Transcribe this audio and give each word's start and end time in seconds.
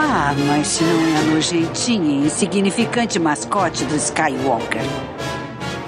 Ah, 0.00 0.32
mas 0.46 0.68
se 0.68 0.84
não 0.84 1.08
é 1.08 1.16
a 1.16 1.22
nojentinha 1.22 2.22
e 2.22 2.26
insignificante 2.26 3.18
mascote 3.18 3.84
do 3.84 3.96
Skywalker. 3.96 4.80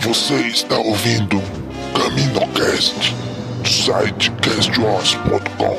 Você 0.00 0.34
está 0.48 0.76
ouvindo 0.76 1.40
CaminoCast 1.94 3.14
do 3.62 3.68
site 3.68 4.32
castwars.com. 4.42 5.78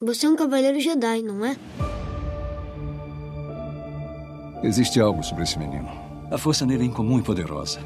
Você 0.00 0.24
é 0.24 0.30
um 0.30 0.36
cavaleiro 0.36 0.80
Jedi, 0.80 1.20
não 1.20 1.44
é? 1.44 1.54
Existe 4.62 4.98
algo 5.00 5.22
sobre 5.22 5.44
esse 5.44 5.58
menino. 5.58 5.90
A 6.30 6.38
força 6.38 6.64
nele 6.64 6.84
é 6.84 6.86
incomum 6.86 7.18
e 7.18 7.22
poderosa. 7.22 7.80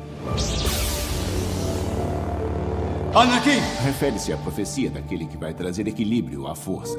Anakin! 3.13 3.61
Refere-se 3.85 4.33
à 4.33 4.37
profecia 4.37 4.89
daquele 4.89 5.27
que 5.27 5.37
vai 5.37 5.53
trazer 5.53 5.89
equilíbrio 5.89 6.47
à 6.47 6.55
força. 6.55 6.97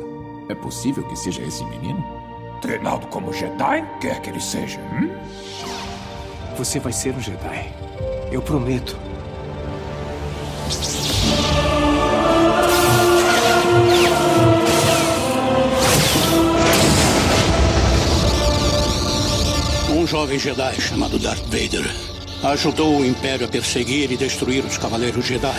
É 0.50 0.56
possível 0.56 1.08
que 1.08 1.16
seja 1.16 1.42
esse 1.42 1.64
menino? 1.64 2.04
Treinado 2.62 3.08
como 3.08 3.32
Jedi, 3.32 3.88
quer 4.02 4.22
que 4.22 4.30
ele 4.30 4.42
seja. 4.42 4.80
Hum? 4.92 5.10
Você 6.58 6.80
vai 6.82 6.92
ser 6.92 7.16
um 7.16 7.22
Jedi. 7.22 7.72
Eu 8.30 8.42
prometo. 8.42 8.98
Um 19.90 20.06
jovem 20.06 20.38
Jedi 20.38 20.82
chamado 20.82 21.18
Darth 21.18 21.46
Vader 21.46 22.12
ajudou 22.44 23.00
o 23.00 23.06
Império 23.06 23.46
a 23.46 23.50
perseguir 23.50 24.12
e 24.12 24.18
destruir 24.18 24.66
os 24.66 24.78
Cavaleiros 24.78 25.26
Jedi. 25.26 25.54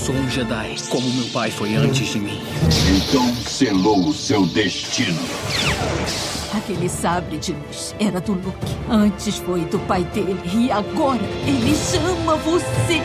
Sou 0.00 0.14
um 0.14 0.30
Jedi, 0.30 0.76
como 0.88 1.08
meu 1.10 1.26
pai 1.26 1.50
foi 1.50 1.74
antes 1.74 2.08
de 2.08 2.18
mim. 2.18 2.40
Então 2.96 3.34
selou 3.34 4.08
o 4.08 4.14
seu 4.14 4.46
destino. 4.46 5.20
Aquele 6.54 6.88
sabre 6.88 7.36
de 7.36 7.52
luz 7.52 7.94
era 8.00 8.18
do 8.18 8.32
Luke. 8.32 8.76
Antes 8.88 9.36
foi 9.36 9.60
do 9.66 9.78
pai 9.80 10.02
dele. 10.04 10.40
E 10.54 10.70
agora 10.70 11.22
ele 11.46 11.74
chama 11.76 12.36
você. 12.36 12.98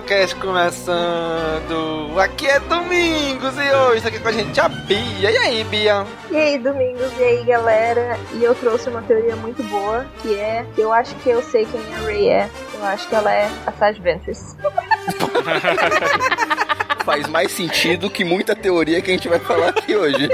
Caminocast 0.00 0.34
começando! 0.36 2.18
Aqui 2.18 2.46
é 2.46 2.58
Domingos 2.60 3.54
e 3.56 3.74
hoje 3.74 3.96
está 3.98 4.08
aqui 4.08 4.18
com 4.18 4.28
a 4.28 4.32
gente 4.32 4.58
a 4.60 4.68
Bia. 4.68 5.30
E 5.30 5.36
aí, 5.36 5.64
Bia? 5.64 6.06
E 6.30 6.36
aí, 6.36 6.58
Domingos, 6.58 7.12
e 7.18 7.22
aí, 7.22 7.44
galera? 7.44 8.18
E 8.32 8.42
eu 8.42 8.54
trouxe 8.54 8.88
uma 8.88 9.02
teoria 9.02 9.36
muito 9.36 9.62
boa, 9.64 10.06
que 10.22 10.34
é... 10.34 10.64
Eu 10.76 10.92
acho 10.92 11.14
que 11.16 11.30
eu 11.30 11.42
sei 11.42 11.66
quem 11.66 11.80
a 11.94 11.98
Ray 11.98 12.28
é. 12.28 12.50
Eu 12.74 12.84
acho 12.84 13.08
que 13.08 13.14
ela 13.14 13.32
é 13.32 13.48
a 13.66 13.72
Sage 13.72 14.00
Ventress. 14.00 14.56
Faz 17.04 17.26
mais 17.28 17.52
sentido 17.52 18.10
que 18.10 18.24
muita 18.24 18.56
teoria 18.56 19.00
que 19.00 19.10
a 19.10 19.14
gente 19.14 19.28
vai 19.28 19.38
falar 19.38 19.68
aqui 19.68 19.94
hoje. 19.94 20.28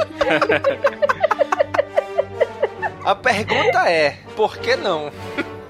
A 3.04 3.14
pergunta 3.14 3.90
é, 3.90 4.16
por 4.36 4.56
que 4.58 4.76
não? 4.76 5.10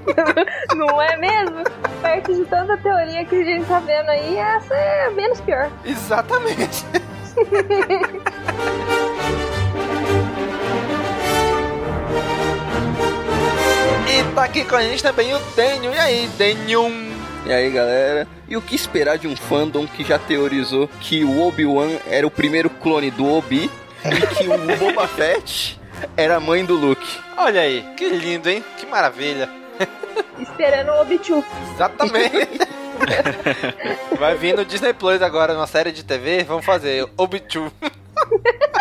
Não 0.77 1.03
é 1.03 1.17
mesmo? 1.17 1.65
Perto 2.07 2.35
de 2.35 2.45
tanta 2.45 2.77
teoria 2.77 3.25
que 3.25 3.35
a 3.35 3.45
gente 3.45 3.67
tá 3.67 3.81
vendo 3.81 4.09
aí, 4.09 4.37
essa 4.37 4.73
é 4.73 5.11
menos 5.11 5.41
pior. 5.41 5.69
Exatamente. 5.85 6.85
E 14.09 14.35
tá 14.35 14.45
aqui 14.45 14.65
com 14.65 14.77
a 14.77 14.83
gente 14.83 15.03
também 15.03 15.35
o 15.35 15.39
Daniel. 15.55 15.93
E 15.93 15.99
aí, 15.99 16.31
Daniel? 16.39 16.91
E 17.45 17.53
aí, 17.53 17.71
galera? 17.71 18.27
E 18.49 18.57
o 18.57 18.63
que 18.63 18.75
esperar 18.75 19.19
de 19.19 19.27
um 19.27 19.37
fandom 19.37 19.87
que 19.87 20.05
já 20.05 20.19
teorizou 20.19 20.89
que 21.01 21.25
o 21.25 21.47
Obi-Wan 21.47 21.99
era 22.09 22.27
o 22.27 22.31
primeiro 22.31 22.71
clone 22.71 23.11
do 23.11 23.27
Obi 23.27 23.71
e 24.05 24.27
que 24.35 24.49
o 24.49 24.77
Boba 24.79 25.07
Fett 25.15 25.79
era 26.17 26.37
a 26.37 26.41
mãe 26.41 26.65
do 26.65 26.77
Luke? 26.77 27.19
Olha 27.37 27.61
aí, 27.61 27.85
que 27.97 28.09
lindo, 28.09 28.49
hein? 28.49 28.65
Que 28.79 28.87
maravilha. 28.87 29.66
Esperando 30.39 30.91
o 30.91 31.01
Obi-Chu. 31.01 31.45
Exatamente. 31.75 32.67
Vai 34.19 34.37
vir 34.37 34.57
no 34.57 34.65
Disney 34.65 34.93
Plus 34.93 35.21
agora, 35.23 35.55
numa 35.55 35.67
série 35.67 35.93
de 35.93 36.05
TV, 36.05 36.45
vamos 36.45 36.65
fazer 36.65 37.09
Obi-Chu. 37.17 37.71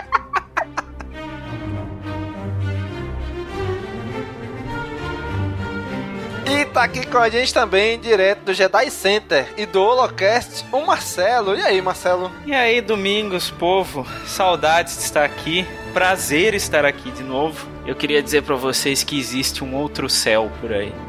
E 6.48 6.64
tá 6.64 6.84
aqui 6.84 7.06
com 7.08 7.18
a 7.18 7.28
gente 7.28 7.52
também, 7.52 8.00
direto 8.00 8.44
do 8.44 8.54
Jedi 8.54 8.90
Center 8.92 9.52
e 9.58 9.66
do 9.66 9.82
Holocast, 9.82 10.64
o 10.72 10.86
Marcelo. 10.86 11.56
E 11.56 11.62
aí, 11.62 11.82
Marcelo? 11.82 12.32
E 12.46 12.54
aí, 12.54 12.82
Domingos, 12.82 13.50
povo? 13.50 14.06
Saudades 14.28 14.96
de 14.96 15.04
estar 15.04 15.26
aqui. 15.26 15.66
Prazer 15.92 16.54
estar 16.54 16.86
aqui 16.86 17.10
de 17.10 17.24
novo. 17.24 17.75
Eu 17.86 17.96
queria 17.96 18.22
dizer 18.22 18.42
pra 18.44 18.56
vocês 18.56 19.04
que 19.04 19.20
existe 19.20 19.64
um 19.64 19.76
outro 19.76 20.10
céu 20.10 20.52
por 20.60 20.74
aí. 20.74 20.92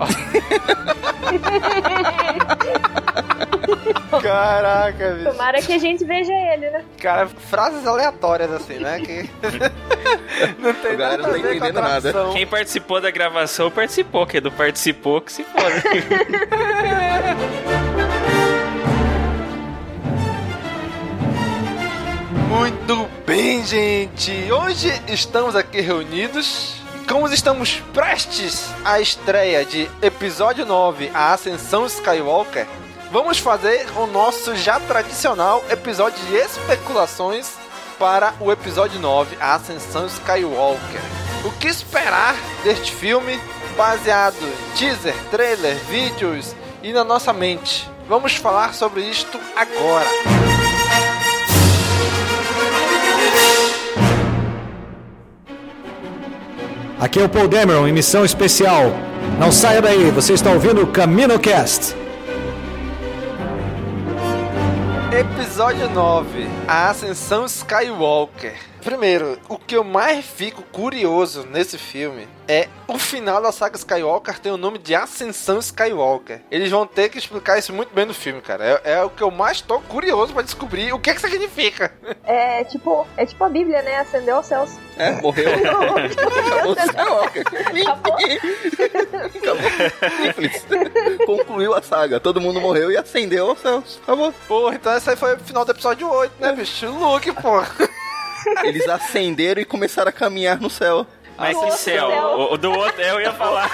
Caraca, 4.23 5.15
bicho. 5.15 5.31
Tomara 5.31 5.63
que 5.63 5.73
a 5.73 5.79
gente 5.79 6.05
veja 6.05 6.33
ele, 6.33 6.71
né? 6.71 6.85
Cara, 7.01 7.27
frases 7.27 7.87
aleatórias 7.87 8.51
assim, 8.53 8.79
né? 8.79 9.01
Que 9.01 9.29
não 10.59 10.75
tem 10.75 10.97
galera 10.97 11.23
nada 11.23 11.23
não 11.23 11.23
tá 11.23 11.29
a 11.29 11.33
ver 11.33 11.43
com 11.43 11.47
a 11.47 11.55
entendendo 11.69 11.81
nada. 11.81 12.13
Quem 12.33 12.47
participou 12.47 13.01
da 13.01 13.11
gravação 13.11 13.71
participou, 13.71 14.27
quem 14.27 14.41
não 14.41 14.51
participou 14.51 15.21
que 15.21 15.33
se 15.33 15.45
foda. 15.45 15.83
Muito 22.49 23.09
bem, 23.27 23.65
gente. 23.67 24.31
Hoje 24.53 24.89
estamos 25.09 25.57
aqui 25.57 25.81
reunidos. 25.81 26.77
Como 27.09 27.27
estamos 27.29 27.81
prestes 27.93 28.69
à 28.85 29.01
estreia 29.01 29.65
de 29.65 29.91
episódio 30.01 30.65
9, 30.65 31.11
A 31.13 31.33
Ascensão 31.33 31.87
Skywalker, 31.87 32.67
vamos 33.11 33.39
fazer 33.39 33.87
o 33.97 34.07
nosso 34.07 34.55
já 34.57 34.79
tradicional 34.81 35.65
episódio 35.69 36.19
de 36.27 36.37
especulações 36.37 37.55
para 37.99 38.35
o 38.41 38.51
episódio 38.53 39.01
9, 39.01 39.37
A 39.41 39.55
Ascensão 39.55 40.07
Skywalker. 40.07 41.01
O 41.45 41.51
que 41.59 41.67
esperar 41.67 42.35
deste 42.63 42.93
filme 42.93 43.41
baseado 43.77 44.37
em 44.37 44.77
teaser, 44.77 45.17
trailer, 45.31 45.77
vídeos 45.87 46.55
e 46.83 46.93
na 46.93 47.03
nossa 47.03 47.33
mente? 47.33 47.89
Vamos 48.09 48.37
falar 48.37 48.73
sobre 48.73 49.03
isto 49.03 49.39
agora. 49.57 50.66
Aqui 56.99 57.21
é 57.21 57.25
o 57.25 57.29
Paul 57.29 57.47
Dameron 57.47 57.87
em 57.87 57.93
missão 57.93 58.25
especial. 58.25 58.85
Não 59.39 59.53
saia 59.53 59.83
daí, 59.83 60.11
você 60.11 60.33
está 60.33 60.51
ouvindo 60.51 60.83
o 60.83 60.87
CaminoCast. 60.87 61.95
Episódio 65.13 65.91
9 65.91 66.49
A 66.67 66.89
Ascensão 66.89 67.45
Skywalker. 67.45 68.55
Primeiro, 68.87 69.37
o 69.49 69.59
que 69.59 69.77
eu 69.77 69.83
mais 69.83 70.25
fico 70.25 70.63
curioso 70.63 71.45
nesse 71.51 71.77
filme 71.77 72.29
é 72.47 72.69
o 72.87 72.97
final 73.01 73.43
da 73.43 73.51
saga 73.51 73.75
Skywalker 73.75 74.39
tem 74.39 74.53
o 74.53 74.57
nome 74.57 74.79
de 74.79 74.95
Ascensão 74.95 75.59
Skywalker. 75.59 76.43
Eles 76.53 76.71
vão 76.71 76.87
ter 76.87 77.09
que 77.09 77.19
explicar 77.19 77.59
isso 77.59 77.73
muito 77.73 77.93
bem 77.93 78.07
no 78.07 78.15
filme, 78.15 78.41
cara. 78.41 78.81
É, 78.85 78.93
é 78.93 79.03
o 79.03 79.11
que 79.11 79.25
eu 79.25 79.31
mais 79.33 79.61
tô 79.61 79.81
curioso 79.81 80.33
para 80.33 80.45
descobrir 80.45 80.93
o 80.93 81.01
que, 81.01 81.13
que 81.13 81.21
significa. 81.21 81.93
É 82.23 82.63
tipo, 82.63 83.05
é 83.17 83.27
tipo 83.27 83.43
a 83.43 83.49
Bíblia, 83.49 83.83
né? 83.83 83.97
Ascendeu 83.99 84.37
aos 84.37 84.47
céus. 84.47 84.71
É, 84.97 85.21
morreu. 85.21 85.51
Acabou 85.67 86.73
o 86.73 86.79
Skywalker. 86.79 87.45
Simples. 90.23 90.65
Concluiu 91.27 91.75
a 91.75 91.83
saga. 91.83 92.21
Todo 92.21 92.41
mundo 92.41 92.61
morreu 92.61 92.93
e 92.93 92.97
ascendeu 92.97 93.51
aos 93.51 93.59
céus. 93.59 93.99
Acabou. 94.05 94.33
Porra, 94.47 94.77
então 94.77 94.97
esse 94.97 95.11
aí 95.11 95.17
foi 95.17 95.35
o 95.35 95.41
final 95.41 95.65
do 95.65 95.73
episódio 95.73 96.09
8, 96.09 96.35
né, 96.39 96.53
bicho? 96.53 96.87
Luke, 96.87 97.33
porra. 97.33 97.67
Eles 98.65 98.89
acenderam 98.89 99.61
e 99.61 99.65
começaram 99.65 100.09
a 100.09 100.13
caminhar 100.13 100.61
no 100.61 100.71
céu. 100.71 101.07
Mas 101.39 101.59
que 101.59 101.71
céu? 101.73 102.09
O, 102.09 102.55
o 102.55 102.57
do 102.57 102.71
outro 102.71 103.03
eu 103.03 103.21
ia 103.21 103.33
falar. 103.33 103.71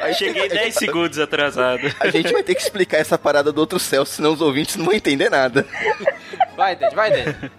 Aí 0.00 0.14
Cheguei 0.14 0.48
10 0.48 0.74
segundos 0.74 1.18
atrasado. 1.18 1.80
A 2.00 2.08
gente 2.08 2.32
vai 2.32 2.42
ter 2.42 2.54
que 2.54 2.62
explicar 2.62 2.98
essa 2.98 3.18
parada 3.18 3.52
do 3.52 3.58
outro 3.58 3.78
céu, 3.78 4.04
senão 4.04 4.32
os 4.32 4.40
ouvintes 4.40 4.76
não 4.76 4.84
vão 4.84 4.94
entender 4.94 5.28
nada. 5.28 5.66
Vai, 6.56 6.76
Dede, 6.76 6.94
vai, 6.94 7.10
Dede. 7.10 7.50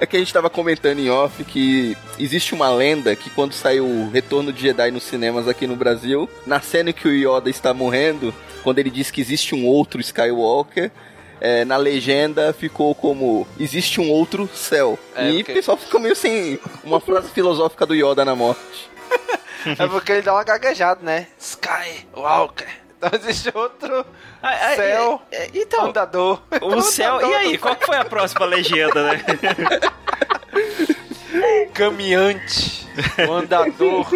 É 0.00 0.06
que 0.06 0.16
a 0.16 0.18
gente 0.18 0.32
tava 0.32 0.50
comentando 0.50 0.98
em 0.98 1.10
off 1.10 1.42
que 1.44 1.96
existe 2.18 2.54
uma 2.54 2.68
lenda 2.70 3.16
que 3.16 3.30
quando 3.30 3.52
saiu 3.52 3.84
o 3.84 4.10
Retorno 4.10 4.52
de 4.52 4.62
Jedi 4.62 4.90
nos 4.90 5.04
cinemas 5.04 5.48
aqui 5.48 5.66
no 5.66 5.76
Brasil, 5.76 6.28
na 6.46 6.60
cena 6.60 6.90
em 6.90 6.92
que 6.92 7.08
o 7.08 7.12
Yoda 7.12 7.48
está 7.48 7.72
morrendo, 7.72 8.34
quando 8.62 8.78
ele 8.78 8.90
diz 8.90 9.10
que 9.10 9.20
existe 9.20 9.54
um 9.54 9.66
outro 9.66 10.00
Skywalker, 10.00 10.90
é, 11.44 11.62
na 11.62 11.76
legenda 11.76 12.54
ficou 12.54 12.94
como 12.94 13.46
existe 13.60 14.00
um 14.00 14.10
outro 14.10 14.48
céu. 14.54 14.98
É, 15.14 15.28
e 15.28 15.36
porque- 15.36 15.52
o 15.52 15.54
pessoal 15.56 15.76
fica 15.76 15.98
meio 15.98 16.16
sem 16.16 16.58
uma 16.82 16.98
frase 17.00 17.28
filosófica 17.28 17.84
do 17.84 17.94
Yoda 17.94 18.24
na 18.24 18.34
morte. 18.34 18.90
É 19.78 19.86
porque 19.86 20.12
ele 20.12 20.20
dá 20.20 20.34
uma 20.34 20.44
gaguejada, 20.44 21.00
né? 21.02 21.26
Skywalker. 21.38 22.68
Então 22.98 23.10
existe 23.18 23.50
outro 23.54 24.04
céu 24.76 25.22
então, 25.54 25.86
andador. 25.86 26.42
O 26.60 26.82
céu. 26.82 27.18
E 27.22 27.34
aí, 27.34 27.56
qual 27.58 27.74
que 27.74 27.86
foi 27.86 27.96
a 27.96 28.04
próxima 28.04 28.44
legenda, 28.44 29.02
né? 29.12 29.24
Caminhante. 31.72 32.86
O 33.26 33.32
andador. 33.32 34.06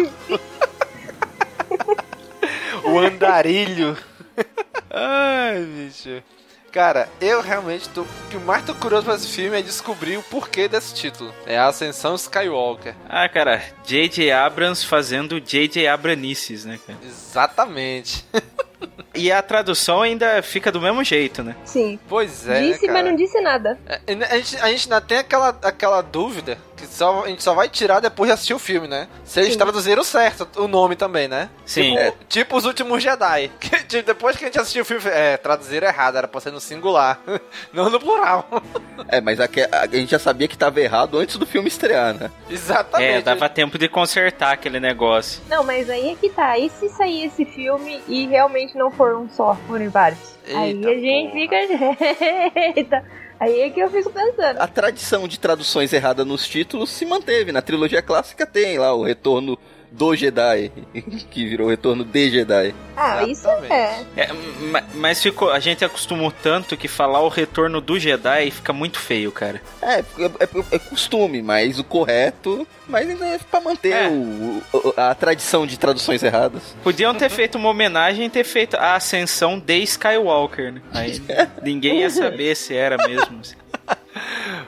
o 2.83 2.99
andarilho. 2.99 3.97
Ai, 4.91 5.63
bicho. 5.63 6.21
Cara, 6.71 7.09
eu 7.19 7.41
realmente 7.41 7.89
tô. 7.89 8.01
O 8.01 8.07
que 8.29 8.37
mais 8.37 8.63
tô 8.63 8.75
curioso 8.75 9.05
pra 9.05 9.15
esse 9.15 9.27
filme 9.27 9.57
é 9.57 9.61
descobrir 9.61 10.17
o 10.17 10.23
porquê 10.23 10.67
desse 10.67 10.93
título. 10.93 11.33
É 11.45 11.57
a 11.57 11.67
Ascensão 11.67 12.15
Skywalker. 12.15 12.95
Ah, 13.07 13.27
cara, 13.27 13.61
J.J. 13.85 14.31
Abrams 14.31 14.85
fazendo 14.85 15.41
J.J. 15.41 15.87
Abranices, 15.87 16.65
né, 16.65 16.79
cara? 16.85 16.99
Exatamente. 17.03 18.25
E 19.15 19.31
a 19.31 19.41
tradução 19.41 20.01
ainda 20.01 20.41
fica 20.41 20.71
do 20.71 20.79
mesmo 20.79 21.03
jeito, 21.03 21.43
né? 21.43 21.55
Sim. 21.65 21.99
Pois 22.07 22.47
é. 22.47 22.61
disse, 22.61 22.87
né, 22.87 22.93
mas 22.93 23.05
não 23.05 23.15
disse 23.15 23.41
nada. 23.41 23.77
É, 23.85 23.99
A 24.13 24.37
gente, 24.37 24.57
a 24.57 24.67
gente 24.69 24.83
ainda 24.85 25.01
tem 25.01 25.17
aquela, 25.17 25.49
aquela 25.63 26.01
dúvida 26.01 26.57
que 26.79 26.87
só, 26.87 27.23
a 27.23 27.27
gente 27.27 27.43
só 27.43 27.53
vai 27.53 27.67
tirar 27.67 27.99
depois 27.99 28.29
de 28.29 28.33
assistir 28.33 28.53
o 28.53 28.59
filme, 28.59 28.87
né? 28.87 29.07
Se 29.25 29.39
eles 29.39 29.53
Sim. 29.53 29.59
traduziram 29.59 30.03
certo 30.03 30.47
o 30.57 30.67
nome 30.67 30.95
também, 30.95 31.27
né? 31.27 31.49
Sim. 31.65 31.95
Tipo, 31.95 32.17
tipo 32.27 32.57
os 32.57 32.65
últimos 32.65 33.03
Jedi. 33.03 33.51
Que, 33.59 33.83
tipo, 33.83 34.03
depois 34.03 34.35
que 34.35 34.45
a 34.45 34.47
gente 34.47 34.59
assistiu 34.59 34.81
o 34.81 34.85
filme, 34.85 35.03
é, 35.07 35.37
traduziram 35.37 35.87
errado, 35.87 36.17
era 36.17 36.27
pra 36.27 36.41
ser 36.41 36.51
no 36.51 36.59
singular, 36.59 37.19
não 37.71 37.89
no 37.89 37.99
plural. 37.99 38.47
É, 39.07 39.21
mas 39.21 39.39
a, 39.39 39.45
a 39.71 39.87
gente 39.87 40.11
já 40.11 40.19
sabia 40.19 40.47
que 40.47 40.57
tava 40.57 40.79
errado 40.81 41.19
antes 41.19 41.37
do 41.37 41.45
filme 41.45 41.67
estrear, 41.67 42.13
né? 42.13 42.31
Exatamente. 42.49 43.19
É, 43.19 43.21
dava 43.21 43.47
tempo 43.49 43.77
de 43.77 43.87
consertar 43.87 44.53
aquele 44.53 44.79
negócio. 44.79 45.41
Não, 45.47 45.63
mas 45.63 45.89
aí 45.89 46.11
é 46.11 46.15
que 46.15 46.29
tá. 46.29 46.57
E 46.57 46.69
se 46.69 46.89
sair 46.89 47.25
esse 47.25 47.45
filme 47.45 48.01
e 48.07 48.27
realmente 48.27 48.75
não 48.77 48.89
for 48.89 49.15
um 49.15 49.29
só, 49.29 49.55
forem 49.67 49.89
vários? 49.89 50.19
aí 50.47 50.85
a 50.85 50.99
gente 50.99 51.31
fica. 51.33 51.55
Eita. 52.75 53.05
Aí 53.39 53.61
é 53.61 53.69
que 53.69 53.79
eu 53.79 53.89
fico 53.89 54.09
pensando. 54.09 54.59
A 54.59 54.67
tradição 54.67 55.27
de 55.27 55.39
traduções 55.39 55.93
erradas 55.93 56.27
nos 56.27 56.47
títulos 56.47 56.89
se 56.89 57.05
manteve. 57.05 57.51
Na 57.51 57.61
trilogia 57.61 58.01
clássica 58.01 58.45
tem 58.45 58.77
lá 58.77 58.93
o 58.93 59.03
retorno 59.03 59.57
do 59.91 60.15
Jedi, 60.15 60.71
que 61.31 61.47
virou 61.47 61.67
o 61.67 61.69
retorno 61.69 62.03
de 62.03 62.29
Jedi. 62.29 62.73
Ah, 62.95 63.23
isso 63.23 63.47
é. 63.69 64.03
É, 64.15 64.29
ma- 64.71 64.83
mas 64.95 65.21
ficou, 65.21 65.51
a 65.51 65.59
gente 65.59 65.83
acostumou 65.85 66.31
tanto 66.31 66.75
que 66.77 66.87
falar 66.87 67.21
o 67.21 67.29
retorno 67.29 67.79
do 67.81 67.97
Jedi 67.99 68.51
fica 68.51 68.71
muito 68.73 68.99
feio, 68.99 69.31
cara. 69.31 69.61
É, 69.81 69.99
é, 69.99 70.03
é- 70.39 70.65
é 70.75 70.79
costume, 70.79 71.41
mas 71.41 71.79
o 71.79 71.83
correto, 71.83 72.67
mas 72.87 73.09
ainda 73.09 73.25
é 73.25 73.39
pra 73.49 73.59
manter 73.61 73.93
É. 73.93 74.07
o- 74.09 74.61
o- 74.73 74.93
a 74.97 75.13
tradição 75.15 75.65
de 75.65 75.77
traduções 75.79 76.21
erradas. 76.23 76.75
Podiam 76.83 77.13
ter 77.15 77.29
feito 77.29 77.57
uma 77.57 77.69
homenagem 77.69 78.25
e 78.25 78.29
ter 78.29 78.43
feito 78.43 78.75
a 78.75 78.95
ascensão 78.95 79.57
de 79.59 79.77
Skywalker, 79.83 80.73
né? 80.73 80.81
Aí 80.93 81.21
ninguém 81.63 81.99
ia 82.01 82.09
saber 82.09 82.55
se 82.55 82.75
era 82.75 82.97
mesmo. 83.07 83.39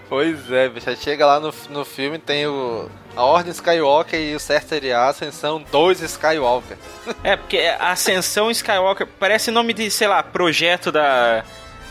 Pois 0.09 0.51
é, 0.51 0.68
bicho. 0.69 0.95
Chega 0.98 1.25
lá 1.25 1.39
no, 1.39 1.53
no 1.69 1.86
filme 1.86 2.18
tem 2.18 2.45
o. 2.48 2.89
A 3.15 3.24
Ordem 3.24 3.51
Skywalker 3.51 4.19
e 4.19 4.36
o 4.36 4.39
certo 4.39 4.69
seria 4.69 5.00
a 5.00 5.09
Ascensão 5.09 5.63
2 5.71 6.01
Skywalker. 6.01 6.77
É, 7.24 7.36
porque 7.36 7.57
Ascensão 7.80 8.50
Skywalker 8.51 9.07
parece 9.19 9.51
nome 9.51 9.74
de, 9.74 9.89
sei 9.92 10.07
lá, 10.07 10.24
projeto 10.24 10.92
da. 10.92 11.44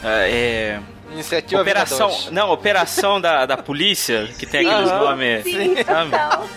É. 0.03 0.79
Iniciativa 1.12 1.61
Operação. 1.62 2.09
Vingadores. 2.09 2.31
Não, 2.31 2.51
operação 2.53 3.21
da, 3.21 3.47
da 3.47 3.57
polícia, 3.57 4.29
que 4.39 4.47
tem 4.47 4.62
Sim. 4.65 4.71
aqueles 4.71 4.91
nomes. 4.93 5.43
Sim. 5.45 5.75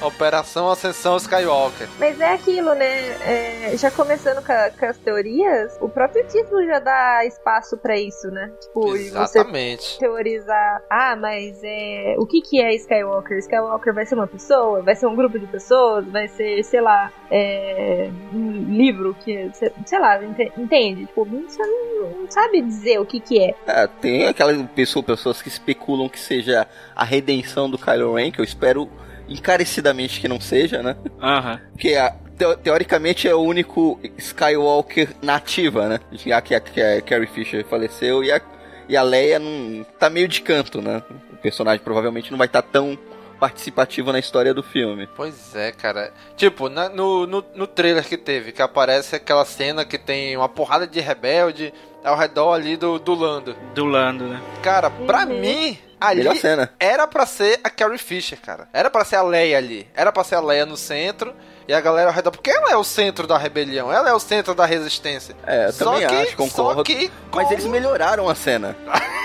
Operação 0.01 0.69
Ascensão 0.69 1.17
Skywalker. 1.17 1.87
Mas 1.99 2.19
é 2.19 2.33
aquilo, 2.33 2.73
né? 2.73 3.09
É, 3.21 3.73
já 3.77 3.89
começando 3.91 4.43
com, 4.45 4.51
a- 4.51 4.69
com 4.77 4.85
as 4.85 4.97
teorias, 4.97 5.77
o 5.81 5.89
próprio 5.89 6.25
título 6.27 6.65
já 6.65 6.79
dá 6.79 7.25
espaço 7.25 7.77
pra 7.77 7.97
isso, 7.97 8.27
né? 8.29 8.51
Tipo, 8.61 8.81
você 8.89 9.07
Exatamente. 9.07 9.97
teorizar, 9.99 10.81
ah, 10.89 11.15
mas 11.15 11.59
é, 11.63 12.15
o 12.17 12.25
que 12.25 12.41
que 12.41 12.61
é 12.61 12.73
Skywalker? 12.75 13.37
Skywalker 13.39 13.93
vai 13.93 14.05
ser 14.05 14.15
uma 14.15 14.27
pessoa? 14.27 14.81
Vai 14.81 14.95
ser 14.95 15.07
um 15.07 15.15
grupo 15.15 15.37
de 15.39 15.47
pessoas? 15.47 16.05
Vai 16.07 16.27
ser, 16.27 16.63
sei 16.63 16.81
lá, 16.81 17.11
é, 17.31 18.09
um 18.33 18.65
livro 18.69 19.15
que, 19.23 19.49
sei, 19.85 19.99
lá, 19.99 20.21
ente- 20.23 20.51
entende? 20.57 21.05
Tipo, 21.05 21.25
você 21.25 21.61
não, 21.65 22.09
não 22.21 22.31
sabe 22.31 22.61
dizer 22.61 22.99
o 22.99 23.05
que 23.05 23.19
que 23.19 23.41
é. 23.43 23.53
É, 23.67 23.87
tem 23.87 24.27
aquelas 24.43 24.69
pessoas, 24.71 25.05
pessoas 25.05 25.41
que 25.41 25.47
especulam 25.47 26.07
que 26.09 26.19
seja 26.19 26.67
a 26.95 27.03
redenção 27.03 27.69
do 27.69 27.77
Kylo 27.77 28.13
Ren, 28.15 28.31
que 28.31 28.39
eu 28.39 28.45
espero 28.45 28.89
encarecidamente 29.27 30.19
que 30.19 30.27
não 30.27 30.39
seja, 30.39 30.81
né? 30.83 30.95
Aham. 31.21 31.59
Porque 31.71 31.95
a- 31.95 32.13
teo- 32.37 32.57
teoricamente 32.57 33.27
é 33.27 33.33
o 33.33 33.39
único 33.41 33.99
Skywalker 34.17 35.09
nativa, 35.21 35.87
né? 35.87 35.99
Já 36.11 36.41
que 36.41 36.53
a, 36.55 36.59
que 36.59 36.81
a 36.81 37.01
Carrie 37.01 37.27
Fisher 37.27 37.65
faleceu 37.65 38.23
e 38.23 38.31
a, 38.31 38.41
e 38.89 38.97
a 38.97 39.01
Leia 39.03 39.39
não, 39.39 39.85
tá 39.99 40.09
meio 40.09 40.27
de 40.27 40.41
canto, 40.41 40.81
né? 40.81 41.01
O 41.31 41.37
personagem 41.37 41.83
provavelmente 41.83 42.31
não 42.31 42.37
vai 42.37 42.47
estar 42.47 42.61
tão 42.61 42.97
participativo 43.43 44.13
na 44.13 44.19
história 44.19 44.53
do 44.53 44.63
filme. 44.63 45.05
Pois 45.17 45.53
é, 45.53 45.73
cara. 45.73 46.13
Tipo, 46.37 46.69
na- 46.69 46.87
no, 46.87 47.27
no, 47.27 47.43
no 47.53 47.67
trailer 47.67 48.05
que 48.07 48.15
teve, 48.17 48.53
que 48.53 48.61
aparece 48.61 49.17
aquela 49.17 49.43
cena 49.43 49.83
que 49.83 49.97
tem 49.97 50.37
uma 50.37 50.47
porrada 50.47 50.87
de 50.87 51.01
rebelde 51.01 51.73
ao 52.05 52.15
redor 52.15 52.53
ali 52.53 52.77
do, 52.77 52.97
do 52.99 53.13
Lando. 53.13 53.53
Do 53.75 53.83
Lando, 53.83 54.23
né? 54.29 54.41
Cara, 54.61 54.89
pra 54.89 55.25
mim, 55.25 55.77
ali 55.99 56.19
Melhor 56.19 56.37
cena. 56.37 56.71
era 56.79 57.05
pra 57.05 57.25
ser 57.25 57.59
a 57.65 57.69
Carrie 57.69 57.97
Fisher, 57.97 58.39
cara. 58.39 58.69
Era 58.71 58.89
pra 58.89 59.03
ser 59.03 59.17
a 59.17 59.21
Leia 59.23 59.57
ali. 59.57 59.85
Era 59.93 60.09
pra 60.09 60.23
ser 60.23 60.35
a 60.35 60.39
Leia 60.41 60.65
no 60.65 60.77
centro 60.77 61.33
e 61.67 61.73
a 61.73 61.81
galera 61.81 62.09
ao 62.11 62.15
redor. 62.15 62.31
Porque 62.31 62.49
ela 62.49 62.71
é 62.71 62.77
o 62.77 62.83
centro 62.85 63.27
da 63.27 63.37
rebelião, 63.37 63.91
ela 63.91 64.09
é 64.09 64.13
o 64.13 64.19
centro 64.21 64.55
da 64.55 64.65
resistência. 64.65 65.35
É, 65.45 65.67
eu 65.67 65.73
Só 65.73 65.91
também 65.91 66.07
que- 66.07 66.15
acho, 66.15 66.37
concordo. 66.37 66.79
Só 66.79 66.83
que 66.83 67.11
Mas 67.33 67.51
eles 67.51 67.65
melhoraram 67.65 68.29
a 68.29 68.35
cena. 68.35 68.73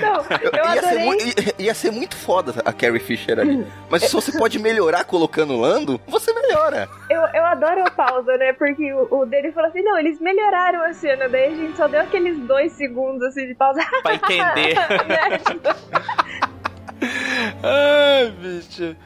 Não, 0.00 0.24
eu 0.40 0.74
ia, 0.74 0.82
ser 0.82 0.98
muito, 0.98 1.54
ia 1.60 1.74
ser 1.74 1.90
muito 1.90 2.16
foda 2.16 2.54
a 2.64 2.72
Carrie 2.72 3.00
Fisher 3.00 3.38
ali. 3.38 3.66
Mas 3.88 4.04
se 4.04 4.12
você 4.12 4.36
pode 4.36 4.58
melhorar 4.58 5.04
colocando 5.04 5.54
o 5.54 5.60
Lando, 5.60 6.00
você 6.06 6.32
melhora. 6.32 6.88
Eu, 7.08 7.20
eu 7.34 7.44
adoro 7.44 7.84
a 7.86 7.90
pausa, 7.90 8.36
né? 8.36 8.52
Porque 8.52 8.92
o, 8.92 9.08
o 9.10 9.26
dele 9.26 9.52
falou 9.52 9.68
assim: 9.68 9.82
não, 9.82 9.98
eles 9.98 10.20
melhoraram 10.20 10.84
a 10.84 10.92
cena. 10.92 11.28
Daí 11.28 11.52
a 11.52 11.56
gente 11.56 11.76
só 11.76 11.86
deu 11.88 12.00
aqueles 12.00 12.38
dois 12.46 12.72
segundos 12.72 13.22
assim 13.28 13.46
de 13.46 13.54
pausa. 13.54 13.80
Pra 14.02 14.14
entender. 14.14 14.76
Ai, 17.62 18.30
bicho. 18.30 18.96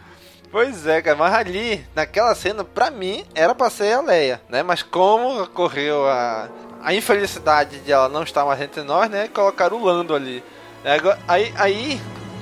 Pois 0.55 0.87
é, 0.87 1.03
cara, 1.03 1.17
mas 1.17 1.35
ali, 1.35 1.85
naquela 1.97 2.33
cena, 2.33 2.63
pra 2.63 2.89
mim, 2.89 3.25
era 3.35 3.57
pra 3.57 3.69
ser 3.69 3.93
a 3.93 4.01
Leia, 4.01 4.41
né? 4.49 4.63
Mas 4.63 4.85
como 4.85 5.43
ocorreu 5.43 6.09
a, 6.09 6.49
a 6.85 6.95
infelicidade 6.95 7.81
de 7.81 7.91
ela 7.91 8.09
não 8.09 8.23
estar 8.23 8.45
mais 8.45 8.61
entre 8.61 8.83
nós, 8.83 9.09
né? 9.11 9.27
Colocaram 9.29 9.81
o 9.81 9.85
Lando 9.85 10.15
ali. 10.15 10.45
É, 10.85 10.99
Aí, 11.27 11.53
aí 11.57 12.01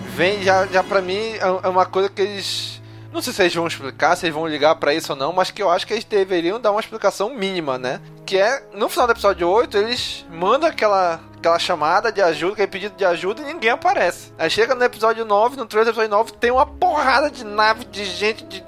vem 0.08 0.42
já, 0.42 0.66
já 0.66 0.82
pra 0.82 1.00
mim 1.00 1.34
é 1.34 1.46
é 1.62 1.68
uma 1.68 1.86
coisa 1.86 2.08
que 2.08 2.20
eles. 2.20 2.82
Não 3.12 3.22
sei 3.22 3.32
se 3.32 3.42
eles 3.42 3.54
vão 3.54 3.66
explicar, 3.66 4.16
se 4.16 4.24
eles 4.26 4.34
vão 4.34 4.48
ligar 4.48 4.74
pra 4.76 4.94
isso 4.94 5.12
ou 5.12 5.18
não, 5.18 5.32
mas 5.32 5.50
que 5.50 5.62
eu 5.62 5.70
acho 5.70 5.86
que 5.86 5.92
eles 5.92 6.04
deveriam 6.04 6.58
dar 6.58 6.70
uma 6.70 6.80
explicação 6.80 7.28
mínima, 7.34 7.78
né? 7.78 8.00
Que 8.24 8.38
é, 8.38 8.64
no 8.72 8.88
final 8.88 9.06
do 9.06 9.12
episódio 9.12 9.46
8, 9.48 9.76
eles 9.76 10.24
mandam 10.30 10.68
aquela, 10.68 11.20
aquela 11.36 11.58
chamada 11.58 12.10
de 12.10 12.22
ajuda, 12.22 12.54
aquele 12.54 12.68
pedido 12.68 12.96
de 12.96 13.04
ajuda 13.04 13.42
e 13.42 13.44
ninguém 13.44 13.70
aparece. 13.70 14.32
Aí 14.38 14.48
chega 14.48 14.74
no 14.74 14.82
episódio 14.82 15.26
9, 15.26 15.56
no 15.58 15.66
trailer 15.66 15.84
do 15.84 15.90
episódio 15.90 16.10
9, 16.10 16.32
tem 16.40 16.50
uma 16.50 16.64
porrada 16.66 17.30
de 17.30 17.44
nave, 17.44 17.84
de 17.84 18.04
gente, 18.04 18.44
de. 18.44 18.64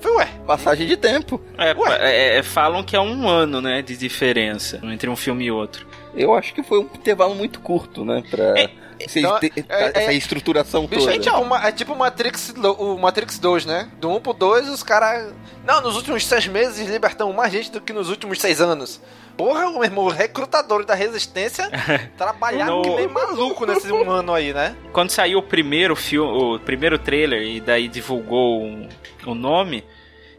Foi, 0.00 0.12
ué. 0.16 0.28
Passagem 0.46 0.86
de 0.86 0.96
tempo. 0.96 1.40
É, 1.58 1.70
é, 2.00 2.38
é, 2.38 2.42
falam 2.42 2.82
que 2.82 2.94
é 2.96 3.00
um 3.00 3.28
ano, 3.28 3.60
né, 3.60 3.82
de 3.82 3.96
diferença 3.96 4.80
entre 4.84 5.08
um 5.08 5.16
filme 5.16 5.44
e 5.46 5.50
outro. 5.50 5.86
Eu 6.14 6.34
acho 6.34 6.54
que 6.54 6.62
foi 6.62 6.78
um 6.80 6.84
intervalo 6.94 7.34
muito 7.34 7.60
curto, 7.60 8.04
né? 8.04 8.22
Pra 8.30 8.54
esse- 8.98 9.18
Então, 9.20 9.38
ter- 9.38 9.52
é- 9.68 9.90
essa 10.02 10.12
é- 10.12 10.14
estruturação 10.14 10.86
Bicho, 10.86 11.00
toda. 11.02 11.14
é, 11.14 11.18
tipo 11.18 11.36
uma- 11.38 11.66
é 11.68 11.72
tipo 11.72 11.92
o 11.92 11.98
Matrix, 11.98 12.54
o 12.78 12.96
Matrix 12.96 13.38
2, 13.38 13.66
né? 13.66 13.88
Do 14.00 14.10
1 14.10 14.20
pro 14.20 14.32
2, 14.32 14.68
os 14.68 14.82
caras. 14.82 15.32
Não, 15.66 15.80
nos 15.82 15.96
últimos 15.96 16.24
seis 16.24 16.46
meses 16.46 16.88
libertam 16.88 17.32
mais 17.32 17.52
gente 17.52 17.70
do 17.70 17.80
que 17.80 17.92
nos 17.92 18.08
últimos 18.08 18.40
seis 18.40 18.60
anos. 18.60 19.00
Porra, 19.36 19.70
meu 19.70 19.84
irmão, 19.84 20.08
recrutadores 20.08 20.86
da 20.86 20.94
resistência 20.94 21.68
trabalharam 22.16 22.76
No- 22.76 22.82
que 22.82 22.90
nem 22.90 23.06
maluco 23.08 23.66
nesse 23.66 23.92
um 23.92 24.10
ano 24.10 24.32
aí, 24.32 24.52
né? 24.54 24.74
Quando 24.92 25.10
saiu 25.10 25.38
o 25.38 25.42
primeiro 25.42 25.94
filme, 25.94 26.30
o 26.30 26.58
primeiro 26.58 26.98
trailer 26.98 27.42
e 27.42 27.60
daí 27.60 27.86
divulgou 27.88 28.62
o, 28.64 28.88
o 29.26 29.34
nome, 29.34 29.84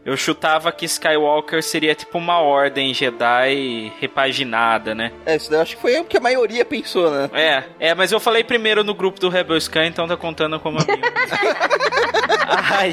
eu 0.08 0.16
chutava 0.16 0.72
que 0.72 0.86
Skywalker 0.86 1.62
seria 1.62 1.94
tipo 1.94 2.16
uma 2.16 2.40
ordem 2.40 2.94
Jedi 2.94 3.92
repaginada, 4.00 4.94
né? 4.94 5.12
É, 5.26 5.36
isso 5.36 5.50
daí 5.50 5.58
eu 5.58 5.62
acho 5.62 5.76
que 5.76 5.82
foi 5.82 6.00
o 6.00 6.04
que 6.04 6.16
a 6.16 6.20
maioria 6.20 6.64
pensou, 6.64 7.10
né? 7.10 7.28
É, 7.34 7.64
é, 7.78 7.94
mas 7.94 8.10
eu 8.10 8.18
falei 8.18 8.42
primeiro 8.42 8.82
no 8.82 8.94
grupo 8.94 9.20
do 9.20 9.28
Rebel 9.28 9.60
Scan, 9.60 9.84
então 9.84 10.08
tá 10.08 10.16
contando 10.16 10.58
como 10.58 10.78
a 10.78 10.84
minha. 10.86 10.98
aí. 12.78 12.92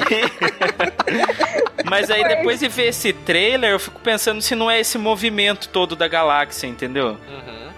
mas 1.88 2.10
aí 2.10 2.22
depois 2.28 2.60
de 2.60 2.68
ver 2.68 2.88
esse 2.88 3.14
trailer, 3.14 3.70
eu 3.70 3.80
fico 3.80 3.98
pensando 4.00 4.42
se 4.42 4.54
não 4.54 4.70
é 4.70 4.78
esse 4.78 4.98
movimento 4.98 5.70
todo 5.70 5.96
da 5.96 6.06
galáxia, 6.06 6.66
entendeu? 6.66 7.18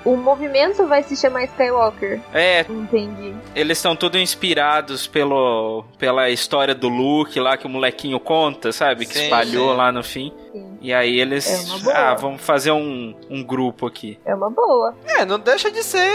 O 0.09 0.17
movimento 0.17 0.87
vai 0.87 1.03
se 1.03 1.15
chamar 1.15 1.45
Skywalker. 1.45 2.19
É, 2.33 2.63
Entendi. 2.63 3.35
eles 3.55 3.77
estão 3.77 3.95
todos 3.95 4.19
inspirados 4.19 5.07
pelo, 5.07 5.85
pela 5.99 6.31
história 6.31 6.75
do 6.75 6.89
Luke 6.89 7.39
lá 7.39 7.59
que 7.59 7.67
o 7.67 7.69
molequinho 7.69 8.19
conta, 8.19 8.73
sabe? 8.73 9.05
Que 9.05 9.19
Sim, 9.19 9.25
espalhou 9.25 9.73
sim. 9.73 9.77
lá 9.77 9.93
no 9.93 10.03
fim. 10.03 10.33
E 10.81 10.95
aí 10.95 11.21
eles. 11.21 11.47
É 11.47 11.67
uma 11.71 11.79
boa. 11.81 11.95
ah, 11.95 12.15
vamos 12.15 12.41
fazer 12.41 12.71
um, 12.71 13.15
um 13.29 13.43
grupo 13.45 13.87
aqui. 13.87 14.19
É 14.25 14.35
uma 14.35 14.49
boa. 14.49 14.95
É, 15.05 15.27
não 15.27 15.39
deixa 15.39 15.71
de 15.71 15.83
ser 15.83 16.11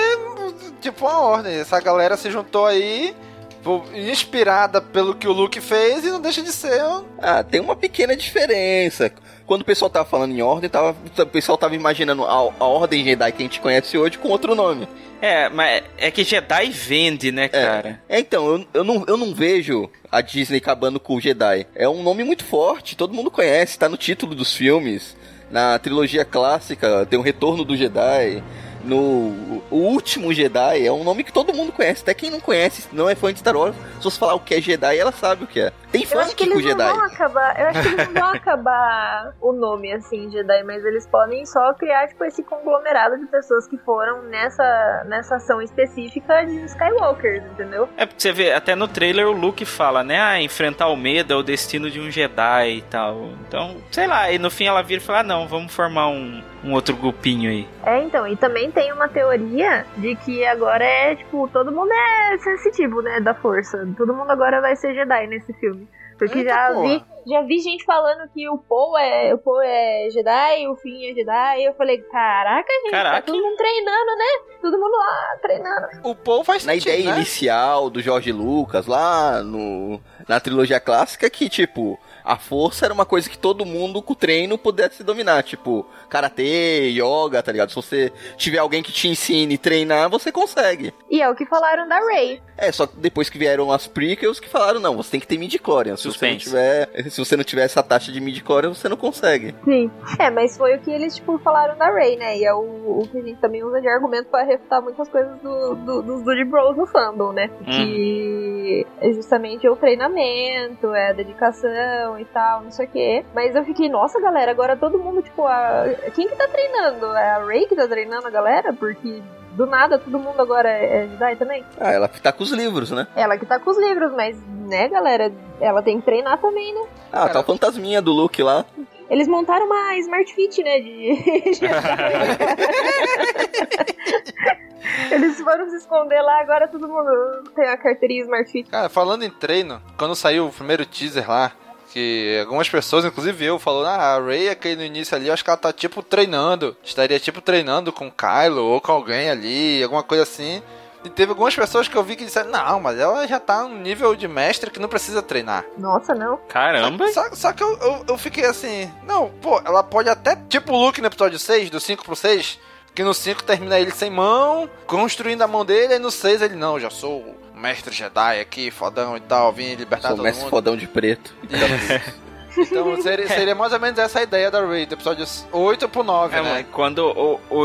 tipo 0.81 1.05
uma 1.05 1.19
ordem. 1.19 1.53
Essa 1.53 1.79
galera 1.79 2.17
se 2.17 2.31
juntou 2.31 2.65
aí, 2.65 3.15
pô, 3.63 3.83
inspirada 3.93 4.81
pelo 4.81 5.15
que 5.15 5.27
o 5.27 5.31
Luke 5.31 5.59
fez, 5.61 6.03
e 6.05 6.09
não 6.11 6.21
deixa 6.21 6.41
de 6.41 6.51
ser. 6.51 6.83
um- 6.83 7.03
Ah, 7.19 7.43
tem 7.43 7.59
uma 7.61 7.75
pequena 7.75 8.15
diferença. 8.15 9.11
Quando 9.45 9.61
o 9.61 9.65
pessoal 9.65 9.89
tava 9.89 10.05
falando 10.07 10.31
em 10.33 10.41
ordem, 10.41 10.69
tava, 10.69 10.95
o 11.17 11.25
pessoal 11.25 11.57
tava 11.57 11.75
imaginando 11.75 12.23
a, 12.25 12.31
a 12.33 12.63
ordem 12.65 13.03
Jedi 13.03 13.31
que 13.31 13.41
a 13.43 13.45
gente 13.45 13.59
conhece 13.59 13.97
hoje 13.97 14.17
com 14.17 14.29
outro 14.29 14.55
nome. 14.55 14.87
É, 15.21 15.47
mas 15.49 15.83
é 15.97 16.11
que 16.11 16.23
Jedi 16.23 16.69
vende, 16.69 17.31
né, 17.31 17.47
cara? 17.47 18.01
É, 18.09 18.19
então, 18.19 18.45
eu, 18.47 18.65
eu, 18.73 18.83
não, 18.83 19.03
eu 19.07 19.17
não 19.17 19.33
vejo 19.33 19.89
a 20.11 20.21
Disney 20.21 20.57
acabando 20.57 20.99
com 20.99 21.15
o 21.15 21.21
Jedi. 21.21 21.65
É 21.75 21.87
um 21.87 22.03
nome 22.03 22.23
muito 22.23 22.43
forte, 22.43 22.95
todo 22.95 23.13
mundo 23.13 23.31
conhece, 23.31 23.77
tá 23.79 23.87
no 23.89 23.97
título 23.97 24.33
dos 24.35 24.53
filmes. 24.53 25.15
Na 25.51 25.77
trilogia 25.77 26.25
clássica 26.25 27.05
tem 27.05 27.19
o 27.19 27.21
Retorno 27.21 27.63
do 27.63 27.75
Jedi. 27.77 28.43
No 28.83 29.61
o 29.71 29.77
último 29.77 30.33
Jedi 30.33 30.85
é 30.85 30.91
um 30.91 31.03
nome 31.03 31.23
que 31.23 31.31
todo 31.31 31.53
mundo 31.53 31.71
conhece. 31.71 32.01
Até 32.01 32.13
quem 32.13 32.29
não 32.29 32.39
conhece, 32.39 32.83
não 32.91 33.09
é 33.09 33.15
fã 33.15 33.31
de 33.31 33.39
Star 33.39 33.55
Wars, 33.55 33.75
se 33.97 34.03
você 34.03 34.19
falar 34.19 34.35
o 34.35 34.39
que 34.39 34.55
é 34.55 34.61
Jedi, 34.61 34.97
ela 34.97 35.11
sabe 35.11 35.45
o 35.45 35.47
que 35.47 35.59
é. 35.59 35.73
Tem 35.93 36.01
Eu 36.01 36.07
fã 36.07 36.21
acho 36.21 36.35
que 36.35 36.43
que 36.43 36.51
com 36.51 36.59
eles 36.59 36.75
não 36.75 36.79
Jedi. 36.85 36.97
vão 36.97 37.05
acabar. 37.05 37.59
Eu 37.59 37.67
acho 37.67 37.81
que 37.83 37.87
eles 37.87 38.07
não 38.09 38.21
vão 38.21 38.31
acabar 38.33 39.33
o 39.39 39.53
nome 39.53 39.93
assim, 39.93 40.29
Jedi, 40.31 40.63
mas 40.63 40.83
eles 40.83 41.05
podem 41.07 41.45
só 41.45 41.71
criar, 41.75 42.07
tipo, 42.07 42.25
esse 42.25 42.41
conglomerado 42.43 43.17
de 43.19 43.27
pessoas 43.27 43.67
que 43.67 43.77
foram 43.77 44.23
nessa, 44.23 45.03
nessa 45.07 45.35
ação 45.35 45.61
específica 45.61 46.43
de 46.45 46.65
Skywalkers, 46.65 47.43
entendeu? 47.51 47.87
É 47.95 48.07
porque 48.07 48.21
você 48.21 48.31
vê, 48.33 48.51
até 48.51 48.73
no 48.73 48.87
trailer 48.87 49.27
o 49.27 49.31
Luke 49.31 49.63
fala, 49.65 50.03
né? 50.03 50.19
Ah, 50.19 50.41
enfrentar 50.41 50.87
o 50.87 50.95
medo 50.97 51.31
é 51.31 51.35
o 51.37 51.43
destino 51.43 51.89
de 51.91 51.99
um 51.99 52.09
Jedi 52.09 52.77
e 52.77 52.81
tal. 52.81 53.29
Então, 53.47 53.77
sei 53.91 54.07
lá, 54.07 54.31
e 54.31 54.39
no 54.39 54.49
fim 54.49 54.65
ela 54.65 54.81
vira 54.81 54.99
e 55.01 55.05
fala: 55.05 55.19
ah, 55.19 55.23
não, 55.23 55.47
vamos 55.47 55.73
formar 55.75 56.07
um, 56.07 56.41
um 56.63 56.73
outro 56.73 56.95
grupinho 56.95 57.51
aí. 57.51 57.67
É, 57.85 58.01
então, 58.01 58.27
e 58.27 58.35
também 58.35 58.71
tem 58.71 58.91
uma 58.91 59.07
teoria 59.07 59.85
de 59.97 60.15
que 60.15 60.43
agora 60.45 60.83
é, 60.83 61.15
tipo, 61.15 61.47
todo 61.53 61.71
mundo 61.71 61.91
é 61.93 62.37
sensitivo, 62.39 63.01
né, 63.01 63.19
da 63.19 63.35
força. 63.35 63.87
Todo 63.95 64.13
mundo 64.13 64.31
agora 64.31 64.59
vai 64.59 64.75
ser 64.75 64.95
Jedi 64.95 65.27
nesse 65.27 65.53
filme. 65.53 65.82
Porque 66.25 66.39
Eita, 66.39 66.49
já 66.53 66.73
porra. 66.73 66.81
vi, 66.87 67.05
já 67.27 67.41
vi 67.41 67.59
gente 67.59 67.83
falando 67.85 68.29
que 68.33 68.47
o 68.49 68.57
Poe 68.57 69.01
é, 69.01 69.33
o 69.33 69.37
Poe 69.37 69.65
é 69.65 70.09
Jedi, 70.11 70.67
o 70.67 70.75
Finn 70.75 71.11
é 71.11 71.13
Jedi, 71.13 71.59
e 71.61 71.65
eu 71.65 71.73
falei, 71.73 71.97
caraca, 71.99 72.71
gente, 72.83 72.91
Caraca. 72.91 73.15
tá 73.17 73.21
todo 73.23 73.41
mundo 73.41 73.57
treinando, 73.57 74.15
né? 74.17 74.53
Todo 74.61 74.79
mundo 74.79 74.95
lá 74.97 75.37
treinando. 75.41 75.87
O 76.03 76.15
Paul 76.15 76.43
faz 76.43 76.65
na 76.65 76.73
sentido, 76.73 76.93
ideia 76.93 77.09
né? 77.11 77.17
inicial 77.17 77.89
do 77.89 78.01
Jorge 78.01 78.31
Lucas, 78.31 78.87
lá 78.87 79.43
no, 79.43 79.99
na 80.27 80.39
trilogia 80.39 80.79
clássica, 80.79 81.29
que, 81.29 81.49
tipo, 81.49 81.99
a 82.23 82.37
força 82.37 82.85
era 82.85 82.93
uma 82.93 83.05
coisa 83.05 83.29
que 83.29 83.37
todo 83.37 83.65
mundo 83.65 84.01
com 84.01 84.13
o 84.13 84.15
treino 84.15 84.57
pudesse 84.57 85.03
dominar. 85.03 85.43
Tipo, 85.43 85.85
karatê, 86.13 86.91
yoga, 86.91 87.41
tá 87.41 87.51
ligado? 87.51 87.69
Se 87.69 87.75
você 87.75 88.13
tiver 88.37 88.59
alguém 88.59 88.83
que 88.83 88.91
te 88.91 89.07
ensine 89.07 89.55
e 89.55 89.57
treinar, 89.57 90.07
você 90.11 90.31
consegue. 90.31 90.93
E 91.09 91.19
é 91.19 91.27
o 91.27 91.33
que 91.33 91.43
falaram 91.47 91.87
da 91.87 91.99
Rey. 91.99 92.39
É, 92.55 92.71
só 92.71 92.85
que 92.85 92.95
depois 92.97 93.31
que 93.31 93.37
vieram 93.39 93.71
as 93.71 93.87
prequels 93.87 94.39
que 94.39 94.47
falaram, 94.47 94.79
não, 94.79 94.95
você 94.95 95.09
tem 95.11 95.19
que 95.19 95.25
ter 95.25 95.39
midi-chlorian. 95.39 95.97
Se 95.97 96.03
você 96.03 96.25
não 96.27 96.39
Suspense. 96.39 96.45
tiver, 96.45 97.09
se 97.09 97.17
você 97.17 97.35
não 97.35 97.43
tiver 97.43 97.63
essa 97.63 97.81
taxa 97.81 98.11
de 98.11 98.21
midi-chlorian, 98.21 98.75
você 98.75 98.87
não 98.87 98.95
consegue. 98.95 99.55
Sim. 99.65 99.89
É, 100.19 100.29
mas 100.29 100.55
foi 100.55 100.75
o 100.75 100.79
que 100.79 100.91
eles, 100.91 101.15
tipo, 101.15 101.39
falaram 101.39 101.75
da 101.77 101.91
Rey, 101.91 102.15
né? 102.15 102.37
E 102.37 102.45
é 102.45 102.53
o, 102.53 102.59
o 103.01 103.07
que 103.11 103.17
a 103.17 103.21
gente 103.21 103.39
também 103.39 103.63
usa 103.63 103.81
de 103.81 103.87
argumento 103.87 104.29
pra 104.29 104.43
refutar 104.43 104.83
muitas 104.83 105.09
coisas 105.09 105.35
do, 105.41 105.75
do, 105.75 106.01
dos 106.03 106.23
Dude 106.23 106.45
Bros 106.45 106.77
no 106.77 106.85
fandom, 106.85 107.33
né? 107.33 107.49
Que 107.65 108.85
é 109.01 109.11
justamente 109.13 109.67
o 109.67 109.75
treinamento, 109.75 110.93
é 110.93 111.09
a 111.09 111.13
dedicação 111.13 112.19
e 112.19 112.25
tal, 112.25 112.61
não 112.61 112.71
sei 112.71 112.85
o 112.85 112.89
quê. 112.89 113.25
Mas 113.33 113.55
eu 113.55 113.65
fiquei, 113.65 113.89
nossa, 113.89 114.21
galera, 114.21 114.51
agora 114.51 114.77
todo 114.77 114.99
mundo, 114.99 115.21
tipo, 115.21 115.45
a... 115.47 115.85
quem 116.11 116.27
que 116.27 116.35
tá 116.35 116.47
treinando? 116.47 117.05
É 117.15 117.31
a 117.31 117.45
Rey 117.45 117.67
que 117.67 117.75
tá 117.75 117.87
treinando 117.87 118.27
a 118.27 118.31
galera? 118.31 118.73
Porque 118.73 119.21
do 119.51 119.65
nada 119.65 119.99
todo 119.99 120.19
mundo 120.19 120.41
agora 120.41 120.69
é 120.69 121.03
é 121.03 121.07
Jedi 121.07 121.35
também? 121.35 121.63
Ah, 121.79 121.91
ela 121.91 122.07
tá 122.07 122.31
com 122.31 122.43
os 122.43 122.51
livros, 122.51 122.91
né? 122.91 123.07
Ela 123.15 123.37
que 123.37 123.45
tá 123.45 123.59
com 123.59 123.69
os 123.69 123.77
livros, 123.77 124.11
mas, 124.13 124.37
né, 124.47 124.87
galera, 124.89 125.31
ela 125.59 125.81
tem 125.81 125.99
que 125.99 126.05
treinar 126.05 126.39
também, 126.39 126.73
né? 126.73 126.87
Ah, 127.11 127.29
tá 127.29 127.39
o 127.39 127.43
fantasminha 127.43 128.01
do 128.01 128.11
Luke 128.11 128.41
lá. 128.41 128.65
Eles 129.09 129.27
montaram 129.27 129.65
uma 129.65 129.95
Smart 129.97 130.33
Fit, 130.33 130.63
né? 130.63 130.79
De. 130.79 131.59
Eles 135.11 135.39
foram 135.39 135.69
se 135.69 135.77
esconder 135.77 136.21
lá, 136.21 136.41
agora 136.41 136.67
todo 136.67 136.87
mundo 136.87 137.43
tem 137.55 137.67
a 137.67 137.77
carteirinha 137.77 138.23
Smart 138.23 138.51
Fit. 138.51 138.69
Cara, 138.69 138.89
falando 138.89 139.23
em 139.23 139.29
treino, 139.29 139.81
quando 139.97 140.15
saiu 140.15 140.47
o 140.47 140.51
primeiro 140.51 140.85
teaser 140.85 141.29
lá, 141.29 141.51
que 141.93 142.39
algumas 142.39 142.67
pessoas, 142.67 143.05
inclusive 143.05 143.45
eu, 143.45 143.59
falou, 143.59 143.85
ah, 143.85 144.15
a 144.15 144.19
Ray 144.19 144.49
aqui 144.49 144.75
no 144.75 144.83
início 144.83 145.15
ali, 145.15 145.27
eu 145.27 145.33
acho 145.33 145.43
que 145.43 145.49
ela 145.51 145.57
tá 145.57 145.71
tipo 145.71 146.01
treinando. 146.01 146.75
Estaria 146.83 147.19
tipo 147.19 147.39
treinando 147.39 147.93
com 147.93 148.07
o 148.07 148.11
Kylo 148.11 148.63
ou 148.63 148.81
com 148.81 148.91
alguém 148.91 149.29
ali, 149.29 149.83
alguma 149.83 150.01
coisa 150.01 150.23
assim. 150.23 150.63
E 151.05 151.09
teve 151.09 151.31
algumas 151.31 151.55
pessoas 151.55 151.87
que 151.87 151.95
eu 151.95 152.03
vi 152.03 152.15
que 152.15 152.25
disseram, 152.25 152.49
não, 152.49 152.79
mas 152.79 152.97
ela 152.97 153.27
já 153.27 153.39
tá 153.39 153.61
num 153.63 153.77
nível 153.77 154.15
de 154.15 154.27
mestre 154.27 154.71
que 154.71 154.79
não 154.79 154.89
precisa 154.89 155.21
treinar. 155.21 155.65
Nossa, 155.77 156.15
não. 156.15 156.37
Caramba! 156.49 157.11
Só, 157.11 157.29
só 157.33 157.53
que 157.53 157.61
eu, 157.61 157.77
eu, 157.77 158.05
eu 158.07 158.17
fiquei 158.17 158.45
assim, 158.45 158.91
não, 159.05 159.29
pô, 159.29 159.61
ela 159.63 159.83
pode 159.83 160.09
até, 160.09 160.35
tipo 160.35 160.73
o 160.73 160.85
Luke 160.85 160.99
no 160.99 161.07
episódio 161.07 161.37
6, 161.37 161.69
do 161.69 161.79
5 161.79 162.03
pro 162.03 162.15
6, 162.15 162.57
que 162.95 163.03
no 163.03 163.13
5 163.13 163.43
termina 163.43 163.79
ele 163.79 163.91
sem 163.91 164.09
mão, 164.09 164.67
construindo 164.87 165.43
a 165.43 165.47
mão 165.47 165.63
dele, 165.63 165.95
e 165.95 165.99
no 165.99 166.09
6 166.09 166.41
ele, 166.41 166.55
não, 166.55 166.79
já 166.79 166.89
sou 166.89 167.35
mestre 167.63 167.95
Jedi 167.95 168.41
aqui, 168.41 168.69
fodão 168.69 169.15
e 169.15 169.21
tal, 169.21 169.53
vim 169.53 169.73
libertar 169.75 170.09
Sou 170.09 170.17
todo 170.17 170.25
mestre 170.25 170.43
mundo. 170.43 170.49
fodão 170.49 170.75
de 170.75 170.85
preto. 170.85 171.33
Então 172.57 173.01
seria, 173.01 173.27
seria 173.29 173.55
mais 173.55 173.73
ou 173.73 173.79
menos 173.79 173.97
essa 173.99 174.19
a 174.19 174.23
ideia 174.23 174.49
da 174.51 174.65
Rey, 174.65 174.85
do 174.85 174.93
episódio 174.93 175.25
8 175.51 175.89
pro 175.89 176.03
9, 176.03 176.35
É, 176.35 176.41
né? 176.41 176.65
quando 176.71 176.99
o, 176.99 177.39
o, 177.49 177.59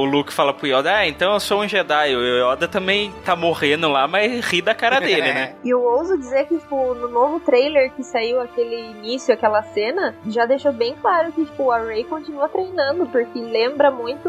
o 0.00 0.04
Luke 0.04 0.32
fala 0.32 0.52
pro 0.52 0.66
Yoda, 0.66 0.92
ah, 0.94 1.06
então 1.08 1.32
eu 1.34 1.40
sou 1.40 1.60
um 1.60 1.68
Jedi. 1.68 2.14
O 2.16 2.52
Yoda 2.52 2.68
também 2.68 3.12
tá 3.24 3.34
morrendo 3.34 3.88
lá, 3.88 4.06
mas 4.06 4.44
ri 4.46 4.60
da 4.62 4.74
cara 4.74 5.00
dele, 5.00 5.32
né? 5.32 5.54
E 5.64 5.70
eu 5.70 5.82
ouso 5.82 6.16
dizer 6.16 6.46
que, 6.46 6.56
tipo, 6.58 6.94
no 6.94 7.08
novo 7.08 7.40
trailer 7.40 7.90
que 7.92 8.02
saiu 8.02 8.40
aquele 8.40 8.90
início, 8.90 9.34
aquela 9.34 9.62
cena, 9.62 10.14
já 10.26 10.46
deixou 10.46 10.72
bem 10.72 10.94
claro 11.00 11.32
que, 11.32 11.44
tipo, 11.44 11.70
a 11.70 11.78
Rey 11.80 12.04
continua 12.04 12.48
treinando, 12.48 13.06
porque 13.06 13.38
lembra 13.38 13.90
muito 13.90 14.28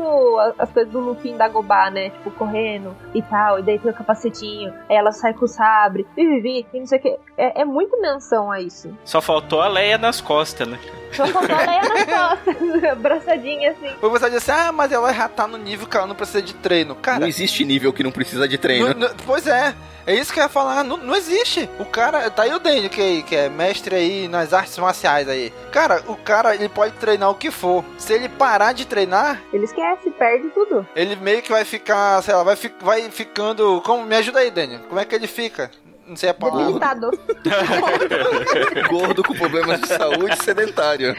as 0.58 0.72
coisas 0.72 0.92
do 0.92 1.00
Luke 1.00 1.30
em 1.30 1.38
Dagobah, 1.38 1.90
né? 1.92 2.10
Tipo, 2.10 2.32
correndo 2.32 2.96
e 3.14 3.22
tal, 3.22 3.60
e 3.60 3.62
daí 3.64 3.80
tem 3.80 3.92
o 3.92 3.94
capacetinho, 3.94 4.74
aí 4.90 4.96
ela 4.96 5.12
sai 5.12 5.34
com 5.34 5.46
o 5.46 5.48
sabre, 5.48 6.06
vivi, 6.16 6.66
e 6.74 6.80
não 6.80 6.86
sei 6.88 7.00
o 7.00 7.02
que. 7.02 7.18
É, 7.38 7.62
é 7.62 7.66
muito 7.66 8.00
menção 8.02 8.52
a 8.52 8.60
isso. 8.60 8.96
Só 9.06 9.22
faltou 9.22 9.62
a 9.62 9.68
Leia 9.68 9.89
Leia 9.90 9.98
nas 9.98 10.22
costas, 10.22 10.68
né? 10.68 10.78
Só 11.12 11.26
faltou 11.28 11.56
a 11.56 11.60
Leia 11.60 11.82
nas 11.82 12.06
costas, 12.46 12.84
abraçadinha 12.92 13.72
assim. 13.72 13.96
Ou 14.02 14.10
você 14.12 14.26
dizer 14.30 14.38
assim, 14.38 14.52
ah, 14.52 14.72
mas 14.72 14.92
ela 14.92 15.12
já 15.14 15.28
tá 15.28 15.48
no 15.48 15.58
nível 15.58 15.88
que 15.88 15.98
ela 15.98 16.06
não 16.06 16.16
precisa 16.16 16.42
de 16.42 16.54
treino. 16.54 16.94
Cara, 16.96 17.20
Não 17.22 17.28
existe 17.28 17.66
nível 17.66 17.92
que 17.92 18.04
não 18.04 18.12
precisa 18.12 18.48
de 18.48 18.58
treino. 18.58 18.90
Não- 18.90 19.08
não- 19.10 19.16
pois 19.26 19.48
é. 19.48 19.74
É 20.08 20.16
isso 20.16 20.34
que 20.34 20.40
eu 20.40 20.44
ia 20.44 20.50
falar, 20.50 20.84
não, 20.84 20.98
não 20.98 21.16
existe. 21.16 21.70
O 21.78 21.86
cara, 21.86 22.30
tá 22.32 22.44
aí 22.44 22.54
o 22.54 22.58
Daniel, 22.60 22.90
que, 22.90 23.22
que 23.24 23.36
é 23.36 23.48
mestre 23.50 23.94
aí 23.96 24.28
nas 24.28 24.54
artes 24.54 24.76
marciais 24.80 25.28
aí. 25.30 25.54
Cara, 25.72 26.02
o 26.08 26.16
cara, 26.16 26.56
ele 26.56 26.68
pode 26.70 26.94
treinar 26.94 27.30
o 27.30 27.36
que 27.36 27.52
for. 27.52 27.84
Se 27.98 28.14
ele 28.14 28.28
parar 28.30 28.74
de 28.74 28.86
treinar, 28.86 29.40
Ele 29.54 29.66
esquece, 29.66 30.10
perde 30.12 30.48
tudo. 30.50 30.88
ele 30.96 31.16
meio 31.16 31.44
que 31.44 31.52
vai 31.52 31.64
ficar, 31.64 32.24
sei 32.24 32.34
lá, 32.34 32.42
vai, 32.44 32.56
fi- 32.56 32.74
vai 32.82 33.02
ficando... 33.12 33.82
Como, 33.86 34.04
me 34.04 34.16
ajuda 34.16 34.40
aí, 34.40 34.50
Daniel. 34.50 34.80
Como 34.88 35.00
é 35.00 35.06
que 35.06 35.14
ele 35.14 35.28
fica? 35.28 35.70
Não 36.10 36.16
sei 36.16 36.30
a 36.30 36.34
palavra. 36.34 36.74
Gordo 38.90 39.24
com 39.24 39.36
problemas 39.36 39.80
de 39.80 39.88
saúde 39.88 40.44
sedentário. 40.44 41.16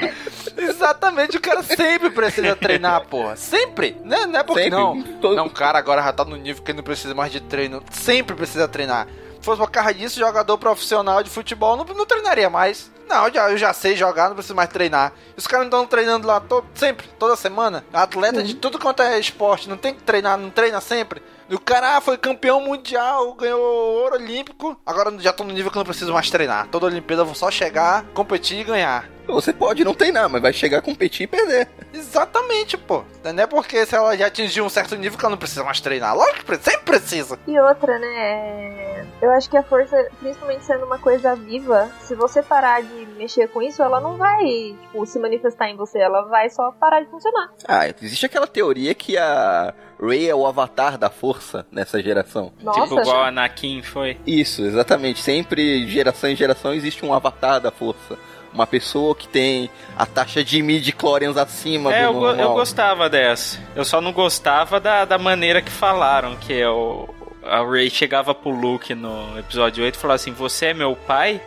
Exatamente, 0.58 1.36
o 1.36 1.40
cara 1.40 1.62
sempre 1.62 2.10
precisa 2.10 2.56
treinar, 2.56 3.06
porra. 3.06 3.36
Sempre. 3.36 3.96
Né? 4.04 4.26
Não 4.26 4.40
é 4.40 4.42
porque 4.42 4.64
Sempre. 4.64 4.76
não. 4.76 4.96
Não, 4.96 5.46
o 5.46 5.50
cara 5.50 5.78
agora 5.78 6.02
já 6.02 6.12
tá 6.12 6.24
no 6.24 6.36
nível 6.36 6.64
que 6.64 6.72
ele 6.72 6.78
não 6.78 6.84
precisa 6.84 7.14
mais 7.14 7.30
de 7.30 7.40
treino. 7.40 7.82
Sempre 7.92 8.34
precisa 8.34 8.66
treinar. 8.66 9.06
Se 9.38 9.44
fosse 9.44 9.60
por 9.60 9.70
causa 9.70 9.94
disso, 9.94 10.18
jogador 10.18 10.58
profissional 10.58 11.22
de 11.22 11.30
futebol 11.30 11.76
não, 11.76 11.84
não 11.84 12.04
treinaria 12.04 12.50
mais. 12.50 12.90
Não, 13.08 13.26
eu 13.26 13.34
já, 13.34 13.50
eu 13.50 13.58
já 13.58 13.72
sei 13.72 13.96
jogar, 13.96 14.28
não 14.28 14.34
preciso 14.34 14.54
mais 14.54 14.68
treinar. 14.68 15.12
Os 15.36 15.46
caras 15.46 15.68
não 15.68 15.82
estão 15.82 15.86
treinando 15.86 16.26
lá 16.26 16.40
todo, 16.40 16.66
sempre, 16.74 17.06
toda 17.18 17.36
semana. 17.36 17.84
Atleta 17.92 18.42
de 18.42 18.54
tudo 18.54 18.78
quanto 18.78 19.02
é 19.02 19.18
esporte, 19.18 19.68
não 19.68 19.76
tem 19.76 19.94
que 19.94 20.02
treinar, 20.02 20.36
não 20.36 20.50
treina 20.50 20.80
sempre. 20.80 21.22
E 21.50 21.54
o 21.56 21.58
cara 21.58 21.96
ah, 21.96 22.00
foi 22.00 22.16
campeão 22.16 22.60
mundial, 22.60 23.34
ganhou 23.34 23.60
ouro 23.60 24.14
olímpico. 24.14 24.80
Agora 24.86 25.12
já 25.18 25.32
tô 25.32 25.42
no 25.42 25.52
nível 25.52 25.68
que 25.68 25.76
eu 25.76 25.80
não 25.80 25.84
preciso 25.84 26.12
mais 26.12 26.30
treinar. 26.30 26.68
Toda 26.68 26.86
Olimpíada 26.86 27.22
eu 27.22 27.26
vou 27.26 27.34
só 27.34 27.50
chegar, 27.50 28.04
competir 28.14 28.60
e 28.60 28.64
ganhar. 28.64 29.10
Você 29.26 29.52
pode 29.52 29.84
não 29.84 29.92
treinar, 29.92 30.28
mas 30.28 30.40
vai 30.40 30.52
chegar 30.52 30.78
a 30.78 30.82
competir 30.82 31.24
e 31.24 31.26
perder. 31.26 31.68
Exatamente, 31.92 32.76
pô. 32.76 33.02
Não 33.24 33.42
é 33.42 33.46
porque 33.48 33.84
se 33.84 33.96
ela 33.96 34.16
já 34.16 34.26
atingiu 34.26 34.64
um 34.64 34.68
certo 34.68 34.94
nível 34.96 35.18
que 35.18 35.24
ela 35.24 35.32
não 35.32 35.38
precisa 35.38 35.64
mais 35.64 35.80
treinar. 35.80 36.16
Lógico 36.16 36.44
que 36.44 36.56
sempre 36.56 36.82
precisa. 36.82 37.38
E 37.46 37.58
outra, 37.58 37.98
né? 37.98 38.06
é, 38.06 39.04
Eu 39.20 39.32
acho 39.32 39.50
que 39.50 39.56
a 39.56 39.62
força, 39.62 40.08
principalmente 40.20 40.64
sendo 40.64 40.84
uma 40.84 40.98
coisa 40.98 41.34
viva, 41.34 41.90
se 42.00 42.14
você 42.14 42.42
parar 42.42 42.82
de 42.82 43.06
mexer 43.16 43.48
com 43.48 43.60
isso, 43.60 43.82
ela 43.82 44.00
não 44.00 44.16
vai, 44.16 44.44
tipo, 44.82 45.04
se 45.04 45.18
manifestar 45.18 45.68
em 45.68 45.76
você, 45.76 45.98
ela 45.98 46.22
vai 46.22 46.48
só 46.48 46.70
parar 46.72 47.00
de 47.00 47.10
funcionar. 47.10 47.52
Ah, 47.66 47.88
existe 47.88 48.26
aquela 48.26 48.46
teoria 48.46 48.94
que 48.94 49.16
a 49.18 49.74
Rey 50.02 50.28
é 50.28 50.34
o 50.34 50.46
avatar 50.46 50.96
da 50.96 51.10
força 51.10 51.66
nessa 51.70 52.02
geração. 52.02 52.52
Nossa, 52.62 52.82
tipo, 52.82 53.00
igual 53.00 53.22
a 53.22 53.28
Anakin 53.28 53.82
foi. 53.82 54.16
Isso, 54.26 54.62
exatamente. 54.62 55.20
Sempre, 55.20 55.86
geração 55.88 56.30
em 56.30 56.36
geração, 56.36 56.72
existe 56.72 57.04
um 57.04 57.12
avatar 57.12 57.60
da 57.60 57.70
força. 57.70 58.16
Uma 58.52 58.66
pessoa 58.66 59.14
que 59.14 59.28
tem 59.28 59.70
a 59.96 60.04
taxa 60.06 60.42
de 60.42 60.60
midi-chlorians 60.62 61.36
acima 61.36 61.92
É, 61.94 62.02
do 62.02 62.08
eu, 62.08 62.12
normal. 62.14 62.40
eu 62.40 62.52
gostava 62.54 63.08
dessa. 63.08 63.58
Eu 63.76 63.84
só 63.84 64.00
não 64.00 64.12
gostava 64.12 64.80
da, 64.80 65.04
da 65.04 65.18
maneira 65.18 65.60
que 65.62 65.70
falaram, 65.70 66.34
que 66.36 66.52
é 66.54 66.68
o, 66.68 67.08
a 67.44 67.62
Ray 67.62 67.88
chegava 67.90 68.34
pro 68.34 68.50
Luke 68.50 68.92
no 68.94 69.38
episódio 69.38 69.84
8 69.84 69.94
e 69.94 69.98
falava 69.98 70.16
assim, 70.16 70.32
você 70.32 70.66
é 70.66 70.74
meu 70.74 70.96
pai? 70.96 71.40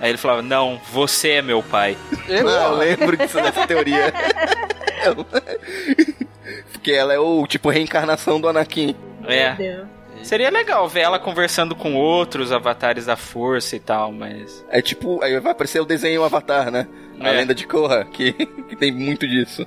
Aí 0.00 0.10
ele 0.10 0.18
falava, 0.18 0.42
não, 0.42 0.80
você 0.92 1.30
é 1.32 1.42
meu 1.42 1.62
pai. 1.62 1.96
Eu, 2.28 2.48
eu 2.48 2.74
lembro 2.76 3.16
disso 3.16 3.40
dessa 3.40 3.66
teoria. 3.66 4.12
Porque 6.72 6.92
ela 6.92 7.12
é 7.14 7.18
o 7.18 7.46
tipo 7.46 7.70
reencarnação 7.70 8.40
do 8.40 8.48
Anakin. 8.48 8.94
É. 9.26 9.84
Seria 10.22 10.48
legal 10.50 10.88
ver 10.88 11.00
ela 11.00 11.18
conversando 11.18 11.74
com 11.76 11.94
outros 11.94 12.50
avatares 12.50 13.04
da 13.06 13.14
força 13.16 13.76
e 13.76 13.80
tal, 13.80 14.10
mas... 14.10 14.64
É 14.70 14.80
tipo, 14.80 15.22
aí 15.22 15.38
vai 15.38 15.52
aparecer 15.52 15.80
o 15.80 15.84
desenho 15.84 16.24
Avatar, 16.24 16.70
né? 16.70 16.86
A 17.20 17.28
É. 17.28 17.32
lenda 17.32 17.54
de 17.54 17.66
Korra, 17.66 18.04
que, 18.06 18.32
que 18.68 18.74
tem 18.76 18.90
muito 18.90 19.26
disso. 19.28 19.66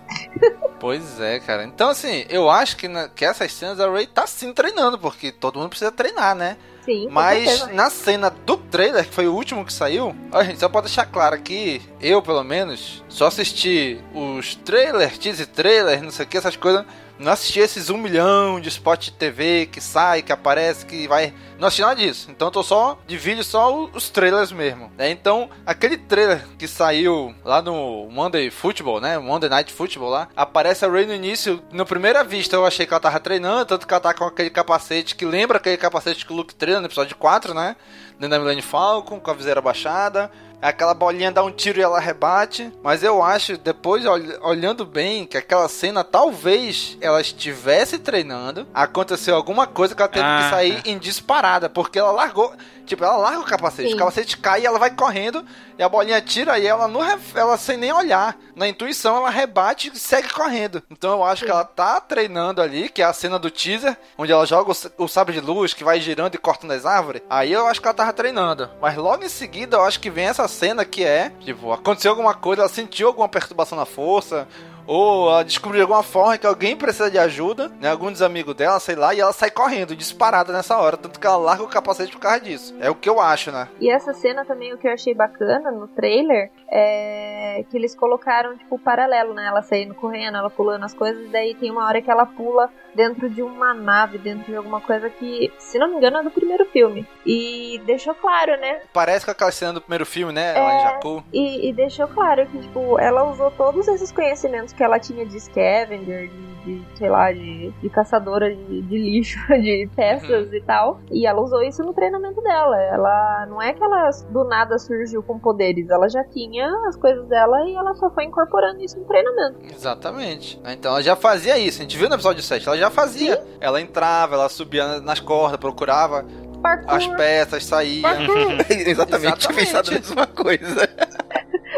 Pois 0.79 1.19
é, 1.21 1.39
cara. 1.39 1.63
Então, 1.63 1.89
assim, 1.89 2.25
eu 2.29 2.49
acho 2.49 2.75
que, 2.77 2.87
na- 2.87 3.07
que 3.07 3.23
essas 3.23 3.51
cenas 3.53 3.79
a 3.79 3.89
Ray 3.89 4.07
tá 4.07 4.25
sim 4.25 4.51
treinando, 4.53 4.97
porque 4.97 5.31
todo 5.31 5.59
mundo 5.59 5.69
precisa 5.69 5.91
treinar, 5.91 6.35
né? 6.35 6.57
Sim, 6.87 7.09
Mas 7.11 7.67
na 7.73 7.89
cena 7.89 8.29
do 8.29 8.55
trailer, 8.55 9.05
que 9.05 9.13
foi 9.13 9.27
o 9.27 9.33
último 9.33 9.65
que 9.65 9.73
saiu, 9.73 10.15
ó, 10.31 10.41
gente, 10.41 10.57
só 10.57 10.69
pode 10.69 10.87
deixar 10.87 11.05
claro 11.05 11.35
aqui, 11.35 11.81
eu 11.99 12.21
pelo 12.21 12.41
menos, 12.45 13.03
só 13.09 13.27
assisti 13.27 13.99
os 14.15 14.55
trailers, 14.55 15.17
teaser 15.17 15.47
trailer, 15.47 16.01
não 16.01 16.11
sei 16.11 16.25
o 16.25 16.29
que, 16.29 16.37
essas 16.37 16.55
coisas. 16.55 16.85
Não 17.19 17.31
assisti 17.31 17.59
esses 17.59 17.89
um 17.89 17.97
milhão 17.97 18.59
de 18.59 18.69
spot 18.69 19.09
TV 19.09 19.65
que 19.65 19.81
sai, 19.81 20.21
que 20.21 20.31
aparece, 20.31 20.85
que 20.85 21.07
vai. 21.07 21.33
Não 21.57 21.67
assisti 21.67 21.81
nada 21.81 21.95
disso. 21.95 22.29
Então 22.29 22.49
eu 22.49 22.51
tô 22.51 22.61
só 22.61 22.99
de 23.07 23.17
vídeo 23.17 23.43
só 23.43 23.85
os 23.85 24.09
trailers 24.09 24.51
mesmo. 24.51 24.91
né? 24.95 25.09
Então, 25.09 25.49
aquele 25.65 25.97
trailer 25.97 26.45
que 26.59 26.67
saiu 26.67 27.33
lá 27.43 27.61
no 27.61 28.07
Monday 28.11 28.51
Football, 28.51 29.01
né? 29.01 29.17
Monday 29.17 29.49
Night 29.49 29.73
Football 29.73 30.09
lá, 30.09 30.27
aparece 30.35 30.85
a 30.85 30.89
Ray 30.89 31.05
no 31.07 31.13
início. 31.13 31.61
Na 31.71 31.85
primeira 31.85 32.23
vista 32.23 32.55
eu 32.55 32.65
achei 32.65 32.85
que 32.85 32.93
ela 32.93 32.99
tava 32.99 33.19
treinando, 33.19 33.65
tanto 33.65 33.87
que 33.87 33.93
ela 33.93 34.01
tá 34.01 34.13
com 34.13 34.23
aquele 34.25 34.51
capacete 34.51 35.15
que 35.15 35.25
lembra 35.25 35.57
aquele 35.57 35.77
capacete 35.77 36.25
que 36.25 36.31
o 36.31 36.35
Luke 36.35 36.53
treina 36.53 36.81
no 36.81 36.85
episódio 36.87 37.15
4, 37.15 37.53
né? 37.53 37.75
Dentro 38.11 38.29
da 38.29 38.39
Millennium 38.39 38.63
Falcon, 38.63 39.19
com 39.19 39.31
a 39.31 39.33
viseira 39.33 39.61
baixada. 39.61 40.31
Aquela 40.61 40.93
bolinha 40.93 41.31
dá 41.31 41.43
um 41.43 41.51
tiro 41.51 41.79
e 41.79 41.83
ela 41.83 41.99
rebate. 41.99 42.71
Mas 42.81 43.03
eu 43.03 43.21
acho, 43.21 43.57
depois 43.57 44.05
ol- 44.05 44.19
olhando 44.41 44.85
bem, 44.85 45.25
que 45.25 45.37
aquela 45.37 45.67
cena 45.69 46.03
talvez 46.03 46.97
ela 46.99 47.21
estivesse 47.21 47.99
treinando. 47.99 48.67
Aconteceu 48.73 49.35
alguma 49.35 49.67
coisa 49.67 49.93
que 49.95 50.01
ela 50.01 50.09
teve 50.11 50.25
Ah. 50.25 50.41
que 50.43 50.49
sair 50.49 50.81
em 50.85 50.97
disparada. 50.97 51.69
Porque 51.69 51.99
ela 51.99 52.11
largou. 52.11 52.53
Tipo, 52.85 53.03
ela 53.03 53.17
larga 53.17 53.41
o 53.41 53.43
capacete. 53.45 53.89
Sim. 53.89 53.95
O 53.95 53.97
capacete 53.97 54.37
cai 54.37 54.61
e 54.61 54.65
ela 54.65 54.79
vai 54.79 54.89
correndo. 54.91 55.43
E 55.77 55.83
a 55.83 55.89
bolinha 55.89 56.21
tira 56.21 56.57
e 56.57 56.65
ela 56.65 56.87
não 56.87 57.01
ela 57.35 57.57
sem 57.57 57.75
nem 57.77 57.91
olhar. 57.91 58.35
Na 58.55 58.67
intuição, 58.67 59.17
ela 59.17 59.29
rebate 59.29 59.91
e 59.93 59.99
segue 59.99 60.29
correndo. 60.29 60.81
Então 60.89 61.11
eu 61.11 61.23
acho 61.23 61.43
que 61.45 61.51
ela 61.51 61.65
tá 61.65 61.99
treinando 61.99 62.61
ali, 62.61 62.87
que 62.89 63.01
é 63.01 63.05
a 63.05 63.11
cena 63.13 63.37
do 63.37 63.51
teaser, 63.51 63.95
onde 64.17 64.31
ela 64.31 64.45
joga 64.45 64.71
o, 64.71 65.03
o 65.03 65.07
sabre 65.07 65.33
de 65.33 65.41
luz 65.41 65.73
que 65.73 65.83
vai 65.83 65.99
girando 65.99 66.33
e 66.33 66.37
cortando 66.39 66.71
as 66.71 66.85
árvores. 66.85 67.21
Aí 67.29 67.51
eu 67.51 67.67
acho 67.67 67.81
que 67.81 67.87
ela 67.87 67.93
tava 67.93 68.13
treinando. 68.13 68.69
Mas 68.81 68.95
logo 68.95 69.23
em 69.23 69.29
seguida 69.29 69.77
eu 69.77 69.83
acho 69.83 69.99
que 69.99 70.09
vem 70.09 70.25
essa 70.27 70.46
cena 70.47 70.85
que 70.85 71.03
é, 71.03 71.31
tipo, 71.41 71.71
aconteceu 71.71 72.11
alguma 72.11 72.33
coisa, 72.33 72.63
ela 72.63 72.69
sentiu 72.69 73.07
alguma 73.07 73.27
perturbação 73.27 73.77
na 73.77 73.85
força. 73.85 74.47
Ou 74.87 75.29
ela 75.29 75.43
descobriu 75.43 75.79
de 75.79 75.81
alguma 75.83 76.01
forma 76.01 76.37
que 76.37 76.47
alguém 76.47 76.75
precisa 76.75 77.11
de 77.11 77.19
ajuda, 77.19 77.69
né? 77.79 77.91
Algum 77.91 78.11
dos 78.11 78.21
amigos 78.21 78.55
dela, 78.55 78.79
sei 78.79 78.95
lá, 78.95 79.13
e 79.13 79.19
ela 79.19 79.33
sai 79.33 79.51
correndo, 79.51 79.95
disparada 79.95 80.53
nessa 80.53 80.77
hora. 80.77 80.97
Tanto 80.97 81.19
que 81.19 81.27
ela 81.27 81.37
larga 81.37 81.63
o 81.63 81.67
capacete 81.67 82.11
por 82.11 82.19
causa 82.19 82.39
disso. 82.39 82.73
É 82.79 82.89
o 82.89 82.95
que 82.95 83.09
eu 83.09 83.19
acho, 83.19 83.51
né? 83.51 83.67
E 83.79 83.89
essa 83.89 84.13
cena 84.13 84.45
também, 84.45 84.73
o 84.73 84.77
que 84.77 84.87
eu 84.87 84.93
achei 84.93 85.13
bacana 85.13 85.71
no 85.71 85.87
trailer, 85.87 86.49
é 86.71 87.65
que 87.69 87.77
eles 87.77 87.95
colocaram, 87.95 88.57
tipo, 88.57 88.75
o 88.75 88.79
paralelo, 88.79 89.33
né? 89.33 89.45
Ela 89.45 89.61
saindo 89.61 89.93
correndo, 89.93 90.37
ela 90.37 90.49
pulando 90.49 90.85
as 90.85 90.93
coisas, 90.93 91.25
e 91.25 91.29
daí 91.29 91.53
tem 91.55 91.69
uma 91.71 91.85
hora 91.85 92.01
que 92.01 92.09
ela 92.09 92.25
pula 92.25 92.69
dentro 92.95 93.29
de 93.29 93.43
uma 93.43 93.73
nave, 93.73 94.17
dentro 94.17 94.51
de 94.51 94.55
alguma 94.55 94.81
coisa 94.81 95.09
que, 95.09 95.51
se 95.59 95.77
não 95.77 95.89
me 95.89 95.97
engano, 95.97 96.17
é 96.17 96.23
do 96.23 96.31
primeiro 96.31 96.65
filme. 96.65 97.05
E 97.25 97.81
deixou 97.85 98.15
claro, 98.15 98.57
né? 98.59 98.81
Parece 98.93 99.25
com 99.25 99.31
aquela 99.31 99.51
cena 99.51 99.73
do 99.73 99.81
primeiro 99.81 100.05
filme, 100.05 100.33
né? 100.33 100.53
Lá 100.53 100.73
em 100.73 100.77
É. 100.77 100.81
Jakku. 100.81 101.23
E, 101.31 101.69
e 101.69 101.73
deixou 101.73 102.07
claro 102.07 102.47
que, 102.47 102.57
tipo, 102.59 102.99
ela 102.99 103.23
usou 103.29 103.51
todos 103.51 103.87
esses 103.87 104.11
conhecimentos 104.11 104.73
que 104.77 104.83
ela 104.83 104.99
tinha 104.99 105.25
de 105.25 105.39
scavenger, 105.39 106.29
de, 106.29 106.79
de, 106.79 106.97
sei 106.97 107.09
lá, 107.09 107.33
de, 107.33 107.71
de 107.71 107.89
caçadora 107.89 108.55
de, 108.55 108.81
de 108.83 108.97
lixo, 108.97 109.39
de 109.59 109.89
peças 109.95 110.53
e 110.53 110.61
tal. 110.61 111.01
E 111.11 111.25
ela 111.25 111.41
usou 111.41 111.63
isso 111.63 111.83
no 111.83 111.93
treinamento 111.93 112.39
dela. 112.41 112.79
Ela 112.83 113.47
não 113.49 113.61
é 113.61 113.73
que 113.73 113.83
ela 113.83 114.09
do 114.29 114.43
nada 114.43 114.77
surgiu 114.77 115.23
com 115.23 115.39
poderes, 115.39 115.89
ela 115.89 116.07
já 116.07 116.23
tinha 116.25 116.69
as 116.87 116.95
coisas 116.95 117.27
dela 117.27 117.67
e 117.67 117.75
ela 117.75 117.95
só 117.95 118.09
foi 118.11 118.25
incorporando 118.25 118.79
isso 118.81 118.99
no 118.99 119.05
treinamento. 119.05 119.57
Exatamente. 119.63 120.61
Então 120.65 120.91
ela 120.91 121.01
já 121.01 121.15
fazia 121.15 121.57
isso. 121.57 121.79
A 121.79 121.81
gente 121.81 121.97
viu 121.97 122.07
no 122.07 122.15
episódio 122.15 122.43
7, 122.43 122.67
ela 122.67 122.77
já 122.77 122.91
fazia. 122.91 123.43
Ela 123.59 123.81
entrava, 123.81 124.35
ela 124.35 124.49
subia 124.49 125.01
nas 125.01 125.19
cordas, 125.19 125.59
procurava 125.59 126.23
Parkour. 126.61 126.93
as 126.93 127.07
peças, 127.07 127.65
saía. 127.65 128.03
Exatamente, 128.69 129.37
tinha 129.39 129.53
pensado 129.55 129.91
na 129.91 129.97
mesma 129.99 130.27
coisa. 130.27 130.89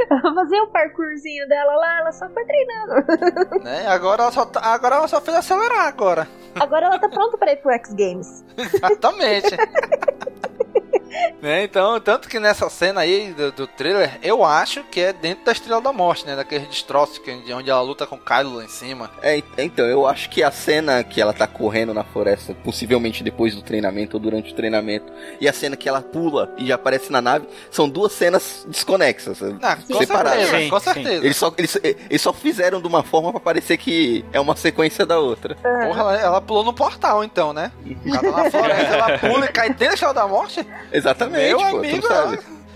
Ela 0.10 0.34
fazia 0.34 0.64
o 0.64 0.68
parkourzinho 0.68 1.48
dela 1.48 1.76
lá, 1.76 2.00
ela 2.00 2.12
só 2.12 2.28
foi 2.30 2.44
treinando. 2.46 2.94
né? 3.64 3.88
Agora 3.88 4.24
ela 4.24 4.32
só 4.32 4.46
tá- 4.46 4.62
agora 4.62 4.96
ela 4.96 5.08
só 5.08 5.20
fez 5.22 5.36
acelerar 5.38 5.88
agora. 5.88 6.28
Agora 6.60 6.88
ela 6.88 7.00
tá 7.00 7.10
pronta 7.10 7.38
pra 7.38 7.52
ir 7.52 7.58
pro 7.58 7.72
X 7.72 7.94
Games. 7.94 8.44
Exatamente. 8.58 9.56
né? 11.42 11.64
Então, 11.64 12.00
tanto 12.00 12.28
que 12.30 12.40
nessa 12.40 12.70
cena 12.70 13.02
aí 13.02 13.34
do, 13.34 13.52
do 13.52 13.68
trailer, 13.68 14.20
eu 14.22 14.44
acho 14.44 14.84
que 14.86 15.00
é 15.02 15.14
dentro 15.14 15.46
da 15.46 15.52
Estrela 15.52 15.82
da 15.82 15.92
Morte, 15.94 16.26
né? 16.26 16.36
Daqueles 16.36 16.68
destroços 16.68 17.18
que, 17.18 17.34
de 17.42 17.54
onde 17.54 17.70
ela 17.70 17.82
luta 17.82 18.06
com 18.06 18.16
o 18.16 18.20
Kylo 18.20 18.56
lá 18.58 18.64
em 18.64 18.68
cima. 18.70 19.10
É, 19.22 19.42
então, 19.58 19.86
eu 19.86 20.06
acho 20.08 20.30
que 20.30 20.44
a 20.44 20.52
cena 20.52 21.04
que 21.04 21.22
ela 21.22 21.34
tá 21.34 21.48
correndo 21.48 21.94
na 21.94 22.04
floresta, 22.04 22.54
possivelmente 22.64 23.24
depois 23.24 23.56
do 23.56 23.62
treinamento 23.62 24.18
ou 24.18 24.22
durante 24.22 24.52
o 24.52 24.56
treinamento, 24.56 25.12
e 25.40 25.48
a 25.48 25.54
cena 25.54 25.76
que 25.76 25.88
ela 25.90 26.02
pula 26.02 26.54
e 26.58 26.68
já 26.68 26.76
aparece 26.76 27.12
na 27.12 27.22
nave, 27.22 27.48
são 27.72 27.88
duas 27.90 28.12
cenas 28.12 28.66
desconexas, 28.68 29.40
Ah, 29.62 29.76
com 29.76 29.98
separadas. 29.98 30.40
certeza, 30.44 30.58
Sim, 30.64 30.70
com 30.70 30.80
certeza. 30.80 31.26
Eles 31.26 31.38
só, 31.38 31.54
eles, 31.58 31.80
eles 31.84 32.22
só 32.22 32.34
fizeram 32.34 32.82
de 32.82 32.88
uma 32.88 33.04
forma 33.04 33.32
pra 33.32 33.40
parecer 33.40 33.78
que 33.78 34.24
é 34.32 34.40
uma 34.40 34.56
sequência 34.56 35.06
da 35.06 35.20
outra. 35.20 35.56
Porra, 35.56 36.00
ela, 36.02 36.18
ela 36.22 36.42
pulou 36.42 36.64
no 36.64 36.74
portal 36.74 37.24
então, 37.24 37.54
né? 37.54 37.72
Ela 38.06 38.22
tá 38.22 38.44
na 38.44 38.52
floresta, 38.52 38.94
ela 38.96 39.20
pula 39.20 39.46
e 39.46 39.48
cai 39.50 39.70
dentro 39.70 39.88
da 39.88 39.94
Estrela 39.94 40.14
da 40.14 40.28
Morte. 40.28 40.66
Exatamente, 41.00 41.48
Meu 41.56 41.58
pô, 41.58 41.78
amigo. 41.78 42.08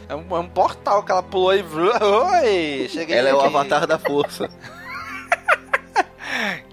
É 0.09 0.15
um, 0.15 0.35
é 0.35 0.39
um 0.39 0.47
portal 0.49 1.03
que 1.03 1.11
ela 1.11 1.23
pulou 1.23 1.53
e. 1.55 1.61
Oi! 1.63 2.87
Cheguei 2.89 3.17
Ela 3.17 3.29
é 3.29 3.33
o 3.33 3.39
aqui. 3.39 3.47
avatar 3.47 3.85
da 3.87 3.97
força. 3.99 4.49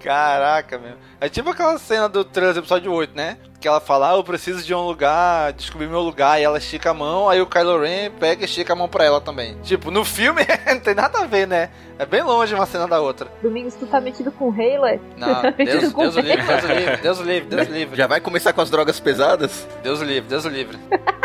Caraca, 0.03 0.79
meu. 0.79 0.94
É 1.20 1.29
tipo 1.29 1.51
aquela 1.51 1.79
cena 1.79 2.09
do 2.09 2.25
do 2.25 2.59
episódio 2.59 2.92
8, 2.92 3.14
né? 3.14 3.37
Que 3.61 3.68
ela 3.68 3.81
fala, 3.81 4.12
ah, 4.12 4.16
eu 4.16 4.25
preciso 4.25 4.64
de 4.64 4.75
um 4.75 4.81
lugar, 4.87 5.53
descobrir 5.53 5.87
meu 5.87 6.01
lugar, 6.01 6.40
e 6.40 6.44
ela 6.44 6.57
estica 6.57 6.90
a 6.90 6.94
mão, 6.94 7.29
aí 7.29 7.42
o 7.42 7.46
Kylo 7.46 7.79
Ren 7.83 8.11
pega 8.12 8.42
e 8.42 8.44
estica 8.46 8.73
a 8.73 8.77
mão 8.77 8.88
pra 8.88 9.05
ela 9.05 9.20
também. 9.20 9.55
Tipo, 9.62 9.90
no 9.90 10.03
filme 10.03 10.40
não 10.66 10.81
tem 10.81 10.94
nada 10.94 11.18
a 11.18 11.27
ver, 11.27 11.46
né? 11.46 11.68
É 11.99 12.07
bem 12.07 12.23
longe 12.23 12.55
uma 12.55 12.64
cena 12.64 12.88
da 12.88 13.01
outra. 13.01 13.31
Domingos, 13.42 13.75
tu 13.75 13.87
tá 13.87 14.01
metido 14.01 14.33
com 14.33 14.49
Halo? 14.51 14.87
é? 14.87 14.99
Não, 15.18 15.29
Tá 15.42 15.51
Deus, 15.51 15.92
com 15.92 16.01
Deus 16.03 16.16
o 16.16 16.18
Halo? 16.20 16.29
livre, 16.29 16.46
Deus 16.46 16.64
o 16.64 16.73
livre, 16.73 16.96
Deus 16.96 17.18
o 17.18 17.23
livre, 17.23 17.49
Deus 17.51 17.68
o 17.68 17.73
livre. 17.73 17.96
Já 17.96 18.07
vai 18.07 18.20
começar 18.20 18.53
com 18.55 18.62
as 18.62 18.70
drogas 18.70 18.99
pesadas? 18.99 19.68
Deus 19.83 20.01
o 20.01 20.05
livre, 20.05 20.29
Deus 20.29 20.44
o 20.46 20.49
livre. 20.49 20.79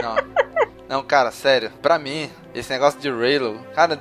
Não. 0.03 0.35
Não, 0.89 1.03
cara, 1.03 1.31
sério. 1.31 1.71
Pra 1.81 1.97
mim, 1.97 2.29
esse 2.53 2.69
negócio 2.69 2.99
de 2.99 3.09
Raylo, 3.09 3.59
cara, 3.73 3.99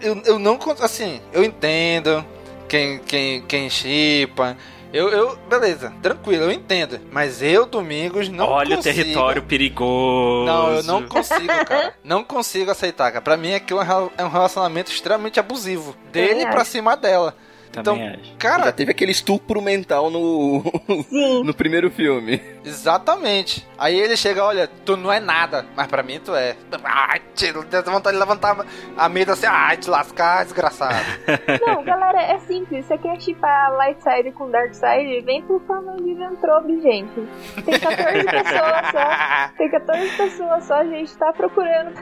eu, 0.00 0.20
eu 0.26 0.38
não. 0.38 0.58
Assim, 0.80 1.20
eu 1.32 1.42
entendo 1.42 2.24
quem, 2.70 2.98
quem, 3.00 3.42
quem 3.42 3.68
chipa. 3.68 4.56
Eu, 4.92 5.08
eu, 5.08 5.36
beleza, 5.48 5.92
tranquilo, 6.02 6.44
eu 6.44 6.52
entendo. 6.52 7.00
Mas 7.12 7.42
eu, 7.42 7.66
Domingos, 7.66 8.28
não 8.28 8.46
Olha 8.46 8.76
consigo. 8.76 8.94
o 8.94 8.96
território 8.96 9.42
perigoso. 9.42 10.46
Não, 10.46 10.72
eu 10.72 10.82
não 10.84 11.06
consigo, 11.08 11.46
cara. 11.46 11.94
Não 12.02 12.24
consigo 12.24 12.70
aceitar, 12.70 13.10
cara. 13.10 13.22
Pra 13.22 13.36
mim, 13.36 13.54
aquilo 13.54 13.80
é 13.80 13.84
um 13.84 14.10
é 14.18 14.24
um 14.24 14.28
relacionamento 14.28 14.90
extremamente 14.90 15.38
abusivo. 15.38 15.96
Dele 16.12 16.28
Também 16.40 16.50
pra 16.50 16.64
cima 16.64 16.96
dela. 16.96 17.36
Então, 17.70 17.94
Também 17.94 18.08
acho. 18.10 18.36
cara, 18.36 18.64
Já 18.64 18.72
teve 18.72 18.90
aquele 18.90 19.12
estupro 19.12 19.62
mental 19.62 20.10
no, 20.10 20.62
no 21.44 21.54
primeiro 21.54 21.90
filme. 21.90 22.40
Exatamente. 22.64 23.66
Aí 23.78 23.98
ele 23.98 24.16
chega, 24.16 24.44
olha, 24.44 24.68
tu 24.84 24.96
não 24.96 25.10
é 25.12 25.20
nada, 25.20 25.64
mas 25.76 25.86
pra 25.86 26.02
mim 26.02 26.20
tu 26.22 26.34
é. 26.34 26.56
Ai, 26.84 27.22
tira, 27.34 27.60
vontade 27.62 28.16
de 28.16 28.18
levantar 28.20 28.66
a 28.96 29.08
mesa 29.08 29.32
assim, 29.34 29.46
ai, 29.46 29.76
te 29.76 29.88
lascar, 29.88 30.44
desgraçado. 30.44 30.96
Não, 31.66 31.82
galera, 31.84 32.20
é 32.20 32.38
simples. 32.40 32.84
Você 32.86 32.98
quer 32.98 33.20
chipar 33.20 33.72
Light 33.74 34.02
Side 34.02 34.32
com 34.32 34.50
Dark 34.50 34.74
Side? 34.74 35.20
Vem 35.24 35.42
pro 35.42 35.60
de 36.02 36.14
Ventrobe, 36.14 36.80
gente. 36.80 37.28
Tem 37.64 37.78
14 37.78 38.24
pessoas 38.26 38.90
só. 38.90 39.56
Tem 39.56 39.70
14 39.70 40.16
pessoas 40.16 40.64
só. 40.64 40.74
A 40.74 40.84
gente 40.84 41.16
tá 41.16 41.32
procurando 41.32 41.94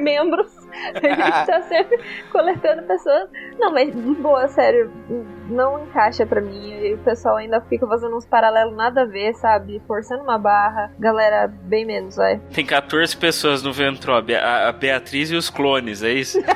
membros. 0.00 0.50
A 0.94 1.08
gente 1.08 1.46
tá 1.46 1.62
sempre 1.62 1.98
coletando 2.30 2.82
pessoas. 2.84 3.28
Não, 3.58 3.72
mas 3.72 3.94
de 3.94 4.14
boa, 4.14 4.48
sério. 4.48 4.90
Não 5.48 5.84
encaixa 5.84 6.24
pra 6.26 6.40
mim. 6.40 6.72
E 6.82 6.94
o 6.94 6.98
pessoal 6.98 7.36
ainda 7.36 7.60
fica 7.62 7.86
fazendo 7.86 8.16
uns 8.16 8.26
paralelos 8.26 8.74
nada 8.74 9.02
a 9.02 9.04
ver, 9.04 9.34
sabe? 9.34 9.82
Forçando 9.86 10.22
uma 10.22 10.38
barra. 10.38 10.90
Galera, 10.98 11.46
bem 11.46 11.84
menos, 11.84 12.16
vai. 12.16 12.38
Tem 12.52 12.64
14 12.64 13.16
pessoas 13.16 13.62
no 13.62 13.72
Ventrobe, 13.72 14.34
a, 14.34 14.68
a 14.68 14.72
Beatriz 14.72 15.30
e 15.30 15.36
os 15.36 15.50
clones, 15.50 16.02
é 16.02 16.10
isso? 16.12 16.38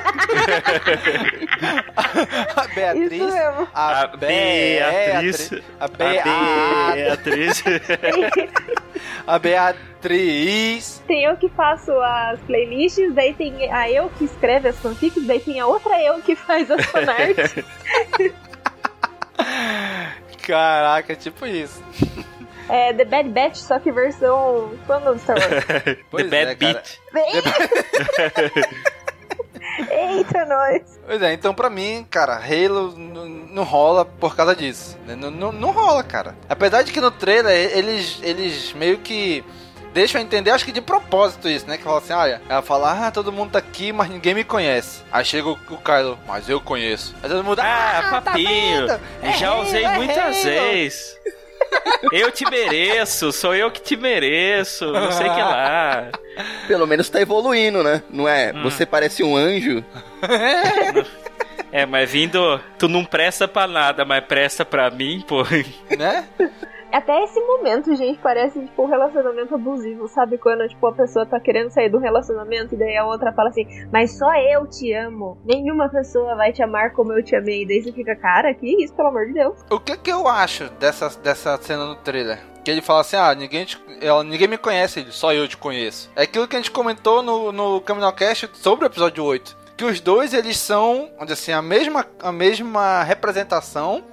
A 2.55 2.67
Beatriz. 2.73 3.11
Isso 3.11 3.25
mesmo. 3.25 3.67
A, 3.73 4.01
A 4.01 4.07
Beatriz. 4.07 5.49
Beatriz. 5.49 5.63
A, 5.79 5.85
A 5.85 5.87
Beatriz. 5.87 7.61
Beatriz. 7.63 7.63
A 9.27 9.39
Beatriz. 9.39 9.96
Tem 11.07 11.23
eu 11.25 11.35
que 11.37 11.49
faço 11.49 11.91
as 11.91 12.39
playlists, 12.41 13.13
daí 13.13 13.33
tem 13.33 13.71
a 13.71 13.89
eu 13.89 14.09
que 14.09 14.25
escreve 14.25 14.69
as 14.69 14.77
fanfics, 14.79 15.25
daí 15.25 15.39
tem 15.39 15.59
a 15.59 15.67
outra 15.67 16.01
eu 16.01 16.21
que 16.21 16.35
faz 16.35 16.69
as 16.71 16.85
fanarts. 16.85 17.55
Caraca, 20.45 21.15
tipo 21.15 21.45
isso. 21.45 21.83
é 22.69 22.93
The 22.93 23.05
Bad 23.05 23.29
Batch, 23.29 23.57
só 23.57 23.79
que 23.79 23.91
versão 23.91 24.71
de 24.71 25.19
Star 25.19 25.37
Wars. 25.37 25.65
The 26.11 26.23
Bad 26.23 26.51
é. 26.51 26.55
Beat. 26.55 26.99
Eita, 29.91 30.45
nós! 30.45 30.99
Pois 31.05 31.21
é, 31.21 31.33
então 31.33 31.53
pra 31.53 31.69
mim, 31.69 32.05
cara, 32.09 32.35
Halo 32.37 32.95
não 32.97 33.63
rola 33.63 34.05
por 34.05 34.35
causa 34.35 34.55
disso. 34.55 34.97
né? 35.05 35.15
Não, 35.15 35.29
não, 35.29 35.51
não 35.51 35.71
rola, 35.71 36.03
cara. 36.03 36.35
Apesar 36.49 36.81
de 36.81 36.91
que 36.91 36.99
no 37.01 37.11
trailer 37.11 37.77
eles, 37.77 38.19
eles 38.23 38.73
meio 38.73 38.97
que 38.99 39.43
deixam 39.93 40.21
entender, 40.21 40.51
acho 40.51 40.65
que 40.65 40.71
de 40.71 40.81
propósito 40.81 41.47
isso, 41.49 41.67
né? 41.67 41.77
Que 41.77 41.83
fala 41.83 41.97
assim, 41.97 42.13
olha, 42.13 42.41
ela 42.49 42.61
fala, 42.61 43.07
ah, 43.07 43.11
todo 43.11 43.31
mundo 43.31 43.51
tá 43.51 43.59
aqui, 43.59 43.91
mas 43.91 44.09
ninguém 44.09 44.33
me 44.33 44.43
conhece. 44.43 45.01
Aí 45.11 45.23
chega 45.25 45.47
o, 45.47 45.57
o 45.69 45.77
Kylo, 45.77 46.17
mas 46.27 46.47
eu 46.49 46.59
conheço. 46.61 47.15
Aí 47.23 47.29
todo 47.29 47.43
mundo, 47.43 47.59
Ah, 47.59 47.99
ah, 47.99 48.01
tá 48.11 48.21
papinho. 48.21 48.87
É 49.21 49.33
Já 49.33 49.55
usei 49.55 49.83
é 49.83 49.89
muitas 49.95 50.17
Halo." 50.17 50.33
vezes. 50.43 51.17
Eu 52.13 52.31
te 52.31 52.49
mereço, 52.49 53.31
sou 53.33 53.53
eu 53.53 53.69
que 53.69 53.81
te 53.81 53.97
mereço, 53.97 54.85
não 54.91 55.11
sei 55.11 55.27
o 55.27 55.33
que 55.33 55.41
lá. 55.41 56.07
Pelo 56.67 56.87
menos 56.87 57.09
tá 57.09 57.19
evoluindo, 57.19 57.83
né? 57.83 58.01
Não 58.09 58.27
é? 58.27 58.53
Hum. 58.55 58.63
Você 58.63 58.85
parece 58.85 59.21
um 59.23 59.35
anjo. 59.35 59.83
É, 61.71 61.85
mas 61.85 62.09
vindo, 62.09 62.59
tu 62.77 62.87
não 62.87 63.03
presta 63.03 63.47
pra 63.47 63.67
nada, 63.67 64.05
mas 64.05 64.23
presta 64.23 64.63
pra 64.63 64.89
mim, 64.89 65.23
pô. 65.27 65.43
né? 65.97 66.25
Até 66.97 67.23
esse 67.23 67.39
momento, 67.41 67.95
gente, 67.95 68.17
parece 68.19 68.59
tipo 68.59 68.83
um 68.83 68.87
relacionamento 68.87 69.53
abusivo, 69.53 70.07
sabe? 70.07 70.37
Quando 70.37 70.67
tipo, 70.67 70.87
a 70.87 70.93
pessoa 70.93 71.25
tá 71.27 71.39
querendo 71.39 71.69
sair 71.69 71.89
do 71.89 71.99
relacionamento 71.99 72.73
e 72.73 72.77
daí 72.77 72.97
a 72.97 73.05
outra 73.05 73.31
fala 73.33 73.49
assim, 73.49 73.67
mas 73.93 74.17
só 74.17 74.33
eu 74.35 74.65
te 74.67 74.91
amo. 74.93 75.37
Nenhuma 75.45 75.89
pessoa 75.89 76.35
vai 76.35 76.51
te 76.51 76.63
amar 76.63 76.93
como 76.93 77.13
eu 77.13 77.23
te 77.23 77.35
amei. 77.35 77.61
E 77.63 77.67
daí 77.67 77.83
você 77.83 77.91
fica, 77.91 78.15
cara, 78.15 78.51
que 78.53 78.83
isso, 78.83 78.95
pelo 78.95 79.09
amor 79.09 79.27
de 79.27 79.33
Deus. 79.33 79.59
O 79.69 79.79
que 79.79 79.95
que 79.95 80.11
eu 80.11 80.27
acho 80.27 80.69
dessa, 80.79 81.09
dessa 81.21 81.55
cena 81.61 81.85
no 81.85 81.95
trailer? 81.97 82.39
Que 82.65 82.71
ele 82.71 82.81
fala 82.81 83.01
assim, 83.01 83.15
ah, 83.15 83.33
ninguém, 83.35 83.63
te- 83.65 83.79
ela, 84.01 84.23
ninguém 84.23 84.47
me 84.47 84.57
conhece, 84.57 85.05
só 85.11 85.31
eu 85.31 85.47
te 85.47 85.55
conheço. 85.55 86.09
É 86.15 86.23
aquilo 86.23 86.47
que 86.47 86.55
a 86.55 86.59
gente 86.59 86.71
comentou 86.71 87.21
no, 87.21 87.51
no 87.51 87.79
Caminocast 87.81 88.49
sobre 88.53 88.85
o 88.85 88.87
episódio 88.87 89.23
8. 89.23 89.55
Que 89.77 89.85
os 89.85 89.99
dois, 90.01 90.33
eles 90.33 90.57
são, 90.57 91.11
assim, 91.19 91.51
a 91.51 91.61
mesma, 91.61 92.03
a 92.21 92.31
mesma 92.31 93.03
representação, 93.03 94.03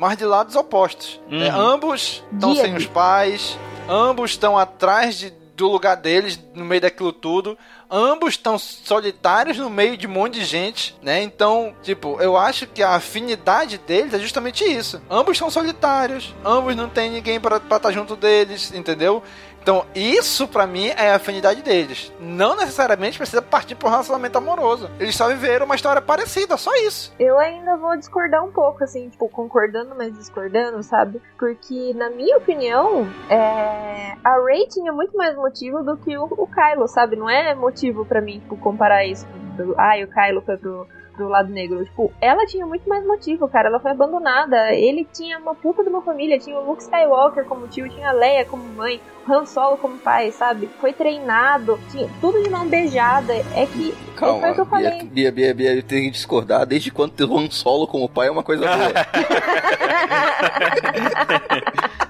mas 0.00 0.16
de 0.16 0.24
lados 0.24 0.56
opostos. 0.56 1.20
Uhum. 1.30 1.42
É, 1.42 1.50
ambos 1.50 2.24
estão 2.32 2.56
sem 2.56 2.74
os 2.74 2.86
pais, 2.86 3.58
ambos 3.86 4.30
estão 4.30 4.56
atrás 4.56 5.18
de, 5.18 5.30
do 5.54 5.68
lugar 5.68 5.94
deles, 5.94 6.40
no 6.54 6.64
meio 6.64 6.80
daquilo 6.80 7.12
tudo. 7.12 7.56
Ambos 7.90 8.30
estão 8.30 8.56
solitários 8.56 9.58
no 9.58 9.68
meio 9.68 9.98
de 9.98 10.06
um 10.06 10.10
monte 10.10 10.38
de 10.38 10.44
gente, 10.46 10.96
né? 11.02 11.22
Então, 11.22 11.74
tipo, 11.82 12.18
eu 12.18 12.34
acho 12.34 12.66
que 12.66 12.82
a 12.82 12.94
afinidade 12.94 13.76
deles 13.76 14.14
é 14.14 14.18
justamente 14.18 14.64
isso. 14.64 15.02
Ambos 15.10 15.36
são 15.36 15.50
solitários, 15.50 16.34
ambos 16.42 16.74
não 16.74 16.88
tem 16.88 17.10
ninguém 17.10 17.38
pra 17.38 17.58
estar 17.58 17.92
junto 17.92 18.16
deles, 18.16 18.72
entendeu? 18.72 19.22
Então, 19.62 19.84
isso 19.94 20.48
pra 20.48 20.66
mim 20.66 20.88
é 20.88 21.12
a 21.12 21.16
afinidade 21.16 21.62
deles. 21.62 22.12
Não 22.18 22.56
necessariamente 22.56 23.18
precisa 23.18 23.42
partir 23.42 23.74
para 23.74 23.88
um 23.88 23.90
relacionamento 23.90 24.38
amoroso. 24.38 24.90
Eles 24.98 25.14
só 25.14 25.28
viveram 25.28 25.66
uma 25.66 25.74
história 25.74 26.00
parecida, 26.00 26.56
só 26.56 26.74
isso. 26.76 27.12
Eu 27.18 27.38
ainda 27.38 27.76
vou 27.76 27.96
discordar 27.96 28.44
um 28.44 28.50
pouco, 28.50 28.82
assim, 28.82 29.08
tipo, 29.08 29.28
concordando, 29.28 29.94
mas 29.96 30.16
discordando, 30.16 30.82
sabe? 30.82 31.20
Porque, 31.38 31.92
na 31.94 32.10
minha 32.10 32.38
opinião, 32.38 33.06
é... 33.28 34.16
a 34.24 34.40
Ray 34.44 34.66
tinha 34.68 34.92
muito 34.92 35.16
mais 35.16 35.36
motivo 35.36 35.82
do 35.82 35.96
que 35.96 36.16
o, 36.16 36.24
o 36.24 36.46
Kylo, 36.46 36.88
sabe? 36.88 37.16
Não 37.16 37.28
é 37.28 37.54
motivo 37.54 38.04
pra 38.04 38.20
mim, 38.20 38.40
tipo, 38.40 38.56
comparar 38.56 39.04
isso. 39.04 39.26
Do, 39.56 39.74
ai, 39.78 40.04
o 40.04 40.08
Kylo 40.08 40.42
foi 40.42 40.56
pro, 40.56 40.86
pro 41.20 41.28
lado 41.28 41.52
negro. 41.52 41.84
Tipo, 41.84 42.10
ela 42.20 42.46
tinha 42.46 42.66
muito 42.66 42.88
mais 42.88 43.06
motivo, 43.06 43.46
cara. 43.46 43.68
Ela 43.68 43.78
foi 43.78 43.90
abandonada. 43.90 44.72
Ele 44.72 45.06
tinha 45.12 45.38
uma 45.38 45.54
puta 45.54 45.82
de 45.82 45.90
uma 45.90 46.00
família. 46.00 46.38
Tinha 46.38 46.58
o 46.58 46.64
Luke 46.64 46.82
Skywalker 46.82 47.44
como 47.44 47.68
tio, 47.68 47.90
tinha 47.90 48.08
a 48.08 48.12
Leia 48.12 48.46
como 48.46 48.64
mãe, 48.64 48.98
o 49.28 49.32
Han 49.32 49.44
Solo 49.44 49.76
como 49.76 49.98
pai, 49.98 50.32
sabe? 50.32 50.70
Foi 50.80 50.94
treinado, 50.94 51.78
tinha 51.90 52.08
tudo 52.20 52.42
de 52.42 52.48
mão 52.48 52.66
beijada. 52.66 53.34
É 53.34 53.66
que. 53.66 53.92
foi 53.92 53.92
o 53.92 53.94
que 53.94 54.16
Calma, 54.16 54.48
eu 54.48 54.66
falei. 54.66 55.02
Bia, 55.02 55.30
Bia, 55.30 55.32
Bia, 55.32 55.54
Bia, 55.54 55.74
eu 55.74 55.82
tenho 55.82 56.04
que 56.04 56.10
discordar. 56.10 56.64
Desde 56.64 56.90
quando 56.90 57.12
ter 57.12 57.24
um 57.24 57.50
solo 57.50 57.86
como 57.86 58.08
pai 58.08 58.28
é 58.28 58.30
uma 58.30 58.42
coisa 58.42 58.64
boa. 58.64 58.76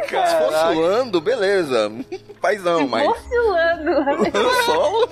Se 0.08 0.36
fosse 0.38 0.64
o 0.76 0.80
Lando, 0.80 1.20
beleza. 1.20 1.90
Paizão, 2.40 2.86
mas. 2.88 3.06
Vacilando. 3.06 3.90
Han 3.90 4.52
Solo? 4.64 5.08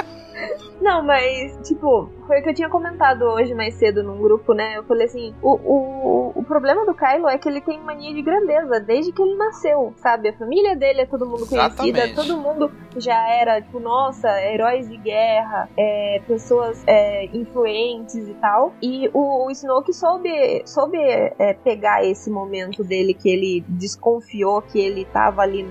Não, 0.81 1.03
mas, 1.03 1.57
tipo, 1.67 2.11
foi 2.27 2.41
o 2.41 2.43
que 2.43 2.51
eu 2.51 2.55
tinha 2.55 2.69
comentado 2.69 3.23
hoje 3.23 3.55
mais 3.55 3.75
cedo 3.75 4.03
num 4.03 4.21
grupo, 4.21 4.53
né? 4.53 4.77
Eu 4.77 4.85
falei 4.85 5.07
assim: 5.07 5.35
o, 5.43 5.55
o, 5.55 6.33
o 6.37 6.45
problema 6.45 6.85
do 6.85 6.95
Kylo 6.95 7.29
é 7.29 7.39
que 7.39 7.49
ele 7.49 7.61
tem 7.61 7.81
mania 7.81 8.15
de 8.15 8.23
grandeza 8.23 8.79
desde 8.81 9.13
que 9.13 9.23
ele 9.23 9.37
nasceu, 9.37 9.95
sabe? 9.97 10.29
A 10.29 10.37
família 10.37 10.77
dele 10.77 11.03
é 11.03 11.07
todo 11.07 11.27
mundo 11.27 11.47
conhecida, 11.47 11.99
Exatamente. 11.99 12.15
todo 12.15 12.37
mundo 12.37 12.71
já 12.99 13.29
era, 13.29 13.61
tipo, 13.61 13.81
nossa, 13.81 14.29
heróis 14.43 14.89
de 14.89 14.97
guerra, 14.99 15.69
é, 15.77 16.21
pessoas 16.27 16.83
é, 16.87 17.25
influentes 17.27 18.29
e 18.29 18.35
tal. 18.35 18.75
E 18.83 19.09
o, 19.15 19.47
o 19.47 19.51
Snoke 19.51 19.93
soube, 19.93 20.63
soube 20.67 20.99
é, 20.99 21.55
pegar 21.55 22.05
esse 22.05 22.31
momento 22.31 22.85
dele 22.85 23.15
que 23.15 23.29
ele 23.29 23.65
desconfiou 23.69 24.61
que 24.61 24.79
ele 24.79 25.05
tava 25.07 25.43
ali 25.43 25.67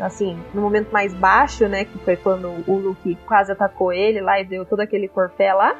assim, 0.00 0.38
no 0.54 0.62
momento 0.62 0.90
mais 0.90 1.12
baixo, 1.12 1.68
né, 1.68 1.84
que 1.84 1.98
foi 1.98 2.16
quando 2.16 2.48
o 2.66 2.78
Luke 2.78 3.16
quase 3.26 3.52
atacou 3.52 3.92
ele 3.92 3.99
lá 4.20 4.40
e 4.40 4.44
deu 4.44 4.64
todo 4.64 4.80
aquele 4.80 5.08
corpé 5.08 5.52
lá, 5.52 5.76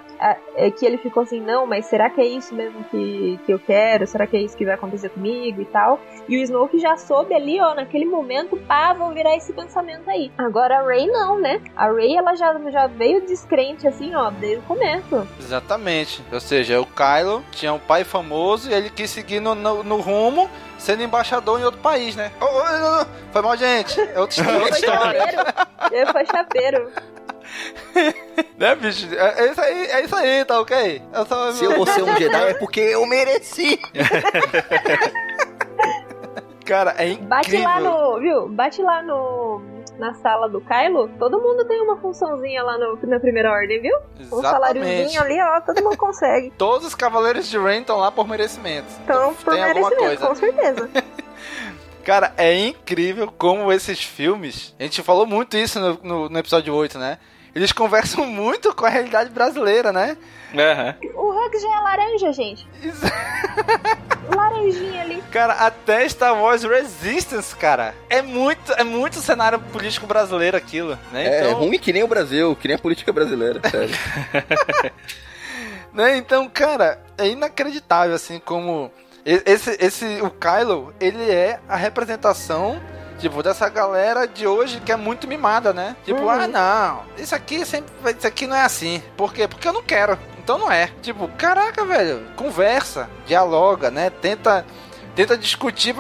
é 0.55 0.71
que 0.71 0.85
ele 0.85 0.99
ficou 0.99 1.23
assim, 1.23 1.41
não, 1.41 1.67
mas 1.67 1.87
será 1.87 2.11
que 2.11 2.21
é 2.21 2.27
isso 2.27 2.55
mesmo 2.55 2.85
que, 2.85 3.39
que 3.47 3.53
eu 3.53 3.59
quero? 3.59 4.07
Será 4.07 4.27
que 4.27 4.37
é 4.37 4.41
isso 4.41 4.57
que 4.57 4.65
vai 4.65 4.75
acontecer 4.75 5.09
comigo 5.11 5.61
e 5.61 5.65
tal? 5.65 6.01
E 6.29 6.37
o 6.37 6.43
Snoke 6.43 6.79
já 6.79 6.97
soube 6.97 7.35
ali, 7.35 7.61
ó, 7.61 7.75
naquele 7.75 8.05
momento, 8.05 8.57
pá, 8.57 8.93
vou 8.93 9.11
virar 9.13 9.37
esse 9.37 9.53
pensamento 9.53 10.09
aí. 10.09 10.31
Agora 10.37 10.79
a 10.79 10.87
Rey 10.87 11.07
não, 11.07 11.39
né? 11.39 11.61
A 11.75 11.91
Rey, 11.91 12.17
ela 12.17 12.35
já, 12.35 12.59
já 12.71 12.87
veio 12.87 13.25
descrente, 13.27 13.87
assim, 13.87 14.15
ó, 14.15 14.31
desde 14.31 14.59
o 14.59 14.63
começo. 14.63 15.27
Exatamente. 15.39 16.23
Ou 16.33 16.41
seja, 16.41 16.81
o 16.81 16.87
Kylo 16.87 17.43
tinha 17.53 17.73
um 17.73 17.79
pai 17.79 18.05
famoso 18.05 18.71
e 18.71 18.75
ele 18.75 18.91
quis 18.91 19.11
seguir 19.11 19.41
no, 19.41 19.55
no, 19.55 19.83
no 19.83 19.97
rumo 19.97 20.49
sendo 20.81 21.03
embaixador 21.03 21.61
em 21.61 21.65
outro 21.65 21.81
país, 21.81 22.17
né? 22.17 22.33
Oh, 22.41 22.45
oh, 22.45 23.03
oh, 23.03 23.33
foi 23.33 23.43
mal, 23.43 23.57
gente. 23.57 24.01
É 24.01 24.19
outra, 24.19 24.43
história. 24.71 25.55
Ele 25.93 26.07
foi 26.07 26.27
chapeiro. 26.27 26.91
né, 28.59 28.75
bicho? 28.75 29.09
É, 29.15 29.45
é, 29.45 29.51
isso 29.51 29.61
aí, 29.61 29.87
é 29.87 30.05
isso 30.05 30.17
aí, 30.17 30.45
tá 30.45 30.61
ok? 30.61 31.03
Eu 31.13 31.27
só... 31.27 31.53
Se 31.53 31.65
eu 31.65 31.77
vou 31.77 31.87
ser 31.87 32.03
um 32.03 32.17
Jedi 32.17 32.51
é 32.51 32.55
porque 32.55 32.81
eu 32.81 33.05
mereci. 33.07 33.81
Cara, 36.65 36.95
é 36.99 37.09
incrível. 37.09 37.29
Bate 37.29 37.57
lá 37.59 37.81
no, 37.81 38.21
viu? 38.21 38.49
Bate 38.49 38.83
lá 38.83 39.03
no 39.03 39.61
na 40.01 40.15
sala 40.15 40.49
do 40.49 40.63
Kylo, 40.63 41.11
todo 41.19 41.39
mundo 41.39 41.65
tem 41.67 41.81
uma 41.83 41.99
funçãozinha 41.99 42.63
lá 42.63 42.79
no, 42.79 42.99
na 43.07 43.21
primeira 43.21 43.53
ordem, 43.53 43.83
viu? 43.83 43.95
Exatamente. 44.19 44.35
Um 44.35 44.41
saláriozinho 44.41 45.21
ali, 45.21 45.41
ó, 45.41 45.61
todo 45.61 45.85
mundo 45.85 45.97
consegue. 45.99 46.51
Todos 46.57 46.87
os 46.87 46.95
cavaleiros 46.95 47.49
de 47.49 47.59
Rain 47.59 47.83
estão 47.83 47.99
lá 47.99 48.11
por 48.11 48.27
merecimento. 48.27 48.89
Estão 48.89 49.35
por 49.35 49.53
tem 49.53 49.63
merecimento, 49.63 50.27
com 50.27 50.35
certeza. 50.35 50.91
Cara, 52.03 52.33
é 52.39 52.67
incrível 52.67 53.31
como 53.37 53.71
esses 53.71 54.03
filmes. 54.03 54.75
A 54.81 54.85
gente 54.85 55.03
falou 55.03 55.27
muito 55.27 55.57
isso 55.57 55.79
no, 55.79 55.99
no, 56.03 56.29
no 56.31 56.39
episódio 56.39 56.75
8, 56.75 56.99
né? 56.99 57.19
Eles 57.55 57.73
conversam 57.73 58.27
muito 58.31 58.75
com 58.75 58.87
a 58.87 58.89
realidade 58.89 59.31
brasileira, 59.31 59.93
né? 59.93 60.17
Uhum. 60.53 61.13
O 61.15 61.47
Hux 61.47 61.63
já 61.63 61.77
é 61.77 61.81
laranja, 61.81 62.33
gente. 62.33 62.69
Laranjinha 64.35 65.03
ali. 65.03 65.23
Cara, 65.31 65.55
até 65.55 66.09
Star 66.09 66.35
Wars 66.41 66.65
Resistance, 66.65 67.55
cara. 67.55 67.95
É 68.09 68.21
muito, 68.21 68.73
é 68.73 68.83
muito 68.83 69.17
cenário 69.21 69.59
político 69.59 70.07
brasileiro 70.07 70.57
aquilo, 70.57 70.99
né? 71.13 71.27
É, 71.27 71.39
então... 71.41 71.51
é 71.51 71.53
ruim 71.55 71.79
que 71.79 71.93
nem 71.93 72.03
o 72.03 72.09
Brasil, 72.09 72.57
que 72.57 72.67
nem 72.69 72.77
a 72.77 72.81
política 72.81 73.13
brasileira, 73.13 73.61
sério. 73.71 73.95
né? 75.93 76.17
Então, 76.17 76.49
cara, 76.49 77.01
é 77.17 77.29
inacreditável, 77.29 78.15
assim, 78.15 78.41
como... 78.41 78.91
Esse, 79.25 79.77
esse, 79.79 80.05
o 80.23 80.31
Kylo, 80.31 80.95
ele 80.99 81.31
é 81.31 81.61
a 81.69 81.77
representação 81.77 82.81
Tipo, 83.21 83.43
dessa 83.43 83.69
galera 83.69 84.27
de 84.27 84.47
hoje 84.47 84.81
que 84.81 84.91
é 84.91 84.97
muito 84.97 85.29
mimada, 85.29 85.73
né? 85.73 85.95
Tipo, 86.05 86.23
uhum. 86.23 86.31
ah, 86.31 86.49
não, 86.49 87.03
isso 87.23 87.35
aqui 87.35 87.65
sempre 87.67 87.93
isso 88.17 88.27
aqui 88.27 88.47
não 88.47 88.57
é 88.57 88.63
assim. 88.63 89.03
Por 89.17 89.33
quê? 89.33 89.47
Porque 89.47 89.69
eu 89.69 89.73
não 89.73 89.83
quero. 89.83 90.19
Então 90.43 90.59
não 90.59 90.73
é. 90.73 90.91
Tipo, 91.03 91.29
caraca, 91.37 91.85
velho, 91.85 92.27
conversa, 92.35 93.09
dialoga, 93.27 93.91
né? 93.91 94.11
Tenta 94.11 94.65
tenta 95.21 95.37
discutir 95.37 95.95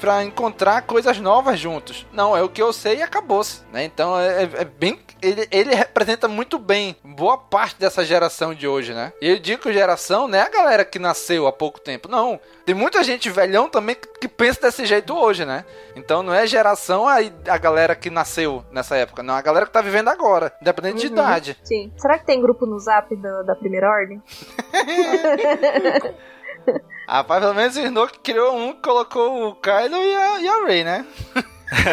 para 0.00 0.24
encontrar 0.24 0.82
coisas 0.82 1.18
novas 1.18 1.58
juntos. 1.58 2.06
Não, 2.10 2.34
é 2.34 2.42
o 2.42 2.48
que 2.48 2.62
eu 2.62 2.72
sei 2.72 2.98
e 2.98 3.02
acabou-se. 3.02 3.62
Né? 3.70 3.84
Então 3.84 4.18
é, 4.18 4.44
é, 4.44 4.64
bem. 4.64 4.98
Ele, 5.20 5.46
ele 5.50 5.74
representa 5.74 6.26
muito 6.26 6.58
bem 6.58 6.96
boa 7.04 7.36
parte 7.36 7.78
dessa 7.78 8.02
geração 8.02 8.54
de 8.54 8.66
hoje, 8.66 8.94
né? 8.94 9.12
E 9.20 9.28
eu 9.28 9.38
digo 9.38 9.70
geração 9.70 10.26
não 10.26 10.38
é 10.38 10.40
a 10.40 10.48
galera 10.48 10.82
que 10.82 10.98
nasceu 10.98 11.46
há 11.46 11.52
pouco 11.52 11.78
tempo, 11.78 12.08
não. 12.08 12.40
Tem 12.64 12.74
muita 12.74 13.04
gente 13.04 13.28
velhão 13.28 13.68
também 13.68 13.94
que, 13.94 14.08
que 14.20 14.28
pensa 14.28 14.62
desse 14.62 14.86
jeito 14.86 15.14
hoje, 15.14 15.44
né? 15.44 15.66
Então 15.94 16.22
não 16.22 16.32
é 16.32 16.46
geração 16.46 17.06
a, 17.06 17.16
a 17.48 17.58
galera 17.58 17.94
que 17.94 18.08
nasceu 18.08 18.64
nessa 18.72 18.96
época, 18.96 19.22
não. 19.22 19.34
É 19.34 19.38
a 19.38 19.42
galera 19.42 19.66
que 19.66 19.72
tá 19.72 19.82
vivendo 19.82 20.08
agora, 20.08 20.50
independente 20.62 20.94
uhum. 20.94 21.00
de 21.00 21.06
idade. 21.08 21.58
Sim. 21.62 21.92
Será 21.98 22.18
que 22.18 22.24
tem 22.24 22.40
grupo 22.40 22.64
no 22.64 22.78
zap 22.78 23.14
da, 23.14 23.42
da 23.42 23.54
primeira 23.54 23.90
ordem? 23.90 24.22
Rapaz, 27.08 27.40
pelo 27.42 27.54
menos 27.54 27.76
o 27.76 27.80
Snoke 27.80 28.18
criou 28.20 28.56
um 28.56 28.72
colocou 28.72 29.48
o 29.48 29.54
Kylo 29.56 29.96
e 29.96 30.14
a, 30.14 30.40
e 30.40 30.48
a 30.48 30.64
Rey, 30.64 30.84
né? 30.84 31.06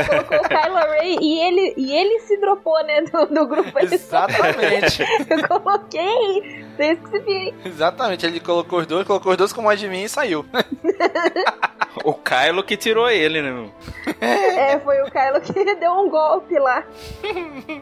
colocou 0.07 0.37
o 0.37 0.49
Kylo 0.49 0.75
Ray 0.75 1.17
e 1.21 1.39
ele, 1.39 1.73
e 1.77 1.91
ele 1.91 2.19
se 2.19 2.37
dropou, 2.37 2.83
né, 2.83 3.01
do, 3.01 3.25
do 3.25 3.47
grupo. 3.47 3.79
Exatamente. 3.79 5.03
Eu 5.29 5.47
coloquei, 5.47 6.65
vocês 6.75 6.99
que 6.99 7.09
se 7.09 7.19
virem. 7.19 7.55
Exatamente, 7.65 8.25
ele 8.25 8.39
colocou 8.39 8.79
os 8.79 8.87
dois, 8.87 9.07
colocou 9.07 9.31
os 9.31 9.37
dois 9.37 9.53
como 9.53 9.69
admin 9.69 10.03
e 10.03 10.09
saiu. 10.09 10.45
o 12.03 12.13
Kylo 12.13 12.63
que 12.63 12.77
tirou 12.77 13.09
ele, 13.09 13.41
né, 13.41 13.69
É, 14.21 14.79
foi 14.79 15.01
o 15.01 15.11
Kylo 15.11 15.41
que 15.41 15.75
deu 15.77 15.93
um 15.93 16.09
golpe 16.09 16.57
lá. 16.59 16.83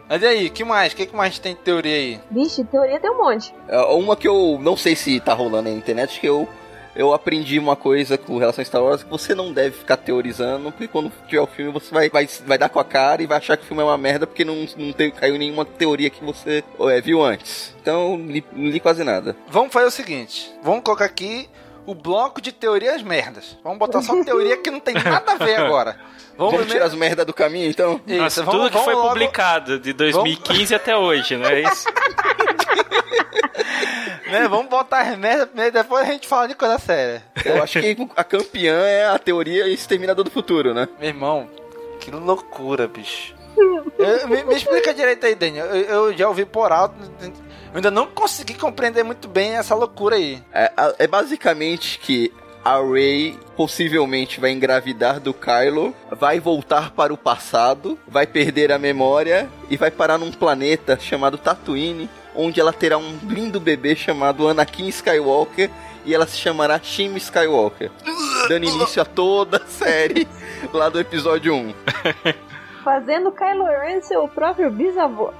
Mas 0.08 0.22
e 0.22 0.26
aí, 0.26 0.50
que 0.50 0.64
mais? 0.64 0.94
O 0.94 0.96
que, 0.96 1.06
que 1.06 1.16
mais 1.16 1.38
tem 1.40 1.54
de 1.54 1.62
teoria 1.62 1.96
aí? 1.96 2.20
Vixe, 2.32 2.64
teoria 2.66 3.00
tem 3.00 3.12
um 3.12 3.18
monte. 3.18 3.54
É, 3.68 3.78
uma 3.78 4.16
que 4.16 4.28
eu 4.28 4.58
não 4.62 4.78
sei 4.78 4.96
se 4.96 5.20
tá 5.20 5.34
rolando 5.34 5.70
na 5.70 5.76
internet, 5.76 6.20
que 6.20 6.28
eu 6.28 6.48
eu 6.96 7.14
aprendi 7.14 7.60
uma 7.60 7.76
coisa 7.76 8.18
com 8.18 8.38
relação 8.38 8.62
a 8.62 8.66
Star 8.66 8.84
Wars 8.84 9.04
que 9.04 9.10
você 9.10 9.36
não 9.36 9.52
deve 9.52 9.78
ficar 9.78 9.98
teorizando, 9.98 10.72
porque 10.72 10.88
quando 10.88 11.12
tiver 11.28 11.42
o 11.42 11.48
filme 11.48 11.72
você 11.72 11.94
vai, 11.94 12.10
vai, 12.10 12.28
vai 12.46 12.58
dar 12.58 12.70
com 12.70 12.80
a 12.80 12.86
cara 12.86 13.22
e 13.22 13.28
vai 13.28 13.38
achar 13.38 13.58
que 13.58 13.64
o 13.64 13.68
filme 13.68 13.82
é 13.82 13.86
uma 13.86 13.98
merda 13.98 14.26
porque 14.26 14.46
não, 14.46 14.66
não 14.78 14.94
tem, 14.94 15.12
caiu 15.12 15.38
nenhuma 15.38 15.66
teoria 15.66 16.10
que 16.10 16.24
você 16.24 16.64
é, 16.80 17.02
viu 17.02 17.22
antes. 17.22 17.76
Então, 17.82 18.18
não 18.18 18.28
li, 18.28 18.44
li 18.54 18.80
quase 18.80 19.04
nada. 19.04 19.36
Vamos 19.50 19.74
fazer 19.74 19.88
o 19.88 19.92
seguinte: 19.92 20.52
vamos 20.64 20.84
colocar 20.84 21.06
aqui 21.06 21.50
o 21.86 21.94
bloco 21.94 22.42
de 22.42 22.52
teorias 22.52 23.02
merdas. 23.02 23.58
Vamos 23.64 23.80
botar 23.80 24.02
só 24.02 24.24
teoria 24.24 24.58
que 24.58 24.72
não 24.72 24.80
tem 24.80 24.96
nada 24.96 25.34
a 25.34 25.36
ver 25.36 25.56
agora. 25.56 25.98
Vamos, 26.38 26.54
vamos 26.54 26.72
tirar 26.72 26.86
as 26.86 26.94
merdas 26.94 27.26
do 27.26 27.34
caminho, 27.34 27.70
então? 27.70 28.00
Isso, 28.06 28.18
Nossa, 28.18 28.44
vamos, 28.44 28.62
tudo 28.62 28.78
que 28.78 28.84
foi 28.84 28.94
logo... 28.94 29.10
publicado 29.10 29.80
de 29.80 29.94
2015 29.94 30.54
vamos... 30.54 30.72
até 30.74 30.98
hoje, 30.98 31.38
não 31.38 31.50
é 31.50 31.62
isso? 31.62 31.86
né, 34.30 34.48
vamos 34.48 34.68
botar 34.68 35.02
as 35.02 35.18
merdas 35.18 35.48
primeiro, 35.48 35.72
depois 35.72 36.08
a 36.08 36.12
gente 36.12 36.28
fala 36.28 36.48
de 36.48 36.56
coisa 36.56 36.78
séria. 36.78 37.24
Eu 37.44 37.64
acho 37.64 37.80
que 37.80 37.98
a 38.16 38.24
campeã 38.24 38.78
é 38.80 39.08
a 39.08 39.18
teoria 39.18 39.68
exterminador 39.70 40.26
do 40.26 40.32
futuro, 40.32 40.74
né? 40.74 40.90
Meu 41.00 41.10
irmão, 41.10 41.50
que 42.00 42.12
loucura, 42.12 42.88
bicho. 42.88 43.34
Eu, 43.98 44.28
me, 44.28 44.44
me, 44.44 44.56
explica 44.56 44.94
direito 44.94 45.26
aí, 45.26 45.36
Daniel. 45.36 45.66
Eu, 45.68 46.10
eu, 46.10 46.18
já 46.18 46.28
ouvi 46.28 46.46
por 46.46 46.72
alto. 46.72 46.96
Eu 47.76 47.80
ainda 47.80 47.92
não 47.92 48.08
consegui 48.08 48.54
compreender 48.54 49.04
muito 49.04 49.28
bem 49.28 49.58
essa 49.58 49.76
loucura 49.76 50.16
aí. 50.16 50.42
É, 50.54 50.72
é 50.98 51.08
basicamente 51.08 52.00
que 52.00 52.32
a 52.64 52.82
Rey 52.82 53.38
possivelmente 53.58 54.40
vai 54.40 54.52
engravidar 54.52 55.20
do 55.20 55.34
Kylo, 55.34 55.94
vai 56.10 56.40
voltar 56.40 56.92
para 56.92 57.14
o 57.14 57.18
passado, 57.18 58.00
vai 58.08 58.26
perder 58.26 58.72
a 58.72 58.80
memória 58.80 59.50
e 59.70 59.76
vai 59.76 59.92
parar 59.92 60.18
num 60.18 60.32
planeta 60.32 60.98
chamado 60.98 61.38
Tatooine, 61.38 62.10
onde 62.34 62.62
ela 62.62 62.72
terá 62.72 62.98
um 62.98 63.20
lindo 63.28 63.60
bebê 63.60 63.94
chamado 63.94 64.48
Anakin 64.48 64.88
Skywalker 64.88 65.70
e 66.06 66.16
ela 66.16 66.26
se 66.26 66.38
chamará 66.38 66.80
Shim 66.82 67.14
Skywalker, 67.18 67.92
dando 68.48 68.64
início 68.64 69.02
a 69.02 69.06
toda 69.06 69.58
a 69.58 69.68
série 69.68 70.26
lá 70.72 70.88
do 70.88 70.98
episódio 70.98 71.54
1. 71.54 71.74
Fazendo 72.86 73.34
Kylo 73.34 73.66
Ren 73.66 74.02
seu 74.02 74.30
próprio 74.30 74.72
bisavô. 74.72 75.34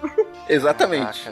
Exatamente. 0.50 1.30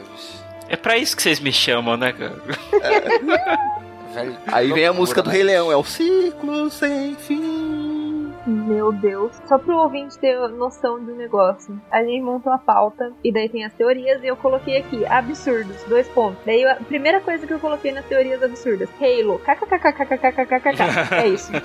É 0.68 0.76
pra 0.76 0.96
isso 0.96 1.16
que 1.16 1.22
vocês 1.22 1.40
me 1.40 1.52
chamam, 1.52 1.96
né, 1.96 2.12
cara? 2.12 2.36
É. 2.82 4.14
Velho, 4.14 4.36
Aí 4.46 4.72
vem 4.72 4.86
a 4.86 4.92
música 4.92 5.20
do 5.20 5.28
Rei 5.28 5.42
Leão, 5.42 5.72
é 5.72 5.76
o 5.76 5.82
ciclo 5.82 6.70
sem 6.70 7.16
fim. 7.16 8.32
Meu 8.46 8.92
Deus. 8.92 9.32
Só 9.48 9.58
pro 9.58 9.76
ouvinte 9.76 10.18
ter 10.18 10.36
noção 10.50 11.02
do 11.02 11.14
negócio. 11.14 11.80
A 11.90 12.04
gente 12.04 12.22
montou 12.22 12.52
a 12.52 12.58
pauta 12.58 13.12
e 13.24 13.32
daí 13.32 13.48
tem 13.48 13.64
as 13.64 13.72
teorias 13.72 14.22
e 14.22 14.26
eu 14.26 14.36
coloquei 14.36 14.76
aqui 14.76 15.04
absurdos, 15.06 15.82
dois 15.88 16.06
pontos. 16.08 16.44
Daí 16.44 16.64
a 16.64 16.76
primeira 16.76 17.20
coisa 17.20 17.46
que 17.46 17.54
eu 17.54 17.58
coloquei 17.58 17.90
nas 17.90 18.04
teorias 18.04 18.42
absurdas, 18.42 18.88
Halo, 19.00 19.40
kkkkkkkkkkk. 19.40 21.14
É 21.14 21.26
isso. 21.28 21.50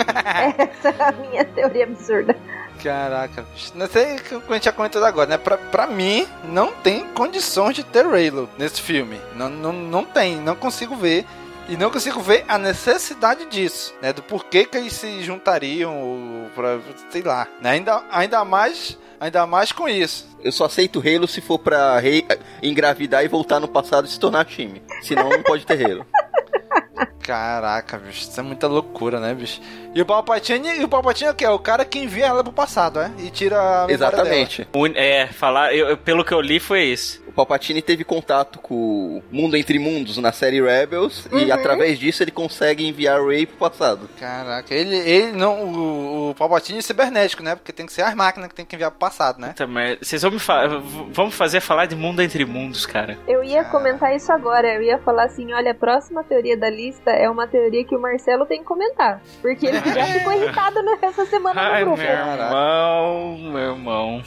Essa 0.58 0.90
é 0.90 1.04
a 1.04 1.12
minha 1.12 1.46
teoria 1.46 1.84
absurda. 1.84 2.36
Caraca, 2.82 3.46
não 3.76 3.88
sei 3.88 4.16
o 4.16 4.42
que 4.42 4.52
a 4.52 4.54
gente 4.54 4.66
já 4.66 4.72
comentou 4.72 5.04
agora, 5.04 5.30
né? 5.30 5.38
Pra, 5.38 5.58
pra 5.58 5.86
mim, 5.86 6.26
não 6.46 6.72
tem 6.72 7.06
condições 7.10 7.76
de 7.76 7.84
ter 7.84 8.06
Raylo 8.06 8.50
nesse 8.58 8.82
filme. 8.82 9.20
Não, 9.36 9.50
não, 9.50 9.74
não 9.74 10.06
tem, 10.06 10.38
não 10.38 10.56
consigo 10.56 10.96
ver 10.96 11.26
e 11.68 11.76
não 11.76 11.92
consigo 11.92 12.22
ver 12.22 12.46
a 12.48 12.58
necessidade 12.58 13.46
disso, 13.46 13.94
né? 14.02 14.14
Do 14.14 14.24
porquê 14.24 14.66
que 14.66 14.78
eles 14.78 14.94
se 14.94 15.22
juntariam, 15.24 16.50
pra, 16.56 16.80
sei 17.10 17.22
lá. 17.22 17.48
Né? 17.62 17.72
Ainda, 17.72 18.04
ainda 18.10 18.46
mais 18.46 18.98
ainda 19.20 19.46
mais 19.46 19.72
com 19.72 19.88
isso. 19.88 20.28
Eu 20.42 20.52
só 20.52 20.66
aceito 20.66 21.00
Halo 21.00 21.28
se 21.28 21.42
for 21.42 21.60
pra 21.60 22.00
rei, 22.00 22.26
engravidar 22.64 23.24
e 23.24 23.28
voltar 23.28 23.60
no 23.60 23.68
passado 23.68 24.08
e 24.08 24.10
se 24.10 24.20
tornar 24.20 24.46
time. 24.46 24.82
Senão 25.02 25.30
não 25.30 25.44
pode 25.44 25.66
ter 25.66 25.86
Halo. 25.86 26.06
Caraca, 27.22 27.98
bicho, 27.98 28.22
isso 28.22 28.40
é 28.40 28.44
muita 28.44 28.68
loucura, 28.68 29.20
né, 29.20 29.34
bicho? 29.34 29.62
E 29.94 30.02
o 30.02 30.06
Palpatine, 30.06 30.80
e 30.80 30.84
o 30.84 30.88
Palpatine 30.88 31.30
é 31.30 31.32
o 31.32 31.36
quê? 31.36 31.46
É 31.46 31.50
o 31.50 31.60
cara 31.60 31.84
que 31.84 32.00
envia 32.00 32.28
ela 32.28 32.44
pro 32.44 32.54
passado, 32.54 33.00
é? 33.00 33.12
E 33.20 33.30
tira 33.30 33.86
a 33.86 33.92
Exatamente. 33.92 34.68
Dela. 34.72 34.94
É, 34.96 35.28
falar, 35.28 35.74
eu, 35.74 35.98
pelo 35.98 36.24
que 36.24 36.34
eu 36.34 36.42
li 36.42 36.60
foi 36.60 36.84
isso. 36.84 37.22
Palpatine 37.40 37.82
teve 37.82 38.04
contato 38.04 38.60
com 38.60 38.76
o 38.76 39.24
mundo 39.32 39.56
entre 39.56 39.80
mundos 39.80 40.18
na 40.18 40.32
série 40.34 40.62
Rebels 40.62 41.26
uhum. 41.32 41.40
e 41.40 41.52
através 41.52 41.98
disso 41.98 42.22
ele 42.22 42.32
consegue 42.32 42.86
enviar 42.86 43.22
o 43.22 43.30
Rey 43.30 43.46
pro 43.46 43.70
passado. 43.70 44.10
Caraca, 44.20 44.74
ele, 44.74 44.96
ele 44.98 45.32
não. 45.32 45.64
O, 45.64 46.30
o 46.32 46.36
Palpatine 46.36 46.80
é 46.80 46.82
cibernético, 46.82 47.42
né? 47.42 47.56
Porque 47.56 47.72
tem 47.72 47.86
que 47.86 47.94
ser 47.94 48.02
as 48.02 48.14
máquinas 48.14 48.50
que 48.50 48.56
tem 48.56 48.66
que 48.66 48.76
enviar 48.76 48.92
pro 48.92 49.00
passado, 49.00 49.40
né? 49.40 49.54
Também. 49.56 49.98
Vocês 50.02 50.22
vão 50.22 50.32
me 50.32 50.40
falar. 50.40 50.68
Vamos 51.14 51.34
fazer 51.34 51.62
falar 51.62 51.86
de 51.86 51.96
mundo 51.96 52.22
entre 52.22 52.44
mundos, 52.44 52.86
cara. 52.86 53.18
Eu 53.26 53.42
ia 53.42 53.64
comentar 53.64 54.14
isso 54.14 54.32
agora. 54.34 54.68
Eu 54.76 54.82
ia 54.82 54.98
falar 55.00 55.26
assim: 55.26 55.54
olha, 55.54 55.72
a 55.72 55.76
próxima 55.76 56.26
teoria 56.26 56.58
da 56.58 56.70
lista 56.70 57.12
é 57.20 57.30
uma 57.30 57.46
teoria 57.46 57.84
que 57.84 57.96
o 57.96 58.02
Marcelo 58.02 58.46
tem 58.46 58.60
que 58.60 58.66
comentar. 58.66 59.22
Porque 59.42 59.68
ele 59.68 59.78
já 59.80 60.06
ficou 60.18 60.34
irritado 60.34 60.82
nessa 60.82 61.26
semana 61.26 61.62
Ai, 61.62 61.84
no 61.84 61.88
grupo. 61.88 62.02
Meu 62.02 62.16
irmão, 62.16 63.38
meu 63.38 63.76
irmão. 63.76 64.24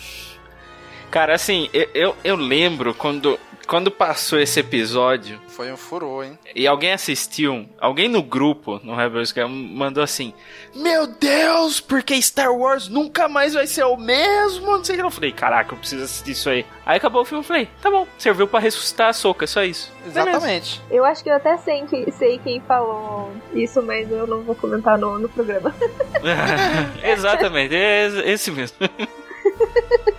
Cara, 1.11 1.35
assim, 1.35 1.69
eu, 1.73 1.89
eu, 1.95 2.17
eu 2.23 2.37
lembro 2.37 2.95
quando 2.95 3.39
quando 3.73 3.91
passou 3.91 4.39
esse 4.39 4.61
episódio. 4.61 5.41
Foi 5.49 5.73
um 5.73 5.79
furor, 5.79 6.27
hein? 6.27 6.39
E 6.55 6.67
alguém 6.67 6.93
assistiu, 6.93 7.67
alguém 7.81 8.07
no 8.07 8.23
grupo, 8.23 8.79
no 8.85 8.95
Rebels 8.95 9.33
mandou 9.49 10.05
assim: 10.05 10.35
Meu 10.75 11.07
Deus, 11.07 11.81
porque 11.81 12.21
Star 12.21 12.55
Wars 12.55 12.87
nunca 12.89 13.31
mais 13.31 13.55
vai 13.55 13.67
ser 13.67 13.85
o 13.85 13.97
mesmo? 13.97 14.67
Não 14.67 14.85
sei 14.85 14.97
o 14.97 14.99
que. 14.99 15.05
Eu 15.07 15.11
falei: 15.11 15.33
Caraca, 15.33 15.73
eu 15.73 15.79
preciso 15.79 16.05
assistir 16.05 16.33
isso 16.33 16.51
aí. 16.51 16.67
Aí 16.85 16.99
acabou 16.99 17.23
o 17.23 17.25
filme, 17.25 17.43
eu 17.43 17.49
falei: 17.49 17.67
Tá 17.81 17.91
bom, 17.91 18.07
serviu 18.19 18.47
para 18.47 18.61
ressuscitar 18.61 19.09
a 19.09 19.13
soca, 19.15 19.47
só 19.47 19.65
isso. 19.65 19.91
Exatamente. 20.07 20.79
Eu 20.91 21.03
acho 21.07 21.25
que 21.25 21.31
eu 21.31 21.35
até 21.35 21.57
sei, 21.57 21.83
sei 22.13 22.39
quem 22.41 22.61
falou 22.61 23.33
isso, 23.55 23.81
mas 23.81 24.11
eu 24.11 24.27
não 24.27 24.43
vou 24.43 24.55
comentar 24.55 24.99
no, 24.99 25.19
no 25.19 25.31
programa. 25.31 25.75
Exatamente, 27.03 27.75
é 27.75 28.31
esse 28.31 28.51
mesmo. 28.51 28.77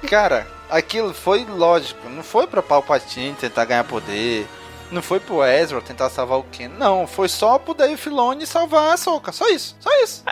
Cara, 0.09 0.47
aquilo 0.69 1.13
foi 1.13 1.45
lógico. 1.45 2.09
Não 2.09 2.23
foi 2.23 2.47
pra 2.47 2.61
Palpatine 2.61 3.33
tentar 3.33 3.65
ganhar 3.65 3.83
poder. 3.83 4.47
Não 4.91 5.01
foi 5.01 5.19
pro 5.19 5.43
Ezra 5.43 5.81
tentar 5.81 6.09
salvar 6.09 6.37
o 6.37 6.43
Ken. 6.43 6.67
Não, 6.67 7.07
foi 7.07 7.27
só 7.27 7.57
pro 7.57 7.73
Dave 7.73 7.97
Filoni 7.97 8.45
salvar 8.45 8.93
a 8.93 8.97
Soca. 8.97 9.31
Só 9.31 9.49
isso, 9.49 9.75
só 9.79 9.89
isso. 10.03 10.23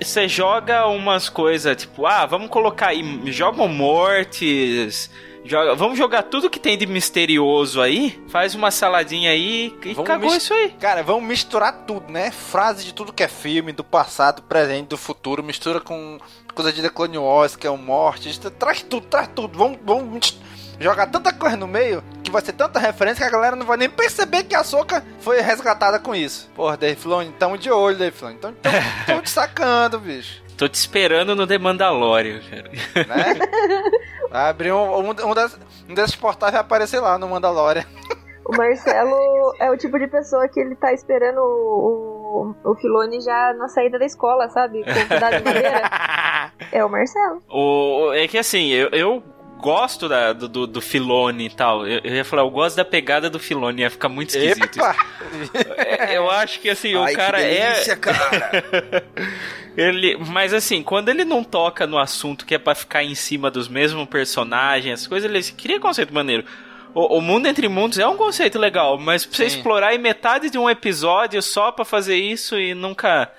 Você 0.00 0.26
joga 0.26 0.86
umas 0.88 1.28
coisas, 1.28 1.76
tipo, 1.76 2.04
ah, 2.04 2.26
vamos 2.26 2.48
colocar 2.48 2.88
aí, 2.88 3.22
jogam 3.30 3.68
mortes, 3.68 5.08
Joga, 5.46 5.74
vamos 5.74 5.98
jogar 5.98 6.22
tudo 6.22 6.48
que 6.48 6.58
tem 6.58 6.76
de 6.76 6.86
misterioso 6.86 7.82
aí, 7.82 8.18
faz 8.28 8.54
uma 8.54 8.70
saladinha 8.70 9.30
aí 9.30 9.76
e 9.84 9.92
vamos 9.92 10.08
cagou 10.08 10.34
isso 10.34 10.54
aí. 10.54 10.70
Cara, 10.80 11.02
vamos 11.02 11.22
misturar 11.22 11.84
tudo, 11.86 12.10
né? 12.10 12.30
Frase 12.30 12.82
de 12.82 12.94
tudo 12.94 13.12
que 13.12 13.22
é 13.22 13.28
filme, 13.28 13.70
do 13.70 13.84
passado, 13.84 14.36
do 14.36 14.42
presente, 14.42 14.88
do 14.88 14.96
futuro, 14.96 15.42
mistura 15.42 15.80
com 15.80 16.18
coisa 16.54 16.72
de 16.72 16.80
The 16.80 16.88
Clone 16.88 17.18
Wars, 17.18 17.56
que 17.56 17.66
é 17.66 17.70
o 17.70 17.76
Morte, 17.76 18.38
traz 18.50 18.82
tudo, 18.82 19.06
traz 19.06 19.28
tudo. 19.34 19.58
Vamos, 19.58 19.78
vamos 19.84 20.40
jogar 20.80 21.06
tanta 21.06 21.32
coisa 21.32 21.56
no 21.56 21.66
meio 21.68 22.02
que 22.22 22.30
vai 22.30 22.42
ser 22.42 22.52
tanta 22.52 22.78
referência 22.78 23.22
que 23.22 23.28
a 23.28 23.30
galera 23.30 23.54
não 23.54 23.66
vai 23.66 23.76
nem 23.76 23.88
perceber 23.88 24.44
que 24.44 24.54
a 24.54 24.64
Soca 24.64 25.04
foi 25.20 25.40
resgatada 25.40 25.98
com 25.98 26.14
isso. 26.14 26.50
Porra, 26.54 26.76
Dave 26.76 27.00
Filoni, 27.00 27.32
tamo 27.38 27.58
de 27.58 27.70
olho, 27.70 27.96
Dave 27.96 28.16
Filoni. 28.16 28.36
Então, 28.36 28.54
tô 29.06 29.20
te 29.20 29.30
sacando, 29.30 29.98
bicho. 29.98 30.42
Tô 30.56 30.68
te 30.68 30.74
esperando 30.74 31.34
no 31.34 31.46
The 31.46 31.58
Mandalorian, 31.58 32.40
cara. 32.48 32.70
Né? 33.06 33.38
Vai 34.30 34.48
abrir 34.48 34.72
um, 34.72 35.10
um, 35.10 35.10
um, 35.10 35.34
das, 35.34 35.58
um 35.88 35.94
desses 35.94 36.16
portais 36.16 36.52
vai 36.52 36.60
aparecer 36.60 36.98
lá 36.98 37.16
no 37.18 37.28
Mandalorian. 37.28 37.84
O 38.46 38.56
Marcelo 38.56 39.54
é 39.58 39.70
o 39.70 39.76
tipo 39.76 39.98
de 39.98 40.06
pessoa 40.06 40.46
que 40.48 40.60
ele 40.60 40.74
tá 40.74 40.92
esperando 40.92 41.38
o, 41.38 42.54
o, 42.64 42.70
o 42.70 42.74
Filone 42.76 43.20
já 43.20 43.54
na 43.54 43.68
saída 43.68 43.98
da 43.98 44.04
escola, 44.04 44.48
sabe? 44.50 44.84
Com 44.84 44.92
de 44.92 45.20
madeira. 45.20 45.82
É 46.70 46.84
o 46.84 46.88
Marcelo. 46.88 47.42
O, 47.48 48.12
é 48.12 48.26
que 48.26 48.38
assim, 48.38 48.68
eu, 48.68 48.88
eu 48.90 49.22
gosto 49.58 50.08
da, 50.08 50.32
do, 50.32 50.66
do 50.66 50.80
Filone 50.80 51.46
e 51.46 51.50
tal. 51.50 51.86
Eu, 51.86 52.00
eu, 52.04 52.14
ia 52.14 52.24
falar, 52.24 52.42
eu 52.42 52.50
gosto 52.50 52.76
da 52.76 52.84
pegada 52.84 53.30
do 53.30 53.38
Filone, 53.38 53.82
ia 53.82 53.90
ficar 53.90 54.08
muito 54.08 54.30
esquisito. 54.30 54.78
É, 55.76 56.16
eu 56.16 56.30
acho 56.30 56.60
que 56.60 56.68
assim, 56.68 56.94
Ai, 56.96 57.12
o 57.12 57.16
cara 57.16 57.40
é 57.40 57.72
delícia, 57.72 57.92
é. 57.92 57.96
Cara. 57.96 59.04
ele, 59.76 60.16
mas 60.18 60.52
assim, 60.52 60.82
quando 60.82 61.08
ele 61.08 61.24
não 61.24 61.42
toca 61.42 61.86
no 61.86 61.98
assunto 61.98 62.44
que 62.44 62.54
é 62.54 62.58
para 62.58 62.74
ficar 62.74 63.02
em 63.02 63.14
cima 63.14 63.50
dos 63.50 63.68
mesmos 63.68 64.06
personagens, 64.06 65.00
as 65.00 65.06
coisas, 65.06 65.30
ele 65.30 65.42
cria 65.56 65.80
conceito 65.80 66.12
maneiro. 66.12 66.44
O, 66.94 67.18
o, 67.18 67.20
mundo 67.20 67.46
entre 67.46 67.68
mundos 67.68 67.98
é 67.98 68.06
um 68.06 68.16
conceito 68.16 68.58
legal, 68.58 68.98
mas 68.98 69.26
pra 69.26 69.36
você 69.36 69.46
explorar 69.46 69.94
em 69.94 69.98
metade 69.98 70.48
de 70.48 70.58
um 70.58 70.70
episódio 70.70 71.42
só 71.42 71.72
para 71.72 71.84
fazer 71.84 72.16
isso 72.16 72.58
e 72.58 72.74
nunca 72.74 73.30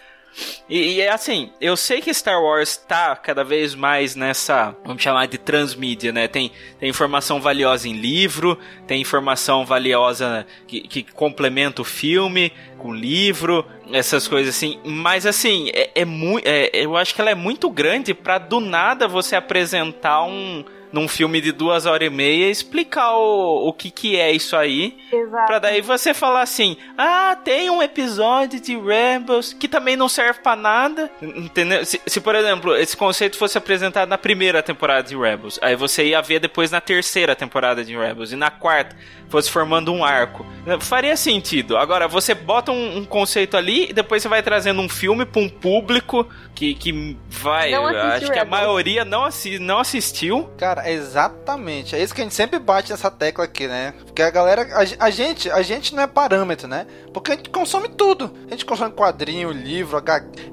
e, 0.67 0.95
e, 0.95 1.01
é 1.01 1.11
assim, 1.11 1.51
eu 1.61 1.77
sei 1.77 2.01
que 2.01 2.13
Star 2.13 2.41
Wars 2.41 2.75
tá 2.75 3.15
cada 3.15 3.43
vez 3.43 3.73
mais 3.75 4.15
nessa, 4.15 4.75
vamos 4.83 5.01
chamar 5.01 5.27
de 5.27 5.37
transmídia, 5.37 6.11
né? 6.11 6.27
Tem, 6.27 6.51
tem 6.79 6.89
informação 6.89 7.39
valiosa 7.39 7.87
em 7.87 7.93
livro, 7.93 8.57
tem 8.85 8.99
informação 8.99 9.65
valiosa 9.65 10.45
que, 10.67 10.81
que 10.81 11.03
complementa 11.03 11.81
o 11.81 11.85
filme 11.85 12.51
com 12.77 12.93
livro, 12.93 13.65
essas 13.91 14.27
coisas 14.27 14.55
assim. 14.55 14.79
Mas 14.83 15.25
assim, 15.25 15.69
é, 15.73 15.91
é 15.95 16.05
muito, 16.05 16.45
é, 16.45 16.69
eu 16.73 16.97
acho 16.97 17.15
que 17.15 17.21
ela 17.21 17.31
é 17.31 17.35
muito 17.35 17.69
grande 17.69 18.13
para 18.13 18.37
do 18.37 18.59
nada 18.59 19.07
você 19.07 19.35
apresentar 19.35 20.23
um 20.23 20.65
num 20.95 21.09
filme 21.09 21.41
de 21.41 21.51
duas 21.51 21.85
horas 21.85 22.07
e 22.07 22.09
meia 22.09 22.49
explicar 22.49 23.17
o, 23.17 23.67
o 23.67 23.73
que 23.73 23.91
que 23.91 24.17
é 24.17 24.31
isso 24.31 24.55
aí. 24.55 24.97
Exato. 25.11 25.45
Pra 25.45 25.59
daí 25.59 25.81
você 25.81 26.13
falar 26.13 26.41
assim, 26.41 26.77
ah, 26.97 27.37
tem 27.43 27.69
um 27.69 27.83
episódio 27.83 28.61
de 28.61 28.77
Rebels 28.77 29.51
que 29.51 29.67
também 29.67 29.97
não 29.97 30.07
serve 30.07 30.39
para 30.39 30.55
nada. 30.55 31.11
Entendeu? 31.21 31.85
Se, 31.85 32.01
se, 32.07 32.21
por 32.21 32.33
exemplo, 32.33 32.77
esse 32.77 32.95
conceito 32.95 33.37
fosse 33.37 33.57
apresentado 33.57 34.07
na 34.07 34.17
primeira 34.17 34.63
temporada 34.63 35.03
de 35.03 35.17
Rebels, 35.17 35.59
aí 35.61 35.75
você 35.75 36.05
ia 36.05 36.21
ver 36.21 36.39
depois 36.39 36.71
na 36.71 36.79
terceira 36.79 37.35
temporada 37.35 37.83
de 37.83 37.93
Rebels 37.93 38.31
e 38.31 38.37
na 38.37 38.49
quarta 38.49 38.95
fosse 39.29 39.51
formando 39.51 39.91
um 39.91 40.03
arco. 40.03 40.45
Faria 40.79 41.17
sentido. 41.17 41.77
Agora, 41.77 42.07
você 42.07 42.33
bota 42.33 42.71
um, 42.71 42.99
um 42.99 43.05
conceito 43.05 43.57
ali 43.57 43.89
e 43.89 43.93
depois 43.93 44.21
você 44.21 44.29
vai 44.29 44.41
trazendo 44.41 44.81
um 44.81 44.87
filme 44.87 45.25
pra 45.25 45.41
um 45.41 45.49
público 45.49 46.27
que, 46.53 46.73
que 46.73 47.17
vai. 47.27 47.73
acho 47.73 48.31
que 48.31 48.39
a 48.39 48.45
maioria 48.45 49.03
não, 49.03 49.25
assi 49.25 49.59
não 49.59 49.79
assistiu. 49.79 50.49
Cara, 50.57 50.84
exatamente. 50.93 51.95
É 51.95 52.01
isso 52.01 52.13
que 52.13 52.21
a 52.21 52.23
gente 52.23 52.35
sempre 52.35 52.59
bate 52.59 52.91
nessa 52.91 53.09
tecla 53.09 53.45
aqui, 53.45 53.67
né? 53.67 53.93
Porque 54.05 54.21
a 54.21 54.29
galera. 54.29 54.67
A, 54.73 55.05
a 55.05 55.09
gente, 55.09 55.49
a 55.49 55.61
gente 55.61 55.95
não 55.95 56.03
é 56.03 56.07
parâmetro, 56.07 56.67
né? 56.67 56.85
Porque 57.13 57.31
a 57.31 57.35
gente 57.35 57.49
consome 57.49 57.89
tudo. 57.89 58.31
A 58.47 58.51
gente 58.51 58.65
consome 58.65 58.91
quadrinho, 58.91 59.51
livro, 59.51 60.01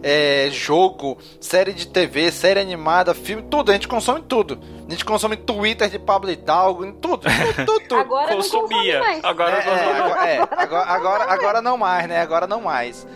é, 0.03 0.49
jogo, 0.51 1.19
série 1.41 1.73
de 1.73 1.87
TV, 1.87 2.31
série 2.31 2.61
animada, 2.61 3.15
filme, 3.15 3.43
tudo. 3.43 3.71
A 3.71 3.75
gente 3.75 3.89
consome 3.89 4.23
tudo. 4.23 4.59
A 4.87 4.91
gente 4.91 5.05
consome 5.05 5.37
Twitter 5.37 5.89
de 5.89 5.99
Pablo 5.99 6.31
Hidalgo, 6.31 6.91
tudo, 6.93 7.29
tudo, 7.29 7.67
tudo. 7.67 7.81
tudo. 7.89 7.97
Agora 8.01 8.35
Consumia. 8.35 8.99
Não 8.99 9.07
mais. 9.07 9.25
Agora, 9.25 9.57
é, 9.57 9.69
é, 9.69 9.97
agora, 9.97 10.29
é, 10.29 10.39
agora, 10.39 10.91
agora, 10.91 11.25
agora 11.33 11.63
não 11.63 11.79
mais, 11.79 12.09
né? 12.09 12.21
Agora 12.21 12.47
não 12.47 12.61
mais. 12.61 13.07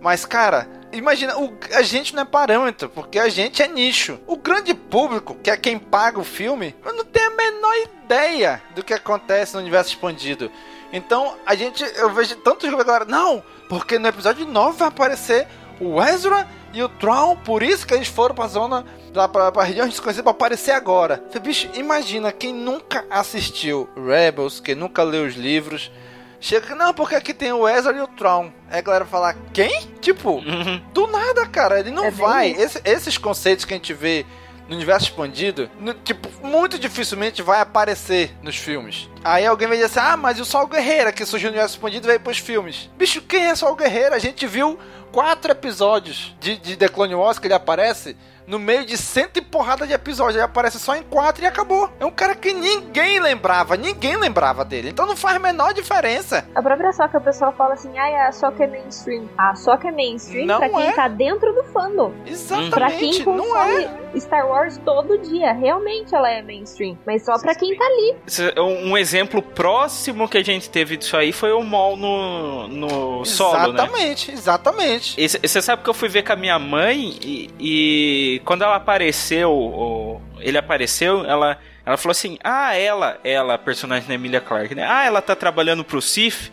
Mas, 0.00 0.24
cara, 0.24 0.68
imagina, 0.92 1.36
o, 1.38 1.52
a 1.72 1.82
gente 1.82 2.14
não 2.14 2.22
é 2.22 2.24
parâmetro, 2.24 2.88
porque 2.88 3.18
a 3.18 3.28
gente 3.28 3.62
é 3.62 3.68
nicho. 3.68 4.18
O 4.26 4.36
grande 4.36 4.74
público, 4.74 5.34
que 5.42 5.50
é 5.50 5.56
quem 5.56 5.78
paga 5.78 6.18
o 6.18 6.24
filme, 6.24 6.74
não 6.84 7.04
tem 7.04 7.24
a 7.24 7.30
menor 7.30 7.74
ideia 8.04 8.62
do 8.74 8.84
que 8.84 8.94
acontece 8.94 9.54
no 9.54 9.60
universo 9.60 9.90
expandido. 9.90 10.50
Então, 10.92 11.36
a 11.44 11.54
gente, 11.54 11.82
eu 11.96 12.10
vejo 12.10 12.36
tantos 12.36 12.72
agora, 12.72 13.04
não, 13.04 13.42
porque 13.68 13.98
no 13.98 14.08
episódio 14.08 14.46
9 14.46 14.78
vai 14.78 14.88
aparecer 14.88 15.48
o 15.80 16.00
Ezra 16.02 16.48
e 16.72 16.82
o 16.82 16.88
Tron, 16.88 17.36
por 17.36 17.62
isso 17.62 17.86
que 17.86 17.94
eles 17.94 18.08
foram 18.08 18.34
pra 18.34 18.46
zona, 18.46 18.84
lá 19.14 19.28
pra, 19.28 19.50
pra 19.50 19.64
região 19.64 19.88
desconhecida 19.88 20.22
pra 20.22 20.32
aparecer 20.32 20.72
agora. 20.72 21.22
Bicho, 21.42 21.68
imagina 21.74 22.32
quem 22.32 22.52
nunca 22.52 23.04
assistiu 23.10 23.88
Rebels, 23.96 24.60
quem 24.60 24.74
nunca 24.74 25.02
leu 25.02 25.24
os 25.24 25.34
livros, 25.34 25.90
Chega, 26.40 26.74
não, 26.74 26.92
porque 26.92 27.14
aqui 27.14 27.32
tem 27.32 27.52
o 27.52 27.68
Ezra 27.68 27.96
e 27.96 28.00
o 28.00 28.06
Tron. 28.06 28.52
Aí 28.70 28.78
a 28.78 28.82
galera 28.82 29.04
fala, 29.04 29.34
quem? 29.52 29.88
Tipo, 30.00 30.32
uhum. 30.32 30.80
do 30.92 31.06
nada, 31.06 31.46
cara, 31.46 31.80
ele 31.80 31.90
não 31.90 32.04
é 32.04 32.10
vai. 32.10 32.50
Esse, 32.50 32.80
esses 32.84 33.18
conceitos 33.18 33.64
que 33.64 33.74
a 33.74 33.76
gente 33.76 33.92
vê 33.92 34.24
no 34.68 34.74
universo 34.74 35.06
expandido, 35.06 35.70
no, 35.78 35.94
tipo, 35.94 36.28
muito 36.44 36.78
dificilmente 36.78 37.40
vai 37.42 37.60
aparecer 37.60 38.34
nos 38.42 38.56
filmes. 38.56 39.08
Aí 39.22 39.46
alguém 39.46 39.68
vai 39.68 39.76
dizer 39.76 39.86
assim, 39.86 40.00
ah, 40.00 40.16
mas 40.16 40.40
o 40.40 40.44
Sol 40.44 40.66
Guerreiro 40.66 41.12
que 41.12 41.24
surgiu 41.24 41.48
no 41.48 41.54
universo 41.54 41.76
expandido 41.76 42.06
veio 42.06 42.20
pros 42.20 42.38
filmes. 42.38 42.90
Bicho, 42.96 43.22
quem 43.22 43.46
é 43.46 43.54
Sol 43.54 43.76
Guerreiro? 43.76 44.14
A 44.14 44.18
gente 44.18 44.46
viu 44.46 44.78
quatro 45.16 45.50
episódios 45.50 46.36
de, 46.38 46.58
de 46.58 46.76
The 46.76 46.88
Clone 46.88 47.14
Wars 47.14 47.38
que 47.38 47.46
ele 47.46 47.54
aparece 47.54 48.14
no 48.46 48.58
meio 48.58 48.84
de 48.84 48.96
cento 48.96 49.38
e 49.38 49.40
porrada 49.40 49.86
de 49.86 49.92
episódios. 49.92 50.36
Ele 50.36 50.44
aparece 50.44 50.78
só 50.78 50.94
em 50.94 51.02
quatro 51.02 51.42
e 51.42 51.46
acabou. 51.46 51.90
É 51.98 52.04
um 52.04 52.10
cara 52.10 52.34
que 52.34 52.52
ninguém 52.52 53.18
lembrava, 53.18 53.76
ninguém 53.76 54.16
lembrava 54.16 54.64
dele. 54.64 54.90
Então 54.90 55.06
não 55.06 55.16
faz 55.16 55.36
a 55.36 55.38
menor 55.38 55.74
diferença. 55.74 56.46
A 56.54 56.62
própria 56.62 56.92
Soca, 56.92 57.18
o 57.18 57.20
pessoal 57.20 57.52
fala 57.52 57.74
assim, 57.74 57.96
ah, 57.98 58.28
a 58.28 58.32
Soca 58.32 58.64
é 58.64 58.66
mainstream. 58.66 59.28
A 59.36 59.54
Soca 59.56 59.88
é 59.88 59.90
mainstream 59.90 60.46
não 60.46 60.58
pra 60.58 60.68
quem 60.68 60.86
é. 60.86 60.92
tá 60.92 61.08
dentro 61.08 61.52
do 61.54 61.64
fandom. 61.64 62.12
Exatamente, 62.26 62.70
pra 62.70 62.90
quem 62.90 63.24
consome 63.24 63.84
é. 64.14 64.20
Star 64.20 64.46
Wars 64.46 64.78
todo 64.84 65.18
dia. 65.18 65.52
Realmente 65.52 66.14
ela 66.14 66.30
é 66.30 66.42
mainstream. 66.42 66.96
Mas 67.06 67.24
só 67.24 67.38
pra 67.38 67.54
quem 67.54 67.76
tá 67.76 67.84
ali. 67.84 68.16
Um 68.84 68.96
exemplo 68.96 69.42
próximo 69.42 70.28
que 70.28 70.38
a 70.38 70.44
gente 70.44 70.70
teve 70.70 70.96
disso 70.96 71.16
aí 71.16 71.32
foi 71.32 71.52
o 71.52 71.62
Mol 71.62 71.96
no, 71.96 72.68
no 72.68 73.24
solo, 73.24 73.72
né? 73.72 73.82
Exatamente, 73.82 74.30
né? 74.30 74.36
Exatamente. 75.16 75.48
Você 75.48 75.62
sabe 75.62 75.82
que 75.82 75.90
eu 75.90 75.94
fui 75.94 76.08
ver 76.08 76.22
com 76.22 76.32
a 76.32 76.36
minha 76.36 76.58
mãe 76.58 77.18
e, 77.22 77.50
e 77.58 78.42
quando 78.44 78.62
ela 78.62 78.76
apareceu, 78.76 80.20
ele 80.40 80.58
apareceu, 80.58 81.24
ela 81.24 81.58
Ela 81.86 81.96
falou 81.96 82.10
assim: 82.10 82.36
Ah, 82.42 82.74
ela, 82.74 83.18
ela, 83.22 83.56
personagem 83.56 84.08
da 84.08 84.14
Emilia 84.14 84.40
Clarke, 84.40 84.74
né? 84.74 84.84
Ah, 84.88 85.04
ela 85.04 85.22
tá 85.22 85.36
trabalhando 85.36 85.84
pro 85.84 86.02
Sif. 86.02 86.50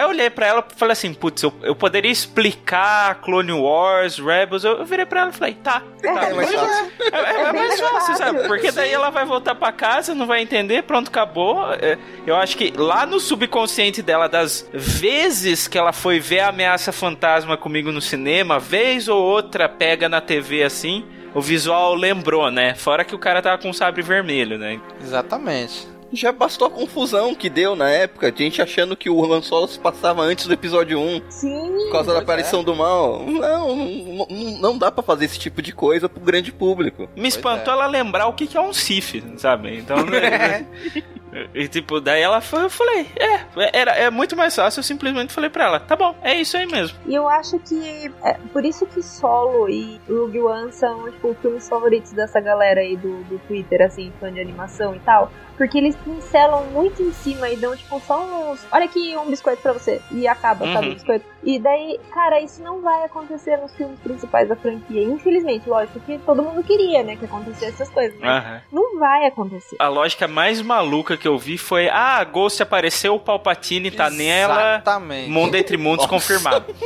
Aí 0.00 0.06
eu 0.06 0.08
olhei 0.08 0.30
pra 0.30 0.46
ela 0.46 0.66
e 0.66 0.78
falei 0.78 0.92
assim, 0.94 1.12
putz, 1.12 1.42
eu, 1.42 1.52
eu 1.62 1.74
poderia 1.76 2.10
explicar 2.10 3.16
Clone 3.20 3.52
Wars, 3.52 4.18
Rebels. 4.18 4.64
Eu, 4.64 4.78
eu 4.78 4.84
virei 4.86 5.04
pra 5.04 5.20
ela 5.20 5.30
e 5.30 5.34
falei, 5.34 5.54
tá. 5.54 5.82
tá 6.02 6.08
É 6.08 6.32
mais 6.32 6.50
fácil. 6.54 6.92
É, 7.00 7.16
é- 7.18 7.20
é 7.20 7.42
É 7.42 7.52
mais 7.52 7.80
fácil, 7.80 8.16
sabe? 8.16 8.46
Porque 8.48 8.72
daí 8.72 8.88
Sim. 8.88 8.94
ela 8.94 9.10
vai 9.10 9.26
voltar 9.26 9.54
pra 9.54 9.70
casa, 9.72 10.14
não 10.14 10.26
vai 10.26 10.40
entender, 10.40 10.84
pronto, 10.84 11.08
acabou. 11.08 11.70
É, 11.74 11.98
Eu 12.26 12.34
acho 12.36 12.56
que 12.56 12.72
lá 12.74 13.04
no 13.04 13.20
subconsciente 13.20 14.00
dela, 14.00 14.26
das 14.26 14.66
vezes 14.72 15.68
que 15.68 15.76
ela 15.76 15.92
foi 15.92 16.18
ver 16.18 16.40
a 16.40 16.48
ameaça 16.48 16.92
fantasma 16.92 17.56
comigo 17.58 17.92
no 17.92 18.00
cinema, 18.00 18.58
vez 18.58 19.06
ou 19.06 19.22
outra 19.22 19.68
pega 19.68 20.08
na 20.08 20.20
TV 20.22 20.62
assim, 20.62 21.04
o 21.34 21.42
visual 21.42 21.94
lembrou, 21.94 22.50
né? 22.50 22.74
Fora 22.74 23.04
que 23.04 23.14
o 23.14 23.18
cara 23.18 23.42
tava 23.42 23.58
com 23.60 23.68
um 23.68 23.72
sabre 23.74 24.00
vermelho, 24.00 24.56
né? 24.58 24.80
Exatamente. 25.02 25.86
Já 26.12 26.32
bastou 26.32 26.66
a 26.66 26.70
confusão 26.70 27.34
que 27.34 27.48
deu 27.48 27.76
na 27.76 27.88
época, 27.88 28.32
de 28.32 28.44
gente 28.44 28.60
achando 28.60 28.96
que 28.96 29.08
o 29.08 29.32
Han 29.32 29.42
Solo 29.42 29.68
se 29.68 29.78
passava 29.78 30.22
antes 30.22 30.46
do 30.46 30.52
episódio 30.52 30.98
1. 30.98 31.22
Sim. 31.30 31.72
Por 31.84 31.92
causa 31.92 32.08
da 32.08 32.14
Pois 32.14 32.24
aparição 32.24 32.64
do 32.64 32.74
mal. 32.74 33.24
Não, 33.26 33.76
não, 33.76 34.26
não, 34.60 34.78
dá 34.78 34.90
pra 34.90 35.02
fazer 35.02 35.26
esse 35.26 35.38
tipo 35.38 35.62
de 35.62 35.72
coisa 35.72 36.08
pro 36.08 36.20
grande 36.20 36.52
público. 36.52 37.08
Me 37.16 37.28
espantou 37.28 37.72
ela 37.72 37.86
lembrar 37.86 38.26
o 38.26 38.32
que 38.32 38.46
que 38.46 38.56
é 38.56 38.60
um 38.60 38.72
Sif, 38.72 39.22
sabe? 39.36 39.78
Então. 39.78 39.98
E 41.54 41.68
tipo, 41.68 42.00
daí 42.00 42.20
ela 42.20 42.40
foi, 42.40 42.64
eu 42.64 42.70
falei, 42.70 43.06
é, 43.16 43.78
era, 43.78 43.92
é 43.92 44.10
muito 44.10 44.36
mais 44.36 44.54
fácil, 44.54 44.80
eu 44.80 44.84
simplesmente 44.84 45.32
falei 45.32 45.48
pra 45.48 45.64
ela, 45.64 45.80
tá 45.80 45.94
bom, 45.94 46.14
é 46.22 46.34
isso 46.34 46.56
aí 46.56 46.66
mesmo. 46.66 46.98
E 47.06 47.14
eu 47.14 47.28
acho 47.28 47.58
que 47.60 48.12
é 48.24 48.34
por 48.52 48.64
isso 48.64 48.84
que 48.86 49.02
Solo 49.02 49.68
e 49.68 50.00
Rogue 50.08 50.40
One 50.40 50.72
são, 50.72 51.10
tipo, 51.10 51.34
filmes 51.40 51.68
favoritos 51.68 52.12
dessa 52.12 52.40
galera 52.40 52.80
aí 52.80 52.96
do, 52.96 53.22
do 53.24 53.38
Twitter, 53.46 53.82
assim, 53.82 54.12
fã 54.18 54.32
de 54.32 54.40
animação 54.40 54.94
e 54.94 54.98
tal. 55.00 55.30
Porque 55.60 55.76
eles 55.76 55.94
pincelam 55.96 56.64
muito 56.72 57.02
em 57.02 57.12
cima 57.12 57.50
e 57.50 57.56
dão, 57.56 57.76
tipo, 57.76 58.00
só 58.06 58.24
uns. 58.24 58.60
Olha 58.72 58.86
aqui 58.86 59.14
um 59.18 59.26
biscoito 59.26 59.60
pra 59.60 59.74
você. 59.74 60.00
E 60.10 60.26
acaba, 60.26 60.64
sabe, 60.72 60.86
Uhum. 60.86 60.92
o 60.92 60.94
biscoito. 60.94 61.26
E 61.44 61.58
daí, 61.58 62.00
cara, 62.14 62.40
isso 62.40 62.62
não 62.62 62.80
vai 62.80 63.04
acontecer 63.04 63.58
nos 63.58 63.74
filmes 63.74 63.98
principais 64.00 64.48
da 64.48 64.56
franquia. 64.56 65.02
Infelizmente, 65.02 65.68
lógico 65.68 66.00
que 66.00 66.16
todo 66.20 66.42
mundo 66.42 66.62
queria, 66.62 67.02
né, 67.02 67.14
que 67.16 67.26
acontecesse 67.26 67.72
essas 67.72 67.90
coisas. 67.90 68.18
Aham. 68.22 68.62
não 68.72 68.98
vai 68.98 69.26
acontecer. 69.26 69.76
A 69.78 69.88
lógica 69.88 70.26
mais 70.26 70.62
maluca 70.62 71.14
que 71.18 71.28
eu 71.28 71.36
vi 71.38 71.58
foi: 71.58 71.90
ah, 71.90 72.16
a 72.16 72.24
Ghost 72.24 72.62
apareceu, 72.62 73.14
o 73.16 73.20
Palpatine 73.20 73.90
tá 73.90 74.08
nela. 74.08 74.76
Exatamente. 74.76 75.28
Mundo 75.28 75.54
entre 75.56 75.76
mundos 75.76 76.06
confirmado. 76.06 76.64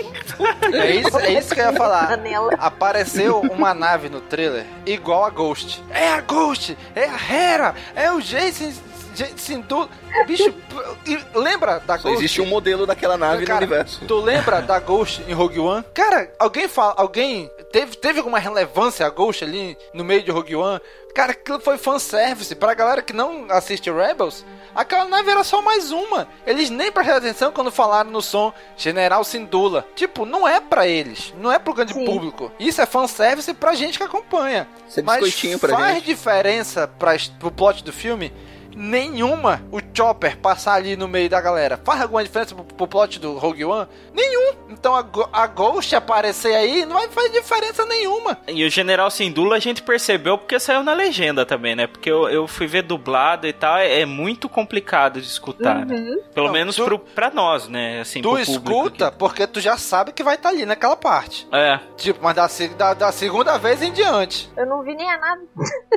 É 0.73 0.91
isso, 0.97 1.19
é 1.19 1.33
isso 1.35 1.55
que 1.55 1.61
eu 1.61 1.67
ia 1.67 1.73
falar. 1.73 2.09
Janela. 2.09 2.51
Apareceu 2.59 3.41
uma 3.41 3.73
nave 3.73 4.09
no 4.09 4.21
trailer 4.21 4.67
igual 4.85 5.25
a 5.25 5.31
Ghost. 5.31 5.83
É 5.91 6.09
a 6.09 6.21
Ghost! 6.21 6.77
É 6.97 7.05
a 7.05 7.17
Hera! 7.33 7.75
É 7.95 8.11
o 8.11 8.21
Jason. 8.21 8.64
Jason 9.15 9.61
do... 9.61 9.89
Bicho, 10.27 10.53
lembra 11.35 11.79
da 11.81 11.97
Só 11.99 12.05
Ghost? 12.09 12.19
existe 12.19 12.41
um 12.41 12.47
modelo 12.47 12.85
daquela 12.87 13.17
nave 13.17 13.45
Cara, 13.47 13.61
no 13.61 13.67
universo. 13.67 14.05
Tu 14.07 14.17
lembra 14.21 14.61
da 14.61 14.79
Ghost 14.81 15.23
em 15.29 15.33
Rogue 15.33 15.61
One? 15.61 15.85
Cara, 15.95 16.33
alguém 16.39 16.67
fala, 16.67 16.95
alguém 16.97 17.49
teve, 17.71 17.97
teve 17.97 18.19
alguma 18.19 18.39
relevância 18.39 19.07
a 19.07 19.11
Ghost 19.11 19.45
ali 19.45 19.77
no 19.93 20.03
meio 20.05 20.23
de 20.23 20.31
Rogue 20.31 20.57
One? 20.57 20.81
Cara, 21.15 21.31
aquilo 21.31 21.61
foi 21.61 21.79
fanservice. 21.79 22.57
Pra 22.57 22.75
galera 22.75 23.01
que 23.03 23.13
não 23.13 23.47
assiste 23.51 23.89
Rebels, 23.89 24.45
aquela 24.75 25.05
nave 25.05 25.31
era 25.31 25.45
só 25.45 25.63
mais 25.63 25.93
uma. 25.93 26.27
Eles 26.45 26.71
nem 26.71 26.91
prestaram 26.91 27.19
atenção 27.19 27.53
quando 27.53 27.71
falaram 27.71 28.11
no 28.11 28.21
som 28.21 28.53
General 28.77 29.23
Sindula. 29.23 29.87
Tipo, 29.95 30.27
não 30.27 30.47
é 30.49 30.59
pra 30.61 30.89
eles. 30.89 31.33
Não 31.39 31.53
é 31.53 31.59
pro 31.61 31.73
grande 31.73 31.93
Sim. 31.95 32.05
público. 32.05 32.51
Isso 32.59 32.81
é 32.83 32.87
fanservice 32.87 33.55
pra 33.55 33.77
gente 33.77 33.97
que 33.97 34.03
acompanha. 34.05 34.67
Isso 34.89 34.99
é 34.99 35.03
Mas 35.05 35.21
faz 35.21 35.95
gente. 35.95 36.05
diferença 36.07 36.89
pra, 36.99 37.13
pro 37.39 37.53
plot 37.53 37.85
do 37.85 37.93
filme? 37.93 38.33
Nenhuma. 38.77 39.63
O 39.71 39.79
Chopper 39.95 40.37
passar 40.39 40.75
ali 40.75 40.97
no 40.97 41.07
meio 41.09 41.29
da 41.29 41.41
galera. 41.41 41.81
Faz 41.85 42.01
alguma 42.03 42.23
diferença 42.25 42.55
pro, 42.55 42.65
pro 42.65 42.87
plot 42.89 43.19
do 43.21 43.39
Rogue 43.39 43.65
One? 43.65 43.87
Nenhum. 44.13 44.53
Então 44.71 44.95
a, 44.95 45.05
a 45.33 45.47
Ghost 45.47 45.95
aparecer 45.95 46.55
aí 46.55 46.85
não 46.85 46.95
vai 46.97 47.09
fazer 47.09 47.31
diferença 47.31 47.87
nenhuma. 47.87 48.39
E 48.49 48.65
o 48.65 48.71
General 48.71 49.11
Sindula 49.11 49.57
a 49.57 49.61
gente 49.61 49.83
percebeu 49.83 50.37
porque 50.39 50.59
saiu 50.59 50.83
na 50.83 50.93
legenda 50.93 51.47
também, 51.47 51.77
né? 51.77 51.87
Porque 51.87 52.11
eu, 52.11 52.29
eu 52.29 52.47
fui 52.49 52.67
ver 52.67 52.83
dublado 52.83 53.47
e 53.47 53.53
tal, 53.53 53.77
é, 53.79 54.01
é 54.01 54.07
muito 54.07 54.49
complicado 54.49 55.21
de 55.21 55.27
escutar. 55.27 55.87
né? 55.87 55.95
Uhum. 55.97 56.23
Pelo 56.35 56.47
Não, 56.47 56.53
menos 56.53 56.77
tu- 56.77 56.85
pro, 56.85 56.99
pra 56.99 57.31
nós, 57.31 57.69
né? 57.69 58.01
Assim, 58.01 58.21
tu 58.23 58.39
escuta 58.39 59.13
porque 59.13 59.47
tu 59.47 59.61
já 59.61 59.77
sabe 59.77 60.13
que 60.13 60.23
vai 60.23 60.35
estar 60.35 60.49
ali 60.49 60.67
naquela 60.67 60.97
parte. 60.97 61.47
aqui. 61.51 61.57
É. 61.57 61.81
Tipo, 61.97 62.21
mas 62.23 62.35
da, 62.35 62.49
da, 62.77 62.95
da 62.95 63.13
segunda 63.13 63.57
vez 63.59 63.81
em 63.83 63.93
diante. 63.93 64.51
Eu 64.57 64.67
não 64.67 64.83
vi 64.83 64.95
nem 64.95 65.11
a 65.11 65.19
nada. 65.19 65.43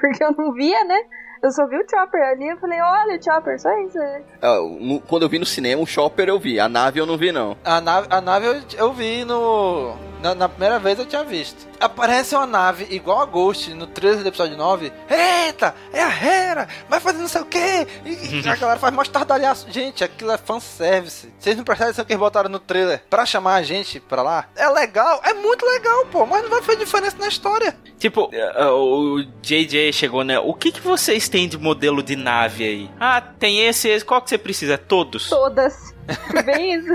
Porque 0.00 0.22
eu 0.24 0.32
não 0.32 0.52
via, 0.52 0.84
né? 0.84 0.98
Eu 1.42 1.50
só 1.52 1.66
vi 1.66 1.76
o 1.76 1.84
Chopper 1.88 2.20
ali. 2.22 2.48
Eu 2.48 2.56
falei, 2.58 2.80
olha 2.80 3.18
o 3.18 3.22
Chopper, 3.22 3.60
só 3.60 3.70
isso. 3.80 3.98
né? 3.98 4.22
Ah, 4.42 4.56
no- 4.80 5.00
quando 5.00 5.22
eu 5.22 5.28
vi 5.28 5.38
no 5.38 5.46
cinema, 5.46 5.82
o 5.82 5.86
Chopper 5.86 6.28
eu 6.28 6.38
vi, 6.38 6.58
a 6.58 6.68
nave 6.68 6.98
eu 7.00 7.06
não 7.06 7.16
vi 7.16 7.30
não. 7.32 7.56
A 7.64 7.80
nave, 7.80 8.06
a 8.10 8.20
nave 8.20 8.46
eu, 8.46 8.60
eu 8.76 8.92
vi 8.92 9.24
no. 9.24 9.94
Na, 10.22 10.34
na 10.34 10.48
primeira 10.48 10.78
vez 10.78 10.98
eu 10.98 11.06
tinha 11.06 11.22
visto. 11.24 11.66
Aparece 11.78 12.34
uma 12.34 12.46
nave 12.46 12.86
igual 12.90 13.20
a 13.20 13.24
Ghost 13.24 13.72
no 13.72 13.86
13 13.86 14.22
do 14.22 14.28
episódio 14.28 14.56
9. 14.56 14.92
Eita, 15.08 15.74
é 15.92 16.02
a 16.02 16.08
Hera! 16.08 16.68
Vai 16.88 16.98
fazer 16.98 17.18
não 17.18 17.28
sei 17.28 17.40
o 17.40 17.44
quê! 17.44 17.86
E, 18.04 18.40
e 18.42 18.48
a 18.48 18.56
galera 18.56 18.80
faz 18.80 18.92
mais 18.92 19.08
tardalhaço. 19.08 19.66
Gente, 19.70 20.02
aquilo 20.02 20.32
é 20.32 20.38
fanservice. 20.38 21.32
Vocês 21.38 21.56
não 21.56 21.64
prestaram 21.64 21.90
atenção 21.90 22.04
que 22.04 22.12
eles 22.12 22.20
botaram 22.20 22.50
no 22.50 22.58
trailer 22.58 23.02
pra 23.08 23.24
chamar 23.24 23.54
a 23.54 23.62
gente 23.62 24.00
pra 24.00 24.22
lá? 24.22 24.48
É 24.56 24.68
legal, 24.68 25.20
é 25.24 25.34
muito 25.34 25.64
legal, 25.64 26.06
pô, 26.06 26.26
mas 26.26 26.42
não 26.42 26.50
vai 26.50 26.62
fazer 26.62 26.78
diferença 26.78 27.16
na 27.18 27.28
história. 27.28 27.76
Tipo, 27.98 28.28
eh, 28.32 28.66
o 28.66 29.22
JJ 29.42 29.92
chegou, 29.92 30.24
né? 30.24 30.38
O 30.38 30.54
que, 30.54 30.72
que 30.72 30.80
vocês 30.80 31.28
têm 31.28 31.48
de 31.48 31.58
modelo 31.58 32.02
de 32.02 32.16
nave 32.16 32.64
aí? 32.64 32.90
Ah, 32.98 33.20
tem 33.20 33.60
esse, 33.66 33.88
esse. 33.88 34.04
Qual 34.04 34.20
que 34.20 34.30
você 34.30 34.38
precisa? 34.38 34.76
Todos? 34.76 35.28
Todas. 35.28 35.94
Bem 36.44 36.74
isso. 36.74 36.92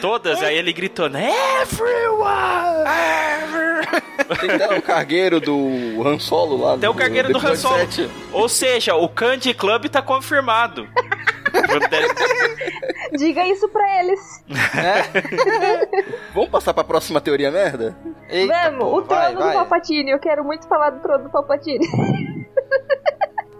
Todas? 0.00 0.42
Aí 0.42 0.56
ele 0.56 0.72
gritou, 0.72 1.08
né? 1.08 1.30
Tem 4.40 4.50
até 4.50 4.76
o 4.76 4.82
cargueiro 4.82 5.40
do 5.40 6.02
Han 6.06 6.18
Solo 6.18 6.56
lá. 6.56 6.78
Tem 6.78 6.88
o 6.88 6.94
cargueiro 6.94 7.32
do 7.32 7.38
Han 7.38 7.48
episódio 7.52 7.60
Solo. 7.60 7.78
7. 8.08 8.10
Ou 8.32 8.48
seja, 8.48 8.94
o 8.94 9.08
Candy 9.08 9.54
Club 9.54 9.86
tá 9.88 10.00
confirmado. 10.02 10.88
Diga 13.16 13.46
isso 13.46 13.68
pra 13.68 14.00
eles. 14.00 14.44
Vamos 16.34 16.50
passar 16.50 16.72
pra 16.72 16.84
próxima 16.84 17.20
teoria 17.20 17.50
merda? 17.50 17.96
Eita, 18.28 18.70
Vamos, 18.70 18.78
pô, 18.78 18.98
o 18.98 19.02
trono 19.02 19.22
vai, 19.22 19.32
do 19.34 19.38
vai. 19.40 19.54
Palpatine. 19.54 20.10
Eu 20.10 20.18
quero 20.18 20.44
muito 20.44 20.68
falar 20.68 20.90
do 20.90 21.00
trono 21.00 21.24
do 21.24 21.30
Palpatine. 21.30 21.86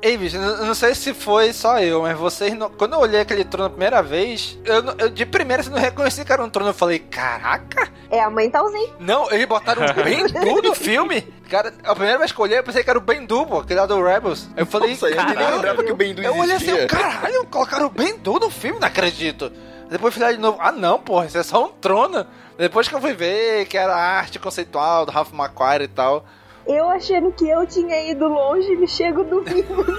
Ei, 0.03 0.17
bicho, 0.17 0.37
eu 0.39 0.65
não 0.65 0.75
sei 0.75 0.95
se 0.95 1.13
foi 1.13 1.53
só 1.53 1.79
eu, 1.79 2.01
mas 2.03 2.17
vocês. 2.17 2.55
Não... 2.55 2.71
Quando 2.71 2.95
eu 2.95 3.01
olhei 3.01 3.21
aquele 3.21 3.45
trono 3.45 3.67
a 3.67 3.71
primeira 3.71 4.03
vez, 4.03 4.59
eu, 4.65 4.83
não- 4.83 4.95
eu 4.99 5.11
de 5.11 5.27
primeira 5.27 5.61
assim, 5.61 5.71
não 5.71 5.79
reconheci 5.79 6.25
que 6.25 6.33
era 6.33 6.43
um 6.43 6.49
trono. 6.49 6.71
Eu 6.71 6.75
falei, 6.75 6.99
caraca! 7.01 7.87
É 8.11 8.19
a 8.21 8.31
mãe 8.31 8.49
Talzinho. 8.51 8.95
Não, 8.99 9.31
eles 9.31 9.45
botaram 9.47 9.85
o 9.85 9.93
Bendu 10.03 10.63
no 10.67 10.75
filme. 10.75 11.21
Cara, 11.51 11.75
a 11.85 11.95
primeira 11.95 12.19
vez 12.19 12.33
que 12.33 12.39
eu 12.41 12.45
olhei, 12.45 12.59
eu 12.59 12.63
pensei 12.65 12.83
que 12.83 12.89
era 12.89 12.99
o 12.99 13.03
Bendu, 13.03 13.45
pô, 13.45 13.59
aquele 13.59 13.79
lá 13.79 13.85
do 13.87 14.03
Rebels. 14.03 14.49
Eu 14.57 14.65
falei, 14.65 14.91
Nossa, 14.93 15.09
eu 15.11 15.17
nem 15.17 15.27
caralho. 15.35 15.55
lembrava 15.57 15.85
que 15.85 15.93
o 15.93 15.97
Bendu 15.97 16.23
Eu 16.23 16.33
olhei 16.39 16.57
assim, 16.57 16.65
existia. 16.71 16.83
eu, 16.83 16.89
caralho, 16.89 17.47
colocaram 17.47 17.87
o 17.87 17.91
Bendu 17.91 18.39
no 18.39 18.49
filme, 18.51 18.81
não 18.81 18.89
acredito. 18.89 19.53
Depois 19.91 20.15
fui 20.15 20.23
lá 20.23 20.33
de 20.33 20.39
novo, 20.39 20.57
ah 20.63 20.73
não, 20.73 20.99
porra, 20.99 21.27
isso 21.27 21.37
é 21.37 21.43
só 21.43 21.65
um 21.67 21.69
trono. 21.69 22.25
Depois 22.57 22.89
que 22.89 22.95
eu 22.95 23.01
fui 23.01 23.13
ver 23.13 23.67
que 23.67 23.77
era 23.77 23.95
a 23.95 24.01
arte 24.19 24.39
conceitual 24.39 25.05
do 25.05 25.13
Ralph 25.13 25.33
McQuarrie 25.35 25.85
e 25.85 25.89
tal. 25.89 26.25
Eu 26.67 26.89
achando 26.89 27.33
que 27.33 27.49
eu 27.49 27.67
tinha 27.67 28.11
ido 28.11 28.29
longe, 28.29 28.77
me 28.77 28.87
chego 28.87 29.25
domingo. 29.25 29.85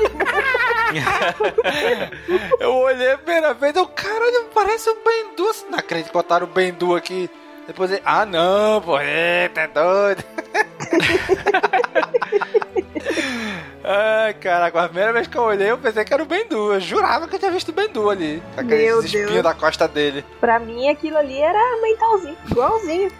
Eu 2.60 2.76
olhei 2.76 3.12
a 3.12 3.18
primeira 3.18 3.54
vez, 3.54 3.76
eu, 3.76 3.88
caralho, 3.88 4.46
parece 4.54 4.90
o 4.90 4.96
Bendu. 4.96 5.50
Não 5.70 5.80
acredito 5.80 6.08
que 6.08 6.14
botaram 6.14 6.46
o 6.46 6.50
Bendu 6.50 6.96
aqui. 6.96 7.30
Depois 7.72 7.90
ele, 7.90 8.02
ah 8.04 8.26
não, 8.26 8.82
pô, 8.82 9.00
eita, 9.00 9.62
é 9.62 9.68
doido. 9.70 10.24
Ai, 13.84 14.34
caraca, 14.36 14.80
a 14.82 14.88
primeira 14.88 15.12
vez 15.12 15.26
que 15.28 15.36
eu 15.38 15.42
olhei, 15.42 15.72
eu 15.72 15.78
pensei 15.78 16.04
que 16.06 16.14
era 16.14 16.22
o 16.22 16.26
Bendu. 16.26 16.74
Eu 16.74 16.80
jurava 16.80 17.28
que 17.28 17.36
eu 17.36 17.40
tinha 17.40 17.50
visto 17.52 17.70
o 17.70 17.74
Bendu 17.74 18.10
ali. 18.10 18.42
Com 18.54 18.62
aqueles 18.62 18.86
Meu 18.86 19.00
espinhos 19.04 19.32
Deus. 19.32 19.44
da 19.44 19.54
costa 19.54 19.88
dele. 19.88 20.24
pra 20.40 20.60
mim, 20.60 20.88
aquilo 20.90 21.18
ali 21.18 21.40
era 21.42 21.58
a 21.58 21.82
mãe 21.82 21.96
Talzinho. 21.98 22.38
Igualzinho. 22.52 23.12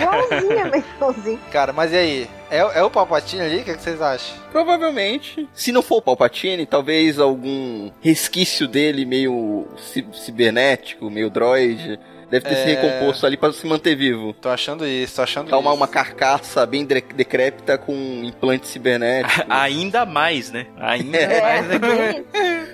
Igualzinho 0.00 0.62
a 0.62 0.64
mãe 0.70 0.84
Talzinho. 0.98 1.40
Cara, 1.52 1.72
mas 1.72 1.92
e 1.92 1.96
aí? 1.96 2.30
É, 2.50 2.58
é 2.58 2.82
o 2.82 2.90
Palpatine 2.90 3.42
ali? 3.42 3.58
O 3.60 3.64
que, 3.64 3.74
que 3.74 3.82
vocês 3.82 4.00
acham? 4.00 4.34
Provavelmente. 4.50 5.46
Se 5.52 5.72
não 5.72 5.82
for 5.82 5.96
o 5.96 6.02
Palpatine, 6.02 6.64
talvez 6.64 7.18
algum 7.18 7.90
resquício 8.00 8.66
dele 8.66 9.04
meio 9.04 9.66
ci- 9.76 10.06
cibernético, 10.14 11.10
meio 11.10 11.28
droid. 11.28 12.00
Deve 12.30 12.44
ter 12.46 12.54
É. 12.54 12.56
se 12.56 12.64
recomposto 12.74 13.24
ali 13.26 13.36
pra 13.36 13.52
se 13.52 13.66
manter 13.66 13.94
vivo. 13.96 14.32
Tô 14.34 14.48
achando 14.48 14.86
isso, 14.86 15.16
tô 15.16 15.22
achando 15.22 15.48
uma, 15.48 15.58
isso. 15.70 15.74
uma 15.76 15.88
carcaça 15.88 16.64
bem 16.66 16.84
decrépita 16.84 17.78
com 17.78 17.94
implante 18.24 18.66
cibernético. 18.66 19.44
Ainda 19.48 20.04
mais, 20.04 20.50
né? 20.50 20.66
Ainda 20.76 21.16
É. 21.18 21.40
mais. 21.40 21.66
né? 21.68 22.24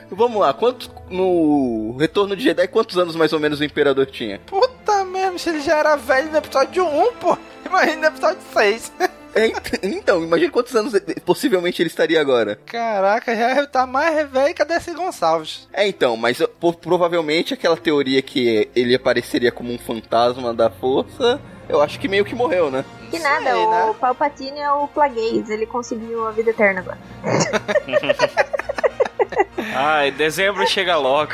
Vamos 0.11 0.41
lá, 0.41 0.53
quantos 0.53 0.91
no 1.11 1.97
Retorno 1.99 2.37
de 2.37 2.43
Jedi, 2.45 2.67
quantos 2.69 2.99
anos 2.99 3.17
mais 3.17 3.33
ou 3.33 3.41
menos 3.41 3.61
o 3.61 3.65
Imperador 3.65 4.07
tinha? 4.07 4.41
Puta 4.47 5.05
mesmo, 5.05 5.39
se 5.39 5.49
ele 5.51 5.61
já 5.61 5.79
era 5.79 5.97
velho 5.97 6.31
no 6.31 6.39
episódio 6.39 6.85
1, 6.87 7.13
pô. 7.15 7.37
Imagina 7.67 7.97
no 7.97 8.07
episódio 8.07 8.39
6. 8.53 8.93
É, 9.35 9.53
então, 9.82 10.22
imagina 10.22 10.51
quantos 10.51 10.74
anos 10.74 10.93
possivelmente 11.24 11.82
ele 11.82 11.89
estaria 11.89 12.20
agora. 12.20 12.59
Caraca, 12.66 13.35
já 13.35 13.66
tá 13.66 13.87
mais 13.87 14.28
velho 14.30 14.55
que 14.55 14.62
a 14.62 14.64
Desi 14.64 14.93
Gonçalves. 14.93 15.68
É, 15.72 15.87
então, 15.87 16.16
mas 16.16 16.39
provavelmente 16.80 17.53
aquela 17.53 17.76
teoria 17.76 18.22
que 18.22 18.68
ele 18.74 18.95
apareceria 18.95 19.51
como 19.51 19.72
um 19.72 19.78
fantasma 19.78 20.55
da 20.55 20.70
força, 20.70 21.41
eu 21.68 21.80
acho 21.82 21.99
que 21.99 22.09
meio 22.09 22.24
que 22.24 22.35
morreu, 22.35 22.70
né? 22.70 22.85
Que 23.11 23.18
nada, 23.18 23.53
Sei, 23.53 23.64
o 23.64 23.70
né? 23.70 23.95
Palpatine 24.01 24.61
é 24.61 24.70
o 24.70 24.87
Plagueis, 24.89 25.49
ele 25.51 25.66
conseguiu 25.66 26.26
a 26.26 26.30
vida 26.30 26.51
eterna 26.51 26.80
agora. 26.80 26.99
Ai, 29.75 30.11
dezembro 30.11 30.67
chega 30.67 30.97
logo. 30.97 31.33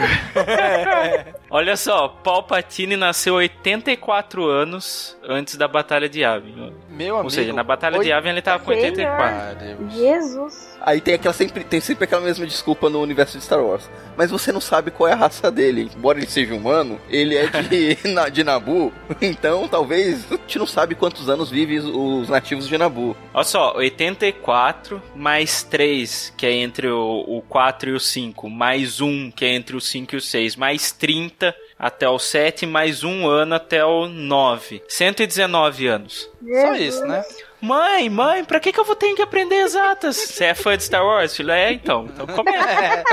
Olha 1.50 1.76
só, 1.76 2.06
Palpatine 2.08 2.96
nasceu 2.96 3.34
84 3.34 4.46
anos 4.46 5.18
antes 5.28 5.56
da 5.56 5.66
Batalha 5.66 6.08
de 6.08 6.20
Yavin. 6.20 6.72
Meu 6.88 7.14
amigo. 7.14 7.24
Ou 7.24 7.30
seja, 7.30 7.52
na 7.52 7.64
Batalha 7.64 7.98
de 7.98 8.08
Yavin 8.08 8.28
ele 8.28 8.42
tava 8.42 8.62
com 8.62 8.70
84. 8.70 9.90
Jesus. 9.90 10.78
Aí 10.80 11.00
tem 11.00 11.14
aquela 11.14 11.34
sempre 11.34 11.64
tem 11.64 11.80
sempre 11.80 12.04
aquela 12.04 12.22
mesma 12.22 12.46
desculpa 12.46 12.88
no 12.88 13.00
universo 13.00 13.36
de 13.36 13.44
Star 13.44 13.60
Wars. 13.62 13.90
Mas 14.16 14.30
você 14.30 14.52
não 14.52 14.60
sabe 14.60 14.90
qual 14.90 15.08
é 15.08 15.12
a 15.12 15.16
raça 15.16 15.50
dele. 15.50 15.90
Embora 15.96 16.18
ele 16.18 16.26
seja 16.26 16.54
humano, 16.54 17.00
ele 17.08 17.36
é 17.36 17.46
de, 17.46 17.96
de 18.32 18.44
Nabu. 18.44 18.92
Então, 19.20 19.66
talvez 19.66 20.26
a 20.30 20.36
gente 20.36 20.58
não 20.58 20.66
sabe 20.66 20.94
quantos 20.94 21.28
anos 21.28 21.50
vive 21.50 21.78
os 21.78 22.28
nativos 22.28 22.68
de 22.68 22.78
Nabu. 22.78 23.16
Olha 23.34 23.44
só, 23.44 23.76
84 23.76 25.02
mais 25.14 25.62
3, 25.62 26.34
que 26.36 26.46
é 26.46 26.52
entre 26.52 26.88
o, 26.88 27.24
o 27.26 27.42
4 27.48 27.90
e 27.90 27.92
o 27.92 28.00
5, 28.10 28.48
mais 28.48 29.00
1, 29.00 29.30
que 29.30 29.44
é 29.44 29.54
entre 29.54 29.76
o 29.76 29.80
5 29.80 30.14
e 30.14 30.18
o 30.18 30.20
6, 30.20 30.56
mais 30.56 30.92
30 30.92 31.54
até 31.78 32.08
o 32.08 32.18
7, 32.18 32.66
mais 32.66 33.02
um 33.04 33.26
ano 33.26 33.54
até 33.54 33.84
o 33.84 34.06
9. 34.06 34.82
119 34.88 35.86
anos. 35.86 36.30
Só 36.42 36.74
isso, 36.74 37.04
né? 37.06 37.24
Mãe, 37.60 38.08
mãe, 38.08 38.44
pra 38.44 38.58
que, 38.58 38.72
que 38.72 38.80
eu 38.80 38.84
vou 38.84 38.96
ter 38.96 39.14
que 39.14 39.20
aprender 39.22 39.56
exatas? 39.56 40.16
Você 40.16 40.44
é 40.44 40.54
fã 40.54 40.76
de 40.76 40.84
Star 40.84 41.04
Wars, 41.04 41.36
filho? 41.36 41.50
É, 41.50 41.72
então. 41.72 42.06
Então 42.12 42.26
começa. 42.26 43.04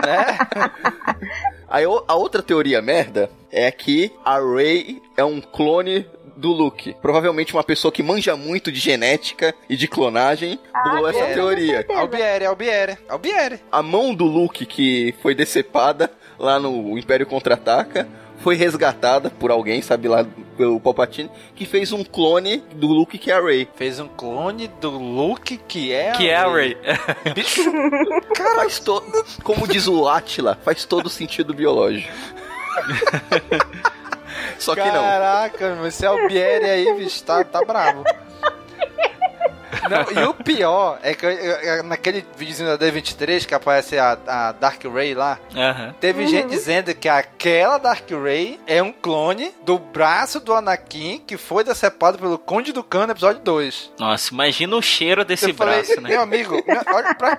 É. 0.00 0.06
né? 0.06 0.38
Aí 1.68 1.84
a 1.84 2.14
outra 2.14 2.42
teoria 2.42 2.80
merda 2.80 3.30
é 3.52 3.70
que 3.70 4.10
a 4.24 4.38
Rey 4.40 5.02
é 5.14 5.22
um 5.22 5.42
clone 5.42 6.06
do 6.40 6.52
Luke. 6.52 6.96
Provavelmente 7.00 7.52
uma 7.52 7.62
pessoa 7.62 7.92
que 7.92 8.02
manja 8.02 8.36
muito 8.36 8.72
de 8.72 8.80
genética 8.80 9.54
e 9.68 9.76
de 9.76 9.86
clonagem 9.86 10.58
bolou 10.84 11.06
ah, 11.06 11.10
essa 11.10 11.26
teoria. 11.34 11.86
Albiere, 11.94 12.46
Albiere, 12.46 12.98
Albiere. 13.08 13.60
A 13.70 13.82
mão 13.82 14.14
do 14.14 14.24
Luke 14.24 14.64
que 14.64 15.14
foi 15.22 15.34
decepada 15.34 16.10
lá 16.38 16.58
no 16.58 16.98
Império 16.98 17.26
Contra-Ataca 17.26 18.08
foi 18.38 18.56
resgatada 18.56 19.28
por 19.28 19.50
alguém, 19.50 19.82
sabe 19.82 20.08
lá, 20.08 20.26
pelo 20.56 20.80
Palpatine, 20.80 21.30
que 21.54 21.66
fez 21.66 21.92
um 21.92 22.02
clone 22.02 22.64
do 22.74 22.86
Luke 22.86 23.18
que 23.18 23.30
é 23.30 23.34
a 23.34 23.40
Rey. 23.40 23.68
Fez 23.76 24.00
um 24.00 24.08
clone 24.08 24.66
do 24.80 24.90
Luke 24.90 25.60
que 25.68 25.92
é 25.92 26.12
que 26.12 26.30
a 26.30 26.48
é 26.48 26.52
Rey. 26.52 26.76
Bicho, 27.34 27.70
cara, 28.34 28.56
faz 28.56 28.78
todo, 28.78 29.24
como 29.44 29.68
diz 29.68 29.86
o 29.86 30.08
Atila, 30.08 30.58
faz 30.64 30.86
todo 30.86 31.10
sentido 31.10 31.52
biológico. 31.52 32.10
Só 34.60 34.74
que 34.74 34.80
não. 34.80 35.02
Caraca, 35.02 35.78
esse 35.86 36.06
Albieri 36.06 36.64
aí, 36.66 36.94
bicho, 36.94 37.22
tá, 37.24 37.42
tá 37.42 37.64
bravo. 37.64 38.04
Não, 39.88 40.22
e 40.22 40.24
o 40.26 40.34
pior 40.34 40.98
é 41.02 41.14
que 41.14 41.26
naquele 41.84 42.24
videozinho 42.36 42.76
da 42.76 42.86
D23 42.86 43.46
que 43.46 43.54
aparece 43.54 43.98
a, 43.98 44.18
a 44.26 44.52
Dark 44.52 44.82
Ray 44.84 45.14
lá, 45.14 45.38
uhum. 45.54 45.92
teve 45.94 46.22
uhum. 46.22 46.28
gente 46.28 46.48
dizendo 46.48 46.94
que 46.94 47.08
aquela 47.08 47.78
Dark 47.78 48.08
Ray 48.10 48.60
é 48.66 48.82
um 48.82 48.92
clone 48.92 49.52
do 49.64 49.78
braço 49.78 50.40
do 50.40 50.52
Anakin 50.54 51.22
que 51.26 51.36
foi 51.36 51.64
decepado 51.64 52.18
pelo 52.18 52.38
Conde 52.38 52.72
do 52.72 52.84
Khan 52.84 53.06
no 53.06 53.12
episódio 53.12 53.42
2. 53.42 53.92
Nossa, 53.98 54.32
imagina 54.32 54.76
o 54.76 54.82
cheiro 54.82 55.24
desse 55.24 55.52
braço, 55.52 55.94
falei, 55.94 56.02
né? 56.02 56.08
Meu 56.10 56.20
amigo, 56.20 56.62
olha 56.94 57.14
pra, 57.14 57.38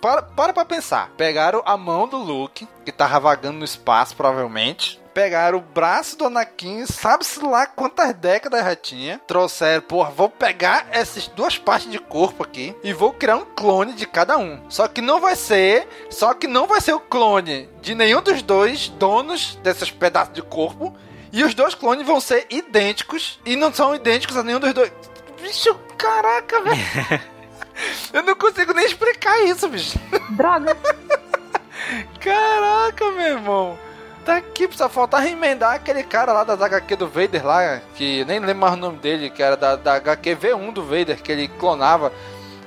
para, 0.00 0.22
para 0.22 0.52
pra 0.52 0.64
pensar. 0.64 1.10
Pegaram 1.16 1.62
a 1.64 1.76
mão 1.76 2.06
do 2.06 2.18
Luke, 2.18 2.68
que 2.84 2.92
tava 2.92 3.18
vagando 3.18 3.58
no 3.58 3.64
espaço, 3.64 4.14
provavelmente 4.14 5.00
pegaram 5.16 5.56
o 5.56 5.62
braço 5.62 6.18
do 6.18 6.26
Anakin, 6.26 6.84
sabe-se 6.84 7.42
lá 7.42 7.64
quantas 7.64 8.12
décadas 8.12 8.62
já 8.62 8.76
tinha, 8.76 9.18
trouxeram, 9.26 9.80
porra, 9.80 10.10
vou 10.10 10.28
pegar 10.28 10.88
essas 10.90 11.26
duas 11.26 11.56
partes 11.56 11.90
de 11.90 11.98
corpo 11.98 12.42
aqui 12.42 12.76
e 12.84 12.92
vou 12.92 13.14
criar 13.14 13.36
um 13.36 13.46
clone 13.46 13.94
de 13.94 14.04
cada 14.04 14.36
um. 14.36 14.60
Só 14.68 14.86
que 14.86 15.00
não 15.00 15.18
vai 15.18 15.34
ser, 15.34 15.88
só 16.10 16.34
que 16.34 16.46
não 16.46 16.66
vai 16.66 16.82
ser 16.82 16.92
o 16.92 17.00
clone 17.00 17.66
de 17.80 17.94
nenhum 17.94 18.20
dos 18.20 18.42
dois 18.42 18.90
donos 18.90 19.54
desses 19.62 19.90
pedaços 19.90 20.34
de 20.34 20.42
corpo. 20.42 20.94
E 21.32 21.42
os 21.42 21.54
dois 21.54 21.74
clones 21.74 22.06
vão 22.06 22.20
ser 22.20 22.46
idênticos 22.50 23.40
e 23.46 23.56
não 23.56 23.72
são 23.72 23.94
idênticos 23.94 24.36
a 24.36 24.42
nenhum 24.42 24.60
dos 24.60 24.74
dois. 24.74 24.92
Bicho, 25.40 25.74
caraca, 25.96 26.60
velho. 26.60 27.22
Eu 28.12 28.22
não 28.22 28.34
consigo 28.34 28.74
nem 28.74 28.84
explicar 28.84 29.40
isso, 29.44 29.66
bicho. 29.66 29.98
Droga. 30.32 30.76
Caraca, 32.20 33.10
meu 33.12 33.26
irmão. 33.26 33.85
Tá 34.26 34.38
aqui, 34.38 34.68
só 34.72 34.88
faltava 34.88 35.28
emendar 35.28 35.74
aquele 35.74 36.02
cara 36.02 36.32
lá 36.32 36.42
das 36.42 36.60
HQ 36.60 36.96
do 36.96 37.06
Vader 37.06 37.46
lá, 37.46 37.80
que 37.94 38.24
nem 38.24 38.40
lembro 38.40 38.56
mais 38.56 38.74
o 38.74 38.76
nome 38.76 38.98
dele, 38.98 39.30
que 39.30 39.40
era 39.40 39.56
da, 39.56 39.76
da 39.76 39.94
HQ 39.94 40.34
V1 40.34 40.72
do 40.72 40.82
Vader, 40.82 41.22
que 41.22 41.30
ele 41.30 41.46
clonava 41.46 42.12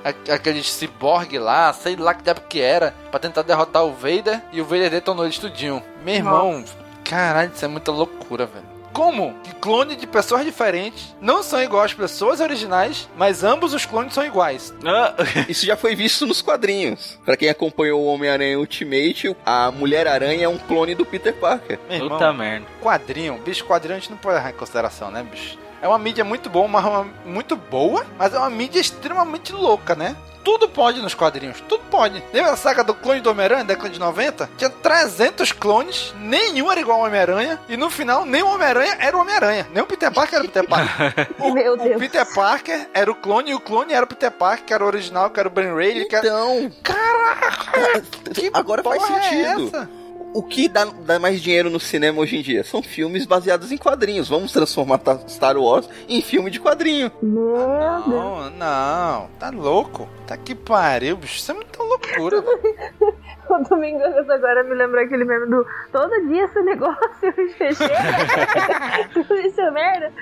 aquele 0.02 0.62
cyborg 0.62 1.38
lá, 1.38 1.70
sei 1.74 1.96
lá 1.96 2.14
que 2.14 2.22
diabo 2.22 2.40
que 2.48 2.62
era, 2.62 2.94
pra 3.10 3.20
tentar 3.20 3.42
derrotar 3.42 3.84
o 3.84 3.92
Vader 3.92 4.40
e 4.50 4.62
o 4.62 4.64
Vader 4.64 4.88
detonou 4.88 5.26
ele 5.26 5.34
tudinho. 5.34 5.82
Meu 6.02 6.14
irmão, 6.14 6.60
Nossa. 6.60 6.74
caralho, 7.04 7.52
isso 7.54 7.62
é 7.62 7.68
muita 7.68 7.92
loucura, 7.92 8.46
velho. 8.46 8.69
Como 8.92 9.34
que 9.42 9.54
clone 9.54 9.94
de 9.96 10.06
pessoas 10.06 10.44
diferentes 10.44 11.14
não 11.20 11.42
são 11.42 11.62
iguais 11.62 11.92
às 11.92 11.96
pessoas 11.96 12.40
originais, 12.40 13.08
mas 13.16 13.44
ambos 13.44 13.72
os 13.72 13.86
clones 13.86 14.12
são 14.12 14.24
iguais? 14.24 14.74
Ah, 14.84 15.14
isso 15.48 15.64
já 15.64 15.76
foi 15.76 15.94
visto 15.94 16.26
nos 16.26 16.42
quadrinhos. 16.42 17.18
Para 17.24 17.36
quem 17.36 17.48
acompanhou 17.48 18.00
o 18.00 18.06
Homem-Aranha 18.06 18.58
Ultimate, 18.58 19.36
a 19.46 19.70
Mulher-Aranha 19.70 20.44
é 20.44 20.48
um 20.48 20.58
clone 20.58 20.94
do 20.94 21.06
Peter 21.06 21.34
Parker. 21.34 21.78
Irmão, 21.88 22.10
Puta 22.10 22.32
merda. 22.32 22.66
Quadrinho, 22.82 23.38
bicho, 23.38 23.64
quadrinho 23.64 23.96
a 23.96 23.98
gente 24.00 24.10
não 24.10 24.18
pode 24.18 24.36
levar 24.36 24.50
em 24.50 24.54
consideração, 24.54 25.10
né, 25.10 25.22
bicho? 25.22 25.58
É 25.82 25.88
uma 25.88 25.98
mídia 25.98 26.24
muito 26.24 26.50
boa, 26.50 26.66
uma, 26.66 27.06
muito 27.24 27.56
boa, 27.56 28.04
mas 28.18 28.34
é 28.34 28.38
uma 28.38 28.50
mídia 28.50 28.80
extremamente 28.80 29.52
louca, 29.52 29.94
né? 29.94 30.14
Tudo 30.44 30.68
pode 30.68 31.00
nos 31.00 31.14
quadrinhos, 31.14 31.60
tudo 31.68 31.82
pode. 31.90 32.22
Lembra 32.32 32.52
a 32.52 32.56
saga 32.56 32.82
do 32.82 32.94
clone 32.94 33.20
do 33.20 33.30
Homem-Aranha, 33.30 33.64
década 33.64 33.90
de 33.90 33.98
90? 33.98 34.50
Tinha 34.56 34.70
300 34.70 35.52
clones, 35.52 36.14
nenhum 36.18 36.70
era 36.70 36.80
igual 36.80 37.00
ao 37.00 37.06
Homem-Aranha, 37.06 37.58
e 37.68 37.76
no 37.76 37.90
final, 37.90 38.24
nem 38.24 38.42
o 38.42 38.48
Homem-Aranha 38.48 38.96
era 38.98 39.16
o 39.16 39.20
Homem-Aranha, 39.20 39.66
nem 39.72 39.82
o 39.82 39.86
Peter 39.86 40.12
Parker 40.12 40.38
era 40.38 40.44
o 40.44 40.48
Peter 40.48 40.68
Parker. 40.68 41.28
o, 41.38 41.52
Meu 41.52 41.76
Deus. 41.76 41.96
o 41.96 41.98
Peter 41.98 42.34
Parker 42.34 42.88
era 42.92 43.10
o 43.10 43.14
clone, 43.14 43.50
e 43.50 43.54
o 43.54 43.60
clone 43.60 43.92
era 43.92 44.04
o 44.04 44.08
Peter 44.08 44.30
Parker, 44.30 44.64
que 44.64 44.74
era 44.74 44.84
o 44.84 44.86
original, 44.86 45.30
que 45.30 45.40
era 45.40 45.48
o 45.48 45.52
Ben 45.52 45.74
Ray. 45.74 46.02
Então... 46.02 46.70
Que 46.82 46.92
era... 46.92 47.00
Caraca! 47.00 48.02
Agora 48.54 48.82
faz 48.82 49.02
é 49.02 49.06
sentido. 49.06 49.76
É 49.76 49.99
o 50.32 50.42
que 50.42 50.68
dá, 50.68 50.84
dá, 50.84 51.18
mais 51.18 51.42
dinheiro 51.42 51.70
no 51.70 51.80
cinema 51.80 52.20
hoje 52.20 52.36
em 52.36 52.42
dia? 52.42 52.62
São 52.62 52.82
filmes 52.82 53.26
baseados 53.26 53.72
em 53.72 53.76
quadrinhos. 53.76 54.28
Vamos 54.28 54.52
transformar 54.52 55.00
Star 55.28 55.56
Wars 55.56 55.88
em 56.08 56.22
filme 56.22 56.50
de 56.50 56.60
quadrinho. 56.60 57.10
Não, 57.22 58.50
não. 58.50 59.28
Tá 59.38 59.50
louco. 59.50 60.08
Tá 60.26 60.36
que 60.36 60.54
pariu, 60.54 61.16
bicho. 61.16 61.38
Isso 61.38 61.50
é 61.50 61.54
muita 61.54 61.82
loucura. 61.82 62.44
o 63.50 63.68
Domingo 63.68 64.02
agora 64.04 64.62
me 64.64 64.74
lembra 64.74 65.02
aquele 65.02 65.24
meme 65.24 65.46
do 65.46 65.66
todo 65.90 66.28
dia 66.28 66.44
esse 66.44 66.60
negócio 66.62 67.00
Tudo 69.12 69.34
isso 69.36 69.60
é 69.60 69.70
merda. 69.70 70.12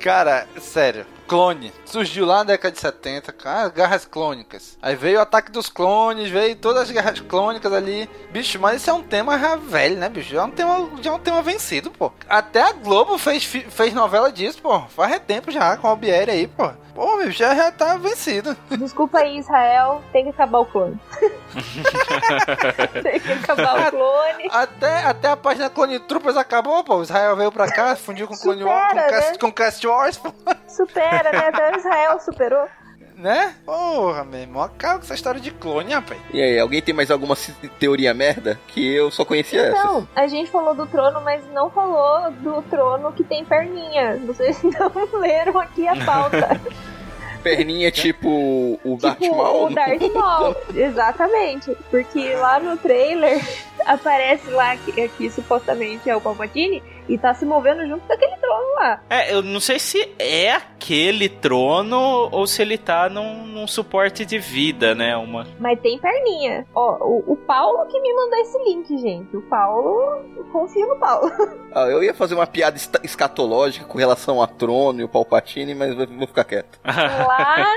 Cara, 0.00 0.46
sério, 0.60 1.06
clone. 1.26 1.72
Surgiu 1.84 2.24
lá 2.24 2.38
na 2.38 2.44
década 2.44 2.72
de 2.72 2.80
70, 2.80 3.32
cara, 3.32 3.68
guerras 3.68 4.04
clônicas. 4.04 4.78
Aí 4.80 4.94
veio 4.94 5.18
o 5.18 5.22
ataque 5.22 5.50
dos 5.50 5.68
clones, 5.68 6.30
veio 6.30 6.56
todas 6.56 6.82
as 6.82 6.90
guerras 6.90 7.20
clônicas 7.20 7.72
ali. 7.72 8.08
Bicho, 8.30 8.58
mas 8.58 8.80
isso 8.80 8.90
é 8.90 8.92
um 8.92 9.02
tema 9.02 9.38
já 9.38 9.56
velho, 9.56 9.96
né, 9.96 10.08
bicho? 10.08 10.30
Já 10.30 10.42
é 10.42 10.44
um 10.44 10.50
tema, 10.50 10.90
já 11.02 11.10
é 11.10 11.14
um 11.14 11.18
tema 11.18 11.42
vencido, 11.42 11.90
pô. 11.90 12.12
Até 12.28 12.62
a 12.62 12.72
Globo 12.72 13.18
fez, 13.18 13.44
fez 13.44 13.92
novela 13.92 14.30
disso, 14.30 14.60
pô. 14.62 14.80
Faz 14.88 15.18
tempo 15.26 15.50
já 15.50 15.76
com 15.76 15.86
o 15.86 15.90
Albieri 15.90 16.30
aí, 16.30 16.46
pô. 16.46 16.70
Pô, 16.94 17.16
meu, 17.18 17.30
já, 17.30 17.54
já 17.54 17.70
tá 17.70 17.98
vencido. 17.98 18.56
Desculpa 18.70 19.18
aí, 19.18 19.38
Israel. 19.38 20.02
Tem 20.12 20.24
que 20.24 20.30
acabar 20.30 20.60
o 20.60 20.64
clone. 20.64 20.98
tem 23.02 23.20
que 23.20 23.32
acabar 23.32 23.88
o 23.88 23.90
clone. 23.90 24.48
Até, 24.50 25.04
até 25.04 25.28
a 25.28 25.36
página 25.36 25.70
Clone 25.70 26.00
Troopers 26.00 26.36
acabou, 26.36 26.82
pô. 26.84 27.02
Israel 27.02 27.36
veio 27.36 27.52
pra 27.52 27.70
cá, 27.70 27.96
fundiu 27.96 28.26
com 28.26 28.34
o 28.34 28.38
Clone 28.38 28.64
Wars, 28.64 28.88
com, 28.88 28.96
né? 28.96 29.38
Com 29.38 29.52
Cast 29.52 29.85
Wars, 29.86 30.18
pô. 30.18 30.32
Supera, 30.68 31.32
né? 31.32 31.48
Até 31.48 31.72
o 31.72 31.78
Israel 31.78 32.20
superou 32.20 32.68
né? 33.16 33.54
Porra, 33.64 34.24
meu 34.24 34.40
irmão, 34.40 34.62
acaba 34.62 34.98
com 34.98 35.04
essa 35.04 35.14
história 35.14 35.40
de 35.40 35.50
clone, 35.50 35.92
rapaz. 35.92 36.20
E 36.32 36.40
aí, 36.40 36.58
alguém 36.58 36.82
tem 36.82 36.94
mais 36.94 37.10
alguma 37.10 37.34
teoria 37.78 38.12
merda? 38.12 38.60
Que 38.68 38.94
eu 38.94 39.10
só 39.10 39.24
conhecia 39.24 39.68
então, 39.68 39.78
essa. 39.78 39.84
Não, 39.84 40.08
a 40.14 40.26
gente 40.26 40.50
falou 40.50 40.74
do 40.74 40.86
trono, 40.86 41.20
mas 41.22 41.42
não 41.52 41.70
falou 41.70 42.30
do 42.32 42.62
trono 42.62 43.12
que 43.12 43.24
tem 43.24 43.44
perninha. 43.44 44.20
Vocês 44.26 44.62
não 44.62 45.20
leram 45.20 45.58
aqui 45.58 45.88
a 45.88 45.96
pauta. 46.04 46.60
perninha 47.42 47.92
tipo 47.92 48.78
o 48.84 48.98
Darth 49.00 49.20
tipo, 49.20 49.36
Maul? 49.36 49.66
O 49.66 49.74
Darth 49.74 50.12
Maul, 50.12 50.56
exatamente. 50.74 51.76
Porque 51.90 52.34
lá 52.34 52.58
no 52.58 52.76
trailer 52.76 53.40
aparece 53.86 54.50
lá 54.50 54.76
que 54.76 55.00
aqui 55.00 55.30
supostamente 55.30 56.10
é 56.10 56.16
o 56.16 56.20
Palpatine 56.20 56.82
e 57.08 57.18
tá 57.18 57.34
se 57.34 57.44
movendo 57.44 57.86
junto 57.86 58.06
daquele 58.06 58.36
trono 58.36 58.74
lá. 58.74 59.00
É, 59.08 59.32
eu 59.34 59.42
não 59.42 59.60
sei 59.60 59.78
se 59.78 60.08
é 60.18 60.52
aquele 60.52 61.28
trono 61.28 62.28
ou 62.30 62.46
se 62.46 62.62
ele 62.62 62.78
tá 62.78 63.08
num, 63.08 63.46
num 63.46 63.66
suporte 63.66 64.24
de 64.24 64.38
vida, 64.38 64.94
né? 64.94 65.16
Uma... 65.16 65.46
Mas 65.58 65.80
tem 65.80 65.98
perninha. 65.98 66.66
Ó, 66.74 66.96
o, 67.00 67.32
o 67.32 67.36
Paulo 67.36 67.86
que 67.86 68.00
me 68.00 68.14
mandou 68.14 68.38
esse 68.40 68.58
link, 68.64 68.98
gente. 68.98 69.36
O 69.36 69.42
Paulo, 69.42 70.22
confio 70.52 70.86
no 70.86 70.96
Paulo. 70.96 71.30
Ah, 71.76 71.88
eu 71.88 72.02
ia 72.02 72.14
fazer 72.14 72.34
uma 72.34 72.46
piada 72.46 72.78
escatológica 73.02 73.84
com 73.84 73.98
relação 73.98 74.40
a 74.40 74.46
trono 74.46 74.98
e 74.98 75.04
o 75.04 75.08
Palpatine, 75.08 75.74
mas 75.74 75.94
vou 75.94 76.26
ficar 76.26 76.44
quieto. 76.44 76.80
Lá, 76.86 77.76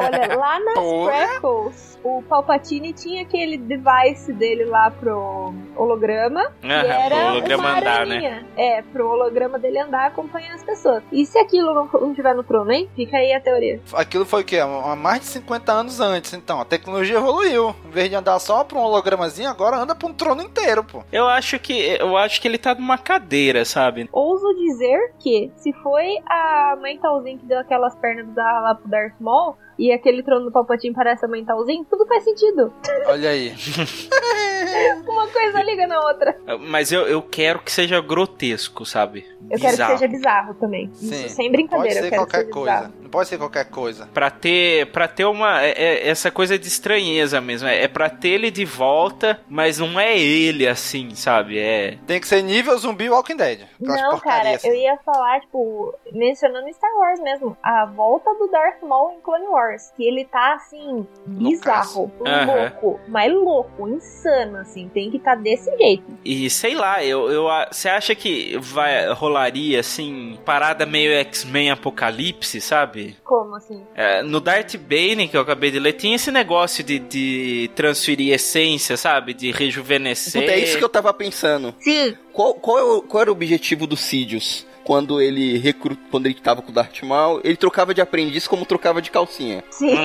olha, 0.00 0.36
lá 0.36 0.60
nas 0.60 0.78
Freckles, 1.04 1.91
o 2.04 2.22
Palpatine 2.22 2.92
tinha 2.92 3.22
aquele 3.22 3.56
device 3.56 4.32
dele 4.32 4.64
lá 4.64 4.90
pro 4.90 5.54
holograma, 5.76 6.52
que 6.60 6.66
era 6.66 7.16
pro 7.16 7.26
holograma 7.28 7.62
uma 7.62 7.78
andar, 7.78 8.06
né? 8.06 8.44
É, 8.56 8.82
pro 8.82 9.08
holograma 9.08 9.58
dele 9.58 9.78
andar 9.78 10.06
acompanhando 10.06 10.54
as 10.54 10.64
pessoas. 10.64 11.02
E 11.12 11.24
se 11.24 11.38
aquilo 11.38 11.74
não, 11.74 11.88
não 12.00 12.14
tiver 12.14 12.34
no 12.34 12.42
trono, 12.42 12.70
hein? 12.72 12.88
Fica 12.94 13.16
aí 13.16 13.32
a 13.32 13.40
teoria. 13.40 13.80
Aquilo 13.92 14.24
foi 14.24 14.42
o 14.42 14.44
quê? 14.44 14.58
Há 14.58 14.96
mais 14.96 15.20
de 15.20 15.26
50 15.26 15.72
anos 15.72 16.00
antes, 16.00 16.32
então. 16.32 16.60
A 16.60 16.64
tecnologia 16.64 17.16
evoluiu. 17.16 17.74
Em 17.84 17.90
vez 17.90 18.08
de 18.08 18.16
andar 18.16 18.38
só 18.38 18.64
pra 18.64 18.78
um 18.78 18.82
hologramazinho, 18.82 19.48
agora 19.48 19.76
anda 19.76 19.94
pra 19.94 20.08
um 20.08 20.14
trono 20.14 20.42
inteiro, 20.42 20.84
pô. 20.84 21.02
Eu 21.12 21.28
acho 21.28 21.58
que 21.58 21.96
eu 22.00 22.16
acho 22.16 22.40
que 22.40 22.48
ele 22.48 22.58
tá 22.58 22.74
numa 22.74 22.98
cadeira, 22.98 23.64
sabe? 23.64 24.08
Ouso 24.12 24.46
dizer 24.54 25.14
que 25.18 25.50
se 25.56 25.72
foi 25.74 26.16
a 26.28 26.76
mãe 26.80 26.98
Talzin 26.98 27.38
que 27.38 27.46
deu 27.46 27.58
aquelas 27.58 27.94
pernas 27.96 28.26
bizarras 28.26 28.62
lá 28.62 28.74
pro 28.74 28.88
Darth 28.88 29.14
Maul 29.20 29.56
e 29.78 29.92
aquele 29.92 30.22
trono 30.22 30.46
do 30.46 30.52
Palpatine 30.52 30.94
parece 30.94 31.24
a 31.24 31.28
mãe 31.28 31.44
Talzin, 31.44 31.84
tudo 31.84 32.06
faz 32.06 32.24
sentido. 32.24 32.72
Olha 33.06 33.30
aí. 33.30 33.52
Uma 35.06 35.26
coisa 35.28 35.62
liga 35.62 35.86
na 35.86 36.00
outra. 36.00 36.36
Mas 36.68 36.92
eu, 36.92 37.02
eu 37.02 37.20
quero 37.22 37.58
que 37.60 37.70
seja 37.72 38.00
grotesco, 38.00 38.84
sabe? 38.86 39.26
Eu 39.50 39.58
quero 39.58 39.76
que 39.76 39.86
seja 39.86 40.08
bizarro 40.08 40.54
também. 40.54 40.90
Sim. 40.94 41.26
Isso, 41.26 41.36
sem 41.36 41.50
brincadeira, 41.50 41.94
Pode 41.94 41.98
eu 41.98 42.02
ser 42.04 42.10
quero 42.10 42.22
qualquer 42.22 42.38
que 42.38 42.44
seja 42.44 42.52
coisa. 42.54 42.76
bizarro. 42.88 43.01
Pode 43.12 43.28
ser 43.28 43.36
qualquer 43.36 43.66
coisa. 43.66 44.08
Pra 44.12 44.30
ter, 44.30 44.86
pra 44.86 45.06
ter 45.06 45.26
uma. 45.26 45.62
é- 45.62 45.72
é- 45.72 46.08
essa 46.08 46.30
coisa 46.30 46.58
de 46.58 46.66
estranheza 46.66 47.40
mesmo. 47.40 47.68
É, 47.68 47.82
é 47.84 47.88
pra 47.88 48.08
ter 48.08 48.30
ele 48.30 48.50
de 48.50 48.64
volta, 48.64 49.38
mas 49.48 49.78
não 49.78 50.00
é 50.00 50.18
ele 50.18 50.66
assim, 50.66 51.14
sabe? 51.14 51.58
É. 51.58 51.98
Tem 52.06 52.18
que 52.18 52.26
ser 52.26 52.42
nível 52.42 52.76
zumbi 52.78 53.10
Walking 53.10 53.36
Dead. 53.36 53.60
Não, 53.78 54.18
cara, 54.18 54.54
assim. 54.54 54.68
eu 54.68 54.74
ia 54.74 54.96
falar, 55.04 55.40
tipo, 55.40 55.94
mencionando 56.12 56.72
Star 56.72 56.90
Wars 56.96 57.20
mesmo, 57.20 57.56
a 57.62 57.84
volta 57.84 58.32
do 58.34 58.48
Darth 58.48 58.82
Maul 58.82 59.12
em 59.12 59.20
Clone 59.20 59.46
Wars, 59.46 59.92
que 59.94 60.04
ele 60.04 60.24
tá, 60.24 60.54
assim, 60.54 61.06
bizarro, 61.26 62.10
louco, 62.18 63.00
mas 63.08 63.32
louco, 63.32 63.88
insano, 63.88 64.58
assim, 64.58 64.88
tem 64.88 65.10
que 65.10 65.18
estar 65.18 65.36
tá 65.36 65.42
desse 65.42 65.76
jeito. 65.76 66.04
E 66.24 66.48
sei 66.48 66.74
lá, 66.74 67.04
eu, 67.04 67.30
eu 67.30 67.46
você 67.70 67.88
acha 67.88 68.14
que 68.14 68.56
vai 68.58 69.12
rolaria 69.12 69.80
assim 69.80 70.38
parada 70.44 70.86
meio 70.86 71.12
X-Men 71.12 71.72
Apocalipse, 71.72 72.60
sabe? 72.60 73.01
Como 73.24 73.54
assim? 73.56 73.82
É, 73.94 74.22
no 74.22 74.40
Darth 74.40 74.76
Bane 74.76 75.28
que 75.28 75.36
eu 75.36 75.40
acabei 75.40 75.70
de 75.70 75.78
ler 75.78 75.92
tinha 75.94 76.16
esse 76.16 76.30
negócio 76.30 76.82
de, 76.84 76.98
de 76.98 77.70
transferir 77.74 78.32
essência, 78.32 78.96
sabe? 78.96 79.34
De 79.34 79.50
rejuvenescer. 79.50 80.40
Puta, 80.40 80.52
é 80.52 80.58
isso 80.58 80.78
que 80.78 80.84
eu 80.84 80.88
tava 80.88 81.12
pensando. 81.12 81.74
Sim. 81.80 82.16
Qual, 82.32 82.54
qual, 82.54 83.02
qual 83.02 83.20
era 83.22 83.30
o 83.30 83.34
objetivo 83.34 83.86
do 83.86 83.96
Sidious? 83.96 84.66
Quando 84.84 85.20
ele 85.20 85.58
recru... 85.58 85.96
quando 86.10 86.26
ele 86.26 86.34
tava 86.34 86.62
com 86.62 86.70
o 86.70 86.74
Darth 86.74 87.02
Maul, 87.02 87.40
ele 87.44 87.56
trocava 87.56 87.94
de 87.94 88.00
aprendiz 88.00 88.46
como 88.46 88.66
trocava 88.66 89.00
de 89.00 89.10
calcinha. 89.10 89.62
Sim. 89.70 89.92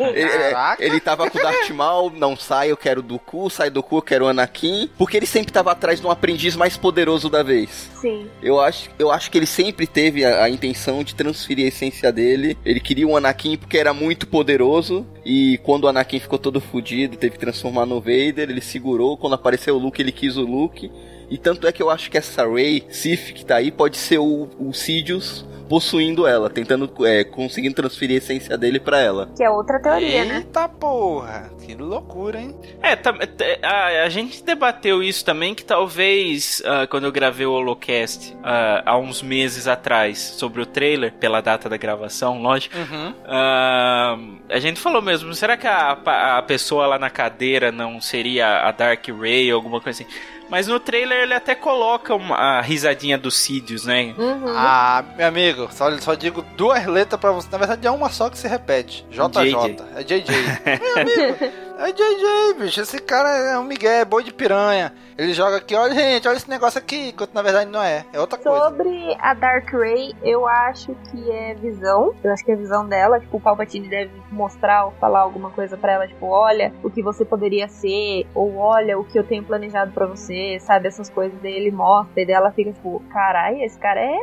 Ele, 0.00 0.30
é, 0.30 0.76
ele 0.78 1.00
tava 1.00 1.30
com 1.30 1.38
o 1.38 1.42
Darth 1.42 1.70
Maul, 1.70 2.10
não 2.10 2.36
sai, 2.36 2.70
eu 2.70 2.76
quero 2.76 3.02
Dooku, 3.02 3.48
sai 3.50 3.70
Dooku, 3.70 3.96
eu 3.98 4.02
quero 4.02 4.26
Anakin, 4.26 4.88
porque 4.96 5.16
ele 5.16 5.26
sempre 5.26 5.52
tava 5.52 5.70
atrás 5.72 6.00
de 6.00 6.06
um 6.06 6.10
aprendiz 6.10 6.56
mais 6.56 6.76
poderoso 6.76 7.28
da 7.28 7.42
vez. 7.42 7.88
Sim. 8.00 8.28
Eu 8.42 8.60
acho, 8.60 8.90
eu 8.98 9.10
acho 9.10 9.30
que 9.30 9.38
ele 9.38 9.46
sempre 9.46 9.86
teve 9.86 10.24
a, 10.24 10.44
a 10.44 10.50
intenção 10.50 11.04
de 11.04 11.14
transferir 11.14 11.66
a 11.66 11.68
essência 11.68 12.10
dele. 12.12 12.56
Ele 12.64 12.80
queria 12.80 13.06
o 13.06 13.16
Anakin 13.16 13.56
porque 13.56 13.78
era 13.78 13.92
muito 13.92 14.26
poderoso. 14.26 15.06
E 15.32 15.58
quando 15.58 15.84
o 15.84 15.86
Anakin 15.86 16.18
ficou 16.18 16.40
todo 16.40 16.60
fudido, 16.60 17.16
teve 17.16 17.34
que 17.34 17.38
transformar 17.38 17.86
no 17.86 18.00
Vader, 18.00 18.50
ele 18.50 18.60
segurou. 18.60 19.16
Quando 19.16 19.34
apareceu 19.34 19.76
o 19.76 19.78
Luke, 19.78 20.02
ele 20.02 20.10
quis 20.10 20.36
o 20.36 20.42
Luke. 20.42 20.90
E 21.30 21.38
tanto 21.38 21.68
é 21.68 21.72
que 21.72 21.80
eu 21.80 21.88
acho 21.88 22.10
que 22.10 22.18
essa 22.18 22.44
Rey, 22.44 22.82
Sif, 22.90 23.32
que 23.32 23.44
tá 23.44 23.54
aí, 23.54 23.70
pode 23.70 23.96
ser 23.96 24.18
o, 24.18 24.48
o 24.58 24.72
Sidious 24.72 25.44
possuindo 25.70 26.26
ela, 26.26 26.50
tentando, 26.50 26.90
é, 27.06 27.22
conseguindo 27.22 27.76
transferir 27.76 28.16
a 28.16 28.18
essência 28.18 28.58
dele 28.58 28.80
pra 28.80 28.98
ela. 28.98 29.30
Que 29.36 29.44
é 29.44 29.48
outra 29.48 29.80
teoria, 29.80 30.24
né? 30.24 30.36
Eita 30.38 30.68
porra, 30.68 31.48
que 31.64 31.76
loucura, 31.76 32.40
hein? 32.40 32.56
É, 32.82 32.96
tam- 32.96 33.16
t- 33.18 33.58
a, 33.62 34.02
a 34.02 34.08
gente 34.08 34.42
debateu 34.42 35.00
isso 35.00 35.24
também, 35.24 35.54
que 35.54 35.64
talvez 35.64 36.60
ah, 36.66 36.88
quando 36.88 37.04
eu 37.04 37.12
gravei 37.12 37.46
o 37.46 37.52
Holocast 37.52 38.36
ah, 38.42 38.82
há 38.84 38.98
uns 38.98 39.22
meses 39.22 39.68
atrás 39.68 40.18
sobre 40.18 40.60
o 40.60 40.66
trailer, 40.66 41.12
pela 41.12 41.40
data 41.40 41.68
da 41.68 41.76
gravação, 41.76 42.42
lógico, 42.42 42.76
Uhum. 42.76 43.14
ah, 43.26 44.18
a 44.48 44.58
gente 44.58 44.80
falou 44.80 45.00
mesmo, 45.00 45.32
será 45.34 45.56
que 45.56 45.68
a, 45.68 45.92
a 46.38 46.42
pessoa 46.42 46.84
lá 46.88 46.98
na 46.98 47.10
cadeira 47.10 47.70
não 47.70 48.00
seria 48.00 48.66
a 48.66 48.72
Dark 48.72 49.06
Ray 49.08 49.52
ou 49.52 49.56
alguma 49.58 49.80
coisa 49.80 50.02
assim? 50.02 50.12
Mas 50.50 50.66
no 50.66 50.80
trailer 50.80 51.22
ele 51.22 51.32
até 51.34 51.54
coloca 51.54 52.14
uma, 52.14 52.34
a 52.34 52.60
risadinha 52.60 53.16
dos 53.16 53.36
Sidious, 53.36 53.84
né? 53.84 54.14
Uhum. 54.18 54.52
Ah, 54.56 55.04
meu 55.16 55.26
amigo, 55.28 55.68
só, 55.72 55.96
só 55.98 56.14
digo 56.14 56.44
duas 56.56 56.84
letras 56.86 57.20
pra 57.20 57.30
você. 57.30 57.48
Na 57.50 57.58
verdade 57.58 57.86
é 57.86 57.90
uma 57.90 58.10
só 58.10 58.28
que 58.28 58.36
se 58.36 58.48
repete. 58.48 59.06
JJ. 59.10 59.76
É 59.94 60.02
JJ. 60.02 60.32
meu 60.74 60.98
amigo, 60.98 61.69
é 61.86 61.92
JJ, 61.92 62.54
bicho. 62.58 62.80
Esse 62.80 62.98
cara 62.98 63.28
é 63.28 63.58
um 63.58 63.64
migué, 63.64 64.00
é 64.00 64.04
boi 64.04 64.22
de 64.22 64.32
piranha. 64.32 64.92
Ele 65.16 65.34
joga 65.34 65.56
aqui, 65.58 65.74
olha 65.74 65.94
gente, 65.94 66.26
olha 66.26 66.36
esse 66.36 66.48
negócio 66.48 66.78
aqui, 66.78 67.08
enquanto 67.08 67.34
na 67.34 67.42
verdade 67.42 67.70
não 67.70 67.82
é. 67.82 68.04
É 68.12 68.18
outra 68.20 68.38
coisa. 68.38 68.64
Sobre 68.64 69.16
a 69.20 69.34
Dark 69.34 69.70
Ray, 69.72 70.14
eu 70.22 70.46
acho 70.46 70.94
que 71.10 71.30
é 71.30 71.54
visão. 71.54 72.14
Eu 72.24 72.32
acho 72.32 72.44
que 72.44 72.52
é 72.52 72.56
visão 72.56 72.86
dela. 72.86 73.20
Tipo, 73.20 73.36
o 73.36 73.40
Palpatine 73.40 73.88
deve 73.88 74.12
mostrar 74.30 74.86
ou 74.86 74.92
falar 74.92 75.20
alguma 75.20 75.50
coisa 75.50 75.76
pra 75.76 75.92
ela, 75.92 76.08
tipo, 76.08 76.26
olha 76.26 76.72
o 76.82 76.90
que 76.90 77.02
você 77.02 77.24
poderia 77.24 77.68
ser, 77.68 78.26
ou 78.34 78.56
olha 78.56 78.98
o 78.98 79.04
que 79.04 79.18
eu 79.18 79.24
tenho 79.24 79.44
planejado 79.44 79.92
pra 79.92 80.06
você, 80.06 80.58
sabe? 80.60 80.88
Essas 80.88 81.10
coisas 81.10 81.38
dele 81.40 81.70
mostra, 81.70 82.22
e 82.22 82.26
dela 82.26 82.50
fica 82.52 82.72
tipo, 82.72 83.02
carai, 83.12 83.62
esse 83.62 83.78
cara 83.78 84.00
é 84.00 84.18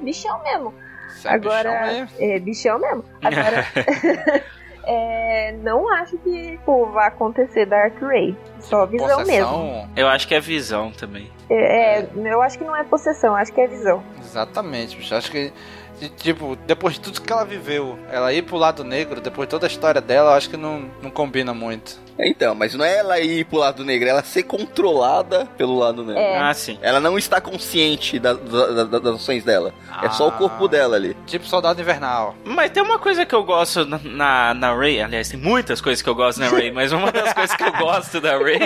bichão 0.00 0.42
mesmo. 0.42 0.74
Isso 1.08 1.26
é 1.26 1.32
Agora, 1.32 1.70
bichão 1.70 1.86
mesmo. 1.86 2.16
é 2.20 2.38
bichão 2.38 2.78
mesmo. 2.78 3.04
Agora, 3.22 3.64
é, 4.90 5.52
não 5.62 5.86
acho 5.96 6.16
que 6.18 6.52
tipo, 6.52 6.86
vai 6.86 7.08
acontecer 7.08 7.66
Dark 7.66 8.00
Ray. 8.00 8.34
Só 8.58 8.86
visão 8.86 9.22
mesmo. 9.24 9.88
Eu 9.94 10.08
acho 10.08 10.26
que 10.26 10.34
é 10.34 10.40
visão 10.40 10.90
também. 10.90 11.30
É, 11.50 12.00
é, 12.00 12.10
eu 12.14 12.40
acho 12.40 12.58
que 12.58 12.64
não 12.64 12.74
é 12.74 12.82
possessão, 12.84 13.34
acho 13.36 13.52
que 13.52 13.60
é 13.60 13.66
visão. 13.66 14.02
Exatamente, 14.18 14.96
bicho. 14.96 15.14
Acho 15.14 15.30
que, 15.30 15.52
de- 15.98 16.08
tipo, 16.10 16.56
depois 16.66 16.94
de 16.94 17.00
tudo 17.00 17.20
que 17.20 17.32
ela 17.32 17.44
viveu, 17.44 17.98
ela 18.10 18.32
ir 18.32 18.42
pro 18.42 18.56
lado 18.56 18.84
negro, 18.84 19.20
depois 19.20 19.46
de 19.46 19.50
toda 19.50 19.66
a 19.66 19.68
história 19.68 20.00
dela, 20.00 20.30
eu 20.30 20.34
acho 20.34 20.48
que 20.50 20.56
não, 20.56 20.90
não 21.02 21.10
combina 21.10 21.52
muito. 21.52 21.98
Então, 22.20 22.52
mas 22.54 22.74
não 22.74 22.84
é 22.84 22.96
ela 22.98 23.20
ir 23.20 23.44
pro 23.44 23.58
lado 23.58 23.84
negro, 23.84 24.08
é 24.08 24.10
ela 24.10 24.24
ser 24.24 24.42
controlada 24.42 25.46
pelo 25.56 25.78
lado 25.78 26.04
negro. 26.04 26.20
É. 26.20 26.38
Ah, 26.38 26.52
sim. 26.54 26.78
Ela 26.82 26.98
não 27.00 27.16
está 27.16 27.40
consciente 27.40 28.18
da- 28.18 28.32
da- 28.34 28.84
da- 28.84 28.98
das 28.98 29.14
ações 29.16 29.44
dela. 29.44 29.72
É 30.02 30.08
só 30.10 30.28
o 30.28 30.32
corpo 30.32 30.66
dela 30.68 30.96
ali. 30.96 31.16
Tipo 31.26 31.46
Soldado 31.46 31.80
Invernal. 31.80 32.34
Mas 32.44 32.70
tem 32.70 32.82
uma 32.82 32.98
coisa 32.98 33.24
que 33.24 33.34
eu 33.34 33.44
gosto 33.44 33.84
na, 33.84 33.98
na, 34.02 34.54
na 34.54 34.74
Ray, 34.74 35.00
aliás, 35.00 35.28
tem 35.28 35.38
muitas 35.38 35.80
coisas 35.80 36.02
que 36.02 36.08
eu 36.08 36.14
gosto 36.14 36.38
na 36.40 36.48
Ray, 36.48 36.70
mas 36.72 36.92
uma 36.92 37.12
das 37.12 37.32
coisas 37.32 37.54
que 37.56 37.62
eu 37.62 37.72
gosto 37.72 38.20
da 38.20 38.36
Ray 38.36 38.58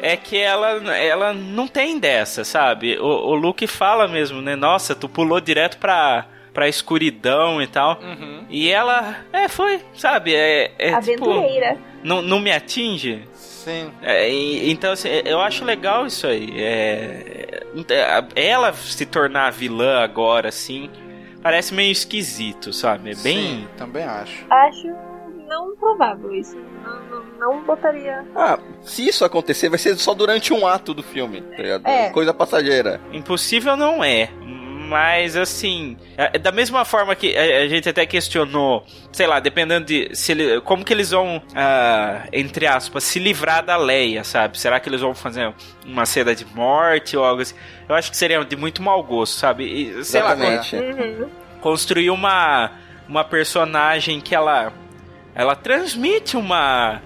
é 0.00 0.16
que 0.16 0.36
ela, 0.36 0.70
ela 0.96 1.32
não 1.32 1.66
tem 1.68 1.98
dessa, 1.98 2.42
sabe? 2.44 2.98
O, 2.98 3.04
o 3.06 3.34
Luke 3.34 3.66
fala 3.66 4.08
mesmo, 4.08 4.42
né? 4.42 4.56
Nossa, 4.56 4.94
tu 4.94 5.08
pulou 5.08 5.40
direto 5.40 5.78
pra, 5.78 6.26
pra 6.54 6.68
escuridão 6.68 7.60
e 7.60 7.66
tal. 7.66 7.98
E 8.48 8.70
ela, 8.70 9.16
é, 9.32 9.48
foi, 9.48 9.82
sabe? 9.94 10.34
É, 10.34 10.70
é 10.78 11.00
tipo, 11.00 11.28
Aventureira. 11.28 11.76
não, 12.02 12.22
não 12.22 12.38
me 12.40 12.50
atinge. 12.52 13.24
Sim. 13.34 13.90
É, 14.02 14.30
e- 14.30 14.70
então, 14.70 14.92
assim, 14.92 15.08
eu 15.24 15.40
acho 15.40 15.64
legal 15.64 16.06
isso 16.06 16.26
aí. 16.26 16.48
É, 16.56 17.62
é, 18.36 18.46
ela 18.48 18.72
se 18.72 19.04
tornar 19.04 19.50
vilã 19.52 19.98
agora, 20.00 20.48
assim, 20.48 20.88
parece 21.42 21.74
meio 21.74 21.90
esquisito, 21.90 22.72
sabe? 22.72 23.10
É 23.10 23.14
bem. 23.16 23.36
Sim, 23.36 23.68
também 23.76 24.04
acho. 24.04 24.44
Acho 24.50 24.88
não 25.48 25.76
provável 25.76 26.34
isso. 26.34 26.56
Não, 26.56 27.00
não, 27.04 27.24
não 27.38 27.64
botaria. 27.64 28.24
Ah, 28.34 28.58
se 28.82 29.06
isso 29.06 29.24
acontecer, 29.24 29.68
vai 29.68 29.78
ser 29.78 29.96
só 29.96 30.14
durante 30.14 30.52
um 30.52 30.66
ato 30.66 30.92
do 30.94 31.02
filme, 31.02 31.40
tá 31.42 31.56
ligado? 31.62 31.86
É. 31.86 32.10
Coisa 32.10 32.32
passageira. 32.34 33.00
Impossível 33.12 33.76
não 33.76 34.02
é. 34.04 34.30
Mas 34.94 35.36
assim, 35.36 35.96
é- 36.16 36.38
da 36.38 36.52
mesma 36.52 36.84
forma 36.84 37.16
que 37.16 37.36
a, 37.36 37.66
gente 37.66 37.88
até 37.88 38.06
questionou, 38.06 38.86
sei 39.12 39.26
lá, 39.26 39.40
dependendo 39.40 39.86
de 39.86 40.08
se 40.14 40.30
ele, 40.30 40.60
como 40.60 40.84
que 40.84 40.92
eles 40.92 41.10
vão, 41.10 41.42
ah, 41.54 42.28
entre 42.32 42.64
aspas, 42.66 43.02
se 43.02 43.18
livrar 43.18 43.64
da 43.64 43.76
Leia, 43.76 44.22
sabe? 44.22 44.56
Será 44.56 44.78
que 44.78 44.88
eles 44.88 45.00
vão 45.00 45.12
fazer 45.12 45.52
uma 45.84 46.06
cena 46.06 46.32
de 46.32 46.44
morte 46.44 47.16
ou 47.16 47.24
algo 47.24 47.42
assim? 47.42 47.54
Eu 47.88 47.94
acho 47.96 48.08
que 48.10 48.16
seria 48.16 48.44
de 48.44 48.54
muito 48.56 48.80
mau 48.82 49.02
gosto, 49.02 49.34
sabe? 49.36 49.64
E, 49.64 50.04
sei 50.04 50.22
lá, 50.22 50.32
Exatamente. 50.34 50.76
Uhum. 50.76 51.28
construir 51.60 52.10
uma 52.10 52.70
uma 53.08 53.24
personagem 53.24 54.20
que 54.20 54.34
ela 54.34 54.72
ela 55.34 55.56
transmite 55.56 56.36
uma 56.36 57.02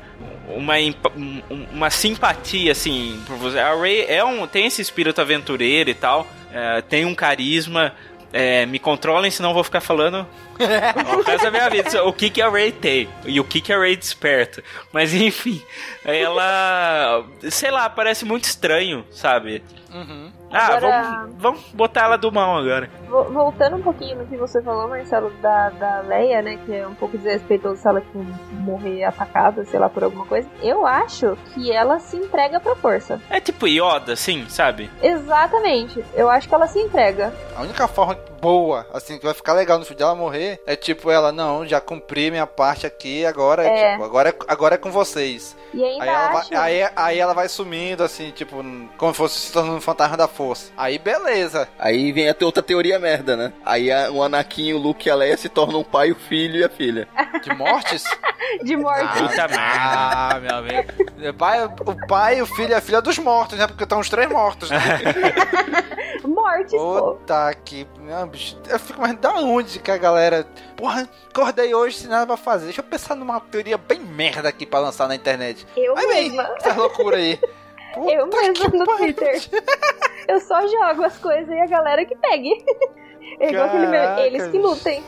uma, 0.49 0.75
um- 1.17 1.43
uma 1.73 1.91
simpatia 1.91 2.73
assim 2.73 3.19
por 3.27 3.37
você. 3.37 3.59
A 3.59 3.75
Ray 3.75 4.05
é 4.09 4.23
um 4.25 4.47
tem 4.47 4.67
esse 4.67 4.81
espírito 4.83 5.21
aventureiro 5.21 5.89
e 5.91 5.95
tal, 5.95 6.27
é, 6.53 6.81
tem 6.83 7.05
um 7.05 7.15
carisma. 7.15 7.95
É, 8.31 8.67
me 8.67 8.79
controlem, 8.79 9.31
senão 9.31 9.55
vou 9.55 9.65
ficar 9.65 9.81
falando 9.81 10.27
o 10.59 11.51
minha 11.51 11.71
vida. 11.71 12.05
O 12.05 12.13
que, 12.13 12.29
que 12.31 12.43
a 12.43 12.49
Ray 12.49 12.73
tem 12.73 13.09
e 13.25 13.41
o 13.41 13.45
que, 13.45 13.61
que 13.61 13.73
a 13.73 13.79
Ray 13.79 13.97
desperta. 13.97 14.63
Mas 14.93 15.15
enfim, 15.15 15.63
ela. 16.05 17.25
Sei 17.51 17.71
lá, 17.71 17.89
parece 17.89 18.25
muito 18.25 18.45
estranho, 18.45 19.05
sabe? 19.11 19.63
Uhum. 19.93 20.31
Ah, 20.53 20.67
Agora- 20.77 21.03
vamos, 21.03 21.35
vamos 21.39 21.61
botar 21.75 22.05
ela 22.05 22.17
do 22.17 22.33
mal 22.33 22.57
agora. 22.59 22.89
Vo- 23.09 23.25
Voltando 23.25 23.77
um 23.77 23.83
pouquinho 23.83 24.19
no 24.19 24.27
que 24.27 24.37
você 24.37 24.63
falou, 24.63 24.89
Marcelo, 24.89 25.31
da, 25.43 25.69
da 25.71 26.01
Leia, 26.01 26.41
né? 26.43 26.59
Que 26.65 26.75
é 26.77 26.87
um 26.87 26.95
pouco 26.95 27.17
desrespeitoso 27.19 27.81
se 27.81 27.87
ela 27.89 28.01
tipo, 28.01 28.25
morrer 28.53 29.05
atacada, 29.05 29.65
sei 29.67 29.79
lá, 29.79 29.89
por 29.89 30.05
alguma 30.05 30.25
coisa. 30.27 30.49
Eu 30.63 30.87
acho 30.87 31.37
que 31.55 31.71
ela 31.71 31.99
se 31.99 32.17
entrega 32.17 32.59
pra 32.61 32.75
força. 32.77 33.21
É 33.29 33.41
tipo 33.41 33.67
Yoda, 33.67 34.13
assim, 34.15 34.49
sabe? 34.49 34.91
Exatamente. 35.03 36.05
Eu 36.15 36.29
acho 36.31 36.49
que 36.49 36.55
ela 36.55 36.67
se 36.67 36.79
entrega. 36.79 37.33
A 37.57 37.63
única 37.63 37.87
forma 37.87 38.15
boa, 38.41 38.87
assim, 38.93 39.19
que 39.19 39.25
vai 39.25 39.35
ficar 39.35 39.53
legal 39.53 39.79
no 39.79 39.85
filme 39.85 39.99
dela 39.99 40.15
morrer, 40.15 40.61
é 40.67 40.77
tipo 40.77 41.11
ela, 41.11 41.31
não, 41.33 41.67
já 41.67 41.81
cumpri 41.81 42.31
minha 42.31 42.47
parte 42.47 42.87
aqui, 42.87 43.25
agora 43.27 43.65
é, 43.67 43.69
É. 43.69 43.91
tipo, 43.93 44.05
agora 44.05 44.29
é, 44.31 44.35
agora 44.49 44.75
é 44.75 44.79
com 44.79 44.91
vocês. 44.91 45.57
E 45.75 45.85
ainda 45.85 46.03
Aí 46.03 46.09
ela, 46.09 46.29
vai, 46.29 46.47
aí, 46.55 46.91
aí 46.97 47.19
ela 47.19 47.35
vai 47.35 47.49
sumindo, 47.49 48.03
assim, 48.03 48.31
tipo, 48.31 48.57
como 48.97 49.13
se 49.13 49.19
fosse 49.19 49.39
se 49.41 49.53
tornando 49.53 49.77
um 49.77 49.81
fantasma 49.81 50.17
da 50.17 50.27
força. 50.29 50.71
Aí 50.77 50.99
beleza. 50.99 51.69
Aí 51.79 52.11
vem 52.13 52.29
a 52.31 52.35
outra 52.43 52.63
teoria 52.63 52.99
merda, 52.99 53.37
né? 53.37 53.53
Aí 53.67 53.91
a- 53.93 54.11
o 54.11 54.23
Anakin, 54.23 54.73
o 54.73 54.79
Luke 54.79 55.07
e 55.09 55.11
a 55.11 55.15
Leia 55.15 55.37
se 55.37 55.49
tornam 55.49 55.81
o 55.81 55.85
pai, 55.85 56.11
o 56.11 56.17
filho 56.17 56.61
e 56.61 56.65
a 56.65 56.69
filha. 56.71 57.07
De 57.43 57.55
mortes? 57.55 58.05
De 58.65 58.77
morte. 58.77 59.19
Puta 59.19 59.47
merda. 59.49 59.57
Ah, 59.61 60.39
meu 60.41 60.55
amigo. 60.57 60.89
O 61.29 61.35
pai, 61.35 61.65
o 61.65 62.07
pai, 62.07 62.41
o 62.41 62.47
filho 62.47 62.71
e 62.71 62.75
a 62.75 62.81
filha 62.81 63.03
dos 63.03 63.19
mortos, 63.19 63.59
né? 63.59 63.67
Porque 63.67 63.83
estão 63.83 64.01
os 64.01 64.09
três 64.09 64.27
mortos. 64.31 64.71
Né? 64.71 64.79
Mortes, 66.25 66.73
pô. 66.73 67.15
Puta 67.15 67.55
que. 67.65 67.87
Bicho, 68.29 68.57
eu 68.69 68.79
fico 68.79 69.01
mais 69.01 69.17
da 69.19 69.35
onde 69.35 69.79
que 69.79 69.91
a 69.91 69.97
galera. 69.97 70.47
Porra, 70.77 71.09
acordei 71.29 71.75
hoje 71.75 71.99
sem 71.99 72.09
nada 72.09 72.27
pra 72.27 72.37
fazer. 72.37 72.67
Deixa 72.67 72.81
eu 72.81 72.85
pensar 72.85 73.15
numa 73.15 73.41
teoria 73.41 73.79
bem 73.79 74.01
merda 74.01 74.49
aqui 74.49 74.65
pra 74.67 74.81
lançar 74.81 75.09
na 75.09 75.15
internet. 75.15 75.67
Eu 75.77 75.95
bem, 75.95 76.31
mesma. 76.31 76.55
essa 76.57 76.75
loucura 76.75 77.17
aí. 77.17 77.39
Eu 77.97 78.27
mesma 78.27 78.69
no 78.69 78.85
Twitter. 78.85 79.41
Eu 80.29 80.39
só 80.41 80.61
jogo 80.61 81.05
as 81.05 81.17
coisas 81.19 81.49
e 81.49 81.59
a 81.59 81.67
galera 81.67 82.05
que 82.05 82.15
pegue. 82.17 82.51
É 83.41 83.51
igual 83.51 83.67
aquele 83.67 83.87
Caraca, 83.87 84.21
eles 84.23 84.47
que 84.49 84.59
lutem. 84.59 85.03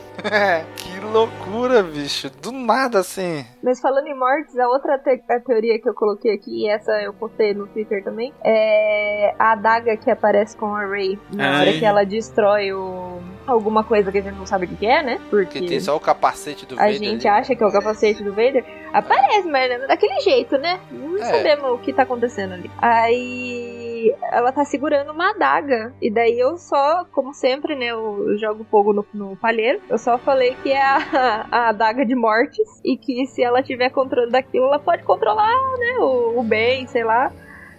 que 0.77 1.01
loucura, 1.01 1.83
bicho. 1.83 2.31
Do 2.43 2.53
nada 2.53 3.01
assim. 3.01 3.45
Mas 3.63 3.81
falando 3.81 4.07
em 4.07 4.15
mortes, 4.19 4.59
a 4.59 4.69
outra 4.69 4.99
te- 4.99 5.23
a 5.29 5.41
teoria 5.41 5.79
que 5.81 5.89
eu 5.89 5.95
coloquei 5.95 6.33
aqui, 6.35 6.65
e 6.65 6.69
essa 6.69 6.93
eu 7.03 7.13
postei 7.13 7.55
no 7.55 7.67
Twitter 7.67 8.03
também, 8.05 8.33
é 8.45 9.35
a 9.39 9.53
adaga 9.53 9.97
que 9.97 10.11
aparece 10.11 10.57
com 10.57 10.75
a 10.75 10.87
Ray 10.87 11.19
na 11.33 11.51
Ai. 11.51 11.61
hora 11.69 11.79
que 11.79 11.85
ela 11.85 12.05
destrói 12.05 12.73
o... 12.73 13.19
alguma 13.47 13.83
coisa 13.85 14.13
que 14.13 14.19
a 14.19 14.23
gente 14.23 14.37
não 14.37 14.47
sabe 14.47 14.67
o 14.67 14.69
que 14.69 14.87
é, 14.87 15.03
né? 15.03 15.21
Porque 15.31 15.61
Que 15.61 15.67
tem 15.67 15.81
só 15.81 15.97
o 15.97 16.01
capacete 16.01 16.67
do 16.67 16.75
a 16.75 16.79
Vader 16.85 16.95
gente 16.95 17.27
ali. 17.29 17.41
acha 17.41 17.55
que 17.57 17.63
é 17.63 17.67
o 17.67 17.73
capacete 17.73 18.23
do 18.23 18.31
Vader. 18.33 18.65
Aparece, 18.93 19.49
mas 19.49 19.71
é 19.71 19.87
daquele 19.87 20.21
jeito, 20.21 20.57
né? 20.59 20.81
Não 20.91 21.17
É. 21.19 21.25
sabemos 21.25 21.71
o 21.73 21.79
que 21.79 21.93
tá 21.93 22.03
acontecendo 22.03 22.55
ali. 22.55 22.71
Aí 22.79 23.80
ela 24.33 24.53
tá 24.53 24.65
segurando 24.65 25.13
uma 25.13 25.31
adaga. 25.31 25.93
E 26.01 26.11
daí 26.11 26.39
eu 26.39 26.57
só, 26.57 27.05
como 27.13 27.35
sempre, 27.35 27.75
né? 27.75 27.87
Eu 27.87 28.37
jogo 28.39 28.65
fogo 28.71 28.93
no, 28.93 29.07
no 29.13 29.37
palheiro. 29.37 29.81
Eu 29.89 29.99
só 29.99 30.19
falei 30.19 30.55
que 30.63 30.73
é 30.73 30.83
a, 30.83 31.47
a 31.51 31.69
adaga 31.71 32.05
de 32.05 32.15
mortes. 32.15 32.69
E 32.85 32.97
que 32.97 33.27
se 33.27 33.43
ela 33.43 33.63
tiver 33.63 33.91
controle 33.91 34.31
daquilo, 34.31 34.67
ela 34.67 34.79
pode 34.79 35.03
controlar, 35.03 35.57
né? 35.79 35.99
O, 35.99 36.41
o 36.41 36.43
Ben, 36.43 36.87
sei 36.87 37.05
lá. 37.05 37.33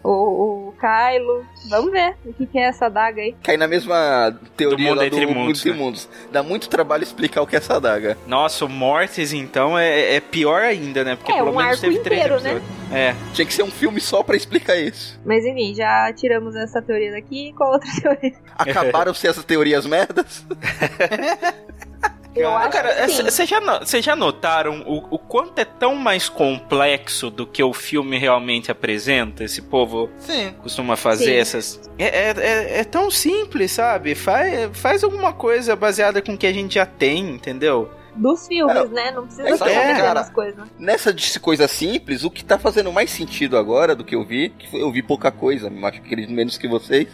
O, 0.03 0.69
o 0.69 0.73
Kylo. 0.79 1.45
Vamos 1.69 1.91
ver 1.91 2.15
o 2.25 2.33
que, 2.33 2.45
que 2.47 2.57
é 2.57 2.63
essa 2.63 2.87
adaga 2.87 3.21
aí. 3.21 3.35
Cai 3.43 3.55
na 3.55 3.67
mesma 3.67 4.35
teoria 4.57 4.77
Do 4.77 4.83
mundo 4.83 4.97
lá 4.97 5.05
entre 5.05 5.25
do 5.25 5.27
mundos, 5.27 5.37
Mundo 5.43 5.57
entre 5.57 5.71
né? 5.71 5.77
Mundos. 5.77 6.09
Dá 6.31 6.41
muito 6.43 6.69
trabalho 6.69 7.03
explicar 7.03 7.41
o 7.41 7.47
que 7.47 7.55
é 7.55 7.59
essa 7.59 7.75
adaga. 7.75 8.17
Nossa, 8.25 8.65
o 8.65 8.69
Mortis, 8.69 9.31
então, 9.31 9.77
é, 9.77 10.15
é 10.15 10.19
pior 10.19 10.61
ainda, 10.63 11.03
né? 11.03 11.15
Porque 11.15 11.31
É, 11.31 11.35
pelo 11.35 11.51
um 11.51 11.55
menos 11.55 11.71
arco 11.73 11.81
teve 11.81 11.99
três 11.99 12.21
inteiro, 12.25 12.41
né? 12.41 12.51
episódios. 12.51 12.81
É. 12.91 13.15
Tinha 13.33 13.45
que 13.45 13.53
ser 13.53 13.63
um 13.63 13.71
filme 13.71 14.01
só 14.01 14.23
pra 14.23 14.35
explicar 14.35 14.75
isso. 14.75 15.19
Mas 15.23 15.45
enfim, 15.45 15.73
já 15.75 16.11
tiramos 16.13 16.55
essa 16.55 16.81
teoria 16.81 17.11
daqui. 17.11 17.53
Qual 17.53 17.71
outra 17.73 17.89
teoria? 18.01 18.33
Acabaram-se 18.57 19.27
essas 19.27 19.45
teorias 19.45 19.85
merdas? 19.85 20.45
Eu 22.35 22.55
acho 22.55 22.69
cara, 22.69 23.07
vocês 23.07 24.05
já, 24.05 24.15
notaram 24.15 24.83
o, 24.87 25.15
o 25.15 25.19
quanto 25.19 25.59
é 25.59 25.65
tão 25.65 25.95
mais 25.95 26.29
complexo 26.29 27.29
do 27.29 27.45
que 27.45 27.61
o 27.61 27.73
filme 27.73 28.17
realmente 28.17 28.71
apresenta? 28.71 29.43
Esse 29.43 29.61
povo 29.61 30.09
Sim. 30.19 30.53
costuma 30.61 30.95
fazer 30.95 31.25
Sim. 31.25 31.35
essas. 31.35 31.91
É, 31.97 32.05
é, 32.05 32.33
é, 32.37 32.79
é 32.79 32.83
tão 32.83 33.11
simples, 33.11 33.71
sabe? 33.71 34.15
Faz, 34.15 34.69
faz 34.73 35.03
alguma 35.03 35.33
coisa 35.33 35.75
baseada 35.75 36.21
com 36.21 36.33
o 36.33 36.37
que 36.37 36.47
a 36.47 36.53
gente 36.53 36.75
já 36.75 36.85
tem, 36.85 37.31
entendeu? 37.31 37.89
Dos 38.15 38.47
filmes, 38.47 38.75
É, 38.75 38.87
né? 38.87 39.11
Não 39.11 39.23
precisa 39.25 39.47
é, 39.47 39.53
ficar 39.53 39.69
é, 39.69 39.87
metendo 39.87 40.01
cara. 40.01 40.19
as 40.19 40.29
coisas. 40.29 40.67
Nessa 40.77 41.13
de 41.13 41.39
coisa 41.39 41.67
simples, 41.67 42.23
o 42.23 42.31
que 42.31 42.43
tá 42.43 42.59
fazendo 42.59 42.91
mais 42.91 43.09
sentido 43.09 43.57
agora 43.57 43.95
do 43.95 44.03
que 44.03 44.15
eu 44.15 44.25
vi, 44.25 44.49
que 44.49 44.77
eu 44.77 44.91
vi 44.91 45.01
pouca 45.01 45.31
coisa, 45.31 45.71
acho 45.85 46.01
que 46.01 46.27
menos 46.27 46.57
que 46.57 46.67
vocês, 46.67 47.07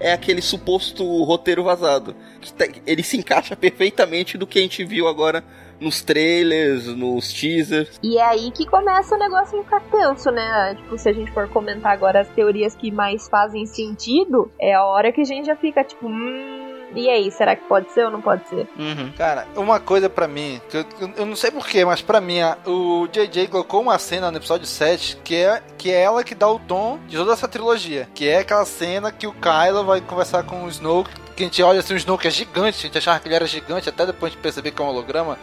é 0.00 0.12
aquele 0.12 0.40
suposto 0.42 1.04
roteiro 1.24 1.62
vazado. 1.62 2.16
Que 2.40 2.52
tá- 2.52 2.66
ele 2.86 3.02
se 3.02 3.16
encaixa 3.18 3.54
perfeitamente 3.54 4.36
do 4.38 4.46
que 4.46 4.58
a 4.58 4.62
gente 4.62 4.82
viu 4.84 5.06
agora 5.06 5.44
nos 5.78 6.02
trailers, 6.02 6.86
nos 6.86 7.32
teasers. 7.32 7.98
E 8.02 8.18
é 8.18 8.22
aí 8.24 8.50
que 8.50 8.66
começa 8.66 9.14
o 9.14 9.18
negócio 9.18 9.62
ficar 9.62 9.80
tenso, 9.80 10.30
né? 10.30 10.74
Tipo, 10.74 10.98
se 10.98 11.08
a 11.08 11.12
gente 11.12 11.30
for 11.32 11.48
comentar 11.48 11.92
agora 11.92 12.20
as 12.20 12.28
teorias 12.28 12.74
que 12.74 12.90
mais 12.90 13.28
fazem 13.28 13.64
sentido, 13.64 14.50
é 14.60 14.74
a 14.74 14.84
hora 14.84 15.12
que 15.12 15.20
a 15.20 15.24
gente 15.24 15.46
já 15.46 15.56
fica 15.56 15.82
tipo, 15.84 16.06
hum, 16.06 16.69
e 16.94 17.08
aí, 17.08 17.30
será 17.30 17.54
que 17.56 17.64
pode 17.66 17.90
ser 17.92 18.04
ou 18.04 18.10
não 18.10 18.20
pode 18.20 18.48
ser? 18.48 18.68
Uhum. 18.78 19.12
Cara, 19.16 19.46
uma 19.56 19.78
coisa 19.80 20.08
pra 20.08 20.26
mim, 20.28 20.60
que 20.68 20.76
eu, 20.78 20.84
eu- 21.16 21.26
não 21.26 21.36
sei 21.36 21.50
porquê, 21.50 21.84
mas 21.84 22.00
pra 22.02 22.20
mim, 22.20 22.40
a- 22.40 22.56
o 22.66 23.06
JJ 23.12 23.48
colocou 23.48 23.80
uma 23.80 23.98
cena 23.98 24.30
no 24.30 24.36
episódio 24.38 24.66
7 24.66 25.16
que 25.22 25.34
é, 25.36 25.62
que 25.78 25.90
é 25.90 26.02
ela 26.02 26.24
que 26.24 26.34
dá 26.34 26.48
o 26.48 26.58
tom 26.58 26.98
de 27.06 27.16
toda 27.16 27.32
essa 27.32 27.46
trilogia. 27.48 28.08
Que 28.14 28.28
é 28.28 28.38
aquela 28.38 28.64
cena 28.64 29.10
que 29.12 29.26
o 29.26 29.32
Kylo 29.34 29.84
vai 29.84 30.00
conversar 30.00 30.42
com 30.42 30.64
o 30.64 30.68
Snoke. 30.68 31.10
Que 31.36 31.44
a 31.44 31.46
gente 31.46 31.62
olha 31.62 31.80
assim, 31.80 31.94
o 31.94 31.96
Snoke 31.96 32.26
é 32.28 32.30
gigante, 32.30 32.78
a 32.78 32.82
gente 32.82 32.98
achava 32.98 33.18
que 33.20 33.28
ele 33.28 33.34
era 33.34 33.46
gigante, 33.46 33.88
até 33.88 34.04
depois 34.04 34.32
de 34.32 34.38
perceber 34.38 34.70
que 34.72 34.82
é 34.82 34.84
um 34.84 34.88
holograma. 34.88 35.38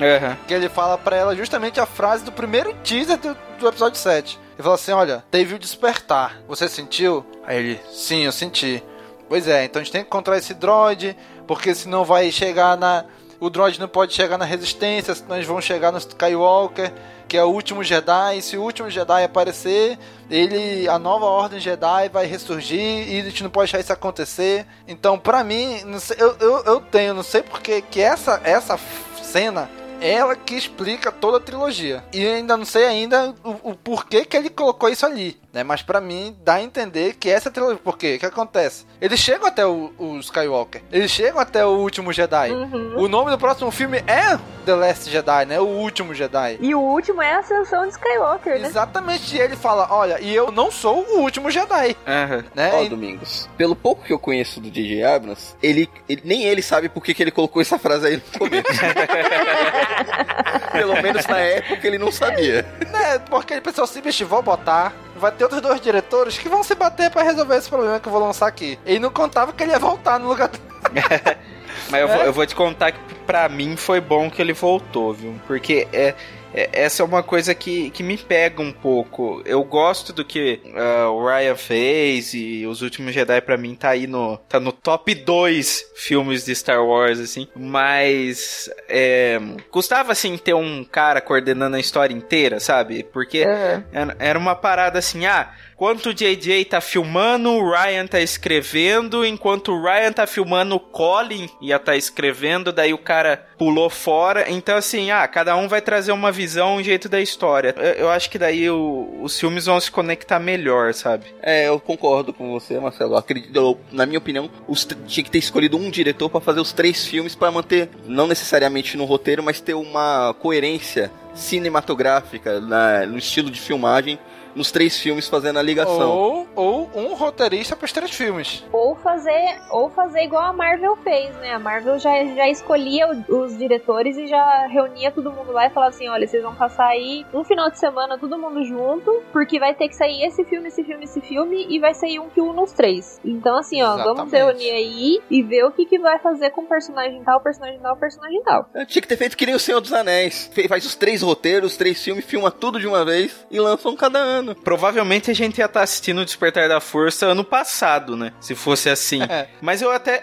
Aham. 0.00 0.36
Que 0.48 0.54
ele 0.54 0.68
fala 0.70 0.96
pra 0.96 1.16
ela 1.16 1.36
justamente 1.36 1.78
a 1.78 1.84
frase 1.84 2.24
do 2.24 2.32
primeiro 2.32 2.72
teaser 2.82 3.18
do, 3.18 3.36
do 3.58 3.68
episódio 3.68 3.98
7. 3.98 4.38
Ele 4.54 4.62
fala 4.62 4.74
assim: 4.76 4.92
Olha, 4.92 5.22
teve 5.30 5.54
o 5.54 5.58
despertar. 5.58 6.38
Você 6.48 6.66
sentiu? 6.68 7.26
Aí 7.46 7.58
ele: 7.58 7.80
Sim, 7.90 8.22
eu 8.24 8.32
senti. 8.32 8.82
Pois 9.28 9.48
é, 9.48 9.64
então 9.64 9.80
a 9.80 9.84
gente 9.84 9.92
tem 9.92 10.02
que 10.02 10.08
encontrar 10.08 10.36
esse 10.36 10.52
droid, 10.54 11.16
porque 11.46 11.74
senão 11.74 12.04
vai 12.04 12.30
chegar 12.30 12.76
na. 12.76 13.04
O 13.40 13.50
droid 13.50 13.80
não 13.80 13.88
pode 13.88 14.12
chegar 14.14 14.38
na 14.38 14.44
resistência, 14.44 15.14
senão 15.14 15.34
eles 15.36 15.48
vão 15.48 15.60
chegar 15.60 15.90
no 15.90 15.98
Skywalker, 15.98 16.92
que 17.26 17.36
é 17.36 17.42
o 17.42 17.48
último 17.48 17.82
Jedi. 17.82 18.38
E 18.38 18.42
se 18.42 18.56
o 18.56 18.62
último 18.62 18.88
Jedi 18.88 19.24
aparecer, 19.24 19.98
ele. 20.30 20.86
a 20.88 20.96
nova 20.98 21.24
ordem 21.26 21.58
Jedi 21.58 22.08
vai 22.12 22.24
ressurgir 22.26 22.78
e 22.80 23.20
a 23.20 23.24
gente 23.24 23.42
não 23.42 23.50
pode 23.50 23.72
deixar 23.72 23.80
isso 23.82 23.92
acontecer. 23.92 24.64
Então, 24.86 25.18
pra 25.18 25.42
mim, 25.42 25.80
sei- 25.98 26.18
eu, 26.20 26.36
eu, 26.38 26.64
eu 26.64 26.80
tenho, 26.80 27.14
não 27.14 27.22
sei 27.24 27.42
porque 27.42 27.82
que 27.82 28.00
essa, 28.00 28.40
essa 28.44 28.78
cena 29.22 29.68
ela 30.00 30.34
que 30.36 30.54
explica 30.54 31.10
toda 31.10 31.36
a 31.38 31.40
trilogia. 31.40 32.04
E 32.12 32.24
ainda 32.26 32.56
não 32.56 32.64
sei 32.64 32.84
ainda 32.86 33.34
o, 33.44 33.70
o 33.70 33.74
porquê 33.76 34.24
que 34.24 34.36
ele 34.36 34.50
colocou 34.50 34.88
isso 34.88 35.06
ali, 35.06 35.40
né? 35.52 35.62
Mas 35.62 35.82
pra 35.82 36.00
mim 36.00 36.36
dá 36.44 36.54
a 36.54 36.62
entender 36.62 37.14
que 37.14 37.28
essa 37.30 37.50
trilogia, 37.50 37.78
por 37.82 37.96
quê? 37.98 38.16
O 38.16 38.20
que 38.20 38.26
acontece? 38.26 38.86
Eles 39.00 39.18
chegam 39.20 39.46
até 39.46 39.66
o, 39.66 39.92
o 39.98 40.18
Skywalker. 40.18 40.82
Eles 40.90 41.10
chegam 41.10 41.40
até 41.40 41.64
o 41.64 41.70
último 41.70 42.12
Jedi. 42.12 42.50
Uhum. 42.50 42.94
O 42.96 43.08
nome 43.08 43.30
do 43.30 43.38
próximo 43.38 43.70
filme 43.70 43.98
é 44.06 44.38
The 44.64 44.74
Last 44.74 45.10
Jedi, 45.10 45.46
né? 45.46 45.60
O 45.60 45.64
último 45.66 46.14
Jedi. 46.14 46.58
E 46.60 46.74
o 46.74 46.80
último 46.80 47.20
é 47.20 47.32
a 47.34 47.38
ascensão 47.40 47.82
de 47.82 47.88
Skywalker, 47.90 48.60
né? 48.60 48.68
Exatamente, 48.68 49.36
e 49.36 49.40
ele 49.40 49.56
fala: 49.56 49.88
"Olha, 49.90 50.20
e 50.20 50.34
eu 50.34 50.50
não 50.52 50.70
sou 50.70 51.04
o 51.04 51.20
último 51.20 51.50
Jedi", 51.50 51.96
Aham. 52.06 52.44
né? 52.54 52.70
Ó, 52.74 52.82
E- 52.84 52.88
Domingos, 52.88 53.48
pelo 53.56 53.74
pouco 53.74 54.04
que 54.04 54.12
eu 54.12 54.18
conheço 54.18 54.60
do 54.60 54.70
DJ 54.70 55.02
Abrams, 55.04 55.54
ele, 55.62 55.88
ele- 56.08 56.22
nem 56.24 56.44
ele 56.44 56.62
sabe 56.62 56.88
por 56.88 57.02
que, 57.02 57.12
que 57.14 57.22
ele 57.22 57.30
colocou 57.30 57.60
essa 57.60 57.78
frase 57.78 58.06
aí 58.06 58.16
no 58.16 58.38
começo. 58.38 58.62
pelo 60.72 61.00
menos 61.02 61.26
na 61.26 61.38
época 61.38 61.86
ele 61.86 61.98
não 61.98 62.10
sabia. 62.12 62.62
né? 62.90 63.18
Porque 63.30 63.54
ele 63.54 63.60
pensou 63.60 63.84
assim, 63.84 64.00
bicho, 64.00 64.26
vou 64.26 64.42
botar. 64.42 64.92
Vai 65.22 65.30
ter 65.30 65.44
outros 65.44 65.62
dois 65.62 65.80
diretores 65.80 66.36
que 66.36 66.48
vão 66.48 66.64
se 66.64 66.74
bater 66.74 67.08
pra 67.08 67.22
resolver 67.22 67.54
esse 67.56 67.68
problema 67.68 68.00
que 68.00 68.08
eu 68.08 68.12
vou 68.12 68.20
lançar 68.20 68.48
aqui. 68.48 68.76
Ele 68.84 68.98
não 68.98 69.08
contava 69.10 69.52
que 69.52 69.62
ele 69.62 69.70
ia 69.70 69.78
voltar 69.78 70.18
no 70.18 70.26
lugar. 70.26 70.50
Mas 71.88 72.00
eu, 72.00 72.08
vou, 72.08 72.16
É? 72.16 72.26
eu 72.26 72.32
vou 72.32 72.44
te 72.44 72.56
contar 72.56 72.90
que 72.90 72.98
pra 73.24 73.48
mim 73.48 73.76
foi 73.76 74.00
bom 74.00 74.28
que 74.28 74.42
ele 74.42 74.52
voltou, 74.52 75.12
viu? 75.14 75.40
Porque 75.46 75.86
é, 75.92 76.14
essa 76.54 77.02
é 77.02 77.06
uma 77.06 77.22
coisa 77.22 77.54
que, 77.54 77.90
que 77.90 78.02
me 78.02 78.16
pega 78.16 78.60
um 78.62 78.72
pouco. 78.72 79.42
Eu 79.44 79.62
gosto 79.64 80.12
do 80.12 80.24
que 80.24 80.60
uh, 80.66 81.10
o 81.10 81.26
Ryan 81.26 81.56
fez 81.56 82.34
e 82.34 82.66
Os 82.66 82.82
Últimos 82.82 83.14
Jedi 83.14 83.40
para 83.40 83.56
mim 83.56 83.74
tá 83.74 83.90
aí 83.90 84.06
no 84.06 84.36
tá 84.48 84.60
no 84.60 84.72
top 84.72 85.14
2 85.14 85.92
filmes 85.96 86.44
de 86.44 86.54
Star 86.54 86.84
Wars 86.84 87.18
assim, 87.18 87.48
mas 87.54 88.70
é, 88.88 89.40
gostava 89.70 90.12
assim 90.12 90.36
ter 90.36 90.54
um 90.54 90.84
cara 90.84 91.20
coordenando 91.20 91.76
a 91.76 91.80
história 91.80 92.14
inteira, 92.14 92.60
sabe? 92.60 93.02
Porque 93.04 93.44
uhum. 93.44 94.14
era 94.18 94.38
uma 94.38 94.54
parada 94.54 94.98
assim, 94.98 95.26
ah, 95.26 95.52
Enquanto 95.72 96.10
o 96.10 96.14
JJ 96.14 96.64
tá 96.66 96.80
filmando, 96.80 97.50
o 97.50 97.70
Ryan 97.70 98.06
tá 98.06 98.20
escrevendo. 98.20 99.24
Enquanto 99.24 99.72
o 99.72 99.82
Ryan 99.82 100.12
tá 100.12 100.26
filmando, 100.26 100.76
o 100.76 100.80
Colin 100.80 101.48
ia 101.60 101.78
tá 101.78 101.96
escrevendo. 101.96 102.72
Daí 102.72 102.94
o 102.94 102.98
cara 102.98 103.46
pulou 103.58 103.90
fora. 103.90 104.50
Então, 104.50 104.76
assim, 104.76 105.10
ah, 105.10 105.26
cada 105.26 105.56
um 105.56 105.68
vai 105.68 105.80
trazer 105.80 106.12
uma 106.12 106.30
visão, 106.30 106.76
um 106.76 106.82
jeito 106.82 107.08
da 107.08 107.20
história. 107.20 107.74
Eu, 107.76 107.92
eu 107.92 108.10
acho 108.10 108.30
que 108.30 108.38
daí 108.38 108.68
o, 108.70 109.18
os 109.22 109.38
filmes 109.38 109.66
vão 109.66 109.80
se 109.80 109.90
conectar 109.90 110.38
melhor, 110.38 110.94
sabe? 110.94 111.26
É, 111.42 111.68
eu 111.68 111.80
concordo 111.80 112.32
com 112.32 112.50
você, 112.52 112.78
Marcelo. 112.78 113.16
Acredito, 113.16 113.54
eu, 113.54 113.80
na 113.90 114.06
minha 114.06 114.18
opinião, 114.18 114.50
os, 114.68 114.86
tinha 115.06 115.24
que 115.24 115.30
ter 115.30 115.38
escolhido 115.38 115.76
um 115.76 115.90
diretor 115.90 116.28
para 116.28 116.40
fazer 116.40 116.60
os 116.60 116.72
três 116.72 117.06
filmes 117.06 117.34
para 117.34 117.50
manter, 117.50 117.88
não 118.06 118.26
necessariamente 118.26 118.96
no 118.96 119.04
roteiro, 119.04 119.42
mas 119.42 119.60
ter 119.60 119.74
uma 119.74 120.34
coerência 120.38 121.10
cinematográfica 121.34 122.60
na, 122.60 123.06
no 123.06 123.18
estilo 123.18 123.50
de 123.50 123.60
filmagem 123.60 124.18
nos 124.54 124.70
três 124.70 124.98
filmes 124.98 125.28
fazendo 125.28 125.58
a 125.58 125.62
ligação. 125.62 126.10
Ou, 126.10 126.48
ou 126.54 126.90
um 126.94 127.14
roteirista 127.14 127.76
para 127.76 127.84
os 127.86 127.92
três 127.92 128.10
filmes. 128.10 128.64
Ou 128.72 128.96
fazer, 128.96 129.58
ou 129.70 129.90
fazer 129.90 130.24
igual 130.24 130.42
a 130.42 130.52
Marvel 130.52 130.96
fez, 130.96 131.34
né? 131.36 131.54
A 131.54 131.58
Marvel 131.58 131.98
já, 131.98 132.24
já 132.24 132.48
escolhia 132.48 133.08
os 133.28 133.56
diretores 133.56 134.16
e 134.16 134.26
já 134.26 134.66
reunia 134.66 135.10
todo 135.10 135.32
mundo 135.32 135.52
lá 135.52 135.66
e 135.66 135.70
falava 135.70 135.90
assim: 135.90 136.08
olha, 136.08 136.26
vocês 136.26 136.42
vão 136.42 136.54
passar 136.54 136.86
aí 136.86 137.24
um 137.32 137.44
final 137.44 137.70
de 137.70 137.78
semana 137.78 138.18
todo 138.18 138.38
mundo 138.38 138.64
junto, 138.64 139.22
porque 139.32 139.58
vai 139.58 139.74
ter 139.74 139.88
que 139.88 139.96
sair 139.96 140.24
esse 140.24 140.44
filme, 140.44 140.68
esse 140.68 140.84
filme, 140.84 141.04
esse 141.04 141.20
filme, 141.20 141.66
e 141.68 141.78
vai 141.78 141.94
sair 141.94 142.18
um 142.18 142.28
que 142.28 142.40
une 142.40 142.60
os 142.60 142.72
três. 142.72 143.20
Então, 143.24 143.56
assim, 143.56 143.82
ó, 143.82 143.94
Exatamente. 143.94 144.16
vamos 144.16 144.32
reunir 144.32 144.70
aí 144.70 145.20
e 145.30 145.42
ver 145.42 145.64
o 145.64 145.72
que, 145.72 145.86
que 145.86 145.98
vai 145.98 146.18
fazer 146.18 146.50
com 146.50 146.62
o 146.62 146.66
personagem 146.66 147.22
tal, 147.24 147.40
personagem 147.40 147.80
tal, 147.80 147.96
personagem 147.96 148.42
tal. 148.42 148.68
Eu 148.74 148.86
tinha 148.86 149.02
que 149.02 149.08
ter 149.08 149.16
feito 149.16 149.36
que 149.36 149.46
nem 149.46 149.54
o 149.54 149.58
Senhor 149.58 149.80
dos 149.80 149.92
Anéis. 149.92 150.50
Faz 150.68 150.84
os 150.84 150.94
três 150.94 151.22
roteiros, 151.22 151.72
os 151.72 151.76
três 151.76 152.02
filmes, 152.02 152.24
filma 152.24 152.50
tudo 152.50 152.78
de 152.78 152.86
uma 152.86 153.04
vez 153.04 153.46
e 153.50 153.58
lança 153.58 153.88
um 153.88 153.96
cada 153.96 154.18
ano 154.18 154.41
ano. 154.42 154.54
Provavelmente 154.54 155.30
a 155.30 155.34
gente 155.34 155.58
ia 155.58 155.66
estar 155.66 155.80
tá 155.80 155.84
assistindo 155.84 156.20
o 156.20 156.24
Despertar 156.24 156.68
da 156.68 156.80
Força 156.80 157.26
ano 157.26 157.44
passado, 157.44 158.16
né? 158.16 158.32
Se 158.40 158.54
fosse 158.54 158.88
assim. 158.88 159.22
É. 159.22 159.48
Mas 159.60 159.80
eu 159.80 159.90
até 159.90 160.22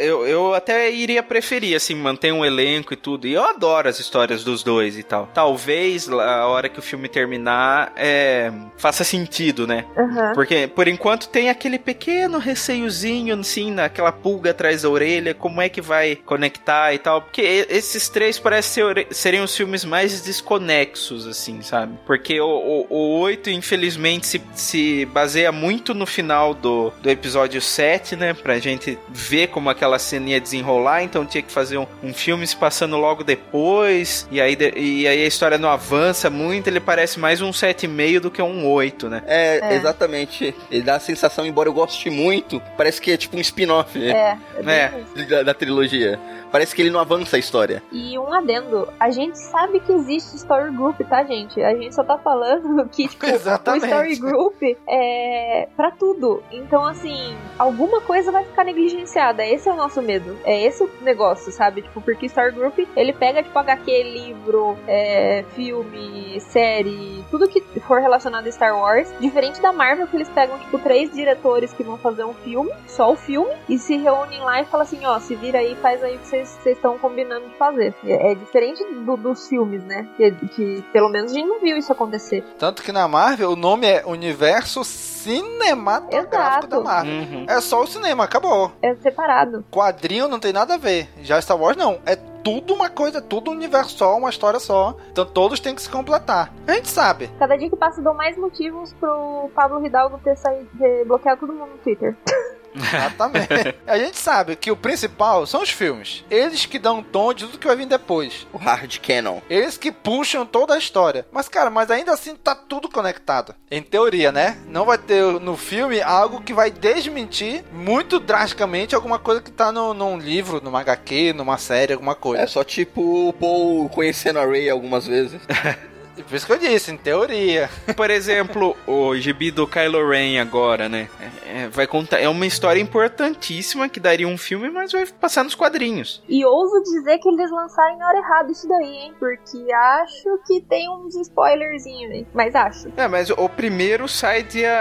eu, 0.00 0.26
eu 0.26 0.54
até 0.54 0.90
iria 0.90 1.22
preferir, 1.22 1.76
assim, 1.76 1.94
manter 1.94 2.32
um 2.32 2.44
elenco 2.44 2.94
e 2.94 2.96
tudo. 2.96 3.26
E 3.26 3.34
eu 3.34 3.44
adoro 3.44 3.88
as 3.88 3.98
histórias 3.98 4.44
dos 4.44 4.62
dois 4.62 4.98
e 4.98 5.02
tal. 5.02 5.28
Talvez 5.34 6.08
a 6.08 6.46
hora 6.46 6.68
que 6.68 6.78
o 6.78 6.82
filme 6.82 7.08
terminar 7.08 7.92
é, 7.96 8.52
faça 8.76 9.04
sentido, 9.04 9.66
né? 9.66 9.84
Uhum. 9.96 10.32
Porque 10.34 10.66
por 10.66 10.88
enquanto 10.88 11.28
tem 11.28 11.50
aquele 11.50 11.78
pequeno 11.78 12.38
receiozinho, 12.38 13.38
assim, 13.38 13.70
naquela 13.70 14.12
pulga 14.12 14.50
atrás 14.50 14.82
da 14.82 14.88
orelha. 14.88 15.34
Como 15.34 15.60
é 15.60 15.68
que 15.68 15.80
vai 15.80 16.16
conectar 16.16 16.94
e 16.94 16.98
tal? 16.98 17.22
Porque 17.22 17.66
esses 17.68 18.08
três 18.08 18.38
parecem 18.38 18.84
ser, 18.84 19.06
seriam 19.10 19.44
os 19.44 19.56
filmes 19.56 19.84
mais 19.84 20.20
desconexos, 20.22 21.26
assim, 21.26 21.62
sabe? 21.62 21.98
Porque 22.06 22.40
o, 22.40 22.46
o, 22.46 22.86
o 22.90 23.20
8 23.20 23.50
infelizmente, 23.56 24.26
se, 24.26 24.42
se 24.54 25.04
baseia 25.06 25.50
muito 25.50 25.94
no 25.94 26.06
final 26.06 26.54
do, 26.54 26.92
do 27.02 27.10
episódio 27.10 27.60
7, 27.60 28.16
né? 28.16 28.34
Pra 28.34 28.58
gente 28.58 28.98
ver 29.08 29.48
como 29.48 29.70
aquela 29.70 29.98
cena 29.98 30.30
ia 30.30 30.40
desenrolar. 30.40 31.02
Então 31.02 31.24
tinha 31.24 31.42
que 31.42 31.52
fazer 31.52 31.78
um, 31.78 31.86
um 32.02 32.14
filme 32.14 32.46
se 32.46 32.56
passando 32.56 32.96
logo 32.96 33.24
depois. 33.24 34.28
E 34.30 34.40
aí, 34.40 34.56
e 34.76 35.06
aí 35.06 35.24
a 35.24 35.26
história 35.26 35.58
não 35.58 35.68
avança 35.68 36.30
muito. 36.30 36.68
Ele 36.68 36.80
parece 36.80 37.18
mais 37.18 37.40
um 37.40 37.50
7,5 37.50 38.20
do 38.20 38.30
que 38.30 38.42
um 38.42 38.66
8, 38.66 39.08
né? 39.08 39.22
É, 39.26 39.60
é, 39.62 39.74
exatamente. 39.74 40.54
Ele 40.70 40.82
dá 40.82 40.96
a 40.96 41.00
sensação, 41.00 41.46
embora 41.46 41.68
eu 41.68 41.72
goste 41.72 42.10
muito, 42.10 42.62
parece 42.76 43.00
que 43.00 43.10
é 43.10 43.16
tipo 43.16 43.36
um 43.36 43.40
spin-off. 43.40 43.98
É, 44.02 44.36
é, 44.66 44.92
é 45.16 45.24
da, 45.24 45.42
da 45.42 45.54
trilogia. 45.54 46.18
Parece 46.50 46.74
que 46.74 46.82
ele 46.82 46.90
não 46.90 47.00
avança 47.00 47.36
a 47.36 47.38
história. 47.38 47.82
E 47.92 48.18
um 48.18 48.32
adendo, 48.32 48.88
a 48.98 49.10
gente 49.10 49.38
sabe 49.38 49.80
que 49.80 49.92
existe 49.92 50.36
Story 50.36 50.70
Group, 50.70 51.00
tá, 51.08 51.24
gente? 51.24 51.62
A 51.62 51.74
gente 51.74 51.94
só 51.94 52.04
tá 52.04 52.18
falando 52.18 52.88
que, 52.90 53.08
tipo, 53.08 53.26
o 53.26 53.76
Story 53.76 54.16
Group 54.16 54.62
é 54.88 55.68
pra 55.76 55.90
tudo. 55.90 56.42
Então, 56.50 56.84
assim, 56.84 57.36
alguma 57.58 58.00
coisa 58.00 58.30
vai 58.30 58.44
ficar 58.44 58.64
negligenciada. 58.64 59.44
Esse 59.44 59.68
é 59.68 59.72
o 59.72 59.76
nosso 59.76 60.00
medo. 60.02 60.36
É 60.44 60.64
esse 60.64 60.82
o 60.82 60.90
negócio, 61.02 61.52
sabe? 61.52 61.82
Tipo, 61.82 62.00
porque 62.00 62.26
Story 62.26 62.52
Group, 62.52 62.78
ele 62.96 63.12
pega, 63.12 63.42
tipo, 63.42 63.58
HQ, 63.58 64.02
livro, 64.02 64.76
é, 64.86 65.44
filme, 65.54 66.40
série, 66.40 67.24
tudo 67.30 67.48
que 67.48 67.60
for 67.80 68.00
relacionado 68.00 68.46
a 68.46 68.52
Star 68.52 68.78
Wars. 68.78 69.12
Diferente 69.20 69.60
da 69.60 69.72
Marvel, 69.72 70.06
que 70.06 70.16
eles 70.16 70.28
pegam, 70.28 70.58
tipo, 70.58 70.78
três 70.78 71.12
diretores 71.12 71.72
que 71.72 71.82
vão 71.82 71.98
fazer 71.98 72.24
um 72.24 72.34
filme, 72.34 72.70
só 72.86 73.12
o 73.12 73.16
filme, 73.16 73.54
e 73.68 73.78
se 73.78 73.96
reúnem 73.96 74.40
lá 74.40 74.60
e 74.60 74.64
falam 74.64 74.84
assim, 74.84 75.04
ó, 75.04 75.18
se 75.18 75.34
vira 75.34 75.58
aí, 75.58 75.74
faz 75.76 76.02
aí 76.02 76.16
o 76.16 76.18
que 76.18 76.26
vocês 76.44 76.76
estão 76.76 76.98
combinando 76.98 77.48
de 77.48 77.54
fazer. 77.56 77.94
É, 78.04 78.32
é 78.32 78.34
diferente 78.34 78.84
do, 78.84 79.16
dos 79.16 79.48
filmes, 79.48 79.82
né? 79.84 80.08
Que, 80.16 80.30
que, 80.32 80.82
pelo 80.92 81.08
menos 81.08 81.32
a 81.32 81.34
gente 81.34 81.46
não 81.48 81.60
viu 81.60 81.76
isso 81.76 81.92
acontecer. 81.92 82.44
Tanto 82.58 82.82
que 82.82 82.92
na 82.92 83.06
Marvel 83.08 83.50
o 83.50 83.56
nome 83.56 83.86
é 83.86 84.04
Universo 84.04 84.84
Cinematográfico 84.84 86.36
Exato. 86.36 86.68
da 86.68 86.80
Marvel. 86.80 87.14
Uhum. 87.14 87.46
É 87.48 87.60
só 87.60 87.82
o 87.82 87.86
cinema, 87.86 88.24
acabou. 88.24 88.72
É 88.82 88.94
separado. 88.96 89.64
Quadrinho 89.70 90.28
não 90.28 90.38
tem 90.38 90.52
nada 90.52 90.74
a 90.74 90.78
ver. 90.78 91.08
Já 91.22 91.40
Star 91.40 91.58
Wars 91.58 91.76
não. 91.76 91.98
É 92.06 92.16
tudo 92.46 92.74
uma 92.74 92.88
coisa, 92.88 93.20
tudo 93.20 93.50
um 93.50 93.54
universo 93.54 93.98
só, 93.98 94.16
uma 94.16 94.30
história 94.30 94.60
só. 94.60 94.96
Então 95.10 95.26
todos 95.26 95.58
têm 95.58 95.74
que 95.74 95.82
se 95.82 95.90
completar. 95.90 96.52
A 96.64 96.74
gente 96.74 96.88
sabe. 96.88 97.28
Cada 97.40 97.56
dia 97.56 97.68
que 97.68 97.76
passa 97.76 98.00
dão 98.00 98.14
mais 98.14 98.36
motivos 98.36 98.92
pro 98.94 99.50
Pablo 99.52 99.84
Hidalgo 99.84 100.20
ter, 100.22 100.36
saído, 100.36 100.68
ter 100.78 101.04
bloqueado 101.04 101.40
todo 101.40 101.52
mundo 101.52 101.72
no 101.72 101.78
Twitter. 101.78 102.16
Exatamente. 102.76 103.74
a 103.86 103.98
gente 103.98 104.18
sabe 104.18 104.56
que 104.56 104.70
o 104.70 104.76
principal 104.76 105.46
são 105.46 105.62
os 105.62 105.70
filmes. 105.70 106.24
Eles 106.30 106.66
que 106.66 106.78
dão 106.78 106.98
um 106.98 107.02
tom 107.02 107.32
de 107.32 107.44
tudo 107.46 107.58
que 107.58 107.66
vai 107.66 107.76
vir 107.76 107.86
depois. 107.86 108.46
O 108.52 108.58
hard 108.58 108.98
canon. 109.00 109.40
Eles 109.48 109.76
que 109.76 109.90
puxam 109.90 110.44
toda 110.44 110.74
a 110.74 110.78
história. 110.78 111.26
Mas, 111.32 111.48
cara, 111.48 111.70
mas 111.70 111.90
ainda 111.90 112.12
assim 112.12 112.34
tá 112.34 112.54
tudo 112.54 112.88
conectado. 112.88 113.54
Em 113.70 113.82
teoria, 113.82 114.30
né? 114.30 114.58
Não 114.68 114.84
vai 114.84 114.98
ter 114.98 115.22
no 115.40 115.56
filme 115.56 116.00
algo 116.02 116.42
que 116.42 116.52
vai 116.52 116.70
desmentir 116.70 117.64
muito 117.72 118.18
drasticamente 118.18 118.94
alguma 118.94 119.18
coisa 119.18 119.40
que 119.40 119.50
tá 119.50 119.72
no, 119.72 119.94
num 119.94 120.18
livro, 120.18 120.60
numa 120.62 120.80
HQ, 120.80 121.32
numa 121.32 121.58
série, 121.58 121.92
alguma 121.92 122.14
coisa. 122.14 122.42
É 122.42 122.46
só 122.46 122.62
tipo 122.62 123.28
o 123.28 123.32
Paul 123.32 123.88
conhecendo 123.88 124.38
a 124.38 124.46
Ray 124.46 124.68
algumas 124.70 125.06
vezes. 125.06 125.40
Por 126.22 126.34
isso 126.34 126.46
que 126.46 126.52
eu 126.52 126.58
disse, 126.58 126.90
em 126.90 126.96
teoria. 126.96 127.68
Por 127.96 128.10
exemplo, 128.10 128.76
o 128.86 129.14
gibi 129.16 129.50
do 129.50 129.66
Kylo 129.66 130.08
Ren 130.08 130.40
agora, 130.40 130.88
né? 130.88 131.08
É, 131.20 131.62
é, 131.62 131.68
vai 131.68 131.86
contar. 131.86 132.18
É 132.18 132.28
uma 132.28 132.46
história 132.46 132.80
importantíssima 132.80 133.88
que 133.88 134.00
daria 134.00 134.26
um 134.26 134.38
filme, 134.38 134.70
mas 134.70 134.92
vai 134.92 135.06
passar 135.06 135.44
nos 135.44 135.54
quadrinhos. 135.54 136.22
E 136.28 136.44
ouso 136.44 136.82
dizer 136.82 137.18
que 137.18 137.28
eles 137.28 137.50
lançaram 137.50 137.98
na 137.98 138.08
hora 138.08 138.18
errada 138.18 138.52
isso 138.52 138.68
daí, 138.68 138.86
hein? 138.86 139.14
Porque 139.18 139.72
acho 139.72 140.38
que 140.46 140.60
tem 140.62 140.88
uns 140.90 141.14
spoilerzinhos 141.14 142.12
aí. 142.12 142.26
Mas 142.34 142.54
acho. 142.54 142.88
É, 142.96 143.08
mas 143.08 143.30
o 143.30 143.48
primeiro 143.48 144.08
sai 144.08 144.42
dia. 144.42 144.76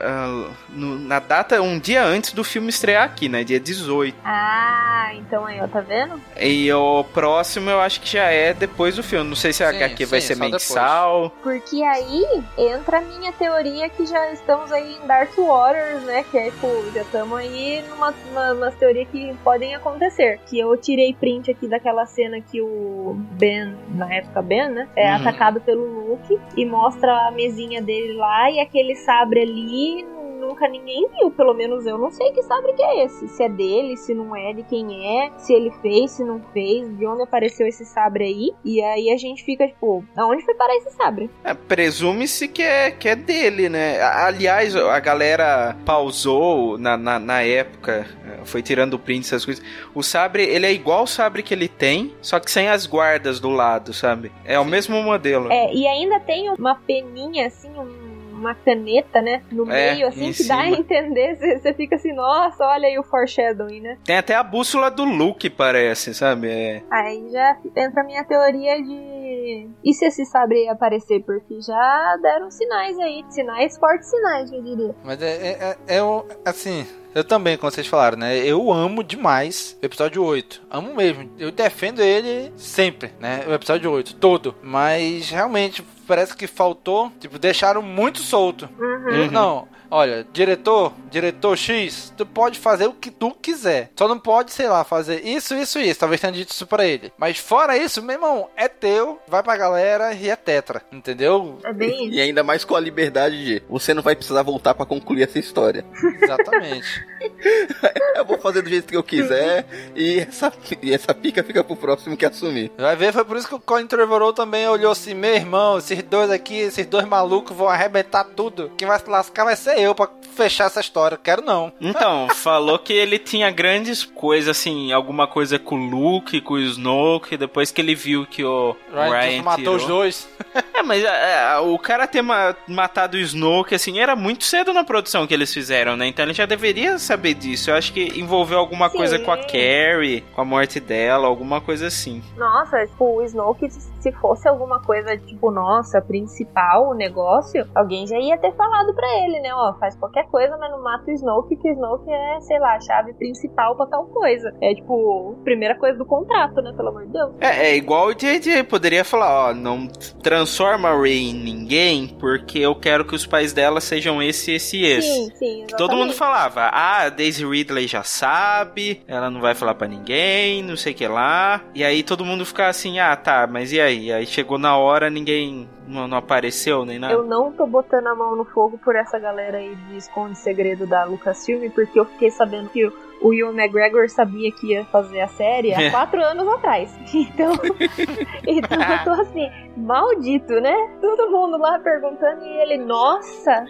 Uh, 0.00 0.48
uh, 0.48 0.52
no, 0.70 0.98
na 0.98 1.18
data, 1.18 1.60
um 1.60 1.78
dia 1.78 2.04
antes 2.04 2.32
do 2.32 2.44
filme 2.44 2.68
estrear 2.68 3.04
aqui, 3.04 3.28
né? 3.28 3.44
Dia 3.44 3.60
18. 3.60 4.16
Ah, 4.24 5.10
então 5.14 5.46
aí, 5.46 5.60
ó, 5.60 5.68
tá 5.68 5.80
vendo? 5.80 6.20
E 6.40 6.72
o 6.72 7.04
próximo 7.04 7.70
eu 7.70 7.80
acho 7.80 8.00
que 8.00 8.12
já 8.12 8.24
é 8.24 8.54
depois 8.54 8.96
do 8.96 9.02
filme. 9.02 9.28
Não 9.28 9.36
sei 9.36 9.52
se 9.52 9.62
a 9.62 9.70
sim, 9.70 9.76
HQ 9.76 10.04
sim, 10.04 10.10
vai 10.10 10.20
ser 10.20 10.36
mensal. 10.50 11.22
Depois. 11.28 11.42
Porque 11.42 11.82
aí 11.82 12.24
entra 12.58 12.98
a 12.98 13.00
minha 13.00 13.32
teoria 13.32 13.88
que 13.88 14.06
já 14.06 14.32
estamos 14.32 14.70
aí 14.72 14.96
em 14.96 15.06
Dark 15.06 15.36
Waters, 15.36 16.02
né? 16.02 16.24
Que 16.30 16.38
é, 16.38 16.50
tipo, 16.50 16.68
já 16.92 17.02
estamos 17.02 17.38
aí 17.38 17.82
numa, 17.88 18.14
uma, 18.30 18.52
umas 18.52 18.74
teorias 18.74 19.08
que 19.08 19.34
podem 19.44 19.74
acontecer. 19.74 20.40
Que 20.46 20.58
eu 20.58 20.76
tirei 20.76 21.14
print 21.14 21.50
aqui 21.50 21.68
daquela 21.68 22.06
cena 22.06 22.40
que 22.40 22.60
o 22.60 23.14
Ben, 23.32 23.74
na 23.88 24.12
época 24.12 24.42
Ben, 24.42 24.68
né? 24.68 24.88
É 24.96 25.08
uhum. 25.08 25.16
atacado 25.16 25.60
pelo 25.60 25.84
Luke 25.84 26.38
e 26.56 26.64
mostra 26.64 27.28
a 27.28 27.30
mesinha 27.30 27.80
dele 27.80 28.14
lá 28.14 28.50
e 28.50 28.60
aquele 28.60 28.94
sabre 28.96 29.42
ali 29.42 30.04
nunca 30.42 30.68
ninguém 30.68 31.08
viu, 31.08 31.30
pelo 31.30 31.54
menos 31.54 31.86
eu 31.86 31.96
não 31.96 32.10
sei 32.10 32.32
que 32.32 32.42
sabre 32.42 32.72
que 32.72 32.82
é 32.82 33.04
esse. 33.04 33.28
Se 33.28 33.42
é 33.42 33.48
dele, 33.48 33.96
se 33.96 34.12
não 34.12 34.34
é, 34.34 34.52
de 34.52 34.62
quem 34.64 35.06
é, 35.20 35.30
se 35.38 35.52
ele 35.52 35.70
fez, 35.80 36.10
se 36.12 36.24
não 36.24 36.40
fez, 36.52 36.96
de 36.96 37.06
onde 37.06 37.22
apareceu 37.22 37.66
esse 37.66 37.84
sabre 37.84 38.24
aí. 38.24 38.52
E 38.64 38.82
aí 38.82 39.10
a 39.10 39.16
gente 39.16 39.44
fica, 39.44 39.66
tipo, 39.66 40.04
aonde 40.16 40.44
foi 40.44 40.54
parar 40.54 40.76
esse 40.76 40.90
sabre? 40.90 41.30
É, 41.44 41.54
presume-se 41.54 42.48
que 42.48 42.62
é, 42.62 42.90
que 42.90 43.08
é 43.08 43.16
dele, 43.16 43.68
né? 43.68 44.00
Aliás, 44.02 44.74
a 44.74 44.98
galera 44.98 45.76
pausou 45.84 46.76
na, 46.76 46.96
na, 46.96 47.18
na 47.18 47.42
época, 47.42 48.06
foi 48.44 48.62
tirando 48.62 48.94
o 48.94 48.98
print, 48.98 49.26
essas 49.26 49.44
coisas. 49.44 49.64
O 49.94 50.02
sabre, 50.02 50.42
ele 50.42 50.66
é 50.66 50.72
igual 50.72 51.04
o 51.04 51.06
sabre 51.06 51.42
que 51.42 51.54
ele 51.54 51.68
tem, 51.68 52.14
só 52.20 52.40
que 52.40 52.50
sem 52.50 52.68
as 52.68 52.86
guardas 52.86 53.38
do 53.38 53.50
lado, 53.50 53.92
sabe? 53.92 54.32
É 54.44 54.58
o 54.58 54.64
mesmo 54.64 55.00
modelo. 55.02 55.50
É, 55.52 55.72
e 55.72 55.86
ainda 55.86 56.18
tem 56.20 56.50
uma 56.50 56.74
peninha, 56.74 57.46
assim, 57.46 57.70
um 57.78 58.01
uma 58.42 58.54
caneta, 58.54 59.22
né? 59.22 59.42
No 59.50 59.70
é, 59.70 59.94
meio, 59.94 60.08
assim, 60.08 60.26
que 60.28 60.34
cima. 60.34 60.56
dá 60.56 60.62
a 60.62 60.70
entender. 60.70 61.36
Você 61.60 61.72
fica 61.72 61.96
assim, 61.96 62.12
nossa, 62.12 62.64
olha 62.66 62.88
aí 62.88 62.98
o 62.98 63.02
foreshadowing, 63.04 63.80
né? 63.80 63.98
Tem 64.04 64.16
até 64.16 64.34
a 64.34 64.42
bússola 64.42 64.90
do 64.90 65.04
Luke, 65.04 65.48
parece, 65.48 66.12
sabe? 66.14 66.48
É. 66.50 66.82
Aí 66.90 67.28
já 67.30 67.56
entra 67.76 68.02
a 68.02 68.04
minha 68.04 68.24
teoria 68.24 68.82
de. 68.82 69.68
E 69.84 69.94
se 69.94 70.04
esse 70.06 70.24
sabre 70.26 70.68
aparecer? 70.68 71.22
Porque 71.24 71.60
já 71.60 72.16
deram 72.22 72.50
sinais 72.50 72.98
aí. 72.98 73.24
Sinais, 73.30 73.78
fortes 73.78 74.10
sinais, 74.10 74.52
eu 74.52 74.62
diria. 74.62 74.94
Mas 75.04 75.22
é, 75.22 75.26
é, 75.30 75.76
é, 75.88 75.96
é 75.96 76.02
o- 76.02 76.24
assim. 76.44 76.86
Eu 77.14 77.22
também, 77.22 77.58
como 77.58 77.70
vocês 77.70 77.86
falaram, 77.86 78.16
né? 78.16 78.38
Eu 78.38 78.72
amo 78.72 79.04
demais 79.04 79.76
o 79.82 79.84
episódio 79.84 80.24
8. 80.24 80.62
Amo 80.70 80.94
mesmo. 80.94 81.30
Eu 81.38 81.50
defendo 81.52 82.00
ele 82.00 82.50
sempre, 82.56 83.10
né? 83.20 83.44
O 83.46 83.52
episódio 83.52 83.90
8, 83.90 84.16
todo. 84.16 84.54
Mas 84.62 85.28
realmente 85.28 85.84
parece 86.12 86.36
que 86.36 86.46
faltou. 86.46 87.10
Tipo, 87.18 87.38
deixaram 87.38 87.80
muito 87.80 88.18
solto. 88.18 88.68
Uhum. 88.78 89.30
Não, 89.30 89.66
olha, 89.92 90.26
diretor, 90.32 90.94
diretor 91.10 91.56
X, 91.56 92.12
tu 92.16 92.24
pode 92.24 92.58
fazer 92.58 92.86
o 92.86 92.94
que 92.94 93.10
tu 93.10 93.30
quiser. 93.32 93.90
Só 93.94 94.08
não 94.08 94.18
pode, 94.18 94.50
sei 94.52 94.66
lá, 94.66 94.82
fazer 94.82 95.20
isso, 95.20 95.54
isso 95.54 95.78
e 95.78 95.90
isso. 95.90 96.00
Talvez 96.00 96.20
tenha 96.20 96.32
dito 96.32 96.50
isso 96.50 96.66
pra 96.66 96.86
ele. 96.86 97.12
Mas 97.18 97.36
fora 97.36 97.76
isso, 97.76 98.02
meu 98.02 98.14
irmão, 98.14 98.48
é 98.56 98.68
teu, 98.68 99.20
vai 99.28 99.42
pra 99.42 99.56
galera 99.56 100.14
e 100.14 100.30
é 100.30 100.34
tetra. 100.34 100.82
Entendeu? 100.90 101.58
É 101.62 101.72
bem 101.72 102.08
E 102.08 102.20
ainda 102.20 102.42
mais 102.42 102.64
com 102.64 102.74
a 102.74 102.80
liberdade 102.80 103.44
de 103.44 103.62
você 103.68 103.92
não 103.92 104.02
vai 104.02 104.16
precisar 104.16 104.42
voltar 104.42 104.74
pra 104.74 104.86
concluir 104.86 105.24
essa 105.24 105.38
história. 105.38 105.84
Exatamente. 106.22 107.04
eu 108.16 108.24
vou 108.24 108.38
fazer 108.38 108.62
do 108.62 108.70
jeito 108.70 108.88
que 108.88 108.96
eu 108.96 109.02
quiser 109.02 109.66
e 109.94 110.20
essa, 110.20 110.52
e 110.80 110.92
essa 110.92 111.12
pica 111.12 111.42
fica 111.42 111.62
pro 111.62 111.76
próximo 111.76 112.16
que 112.16 112.24
assumir. 112.24 112.72
Vai 112.78 112.96
ver, 112.96 113.12
foi 113.12 113.24
por 113.24 113.36
isso 113.36 113.46
que 113.48 113.54
o 113.54 113.60
Colin 113.60 113.86
Trevorrow 113.86 114.32
também 114.32 114.66
olhou 114.66 114.92
assim, 114.92 115.12
meu 115.12 115.34
irmão, 115.34 115.78
esses 115.78 116.02
dois 116.02 116.30
aqui, 116.30 116.56
esses 116.56 116.86
dois 116.86 117.04
malucos 117.04 117.56
vão 117.56 117.68
arrebentar 117.68 118.24
tudo. 118.24 118.72
Quem 118.78 118.88
vai 118.88 118.98
se 118.98 119.08
lascar 119.08 119.44
vai 119.44 119.56
ser 119.56 119.81
eu 119.82 119.94
pra 119.94 120.08
fechar 120.34 120.64
essa 120.66 120.80
história. 120.80 121.18
Quero 121.22 121.42
não. 121.42 121.72
Então, 121.80 122.28
falou 122.34 122.78
que 122.78 122.92
ele 122.92 123.18
tinha 123.18 123.50
grandes 123.50 124.04
coisas, 124.04 124.56
assim, 124.56 124.92
alguma 124.92 125.26
coisa 125.26 125.58
com 125.58 125.76
o 125.76 125.90
Luke, 125.90 126.40
com 126.40 126.54
o 126.54 126.58
Snoke, 126.58 127.36
depois 127.36 127.70
que 127.70 127.80
ele 127.80 127.94
viu 127.94 128.26
que 128.26 128.44
o 128.44 128.74
Ryan, 128.92 129.10
Ryan, 129.10 129.42
matou 129.42 129.62
tirou. 129.64 129.76
os 129.76 129.86
dois. 129.86 130.28
É, 130.74 130.82
mas 130.82 131.04
é, 131.04 131.58
o 131.58 131.78
cara 131.78 132.06
ter 132.06 132.22
ma- 132.22 132.54
matado 132.66 133.16
o 133.16 133.20
Snoke, 133.20 133.74
assim, 133.74 133.98
era 133.98 134.16
muito 134.16 134.44
cedo 134.44 134.72
na 134.72 134.84
produção 134.84 135.26
que 135.26 135.34
eles 135.34 135.52
fizeram, 135.52 135.96
né? 135.96 136.06
Então 136.06 136.24
ele 136.24 136.32
já 136.34 136.46
deveria 136.46 136.98
saber 136.98 137.34
disso. 137.34 137.70
Eu 137.70 137.76
acho 137.76 137.92
que 137.92 138.18
envolveu 138.18 138.58
alguma 138.58 138.88
Sim. 138.88 138.96
coisa 138.96 139.18
com 139.18 139.30
a 139.32 139.36
Carrie, 139.36 140.22
com 140.34 140.40
a 140.40 140.44
morte 140.44 140.80
dela, 140.80 141.26
alguma 141.26 141.60
coisa 141.60 141.86
assim. 141.88 142.22
Nossa, 142.36 142.86
tipo, 142.86 143.04
o 143.04 143.22
Snoke, 143.22 143.68
se 143.70 144.12
fosse 144.12 144.48
alguma 144.48 144.80
coisa, 144.80 145.16
tipo, 145.18 145.50
nossa, 145.50 146.00
principal, 146.00 146.88
o 146.90 146.94
negócio, 146.94 147.66
alguém 147.74 148.06
já 148.06 148.18
ia 148.18 148.36
ter 148.38 148.52
falado 148.54 148.94
pra 148.94 149.06
ele, 149.24 149.40
né? 149.40 149.54
Ó, 149.54 149.71
faz 149.78 149.96
qualquer 149.96 150.26
coisa, 150.28 150.56
mas 150.56 150.70
não 150.70 150.82
mata 150.82 151.10
o 151.10 151.14
Snoke, 151.14 151.56
que 151.56 151.68
o 151.68 151.72
Snoke 151.72 152.10
é, 152.10 152.40
sei 152.40 152.58
lá, 152.58 152.76
a 152.76 152.80
chave 152.80 153.12
principal 153.14 153.76
pra 153.76 153.86
tal 153.86 154.06
coisa. 154.06 154.52
É, 154.60 154.74
tipo, 154.74 155.36
primeira 155.44 155.76
coisa 155.76 155.98
do 155.98 156.04
contrato, 156.04 156.60
né? 156.62 156.72
Pelo 156.76 156.88
amor 156.88 157.06
de 157.06 157.12
Deus. 157.12 157.32
É, 157.40 157.70
é 157.70 157.76
igual 157.76 158.08
o 158.08 158.14
JJ 158.14 158.64
poderia 158.64 159.04
falar, 159.04 159.50
ó, 159.50 159.54
não 159.54 159.86
transforma 160.22 160.90
a 160.90 161.00
Rey 161.00 161.30
em 161.30 161.34
ninguém, 161.34 162.08
porque 162.18 162.58
eu 162.58 162.74
quero 162.74 163.04
que 163.04 163.14
os 163.14 163.26
pais 163.26 163.52
dela 163.52 163.80
sejam 163.80 164.22
esse, 164.22 164.52
esse 164.52 164.78
e 164.78 164.86
esse. 164.86 165.08
Sim, 165.08 165.30
sim, 165.36 165.64
Que 165.66 165.76
todo 165.76 165.96
mundo 165.96 166.12
falava, 166.12 166.62
ah, 166.62 167.06
a 167.06 167.08
Daisy 167.08 167.44
Ridley 167.44 167.86
já 167.86 168.02
sabe, 168.02 169.02
ela 169.06 169.30
não 169.30 169.40
vai 169.40 169.54
falar 169.54 169.74
pra 169.74 169.88
ninguém, 169.88 170.62
não 170.62 170.76
sei 170.76 170.92
o 170.92 170.96
que 170.96 171.06
lá. 171.06 171.62
E 171.74 171.84
aí 171.84 172.02
todo 172.02 172.24
mundo 172.24 172.44
ficava 172.44 172.70
assim, 172.70 172.98
ah, 172.98 173.16
tá, 173.16 173.46
mas 173.46 173.72
e 173.72 173.80
aí? 173.80 174.12
Aí 174.12 174.26
chegou 174.26 174.58
na 174.58 174.76
hora, 174.76 175.10
ninguém 175.10 175.68
não, 175.86 176.08
não 176.08 176.18
apareceu 176.18 176.84
nem 176.84 176.98
nada. 176.98 177.14
Eu 177.14 177.24
não 177.24 177.52
tô 177.52 177.66
botando 177.66 178.06
a 178.06 178.14
mão 178.14 178.36
no 178.36 178.44
fogo 178.44 178.78
por 178.78 178.96
essa 178.96 179.18
galera 179.18 179.58
aí 179.58 179.74
de 179.74 179.96
Esconde 179.96 180.38
Segredo 180.38 180.86
da 180.86 181.04
Lucasfilm, 181.04 181.70
porque 181.70 181.98
eu 181.98 182.04
fiquei 182.04 182.30
sabendo 182.30 182.68
que 182.70 182.86
o 182.86 182.92
o 183.22 183.32
Ewan 183.32 183.52
McGregor 183.52 184.08
sabia 184.10 184.50
que 184.50 184.72
ia 184.72 184.84
fazer 184.86 185.20
a 185.20 185.28
série 185.28 185.72
há 185.72 185.90
quatro 185.90 186.22
anos 186.22 186.46
atrás. 186.48 186.92
Então, 187.14 187.52
então 188.46 188.82
eu 188.82 189.04
tô 189.04 189.10
assim, 189.22 189.48
maldito, 189.76 190.54
né? 190.60 190.74
Todo 191.00 191.30
mundo 191.30 191.56
lá 191.56 191.78
perguntando 191.78 192.44
e 192.44 192.48
ele, 192.62 192.78
nossa, 192.78 193.64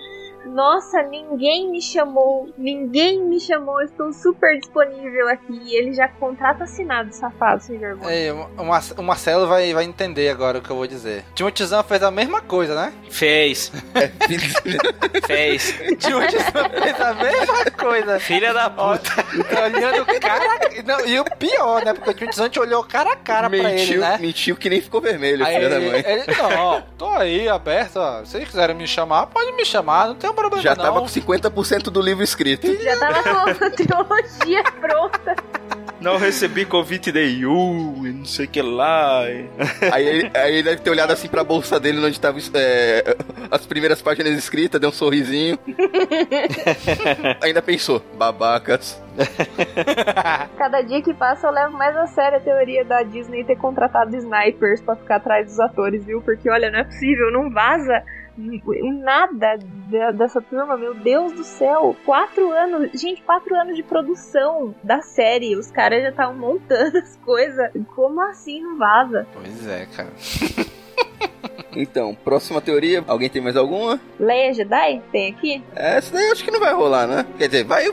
nossa, 0.46 1.02
ninguém 1.02 1.70
me 1.70 1.80
chamou, 1.80 2.48
ninguém 2.58 3.22
me 3.22 3.38
chamou, 3.40 3.80
estou 3.82 4.12
super 4.12 4.58
disponível 4.58 5.28
aqui. 5.28 5.60
E 5.64 5.74
ele 5.76 5.92
já 5.92 6.08
contrata 6.08 6.64
assinado, 6.64 7.12
safado, 7.14 7.62
sem 7.62 7.78
vergonha. 7.78 8.12
É, 8.14 8.32
o 8.32 8.64
Mar- 8.64 8.82
o 8.98 9.02
Marcelo 9.02 9.46
vai, 9.46 9.72
vai 9.72 9.84
entender 9.84 10.28
agora 10.28 10.58
o 10.58 10.62
que 10.62 10.70
eu 10.70 10.76
vou 10.76 10.86
dizer. 10.86 11.24
Timothy 11.34 11.64
Zahn 11.64 11.82
fez 11.84 12.02
a 12.02 12.10
mesma 12.10 12.40
coisa, 12.40 12.74
né? 12.74 12.92
Fez. 13.10 13.70
Fez. 15.26 15.74
Timothy 15.98 16.38
Zahn 16.38 16.70
fez 16.82 17.00
a 17.00 17.14
mesma 17.14 17.70
coisa. 17.78 18.20
Filha 18.20 18.52
da 18.52 18.70
puta. 18.70 19.10
Olhando 19.64 20.06
cara. 20.20 20.44
Não, 20.84 21.06
e 21.06 21.18
o 21.20 21.24
pior, 21.24 21.84
né? 21.84 21.92
Porque 21.94 22.10
o 22.10 22.14
Timothy 22.14 22.36
Zahn 22.36 22.50
olhou 22.60 22.84
cara 22.84 23.12
a 23.12 23.16
cara 23.16 23.48
pra 23.48 23.58
ele, 23.58 23.68
mentiu, 23.68 24.00
né? 24.00 24.18
mentiu 24.20 24.56
que 24.56 24.68
nem 24.68 24.80
ficou 24.80 25.00
vermelho, 25.00 25.44
Aí 25.44 25.54
filha 25.54 25.68
da 25.68 25.76
ele, 25.76 25.90
mãe. 25.90 26.04
ele, 26.06 26.24
não, 26.36 26.82
tô 26.98 27.08
aí 27.10 27.48
aberto, 27.48 27.96
ó. 27.96 28.24
Se 28.24 28.32
vocês 28.32 28.48
quiserem 28.48 28.74
me 28.76 28.86
chamar, 28.86 29.26
pode 29.26 29.52
me 29.52 29.64
chamar, 29.64 30.08
não 30.08 30.14
tem 30.14 30.28
problema 30.34 30.62
Já 30.62 30.74
não. 30.74 30.84
tava 30.84 31.00
com 31.00 31.06
50% 31.06 31.84
do 31.84 32.00
livro 32.00 32.22
escrito. 32.22 32.66
Já 32.82 32.96
tava 32.98 33.22
com 33.54 33.64
a 33.64 33.70
trilogia 33.70 34.62
pronta. 34.80 35.36
Não 36.02 36.16
recebi 36.16 36.64
convite 36.64 37.12
de 37.12 37.20
You 37.20 37.94
e 38.04 38.12
não 38.12 38.24
sei 38.24 38.46
o 38.46 38.48
que 38.48 38.60
lá. 38.60 39.22
Aí 39.92 40.06
ele, 40.06 40.30
aí 40.34 40.54
ele 40.54 40.62
deve 40.64 40.82
ter 40.82 40.90
olhado 40.90 41.12
assim 41.12 41.28
pra 41.28 41.44
bolsa 41.44 41.78
dele, 41.78 42.04
onde 42.04 42.18
tava 42.18 42.38
é, 42.54 43.16
as 43.50 43.64
primeiras 43.64 44.02
páginas 44.02 44.36
escritas, 44.36 44.80
deu 44.80 44.90
um 44.90 44.92
sorrisinho. 44.92 45.56
Ainda 47.40 47.62
pensou, 47.62 48.02
babacas. 48.16 49.00
Cada 50.58 50.82
dia 50.82 51.02
que 51.02 51.14
passa 51.14 51.46
eu 51.46 51.52
levo 51.52 51.76
mais 51.76 51.96
a 51.96 52.06
sério 52.08 52.38
a 52.38 52.40
teoria 52.40 52.84
da 52.84 53.02
Disney 53.02 53.44
ter 53.44 53.56
contratado 53.56 54.16
snipers 54.16 54.80
pra 54.80 54.96
ficar 54.96 55.16
atrás 55.16 55.46
dos 55.46 55.60
atores, 55.60 56.04
viu? 56.04 56.20
Porque 56.22 56.50
olha, 56.50 56.70
não 56.70 56.80
é 56.80 56.84
possível, 56.84 57.30
não 57.30 57.50
vaza 57.50 58.02
nada 58.36 59.56
de- 59.56 60.12
dessa 60.12 60.40
turma, 60.40 60.76
meu 60.76 60.94
Deus 60.94 61.32
do 61.32 61.44
céu. 61.44 61.94
Quatro 62.04 62.50
anos, 62.50 62.90
gente, 63.00 63.22
quatro 63.22 63.54
anos 63.54 63.76
de 63.76 63.82
produção 63.82 64.74
da 64.82 65.00
série. 65.02 65.56
Os 65.56 65.70
caras 65.70 66.02
já 66.02 66.08
estavam 66.10 66.34
montando 66.34 66.96
as 66.98 67.16
coisas. 67.18 67.70
Como 67.94 68.20
assim 68.22 68.60
não 68.62 68.76
vaza? 68.78 69.26
Pois 69.32 69.66
é, 69.68 69.86
cara. 69.86 70.10
Então, 71.74 72.14
próxima 72.14 72.60
teoria, 72.60 73.02
alguém 73.06 73.30
tem 73.30 73.40
mais 73.40 73.56
alguma? 73.56 73.98
Leia 74.20 74.52
Jedi? 74.52 75.00
Tem 75.10 75.30
aqui? 75.32 75.64
Essa 75.74 76.12
daí 76.12 76.26
eu 76.26 76.32
acho 76.32 76.44
que 76.44 76.50
não 76.50 76.60
vai 76.60 76.74
rolar, 76.74 77.06
né? 77.06 77.24
Quer 77.38 77.46
dizer, 77.48 77.64
vai 77.64 77.90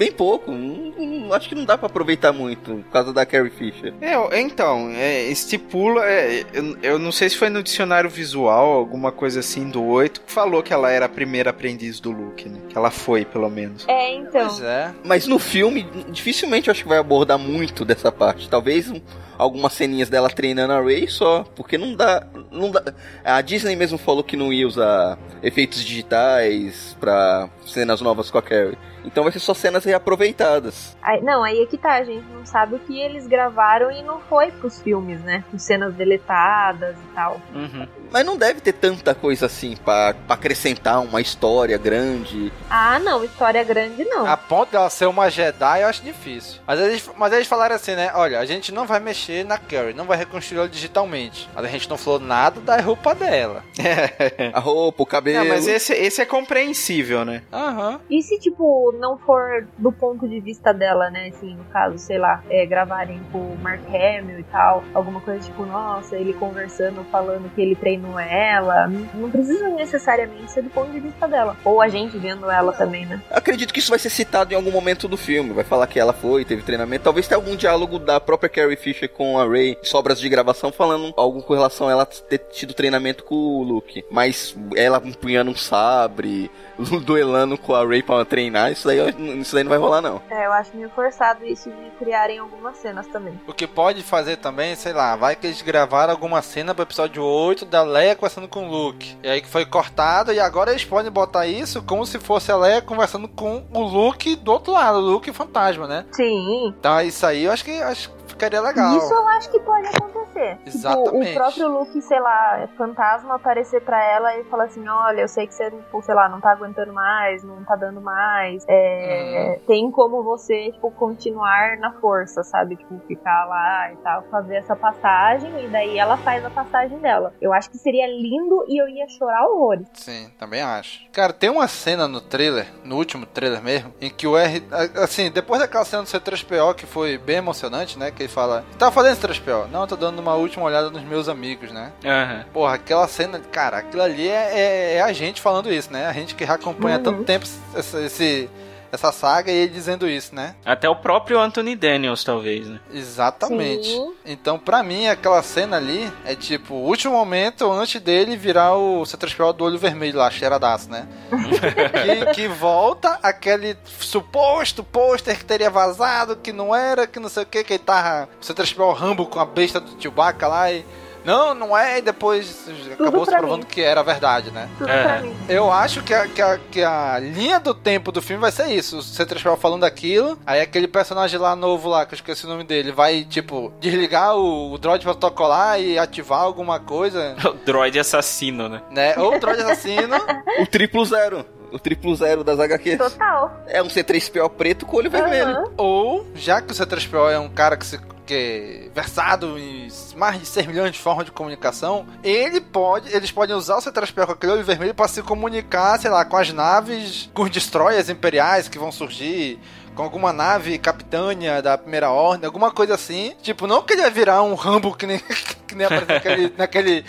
bem 0.00 0.10
pouco. 0.10 0.50
Não- 0.50 1.30
acho 1.34 1.46
que 1.46 1.54
não 1.54 1.66
dá 1.66 1.76
pra 1.76 1.86
aproveitar 1.86 2.32
muito 2.32 2.76
por 2.76 2.90
causa 2.90 3.12
da 3.12 3.26
Carrie 3.26 3.50
Fisher. 3.50 3.92
É, 4.00 4.40
então, 4.40 4.90
é, 4.96 5.24
estipula. 5.24 6.04
é, 6.06 6.42
eu, 6.54 6.78
eu 6.82 6.98
não 6.98 7.12
sei 7.12 7.28
se 7.28 7.36
foi 7.36 7.50
no 7.50 7.62
dicionário 7.62 8.08
visual, 8.08 8.72
alguma 8.72 9.12
coisa 9.12 9.40
assim 9.40 9.68
do 9.68 9.84
8, 9.84 10.22
que 10.22 10.32
falou 10.32 10.62
que 10.62 10.72
ela 10.72 10.90
era 10.90 11.04
a 11.04 11.08
primeira 11.08 11.50
aprendiz 11.50 12.00
do 12.00 12.10
Luke, 12.10 12.48
né? 12.48 12.58
Que 12.70 12.76
ela 12.78 12.90
foi, 12.90 13.26
pelo 13.26 13.50
menos. 13.50 13.84
É, 13.86 14.14
então. 14.14 14.30
Pois 14.32 14.62
é. 14.62 14.90
Mas 15.04 15.26
no 15.26 15.38
filme, 15.38 15.86
dificilmente 16.08 16.68
eu 16.68 16.72
acho 16.72 16.82
que 16.82 16.88
vai 16.88 16.98
abordar 16.98 17.38
muito 17.38 17.84
dessa 17.84 18.10
parte. 18.10 18.48
Talvez 18.48 18.90
um- 18.90 19.00
algumas 19.40 19.72
ceninhas 19.72 20.08
dela 20.10 20.28
treinando 20.28 20.72
a 20.72 20.80
Rey 20.82 21.08
só, 21.08 21.44
porque 21.56 21.78
não 21.78 21.94
dá, 21.94 22.26
não 22.50 22.70
dá. 22.70 22.82
A 23.24 23.40
Disney 23.40 23.74
mesmo 23.74 23.96
falou 23.98 24.22
que 24.22 24.36
não 24.36 24.52
ia 24.52 24.66
usar 24.66 25.18
efeitos 25.42 25.82
digitais 25.84 26.96
pra 27.00 27.48
cenas 27.66 28.00
novas 28.00 28.30
com 28.30 28.38
a 28.38 28.42
Carrie. 28.42 28.76
Então 29.02 29.22
vai 29.24 29.32
ser 29.32 29.38
só 29.38 29.54
cenas 29.54 29.82
reaproveitadas. 29.84 30.94
Aí- 31.02 31.22
não, 31.22 31.42
aí 31.42 31.62
é 31.62 31.66
que 31.66 31.78
tá, 31.78 31.94
a 31.94 32.04
gente 32.04 32.26
não 32.34 32.44
sabe 32.44 32.74
o 32.74 32.78
que 32.78 33.00
eles 33.00 33.26
gravaram 33.26 33.90
e 33.90 34.02
não 34.02 34.20
foi 34.20 34.50
pros 34.50 34.78
filmes, 34.82 35.22
né? 35.22 35.42
Com 35.50 35.58
cenas 35.58 35.94
deletadas 35.94 36.96
e 36.98 37.14
tal. 37.14 37.40
Uhum. 37.54 37.86
Mas 38.12 38.26
não 38.26 38.36
deve 38.36 38.60
ter 38.60 38.72
tanta 38.74 39.14
coisa 39.14 39.46
assim 39.46 39.74
pra, 39.82 40.12
pra 40.26 40.34
acrescentar 40.34 41.00
uma 41.00 41.20
história 41.20 41.78
grande. 41.78 42.52
Ah, 42.68 42.98
não, 42.98 43.24
história 43.24 43.64
grande 43.64 44.04
não. 44.04 44.26
A 44.26 44.36
ponto 44.36 44.72
dela 44.72 44.90
ser 44.90 45.06
uma 45.06 45.30
Jedi, 45.30 45.80
eu 45.80 45.88
acho 45.88 46.02
difícil. 46.02 46.60
Mas 46.66 46.78
eles, 46.80 47.10
mas 47.16 47.32
eles 47.32 47.46
falaram 47.48 47.76
assim, 47.76 47.94
né? 47.94 48.10
Olha, 48.14 48.38
a 48.38 48.44
gente 48.44 48.70
não 48.70 48.84
vai 48.86 49.00
mexer 49.00 49.29
na 49.44 49.58
Carrie, 49.58 49.94
não 49.94 50.04
vai 50.04 50.18
reconstruir 50.18 50.58
ela 50.58 50.68
digitalmente. 50.68 51.48
Mas 51.54 51.64
a 51.64 51.68
gente 51.68 51.88
não 51.88 51.96
falou 51.96 52.20
nada 52.20 52.60
da 52.60 52.80
roupa 52.80 53.14
dela. 53.14 53.64
A 54.52 54.60
roupa, 54.60 55.02
o 55.02 55.06
cabelo. 55.06 55.44
Não, 55.44 55.48
mas 55.48 55.66
esse, 55.66 55.92
esse 55.92 56.20
é 56.20 56.24
compreensível, 56.24 57.24
né? 57.24 57.42
Aham. 57.52 58.00
E 58.10 58.22
se, 58.22 58.38
tipo, 58.38 58.92
não 58.98 59.18
for 59.18 59.66
do 59.78 59.92
ponto 59.92 60.28
de 60.28 60.40
vista 60.40 60.72
dela, 60.72 61.10
né? 61.10 61.28
Assim, 61.28 61.54
no 61.54 61.64
caso, 61.64 61.98
sei 61.98 62.18
lá, 62.18 62.42
é, 62.50 62.66
gravarem 62.66 63.20
com 63.30 63.38
o 63.38 63.58
Mark 63.60 63.82
Hamill 63.88 64.40
e 64.40 64.44
tal, 64.44 64.84
alguma 64.94 65.20
coisa 65.20 65.44
tipo, 65.44 65.64
nossa, 65.64 66.16
ele 66.16 66.32
conversando, 66.32 67.04
falando 67.04 67.52
que 67.54 67.60
ele 67.60 67.74
treinou 67.74 68.18
ela. 68.18 68.86
Não, 68.86 69.08
não 69.14 69.30
precisa 69.30 69.68
necessariamente 69.68 70.50
ser 70.50 70.62
do 70.62 70.70
ponto 70.70 70.90
de 70.90 71.00
vista 71.00 71.28
dela. 71.28 71.56
Ou 71.64 71.80
a 71.80 71.88
gente 71.88 72.18
vendo 72.18 72.50
ela 72.50 72.72
também, 72.72 73.06
né? 73.06 73.20
Acredito 73.30 73.72
que 73.72 73.78
isso 73.78 73.90
vai 73.90 73.98
ser 73.98 74.10
citado 74.10 74.52
em 74.52 74.56
algum 74.56 74.70
momento 74.70 75.08
do 75.08 75.16
filme. 75.16 75.52
Vai 75.52 75.64
falar 75.64 75.86
que 75.86 75.98
ela 75.98 76.12
foi, 76.12 76.44
teve 76.44 76.62
treinamento. 76.62 77.04
Talvez 77.04 77.28
tenha 77.28 77.38
algum 77.38 77.56
diálogo 77.56 77.98
da 77.98 78.20
própria 78.20 78.48
Carrie 78.48 78.76
Fisher 78.76 79.08
com 79.20 79.38
a 79.38 79.46
Ray, 79.46 79.76
sobras 79.82 80.18
de 80.18 80.26
gravação, 80.30 80.72
falando 80.72 81.12
algo 81.14 81.42
com 81.42 81.52
relação 81.52 81.88
a 81.88 81.92
ela 81.92 82.06
ter 82.06 82.38
tido 82.38 82.72
treinamento 82.72 83.22
com 83.22 83.34
o 83.34 83.62
Luke. 83.62 84.02
Mas 84.10 84.56
ela 84.74 84.98
empunhando 85.04 85.50
um 85.50 85.54
sabre, 85.54 86.50
duelando 87.04 87.58
com 87.58 87.74
a 87.74 87.86
Ray 87.86 88.02
pra 88.02 88.24
treinar, 88.24 88.72
isso 88.72 88.86
daí, 88.86 88.98
isso 89.38 89.54
daí 89.54 89.62
não 89.62 89.68
vai 89.68 89.78
rolar, 89.78 90.00
não. 90.00 90.22
É, 90.30 90.46
eu 90.46 90.52
acho 90.54 90.74
meio 90.74 90.88
forçado 90.88 91.44
isso 91.44 91.68
de 91.70 91.90
criarem 91.98 92.38
algumas 92.38 92.78
cenas 92.78 93.06
também. 93.08 93.38
O 93.46 93.52
que 93.52 93.66
pode 93.66 94.02
fazer 94.02 94.38
também, 94.38 94.74
sei 94.74 94.94
lá, 94.94 95.14
vai 95.16 95.36
que 95.36 95.46
eles 95.46 95.60
gravaram 95.60 96.14
alguma 96.14 96.40
cena 96.40 96.74
pro 96.74 96.84
episódio 96.84 97.22
8 97.22 97.66
da 97.66 97.82
Leia 97.82 98.16
conversando 98.16 98.48
com 98.48 98.66
o 98.66 98.70
Luke. 98.70 99.18
E 99.22 99.28
aí 99.28 99.42
que 99.42 99.48
foi 99.48 99.66
cortado, 99.66 100.32
e 100.32 100.40
agora 100.40 100.70
eles 100.70 100.86
podem 100.86 101.12
botar 101.12 101.46
isso 101.46 101.82
como 101.82 102.06
se 102.06 102.18
fosse 102.18 102.50
a 102.50 102.56
Leia 102.56 102.80
conversando 102.80 103.28
com 103.28 103.66
o 103.70 103.82
Luke 103.82 104.34
do 104.36 104.50
outro 104.50 104.72
lado, 104.72 104.96
o 104.96 105.02
Luke 105.02 105.30
fantasma, 105.30 105.86
né? 105.86 106.06
Sim. 106.10 106.68
Então 106.78 106.98
isso 107.02 107.26
aí 107.26 107.44
eu 107.44 107.52
acho 107.52 107.66
que 107.66 107.82
acho 107.82 108.08
que 108.08 108.19
ficaria 108.40 108.60
legal. 108.62 108.96
Isso 108.96 109.12
eu 109.12 109.28
acho 109.28 109.50
que 109.50 109.60
pode 109.60 109.86
acontecer. 109.86 110.19
Exatamente. 110.66 111.10
Tipo, 111.10 111.30
o 111.30 111.34
próprio 111.34 111.68
Luke, 111.68 112.02
sei 112.02 112.20
lá, 112.20 112.68
fantasma 112.76 113.34
aparecer 113.36 113.80
pra 113.82 114.02
ela 114.02 114.36
e 114.38 114.44
falar 114.44 114.64
assim: 114.64 114.86
olha, 114.88 115.20
eu 115.22 115.28
sei 115.28 115.46
que 115.46 115.54
você, 115.54 115.70
tipo, 115.70 116.02
sei 116.02 116.14
lá, 116.14 116.28
não 116.28 116.40
tá 116.40 116.50
aguentando 116.52 116.92
mais, 116.92 117.42
não 117.44 117.64
tá 117.64 117.76
dando 117.76 118.00
mais. 118.00 118.64
É, 118.68 119.20
Uhum. 119.20 119.58
Tem 119.66 119.90
como 119.90 120.22
você, 120.22 120.72
tipo, 120.72 120.90
continuar 120.92 121.76
na 121.78 121.92
força, 121.92 122.42
sabe? 122.42 122.76
Tipo, 122.76 122.98
ficar 123.06 123.44
lá 123.46 123.92
e 123.92 123.96
tal, 123.96 124.22
fazer 124.30 124.56
essa 124.56 124.74
passagem 124.76 125.64
e 125.64 125.68
daí 125.68 125.98
ela 125.98 126.16
faz 126.18 126.44
a 126.44 126.50
passagem 126.50 126.98
dela. 126.98 127.32
Eu 127.40 127.52
acho 127.52 127.70
que 127.70 127.78
seria 127.78 128.06
lindo 128.06 128.64
e 128.68 128.80
eu 128.80 128.88
ia 128.88 129.06
chorar 129.08 129.46
horrores. 129.46 129.86
Sim, 129.94 130.30
também 130.38 130.62
acho. 130.62 131.08
Cara, 131.12 131.32
tem 131.32 131.50
uma 131.50 131.68
cena 131.68 132.06
no 132.08 132.20
trailer, 132.20 132.66
no 132.84 132.96
último 132.96 133.26
trailer 133.26 133.62
mesmo, 133.62 133.92
em 134.00 134.10
que 134.10 134.26
o 134.26 134.36
R. 134.36 134.62
Assim, 135.02 135.30
depois 135.30 135.60
daquela 135.60 135.84
cena 135.84 136.02
do 136.02 136.08
C3PO 136.08 136.74
que 136.74 136.86
foi 136.86 137.18
bem 137.18 137.36
emocionante, 137.36 137.98
né? 137.98 138.10
Que 138.10 138.22
ele 138.24 138.32
fala: 138.32 138.64
Tá 138.78 138.90
fazendo 138.90 139.16
C3PO? 139.20 139.68
Não, 139.70 139.82
eu 139.82 139.86
tô 139.86 139.96
dando 139.96 140.18
uma 140.20 140.29
última 140.34 140.64
olhada 140.64 140.90
nos 140.90 141.02
meus 141.02 141.28
amigos, 141.28 141.70
né? 141.72 141.92
Aham. 142.04 142.44
Porra, 142.52 142.74
aquela 142.74 143.06
cena, 143.08 143.38
cara, 143.52 143.78
aquilo 143.78 144.02
ali 144.02 144.28
é, 144.28 144.50
é- 144.58 144.94
é 144.96 145.00
a 145.02 145.12
gente 145.12 145.40
falando 145.40 145.72
isso, 145.72 145.92
né? 145.92 146.06
A 146.06 146.12
gente 146.12 146.34
que 146.34 146.44
já 146.46 146.54
acompanha 146.54 146.96
há 146.96 146.98
Uhum. 146.98 147.04
tanto 147.04 147.24
tempo 147.24 147.46
essa, 147.74 148.00
esse, 148.02 148.48
essa 148.92 149.12
saga 149.12 149.50
e 149.50 149.54
ele 149.54 149.72
dizendo 149.72 150.08
isso, 150.08 150.34
né? 150.34 150.54
Até 150.64 150.88
o 150.88 150.96
próprio 150.96 151.38
Anthony 151.38 151.76
Daniels, 151.76 152.24
talvez, 152.24 152.66
né? 152.66 152.80
Exatamente. 152.92 153.88
Sim. 153.88 154.14
Então, 154.24 154.58
pra 154.58 154.82
mim, 154.82 155.06
aquela 155.06 155.42
cena 155.42 155.76
ali 155.76 156.10
é 156.24 156.34
tipo 156.34 156.74
o 156.74 156.86
último 156.86 157.14
momento 157.14 157.70
antes 157.70 158.00
dele 158.00 158.36
virar 158.36 158.74
o 158.76 159.02
C3PO 159.02 159.52
do 159.52 159.64
olho 159.64 159.78
vermelho 159.78 160.18
lá, 160.18 160.30
cheiradaço, 160.30 160.90
né? 160.90 161.06
que, 162.30 162.32
que 162.34 162.48
volta 162.48 163.18
aquele 163.22 163.76
suposto 163.84 164.82
pôster 164.82 165.38
que 165.38 165.44
teria 165.44 165.70
vazado, 165.70 166.36
que 166.36 166.52
não 166.52 166.74
era, 166.74 167.06
que 167.06 167.20
não 167.20 167.28
sei 167.28 167.44
o 167.44 167.46
que, 167.46 167.64
que 167.64 167.74
ele 167.74 167.82
tava 167.82 168.28
o 168.40 168.44
C3PO 168.44 168.94
Rambo 168.94 169.26
com 169.26 169.38
a 169.38 169.44
besta 169.44 169.80
do 169.80 170.00
Chewbacca 170.00 170.46
lá 170.46 170.72
e. 170.72 170.84
Não, 171.24 171.54
não 171.54 171.76
é, 171.76 171.98
e 171.98 172.02
depois 172.02 172.66
acabou 172.92 173.24
se 173.24 173.36
provando 173.36 173.62
mim. 173.62 173.68
que 173.68 173.82
era 173.82 174.02
verdade, 174.02 174.50
né? 174.50 174.68
Tudo 174.78 174.86
pra 174.86 175.20
mim. 175.20 175.34
Eu 175.48 175.70
acho 175.70 176.02
que 176.02 176.14
a, 176.14 176.26
que, 176.26 176.40
a, 176.40 176.58
que 176.70 176.82
a 176.82 177.18
linha 177.18 177.58
do 177.60 177.74
tempo 177.74 178.10
do 178.12 178.22
filme 178.22 178.40
vai 178.40 178.52
ser 178.52 178.66
isso. 178.68 178.98
O 178.98 179.00
C3PO 179.00 179.56
falando 179.56 179.84
aquilo, 179.84 180.38
aí 180.46 180.60
aquele 180.60 180.88
personagem 180.88 181.38
lá 181.38 181.54
novo 181.54 181.88
lá, 181.88 182.06
que 182.06 182.14
eu 182.14 182.16
esqueci 182.16 182.46
o 182.46 182.48
nome 182.48 182.64
dele, 182.64 182.92
vai, 182.92 183.24
tipo, 183.24 183.72
desligar 183.80 184.36
o, 184.36 184.72
o 184.72 184.78
droid 184.78 185.04
protocolar 185.04 185.80
e 185.80 185.98
ativar 185.98 186.40
alguma 186.40 186.78
coisa, 186.80 187.36
O 187.44 187.52
droid 187.64 187.98
assassino, 187.98 188.68
né? 188.68 188.82
né? 188.90 189.14
Ou 189.18 189.34
o 189.36 189.38
droid 189.40 189.60
assassino. 189.62 190.16
O 190.60 190.66
triplo 190.66 191.04
zero. 191.04 191.44
O 191.72 191.78
triplo 191.78 192.14
zero 192.16 192.42
das 192.42 192.58
HQs. 192.58 192.98
Total. 192.98 193.62
É 193.66 193.80
um 193.82 193.86
C3PO 193.86 194.48
preto 194.50 194.84
com 194.86 194.96
olho 194.96 195.10
vermelho. 195.10 195.70
Ou, 195.76 196.26
já 196.34 196.60
que 196.60 196.72
o 196.72 196.74
C3PO 196.74 197.30
é 197.30 197.38
um 197.38 197.48
cara 197.48 197.76
que 197.76 197.86
se 197.86 197.98
que 198.30 198.88
versado 198.94 199.58
em 199.58 199.88
mais 200.14 200.38
de 200.38 200.46
6 200.46 200.68
milhões 200.68 200.92
de 200.92 201.00
formas 201.00 201.24
de 201.24 201.32
comunicação, 201.32 202.06
ele 202.22 202.60
pode, 202.60 203.12
eles 203.12 203.32
podem 203.32 203.56
usar 203.56 203.76
o 203.76 203.80
C3PO 203.80 204.26
com 204.26 204.32
aquele 204.32 204.52
olho 204.52 204.64
vermelho 204.64 204.94
para 204.94 205.08
se 205.08 205.20
comunicar, 205.20 205.98
sei 205.98 206.12
lá, 206.12 206.24
com 206.24 206.36
as 206.36 206.52
naves, 206.52 207.28
com 207.34 207.42
os 207.42 207.50
destroyers 207.50 208.08
imperiais 208.08 208.68
que 208.68 208.78
vão 208.78 208.92
surgir, 208.92 209.58
com 209.96 210.04
alguma 210.04 210.32
nave 210.32 210.78
capitânia 210.78 211.60
da 211.60 211.76
primeira 211.76 212.10
ordem, 212.10 212.46
alguma 212.46 212.70
coisa 212.70 212.94
assim. 212.94 213.34
Tipo, 213.42 213.66
não 213.66 213.82
que 213.82 213.94
ele 213.94 214.02
vai 214.02 214.10
virar 214.12 214.42
um 214.42 214.54
Rambo 214.54 214.94
que 214.94 215.08
nem, 215.08 215.18
que 215.66 215.74
nem 215.74 215.86
apareceu 215.86 216.14
naquele, 216.14 216.54
naquele 216.56 217.04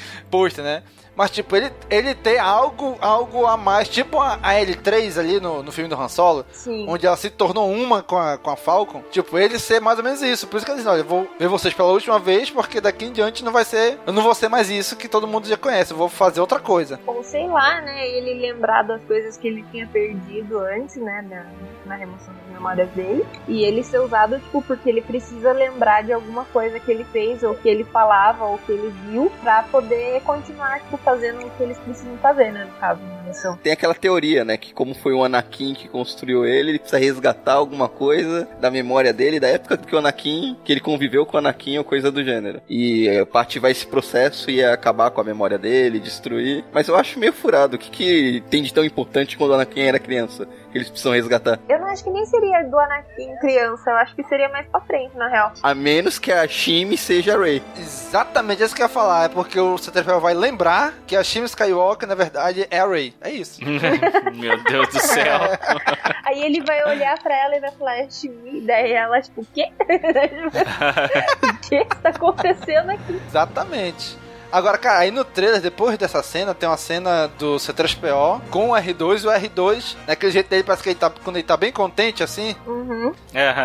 né? 0.57 0.82
Mas, 1.22 1.30
tipo, 1.30 1.55
ele, 1.55 1.72
ele 1.88 2.15
tem 2.15 2.39
algo, 2.39 2.97
algo 2.99 3.45
a 3.45 3.55
mais, 3.55 3.88
tipo 3.88 4.19
a, 4.19 4.39
a 4.41 4.53
L3 4.55 5.19
ali 5.19 5.39
no, 5.39 5.61
no 5.61 5.72
filme 5.72 5.88
do 5.88 5.95
Han 5.95 6.07
Solo, 6.07 6.43
Sim. 6.51 6.88
onde 6.89 7.05
ela 7.05 7.15
se 7.15 7.30
tornou 7.30 7.72
uma 7.72 8.01
com 8.01 8.17
a, 8.17 8.39
com 8.39 8.49
a 8.49 8.55
Falcon. 8.55 9.03
Tipo, 9.11 9.38
ele 9.38 9.59
ser 9.59 9.80
mais 9.80 9.99
ou 9.99 10.03
menos 10.03 10.19
isso. 10.24 10.47
Por 10.47 10.57
isso 10.57 10.65
que 10.65 10.72
ele 10.72 10.80
diz: 10.80 10.88
olha, 10.88 11.01
eu 11.01 11.05
vou 11.05 11.28
ver 11.38 11.47
vocês 11.47 11.76
pela 11.76 11.91
última 11.91 12.17
vez, 12.17 12.49
porque 12.49 12.82
daqui 12.82 13.05
em 13.05 13.11
diante 13.11 13.45
não 13.45 13.51
vai 13.51 13.63
ser. 13.63 13.99
Eu 14.07 14.13
não 14.13 14.24
vou 14.24 14.34
ser 14.34 14.49
mais 14.49 14.72
isso 14.72 14.95
que 14.95 15.07
todo 15.07 15.28
mundo 15.28 15.47
já 15.47 15.55
conhece, 15.55 15.91
eu 15.91 15.97
vou 15.97 16.09
fazer 16.09 16.41
outra 16.41 16.59
coisa. 16.59 16.99
Ou 17.05 17.24
sei 17.24 17.47
lá, 17.47 17.82
né? 17.82 18.07
Ele 18.07 18.41
lembrar 18.41 18.82
das 18.82 19.03
coisas 19.03 19.38
que 19.38 19.47
ele 19.47 19.63
tinha 19.69 19.86
perdido 19.86 20.57
antes, 20.57 20.95
né? 20.95 21.24
Na, 21.30 21.45
na 21.86 21.95
remoção 21.97 22.34
das 22.34 22.51
memórias 22.51 22.89
dele. 22.91 23.24
E 23.47 23.63
ele 23.63 23.84
ser 23.84 23.99
usado, 23.99 24.39
tipo, 24.39 24.63
porque 24.63 24.89
ele 24.89 25.03
precisa 25.03 25.51
lembrar 25.51 26.01
de 26.03 26.13
alguma 26.13 26.45
coisa 26.45 26.80
que 26.80 26.89
ele 26.89 27.03
fez, 27.03 27.43
ou 27.43 27.53
que 27.53 27.69
ele 27.69 27.84
falava, 27.84 28.45
ou 28.45 28.57
que 28.57 28.72
ele 28.72 28.91
viu, 29.05 29.32
pra 29.43 29.61
poder 29.63 30.22
continuar, 30.22 30.80
tipo, 30.80 30.97
fazendo 31.12 31.45
o 31.45 31.49
que 31.49 31.64
eles 31.64 31.78
precisam 31.80 32.18
fazer, 32.20 32.53
né? 32.53 32.64
No 32.64 32.80
caso, 32.80 33.01
na 33.01 33.24
missão. 33.24 33.57
Tem 33.57 33.74
aquela 33.74 33.93
teoria, 33.93 34.45
né? 34.45 34.55
Que 34.55 34.74
como 34.74 34.95
foi 34.95 35.14
o 35.14 35.24
Anakin 35.24 35.74
que 35.74 35.89
construiu 35.89 36.45
ele, 36.45 36.72
ele 36.72 36.80
precisa 36.80 36.97
resgatar 36.97 37.53
alguma 37.53 37.89
coisa 37.89 38.47
da 38.62 38.72
memória 38.72 39.12
dele, 39.12 39.39
da 39.39 39.49
época 39.49 39.78
que 39.78 39.93
o 39.93 39.99
Anakin, 39.99 40.57
que 40.64 40.72
ele 40.72 40.80
conviveu 40.80 41.26
com 41.26 41.36
o 41.36 41.39
Anakin 41.39 41.78
ou 41.78 41.84
coisa 41.84 42.09
do 42.09 42.24
gênero. 42.24 42.62
E 42.70 43.09
é, 43.09 43.28
ativar 43.34 43.72
esse 43.72 43.86
processo 43.86 44.49
e 44.49 44.64
acabar 44.64 45.12
com 45.12 45.20
a 45.20 45.24
memória 45.24 45.57
dele, 45.57 45.99
destruir. 45.99 46.64
Mas 46.72 46.88
eu 46.88 46.95
acho 46.95 47.20
meio 47.20 47.34
furado. 47.34 47.76
O 47.76 47.80
que, 47.80 47.89
que 47.89 48.43
tem 48.49 48.64
de 48.64 48.74
tão 48.74 48.86
importante 48.86 49.38
quando 49.38 49.51
o 49.51 49.55
Anakin 49.55 49.82
era 49.82 49.99
criança? 49.99 50.47
Que 50.72 50.78
eles 50.78 50.89
precisam 50.89 51.13
resgatar. 51.13 51.59
Eu 51.67 51.80
não 51.80 51.88
acho 51.88 52.03
que 52.03 52.09
nem 52.09 52.26
seria 52.26 52.63
do 52.63 52.80
Anakin 52.80 53.36
criança, 53.38 53.89
eu 53.89 53.95
acho 53.97 54.15
que 54.15 54.24
seria 54.24 54.49
mais 54.49 54.67
pra 54.67 54.82
frente, 54.82 55.15
na 55.17 55.28
real. 55.28 55.53
A 55.61 55.74
menos 55.74 56.17
que 56.17 56.32
a 56.32 56.47
Shimi 56.47 56.97
seja 56.97 57.36
a 57.36 57.39
Rey. 57.39 57.61
Exatamente 57.78 58.63
isso 58.63 58.76
que 58.76 58.82
eu 58.82 58.86
ia 58.86 58.89
falar. 58.89 59.26
É 59.26 59.30
porque 59.30 59.59
o 59.59 59.76
C3PO 59.76 60.19
vai 60.19 60.34
lembrar 60.34 60.93
que 61.05 61.15
a 61.15 61.24
Shim 61.24 61.43
Skywalker, 61.43 62.07
na 62.07 62.15
verdade, 62.15 62.67
é 62.69 62.80
a 62.80 62.88
Rey. 62.88 63.13
É 63.22 63.30
isso. 63.32 63.59
Meu 64.34 64.63
Deus 64.63 64.88
do 64.89 64.99
céu. 64.99 65.39
Aí 66.24 66.43
ele 66.43 66.61
vai 66.61 66.84
olhar 66.86 67.17
pra 67.22 67.36
ela 67.36 67.57
e 67.57 67.59
vai 67.59 67.72
falar, 67.72 67.97
é 67.97 68.09
Shimi. 68.09 68.61
Daí 68.61 68.93
ela, 68.93 69.22
tipo, 69.22 69.41
o 69.41 69.47
quê? 69.53 69.69
o 71.43 71.57
que 71.67 71.86
tá 72.01 72.09
acontecendo 72.09 72.91
aqui? 72.91 73.22
Exatamente. 73.28 74.20
Agora, 74.52 74.78
cara, 74.78 74.99
aí 74.99 75.12
no 75.12 75.24
trailer, 75.24 75.62
depois 75.62 75.97
dessa 75.97 76.22
cena, 76.22 76.54
tem 76.54 76.68
uma 76.68 76.78
cena 76.78 77.28
do 77.39 77.56
C3PO 77.56 78.41
com 78.49 78.72
o 78.72 78.74
R2 78.74 79.24
e 79.24 79.28
o 79.28 79.32
R2, 79.32 79.95
naquele 80.08 80.32
jeito 80.32 80.49
dele, 80.49 80.64
parece 80.64 80.84
que 80.84 80.89
ele 80.89 80.99
tá, 80.99 81.10
quando 81.24 81.38
ele 81.38 81.43
tá 81.43 81.56
bem 81.56 81.72
contente, 81.72 82.24
assim. 82.24 82.56
Uhum. 82.68 83.14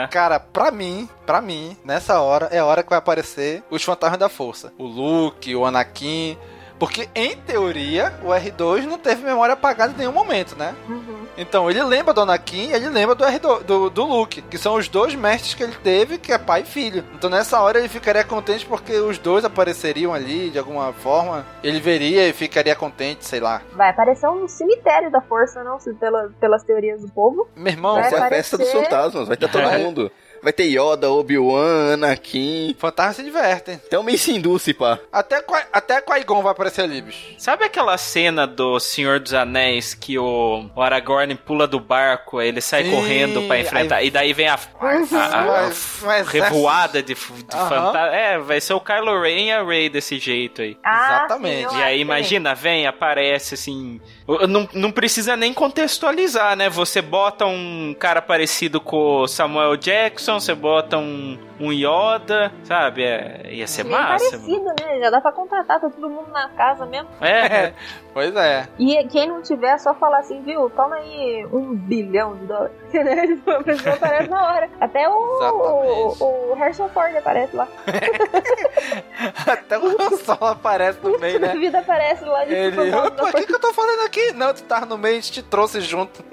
Cara, 0.08 0.38
pra 0.38 0.70
mim, 0.70 1.08
pra 1.24 1.40
mim, 1.40 1.76
nessa 1.84 2.20
hora, 2.20 2.48
é 2.52 2.58
a 2.58 2.64
hora 2.64 2.82
que 2.82 2.90
vai 2.90 2.98
aparecer 2.98 3.62
os 3.70 3.82
fantasmas 3.82 4.20
da 4.20 4.28
força. 4.28 4.72
O 4.78 4.84
Luke, 4.84 5.54
o 5.54 5.64
Anakin. 5.64 6.38
Porque, 6.78 7.08
em 7.14 7.36
teoria, 7.38 8.12
o 8.22 8.28
R2 8.28 8.84
não 8.84 8.98
teve 8.98 9.24
memória 9.24 9.54
apagada 9.54 9.92
em 9.94 9.96
nenhum 9.96 10.12
momento, 10.12 10.54
né? 10.56 10.74
Uhum. 10.88 11.26
Então, 11.38 11.70
ele 11.70 11.82
lembra 11.82 12.12
do 12.12 12.20
Anakin 12.20 12.68
e 12.68 12.72
ele 12.74 12.88
lembra 12.90 13.14
do, 13.14 13.24
R2, 13.24 13.62
do, 13.62 13.90
do 13.90 14.04
Luke, 14.04 14.42
que 14.42 14.58
são 14.58 14.74
os 14.74 14.86
dois 14.88 15.14
mestres 15.14 15.54
que 15.54 15.62
ele 15.62 15.74
teve, 15.82 16.18
que 16.18 16.32
é 16.32 16.38
pai 16.38 16.60
e 16.62 16.64
filho. 16.64 17.02
Então, 17.14 17.30
nessa 17.30 17.60
hora, 17.60 17.78
ele 17.78 17.88
ficaria 17.88 18.22
contente 18.24 18.66
porque 18.66 18.92
os 18.94 19.16
dois 19.18 19.44
apareceriam 19.44 20.12
ali, 20.12 20.50
de 20.50 20.58
alguma 20.58 20.92
forma. 20.92 21.46
Ele 21.62 21.80
veria 21.80 22.28
e 22.28 22.32
ficaria 22.32 22.74
contente, 22.76 23.24
sei 23.24 23.40
lá. 23.40 23.62
Vai 23.72 23.90
aparecer 23.90 24.28
um 24.28 24.46
cemitério 24.46 25.10
da 25.10 25.20
força, 25.22 25.64
não? 25.64 25.80
Se 25.80 25.92
pela, 25.94 26.30
pelas 26.40 26.62
teorias 26.62 27.00
do 27.00 27.08
povo. 27.08 27.48
Meu 27.56 27.72
irmão, 27.72 27.94
Vai 27.94 28.06
Essa 28.06 28.16
é 28.16 28.20
a 28.20 28.28
festa 28.28 28.58
dos 28.58 28.68
aparecer- 28.68 28.90
fantasmas. 28.90 29.28
Vai 29.28 29.36
ter 29.38 29.48
todo 29.50 29.62
É. 29.64 29.78
mundo. 29.78 30.10
Vai 30.46 30.52
ter 30.52 30.66
Yoda, 30.68 31.10
Obi-Wan, 31.10 31.94
Anakin. 31.94 32.72
fantasmas 32.78 33.16
se 33.16 33.24
divertem. 33.24 33.80
O 33.98 34.02
Mace 34.04 34.30
Windu, 34.32 34.56
se 34.60 34.72
pá. 34.72 34.96
Até, 35.10 35.42
até 35.72 36.00
Qui-Gon 36.00 36.40
vai 36.40 36.52
aparecer 36.52 36.82
ali, 36.82 37.02
bicho. 37.02 37.34
Sabe 37.36 37.64
aquela 37.64 37.98
cena 37.98 38.46
do 38.46 38.78
Senhor 38.78 39.18
dos 39.18 39.34
Anéis 39.34 39.92
que 39.92 40.16
o, 40.16 40.70
o 40.72 40.80
Aragorn 40.80 41.34
pula 41.34 41.66
do 41.66 41.80
barco, 41.80 42.38
aí 42.38 42.46
ele 42.46 42.60
sai 42.60 42.84
Sim, 42.84 42.92
correndo 42.92 43.42
pra 43.48 43.58
enfrentar, 43.58 43.96
aí- 43.96 44.06
e 44.06 44.10
daí 44.12 44.32
vem 44.32 44.46
a, 44.46 44.54
a- 44.54 44.86
a- 45.18 45.64
a- 45.64 46.20
Um 46.20 46.22
revoada 46.24 47.02
de, 47.02 47.08
de 47.08 47.14
fantasma. 47.16 47.98
É, 48.14 48.38
vai 48.38 48.60
ser 48.60 48.74
o 48.74 48.80
Kylo 48.80 49.20
Ren 49.20 49.46
e 49.46 49.50
a 49.52 49.64
Rey 49.64 49.88
desse 49.88 50.16
jeito 50.20 50.62
aí. 50.62 50.76
Ah, 50.84 51.24
Exatamente. 51.24 51.74
E 51.74 51.82
aí, 51.82 52.00
imagina, 52.00 52.54
vem, 52.54 52.86
aparece 52.86 53.54
assim. 53.54 54.00
Não, 54.48 54.68
não 54.72 54.90
precisa 54.90 55.36
nem 55.36 55.54
contextualizar, 55.54 56.56
né? 56.56 56.68
Você 56.68 57.00
bota 57.00 57.46
um 57.46 57.94
cara 57.96 58.20
parecido 58.20 58.80
com 58.80 59.22
o 59.22 59.28
Samuel 59.28 59.76
Jackson, 59.76 60.40
você 60.40 60.52
bota 60.52 60.98
um, 60.98 61.38
um 61.60 61.72
Yoda, 61.72 62.52
sabe? 62.64 63.02
É, 63.04 63.42
ia 63.50 63.66
ser 63.66 63.84
Bem 63.84 63.92
massa. 63.92 64.30
parecido, 64.30 64.64
né? 64.80 65.00
Já 65.00 65.10
dá 65.10 65.20
pra 65.20 65.32
contratar, 65.32 65.80
tá 65.80 65.88
todo 65.90 66.08
mundo 66.10 66.30
na 66.30 66.48
casa 66.50 66.84
mesmo. 66.86 67.08
É, 67.20 67.72
Pois 68.12 68.34
é. 68.34 68.66
E 68.78 69.04
quem 69.08 69.28
não 69.28 69.42
tiver, 69.42 69.72
é 69.74 69.78
só 69.78 69.92
falar 69.94 70.20
assim, 70.20 70.40
viu? 70.42 70.70
Toma 70.70 70.96
aí 70.96 71.46
um 71.52 71.74
bilhão 71.74 72.34
de 72.36 72.46
dólares. 72.46 72.72
a 73.46 73.62
pessoa 73.62 73.94
aparece 73.94 74.30
na 74.30 74.42
hora. 74.42 74.70
Até 74.80 75.06
o, 75.06 75.36
Exatamente. 75.36 76.22
o, 76.22 76.50
o 76.52 76.54
Harrison 76.54 76.88
Ford 76.88 77.14
aparece 77.14 77.54
lá. 77.54 77.68
Até 79.46 79.78
o 79.78 80.16
Solo 80.16 80.46
aparece 80.46 80.98
no 81.02 81.18
meio, 81.18 81.36
A 81.36 81.40
né? 81.40 81.52
vida 81.56 81.78
aparece 81.78 82.24
lá 82.24 82.44
de 82.46 82.54
Ele, 82.54 82.90
o 82.90 83.32
que, 83.34 83.46
que 83.46 83.54
eu 83.54 83.60
tô 83.60 83.72
fazendo 83.74 84.02
aqui? 84.06 84.32
Não, 84.32 84.54
tu 84.54 84.62
tava 84.62 84.86
no 84.86 84.96
meio, 84.96 85.18
a 85.18 85.20
gente 85.20 85.32
te 85.32 85.42
trouxe 85.42 85.80
junto. 85.82 86.24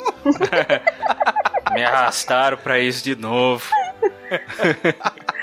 Me 1.74 1.84
arrastaram 1.84 2.58
pra 2.58 2.80
isso 2.80 3.04
de 3.04 3.16
novo. 3.16 3.66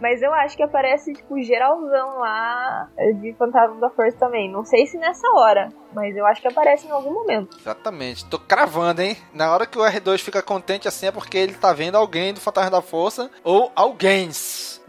Mas 0.00 0.22
eu 0.22 0.32
acho 0.32 0.56
que 0.56 0.62
aparece, 0.62 1.12
tipo, 1.12 1.40
geralzão 1.42 2.18
lá 2.18 2.88
de 3.20 3.32
Fantasma 3.34 3.80
da 3.80 3.90
Força 3.90 4.16
também. 4.16 4.50
Não 4.50 4.64
sei 4.64 4.86
se 4.86 4.96
nessa 4.96 5.28
hora, 5.34 5.70
mas 5.92 6.16
eu 6.16 6.24
acho 6.26 6.40
que 6.40 6.48
aparece 6.48 6.86
em 6.86 6.90
algum 6.90 7.12
momento. 7.12 7.56
Exatamente. 7.58 8.24
Tô 8.26 8.38
cravando, 8.38 9.02
hein? 9.02 9.16
Na 9.32 9.52
hora 9.52 9.66
que 9.66 9.78
o 9.78 9.82
R2 9.82 10.18
fica 10.20 10.42
contente 10.42 10.86
assim 10.86 11.06
é 11.06 11.12
porque 11.12 11.36
ele 11.36 11.54
tá 11.54 11.72
vendo 11.72 11.96
alguém 11.96 12.32
do 12.32 12.40
Fantasma 12.40 12.70
da 12.70 12.82
Força 12.82 13.30
ou 13.42 13.72
alguém, 13.74 14.30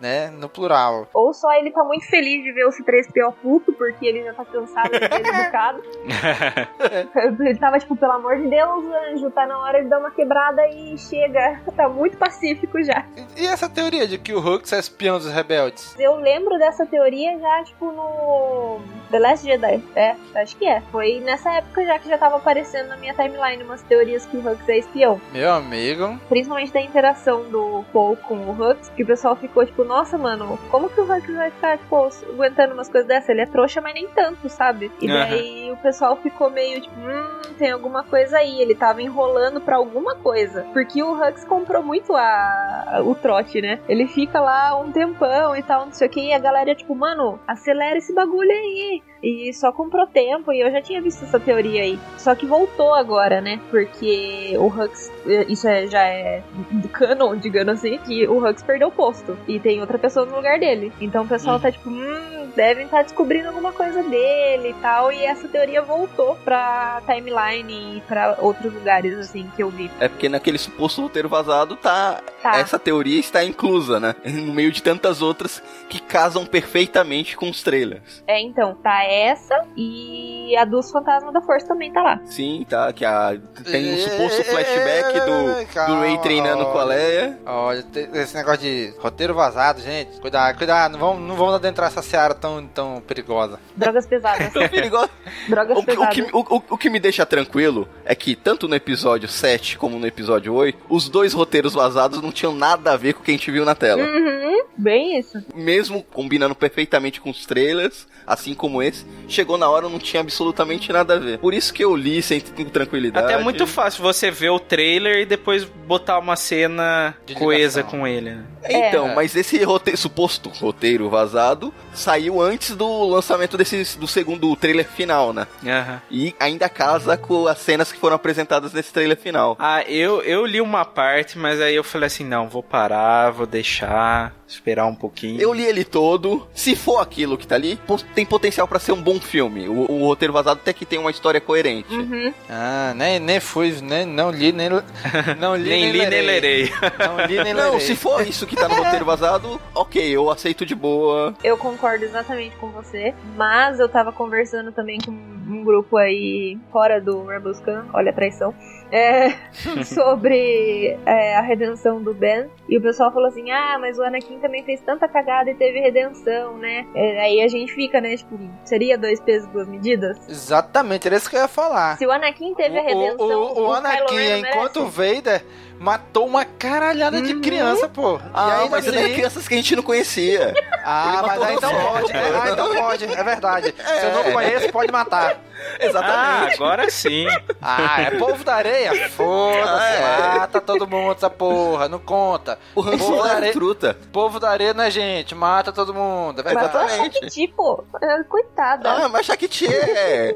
né? 0.01 0.29
No 0.29 0.49
plural. 0.49 1.07
Ou 1.13 1.33
só 1.33 1.51
ele 1.53 1.71
tá 1.71 1.83
muito 1.83 2.05
feliz 2.07 2.43
de 2.43 2.51
ver 2.51 2.65
o 2.65 2.69
C3PO 2.69 3.33
puto 3.41 3.73
porque 3.73 4.05
ele 4.05 4.23
já 4.23 4.33
tá 4.33 4.45
cansado 4.45 4.91
de 4.91 4.99
ser 4.99 5.13
educado. 5.25 5.81
ele 7.43 7.59
tava 7.59 7.79
tipo, 7.79 7.95
pelo 7.95 8.13
amor 8.13 8.37
de 8.37 8.47
Deus, 8.47 8.85
anjo, 8.85 9.29
tá 9.31 9.45
na 9.45 9.57
hora 9.59 9.83
de 9.83 9.89
dar 9.89 9.99
uma 9.99 10.11
quebrada 10.11 10.67
e 10.67 10.97
chega. 10.97 11.59
Tá 11.79 11.87
muito 11.87 12.17
pacífico 12.17 12.83
já. 12.83 13.05
E 13.37 13.45
essa 13.45 13.69
teoria 13.69 14.05
de 14.05 14.17
que 14.17 14.33
o 14.33 14.39
Hux 14.39 14.73
é 14.73 14.79
espião 14.79 15.17
dos 15.17 15.31
rebeldes? 15.31 15.95
Eu 15.97 16.15
lembro 16.15 16.57
dessa 16.57 16.85
teoria 16.85 17.39
já, 17.39 17.63
tipo, 17.63 17.89
no 17.89 18.81
The 19.09 19.19
Last 19.19 19.45
Jedi. 19.45 19.81
É, 19.95 20.15
acho 20.35 20.57
que 20.57 20.65
é. 20.65 20.81
Foi 20.91 21.21
nessa 21.21 21.51
época 21.53 21.85
já 21.85 21.97
que 21.97 22.09
já 22.09 22.17
tava 22.17 22.35
aparecendo 22.35 22.89
na 22.89 22.97
minha 22.97 23.13
timeline 23.13 23.63
umas 23.63 23.81
teorias 23.83 24.25
que 24.25 24.35
o 24.35 24.39
Hux 24.41 24.67
é 24.67 24.79
espião. 24.79 25.21
Meu 25.31 25.53
amigo. 25.53 26.19
Principalmente 26.27 26.73
da 26.73 26.81
interação 26.81 27.49
do 27.49 27.85
Paul 27.93 28.17
com 28.17 28.35
o 28.35 28.51
Hux, 28.51 28.89
que 28.89 29.03
o 29.03 29.05
pessoal 29.05 29.35
ficou 29.35 29.65
tipo, 29.65 29.83
nossa, 29.89 30.19
mano, 30.19 30.59
como 30.69 30.87
que 30.87 31.01
o 31.01 31.03
Hux 31.03 31.25
vai 31.33 31.49
ficar, 31.49 31.79
tipo, 31.79 31.95
aguentando 32.31 32.75
umas 32.75 32.87
coisas 32.87 33.07
dessas? 33.07 33.29
Ele 33.29 33.41
é 33.41 33.47
trouxa, 33.47 33.81
mas 33.81 33.95
nem 33.95 34.07
tanto, 34.09 34.47
sabe? 34.47 34.91
E 35.01 35.07
daí 35.07 35.67
uhum. 35.67 35.73
o 35.73 35.77
pessoal 35.77 36.15
ficou 36.15 36.51
meio 36.51 36.79
tipo, 36.79 36.93
hum, 36.95 37.53
tem 37.57 37.71
alguma 37.71 38.03
coisa 38.03 38.37
aí. 38.37 38.61
Ele 38.61 38.75
tava 38.75 39.01
enrolando 39.01 39.59
pra 39.59 39.77
alguma 39.77 40.13
coisa. 40.13 40.63
Porque 40.73 41.01
o 41.01 41.13
Hux 41.13 41.43
comprou 41.43 41.81
muito 41.81 42.15
a, 42.15 43.01
o 43.03 43.15
trote, 43.15 43.61
né? 43.61 43.79
Ele 43.89 44.07
fica 44.07 44.39
lá 44.39 44.79
um 44.79 44.91
tempão 44.91 45.55
e 45.55 45.63
tal, 45.63 45.87
não 45.87 45.91
sei 45.91 46.07
o 46.07 46.11
que, 46.11 46.21
e 46.21 46.33
a 46.33 46.39
galera 46.39 46.75
tipo, 46.75 46.93
mano, 46.93 47.39
acelera 47.47 47.97
esse 47.97 48.13
bagulho 48.13 48.51
aí. 48.51 49.01
E 49.21 49.53
só 49.53 49.71
comprou 49.71 50.07
tempo, 50.07 50.51
e 50.51 50.61
eu 50.61 50.71
já 50.71 50.81
tinha 50.81 51.01
visto 51.01 51.23
essa 51.23 51.39
teoria 51.39 51.83
aí. 51.83 51.99
Só 52.17 52.33
que 52.35 52.45
voltou 52.45 52.93
agora, 52.93 53.41
né? 53.41 53.59
Porque 53.69 54.55
o 54.57 54.67
Hux, 54.67 55.11
isso 55.47 55.67
é, 55.67 55.87
já 55.87 56.03
é 56.03 56.41
canon, 56.93 57.35
digamos 57.35 57.73
assim, 57.73 57.97
que 57.99 58.27
o 58.27 58.37
Hux 58.37 58.61
perdeu 58.63 58.87
o 58.87 58.91
posto. 58.91 59.37
E 59.47 59.59
tem 59.59 59.81
outra 59.81 59.97
pessoa 59.97 60.25
no 60.25 60.35
lugar 60.35 60.59
dele. 60.59 60.91
Então 61.01 61.23
o 61.23 61.27
pessoal 61.27 61.57
hum. 61.57 61.59
tá 61.59 61.71
tipo, 61.71 61.89
hum, 61.89 62.49
devem 62.55 62.85
estar 62.85 62.97
tá 62.97 63.03
descobrindo 63.03 63.47
alguma 63.47 63.71
coisa 63.71 64.03
dele 64.03 64.69
e 64.69 64.73
tal. 64.75 65.11
E 65.11 65.23
essa 65.23 65.47
teoria 65.47 65.81
voltou 65.81 66.35
pra 66.43 67.01
timeline 67.05 67.97
e 67.97 68.01
pra 68.01 68.37
outros 68.39 68.73
lugares, 68.73 69.17
assim, 69.17 69.49
que 69.55 69.63
eu 69.63 69.69
vi. 69.69 69.89
É 69.99 70.07
porque 70.07 70.29
naquele 70.29 70.57
suposto 70.57 71.01
roteiro 71.01 71.29
vazado 71.29 71.75
tá. 71.75 72.21
tá. 72.41 72.57
Essa 72.57 72.79
teoria 72.79 73.19
está 73.19 73.43
inclusa, 73.43 73.99
né? 73.99 74.15
No 74.39 74.53
meio 74.53 74.71
de 74.71 74.81
tantas 74.81 75.21
outras 75.21 75.61
que 75.89 75.99
casam 75.99 76.45
perfeitamente 76.45 77.35
com 77.35 77.49
os 77.49 77.61
trailers. 77.61 78.23
É, 78.25 78.39
então, 78.39 78.75
tá 78.75 79.03
essa 79.09 79.65
e 79.75 80.55
a 80.55 80.65
dos 80.65 80.91
Fantasmas 80.91 81.33
da 81.33 81.41
Força 81.41 81.67
também 81.67 81.91
tá 81.91 82.01
lá. 82.01 82.19
Sim, 82.25 82.65
tá. 82.69 82.93
Que 82.93 83.03
a, 83.03 83.37
tem 83.63 83.93
um 83.93 83.97
suposto 83.97 84.43
flashback 84.43 85.19
do, 85.21 85.87
do 85.87 85.99
Ray 85.99 86.17
treinando 86.19 86.65
com 86.65 86.77
a 86.77 86.83
Leia. 86.83 87.39
Olha, 87.45 87.83
esse 88.13 88.35
negócio 88.35 88.61
de 88.61 88.93
roteiro 88.99 89.33
vazado, 89.33 89.81
gente. 89.81 90.19
Cuidado, 90.19 90.57
cuidado. 90.57 90.91
Não 90.93 90.99
vamos, 90.99 91.27
não 91.27 91.35
vamos 91.35 91.55
adentrar 91.55 91.87
essa 91.87 92.01
seara 92.01 92.33
tão, 92.33 92.65
tão 92.67 93.01
perigosa. 93.01 93.59
Drogas 93.75 94.05
pesadas. 94.05 94.51
tão 94.53 94.67
perigosa. 94.67 95.09
Drogas 95.47 95.77
o, 95.77 95.83
pesadas. 95.83 96.07
O 96.07 96.11
que, 96.11 96.21
o, 96.33 96.39
o, 96.39 96.63
o 96.71 96.77
que 96.77 96.89
me 96.89 96.99
deixa 96.99 97.25
tranquilo 97.25 97.87
é 98.05 98.13
que, 98.13 98.35
tanto 98.35 98.67
no 98.67 98.75
episódio 98.75 99.27
7 99.27 99.77
como 99.77 99.97
no 99.97 100.07
episódio 100.07 100.53
8, 100.53 100.85
os 100.89 101.09
dois 101.09 101.33
roteiros 101.33 101.73
vazados 101.73 102.21
não 102.21 102.31
tinham 102.31 102.53
nada 102.53 102.93
a 102.93 102.97
ver 102.97 103.13
com 103.13 103.21
o 103.21 103.23
que 103.23 103.31
a 103.31 103.33
gente 103.33 103.51
viu 103.51 103.65
na 103.65 103.75
tela. 103.75 104.01
Uhum, 104.01 104.63
bem 104.77 105.17
isso. 105.17 105.43
Mesmo 105.55 106.03
combinando 106.03 106.55
perfeitamente 106.55 107.21
com 107.21 107.29
os 107.29 107.45
trailers, 107.45 108.07
assim 108.25 108.53
como 108.53 108.81
esse, 108.83 108.98
chegou 109.27 109.57
na 109.57 109.69
hora 109.69 109.87
não 109.87 109.99
tinha 109.99 110.21
absolutamente 110.21 110.91
nada 110.91 111.15
a 111.15 111.19
ver. 111.19 111.37
Por 111.37 111.53
isso 111.53 111.73
que 111.73 111.83
eu 111.83 111.95
li 111.95 112.21
sem 112.21 112.39
tranquilidade. 112.41 113.25
Até 113.25 113.39
é 113.39 113.43
muito 113.43 113.65
fácil 113.67 114.01
você 114.01 114.31
ver 114.31 114.49
o 114.49 114.59
trailer 114.59 115.19
e 115.19 115.25
depois 115.25 115.63
botar 115.63 116.19
uma 116.19 116.35
cena 116.35 117.15
de 117.25 117.35
coesa 117.35 117.83
com 117.83 118.07
ele. 118.07 118.31
Né? 118.31 118.43
Então, 118.69 119.09
é. 119.09 119.15
mas 119.15 119.35
esse 119.35 119.63
roteiro, 119.63 119.97
suposto 119.97 120.49
roteiro 120.49 121.09
vazado 121.09 121.73
saiu 121.93 122.41
antes 122.41 122.75
do 122.75 123.07
lançamento 123.07 123.57
desse, 123.57 123.97
do 123.97 124.07
segundo 124.07 124.55
trailer 124.55 124.87
final, 124.87 125.33
né? 125.33 125.47
Uhum. 125.63 125.99
E 126.11 126.35
ainda 126.39 126.67
casa 126.69 127.17
com 127.17 127.47
as 127.47 127.59
cenas 127.59 127.91
que 127.91 127.99
foram 127.99 128.15
apresentadas 128.15 128.73
nesse 128.73 128.91
trailer 128.91 129.17
final. 129.17 129.55
Ah, 129.59 129.83
eu, 129.83 130.21
eu 130.21 130.45
li 130.45 130.61
uma 130.61 130.85
parte, 130.85 131.37
mas 131.37 131.61
aí 131.61 131.75
eu 131.75 131.83
falei 131.83 132.07
assim: 132.07 132.23
não, 132.23 132.49
vou 132.49 132.63
parar, 132.63 133.31
vou 133.31 133.45
deixar, 133.45 134.33
esperar 134.47 134.85
um 134.85 134.95
pouquinho. 134.95 135.41
Eu 135.41 135.53
li 135.53 135.63
ele 135.63 135.83
todo. 135.83 136.47
Se 136.53 136.75
for 136.75 136.99
aquilo 136.99 137.37
que 137.37 137.47
tá 137.47 137.55
ali, 137.55 137.79
tem 138.13 138.25
potencial 138.25 138.67
para 138.67 138.79
ser 138.79 138.88
um 138.93 139.01
bom 139.01 139.19
filme. 139.19 139.67
O, 139.67 139.91
o, 139.91 140.05
roteiro 140.05 140.33
vazado 140.33 140.59
até 140.61 140.73
que 140.73 140.85
tem 140.85 140.99
uma 140.99 141.11
história 141.11 141.39
coerente. 141.39 141.93
Uhum. 141.93 142.33
Ah, 142.49 142.93
nem, 142.95 143.19
nem 143.19 143.39
fui, 143.39 143.75
nem, 143.81 144.05
não 144.05 144.31
li, 144.31 144.51
nem, 144.51 144.69
não 144.69 145.55
li, 145.55 145.69
nem, 145.69 145.81
nem 145.81 145.91
li, 145.91 146.05
nem 146.07 146.21
lerei. 146.21 146.71
Não 146.99 147.25
li, 147.25 147.43
nem 147.43 147.53
Não, 147.59 147.71
lerei. 147.71 147.79
se 147.79 147.95
for 147.95 148.25
isso 148.27 148.45
que 148.45 148.55
tá 148.55 148.67
no 148.67 148.75
roteiro 148.75 149.05
vazado, 149.05 149.59
ok, 149.73 150.09
eu 150.09 150.29
aceito 150.29 150.65
de 150.65 150.75
boa. 150.75 151.33
Eu 151.43 151.57
concordo 151.57 152.05
exatamente 152.05 152.55
com 152.57 152.69
você, 152.69 153.13
mas 153.35 153.79
eu 153.79 153.89
tava 153.89 154.11
conversando 154.11 154.71
também 154.71 154.99
com 154.99 155.11
um 155.11 155.63
grupo 155.63 155.97
aí 155.97 156.57
fora 156.71 157.01
do 157.01 157.25
Rebels 157.25 157.59
Camp, 157.59 157.89
olha 157.93 158.11
a 158.11 158.13
traição, 158.13 158.53
é, 158.91 159.33
sobre 159.83 160.97
é, 161.05 161.35
a 161.35 161.41
redenção 161.41 162.01
do 162.01 162.13
Ben. 162.13 162.49
E 162.67 162.77
o 162.77 162.81
pessoal 162.81 163.11
falou 163.11 163.27
assim: 163.27 163.49
ah, 163.51 163.77
mas 163.79 163.97
o 163.97 164.03
Anakin 164.03 164.39
também 164.39 164.63
fez 164.63 164.81
tanta 164.81 165.07
cagada 165.07 165.49
e 165.49 165.55
teve 165.55 165.79
redenção, 165.79 166.57
né? 166.57 166.85
É, 166.95 167.21
aí 167.21 167.41
a 167.41 167.47
gente 167.47 167.73
fica, 167.73 168.01
né? 168.01 168.15
Tipo, 168.17 168.39
seria 168.63 168.97
dois 168.97 169.19
pesos, 169.19 169.47
duas 169.49 169.67
medidas? 169.67 170.17
Exatamente, 170.27 171.07
era 171.07 171.17
isso 171.17 171.29
que 171.29 171.35
eu 171.35 171.41
ia 171.41 171.47
falar. 171.47 171.97
Se 171.97 172.05
o 172.05 172.11
Anakin 172.11 172.53
teve 172.53 172.77
a 172.77 172.81
redenção. 172.81 173.27
O, 173.27 173.59
o, 173.59 173.59
o, 173.59 173.67
o 173.67 173.73
Anakin, 173.73 174.39
enquanto 174.39 174.81
o 174.81 174.87
Vader 174.87 175.43
matou 175.79 176.27
uma 176.27 176.43
caralhada 176.43 177.21
de 177.21 177.39
criança, 177.39 177.87
pô. 177.87 178.19
Ah, 178.33 178.67
mas 178.69 178.87
assim... 178.87 178.97
eram 178.97 179.13
crianças 179.13 179.47
que 179.47 179.53
a 179.53 179.57
gente 179.57 179.75
não 179.75 179.83
conhecia. 179.83 180.53
Ah, 180.83 181.23
mas 181.25 181.41
aí 181.41 181.55
então 181.55 181.71
pode. 181.71 182.11
É, 182.11 182.19
ah, 182.19 182.49
então 182.51 182.75
pode, 182.75 183.05
é 183.05 183.23
verdade. 183.23 183.75
É. 183.77 183.99
Se 183.99 184.05
eu 184.05 184.13
não 184.13 184.31
conheço, 184.31 184.71
pode 184.71 184.91
matar. 184.91 185.39
Exatamente. 185.79 186.53
Ah, 186.53 186.53
agora 186.53 186.89
sim. 186.89 187.25
Ah, 187.61 188.01
é 188.01 188.11
povo 188.11 188.43
da 188.43 188.55
areia? 188.55 189.09
Foda-se, 189.09 189.67
ah, 189.67 190.33
é. 190.35 190.39
mata 190.39 190.61
todo 190.61 190.87
mundo 190.87 191.15
essa 191.15 191.29
porra, 191.29 191.87
não 191.87 191.99
conta. 191.99 192.59
O 192.75 192.83
povo 192.83 193.23
da 193.23 193.33
areia, 193.35 193.53
truta. 193.53 193.97
Povo 194.11 194.39
da 194.39 194.49
areia 194.49 194.73
não 194.73 194.83
é 194.83 194.91
gente, 194.91 195.33
mata 195.33 195.71
todo 195.71 195.93
mundo. 195.93 196.41
É 196.45 196.51
Exatamente. 196.51 197.19
Mas 197.21 197.33
tipo, 197.33 197.85
coitada. 198.27 198.89
Ah, 198.89 199.09
mas 199.09 199.25
Shakti 199.25 199.67
é... 199.67 200.35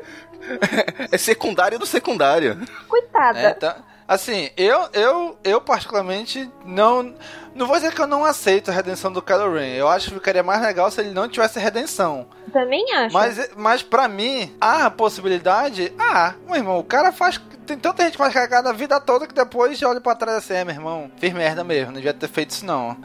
é 1.12 1.18
secundário 1.18 1.78
do 1.78 1.86
secundário. 1.86 2.62
Coitada. 2.88 3.40
É, 3.40 3.54
tá... 3.54 3.78
Assim, 4.14 4.52
eu, 4.56 4.88
eu, 4.94 5.40
eu 5.44 5.60
particularmente 5.60 6.48
não. 6.64 7.16
Não 7.56 7.68
vou 7.68 7.76
dizer 7.76 7.94
que 7.94 8.02
eu 8.02 8.08
não 8.08 8.26
aceito 8.26 8.70
a 8.70 8.74
redenção 8.74 9.12
do 9.12 9.22
Kylo 9.22 9.54
Ren. 9.54 9.76
Eu 9.76 9.88
acho 9.88 10.08
que 10.08 10.16
ficaria 10.16 10.44
mais 10.44 10.62
legal 10.62 10.90
se 10.90 11.02
ele 11.02 11.12
não 11.12 11.28
tivesse 11.28 11.60
redenção. 11.60 12.28
Também 12.52 12.86
acho. 12.94 13.14
Mas, 13.14 13.50
mas 13.56 13.84
pra 13.84 14.08
mim, 14.08 14.56
há 14.60 14.86
a 14.86 14.92
possibilidade. 14.92 15.92
Ah, 15.98 16.36
meu 16.46 16.56
irmão, 16.56 16.80
o 16.80 16.84
cara 16.84 17.12
faz. 17.12 17.40
Tem 17.66 17.78
tanta 17.78 18.04
gente 18.04 18.14
que 18.14 18.18
faz 18.18 18.34
cagada 18.34 18.70
a 18.70 18.74
vida 18.74 19.00
toda 19.00 19.26
que 19.26 19.34
depois 19.34 19.82
olha 19.84 20.02
pra 20.02 20.16
trás 20.16 20.40
assim, 20.40 20.54
é, 20.54 20.66
meu 20.66 20.76
irmão, 20.76 21.10
fiz 21.18 21.32
merda 21.32 21.64
mesmo, 21.64 21.88
não 21.88 21.94
devia 21.94 22.14
ter 22.14 22.28
feito 22.28 22.50
isso 22.50 22.66
não. 22.66 22.98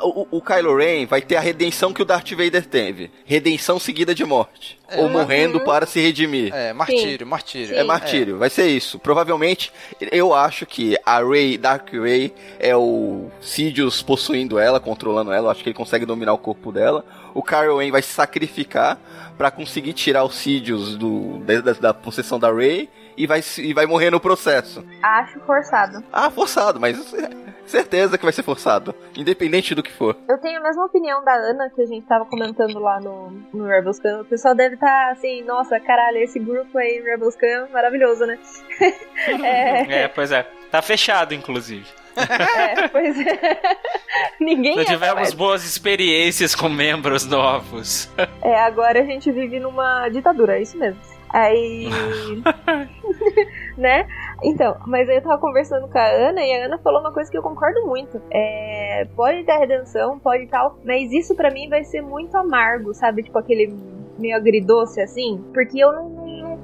o, 0.00 0.38
o 0.38 0.40
Kylo 0.40 0.74
Ren 0.78 1.04
vai 1.04 1.20
ter 1.20 1.36
a 1.36 1.40
redenção 1.40 1.92
que 1.92 2.00
o 2.00 2.06
Darth 2.06 2.30
Vader 2.30 2.64
teve. 2.64 3.10
Redenção 3.26 3.78
seguida 3.78 4.14
de 4.14 4.24
morte. 4.24 4.78
É, 4.88 5.02
ou 5.02 5.08
morrendo 5.10 5.58
uhum. 5.58 5.64
para 5.64 5.84
se 5.84 6.00
redimir. 6.00 6.54
É, 6.54 6.72
martírio, 6.72 7.18
Sim. 7.18 7.30
martírio. 7.30 7.68
Sim. 7.68 7.74
É 7.74 7.84
martírio, 7.84 8.36
é. 8.36 8.38
vai 8.38 8.48
ser 8.48 8.68
isso. 8.68 8.98
Provavelmente, 8.98 9.70
eu 10.00 10.32
acho 10.32 10.64
que 10.64 10.96
a 11.04 11.22
Rey, 11.22 11.58
Dark 11.58 11.92
Rey, 11.92 12.32
é 12.58 12.74
o 12.74 13.30
Sidious 13.42 13.87
possuindo 14.02 14.58
ela, 14.58 14.80
controlando 14.80 15.32
ela. 15.32 15.46
Eu 15.46 15.50
acho 15.50 15.62
que 15.62 15.68
ele 15.68 15.76
consegue 15.76 16.06
dominar 16.06 16.32
o 16.32 16.38
corpo 16.38 16.70
dela. 16.72 17.04
O 17.34 17.42
Kylo 17.42 17.78
Ren 17.78 17.90
vai 17.90 18.02
se 18.02 18.12
sacrificar 18.12 18.98
para 19.36 19.50
conseguir 19.50 19.92
tirar 19.92 20.24
os 20.24 20.34
Sidious 20.34 20.96
do, 20.96 21.38
da, 21.38 21.72
da 21.72 21.94
possessão 21.94 22.38
da 22.38 22.52
Rey 22.52 22.88
e 23.16 23.26
vai, 23.26 23.40
e 23.58 23.74
vai 23.74 23.86
morrer 23.86 24.10
no 24.10 24.20
processo. 24.20 24.84
Acho 25.02 25.40
forçado. 25.40 26.02
Ah, 26.12 26.30
forçado, 26.30 26.80
mas 26.80 26.96
certeza 27.66 28.16
que 28.16 28.24
vai 28.24 28.32
ser 28.32 28.42
forçado, 28.42 28.94
independente 29.16 29.74
do 29.74 29.82
que 29.82 29.92
for. 29.92 30.16
Eu 30.28 30.38
tenho 30.38 30.58
a 30.58 30.62
mesma 30.62 30.86
opinião 30.86 31.22
da 31.22 31.34
Ana 31.34 31.70
que 31.70 31.82
a 31.82 31.86
gente 31.86 32.06
tava 32.06 32.24
comentando 32.24 32.78
lá 32.78 33.00
no, 33.00 33.30
no 33.52 33.66
Rebels 33.66 33.98
Camp. 34.00 34.22
O 34.22 34.24
pessoal 34.24 34.54
deve 34.54 34.74
estar 34.74 34.86
tá 34.86 35.12
assim, 35.12 35.42
nossa, 35.42 35.78
caralho, 35.78 36.18
esse 36.18 36.38
grupo 36.38 36.76
aí, 36.78 37.00
Rebels 37.00 37.36
Camp, 37.36 37.70
maravilhoso, 37.70 38.24
né? 38.24 38.38
é... 39.44 40.02
é, 40.02 40.08
pois 40.08 40.32
é. 40.32 40.46
Tá 40.70 40.82
fechado, 40.82 41.34
inclusive. 41.34 41.86
É, 42.18 42.88
pois 42.88 43.18
é. 43.18 43.60
Ninguém 44.40 44.74
Já 44.76 44.84
tivemos 44.84 45.32
boas 45.34 45.64
experiências 45.64 46.54
com 46.54 46.68
membros 46.68 47.26
novos. 47.26 48.10
É, 48.42 48.60
agora 48.60 49.00
a 49.00 49.04
gente 49.04 49.30
vive 49.30 49.60
numa 49.60 50.08
ditadura, 50.08 50.58
é 50.58 50.62
isso 50.62 50.76
mesmo. 50.76 51.00
Aí. 51.30 51.88
né? 53.76 54.06
Então, 54.42 54.76
mas 54.86 55.08
aí 55.08 55.16
eu 55.16 55.22
tava 55.22 55.38
conversando 55.38 55.88
com 55.88 55.98
a 55.98 56.06
Ana 56.06 56.40
e 56.40 56.52
a 56.52 56.66
Ana 56.66 56.78
falou 56.78 57.00
uma 57.00 57.12
coisa 57.12 57.30
que 57.30 57.36
eu 57.36 57.42
concordo 57.42 57.84
muito. 57.86 58.20
É, 58.30 59.06
pode 59.14 59.44
ter 59.44 59.58
redenção, 59.58 60.18
pode 60.18 60.46
tal, 60.46 60.78
mas 60.84 61.12
isso 61.12 61.34
para 61.34 61.50
mim 61.50 61.68
vai 61.68 61.84
ser 61.84 62.00
muito 62.00 62.36
amargo, 62.36 62.94
sabe? 62.94 63.22
Tipo 63.22 63.38
aquele 63.38 63.74
meio 64.18 64.36
agridoce 64.36 65.00
assim, 65.00 65.44
porque 65.52 65.78
eu 65.78 65.92
não, 65.92 66.08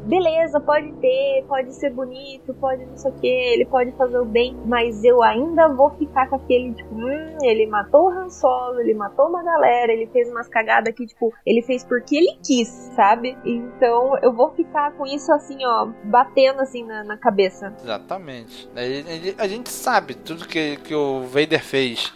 beleza, 0.04 0.60
pode 0.60 0.92
ter, 0.94 1.44
pode 1.48 1.74
ser 1.74 1.90
bonito, 1.90 2.54
pode 2.54 2.84
não 2.84 2.96
sei 2.96 3.10
o 3.10 3.14
que, 3.14 3.26
ele 3.26 3.64
pode 3.64 3.92
fazer 3.92 4.18
o 4.18 4.24
bem, 4.24 4.56
mas 4.66 5.02
eu 5.02 5.22
ainda 5.22 5.68
vou 5.68 5.90
ficar 5.90 6.28
com 6.28 6.36
aquele, 6.36 6.74
tipo, 6.74 6.94
hum, 6.94 7.38
ele 7.42 7.66
matou 7.66 8.06
o 8.06 8.10
Han 8.10 8.30
Solo, 8.30 8.80
ele 8.80 8.94
matou 8.94 9.28
uma 9.28 9.42
galera, 9.42 9.92
ele 9.92 10.06
fez 10.06 10.30
umas 10.30 10.48
cagadas 10.48 10.94
que, 10.94 11.06
tipo, 11.06 11.32
ele 11.46 11.62
fez 11.62 11.84
porque 11.84 12.16
ele 12.16 12.38
quis, 12.44 12.68
sabe? 12.94 13.36
Então 13.44 14.16
eu 14.18 14.32
vou 14.32 14.50
ficar 14.50 14.92
com 14.92 15.06
isso 15.06 15.32
assim, 15.32 15.64
ó, 15.64 15.88
batendo 16.04 16.60
assim 16.60 16.84
na, 16.84 17.02
na 17.04 17.16
cabeça. 17.16 17.74
Exatamente. 17.82 18.68
A 19.38 19.46
gente 19.46 19.70
sabe 19.70 20.14
tudo 20.14 20.46
que, 20.46 20.76
que 20.76 20.94
o 20.94 21.22
Vader 21.22 21.62
fez. 21.62 22.12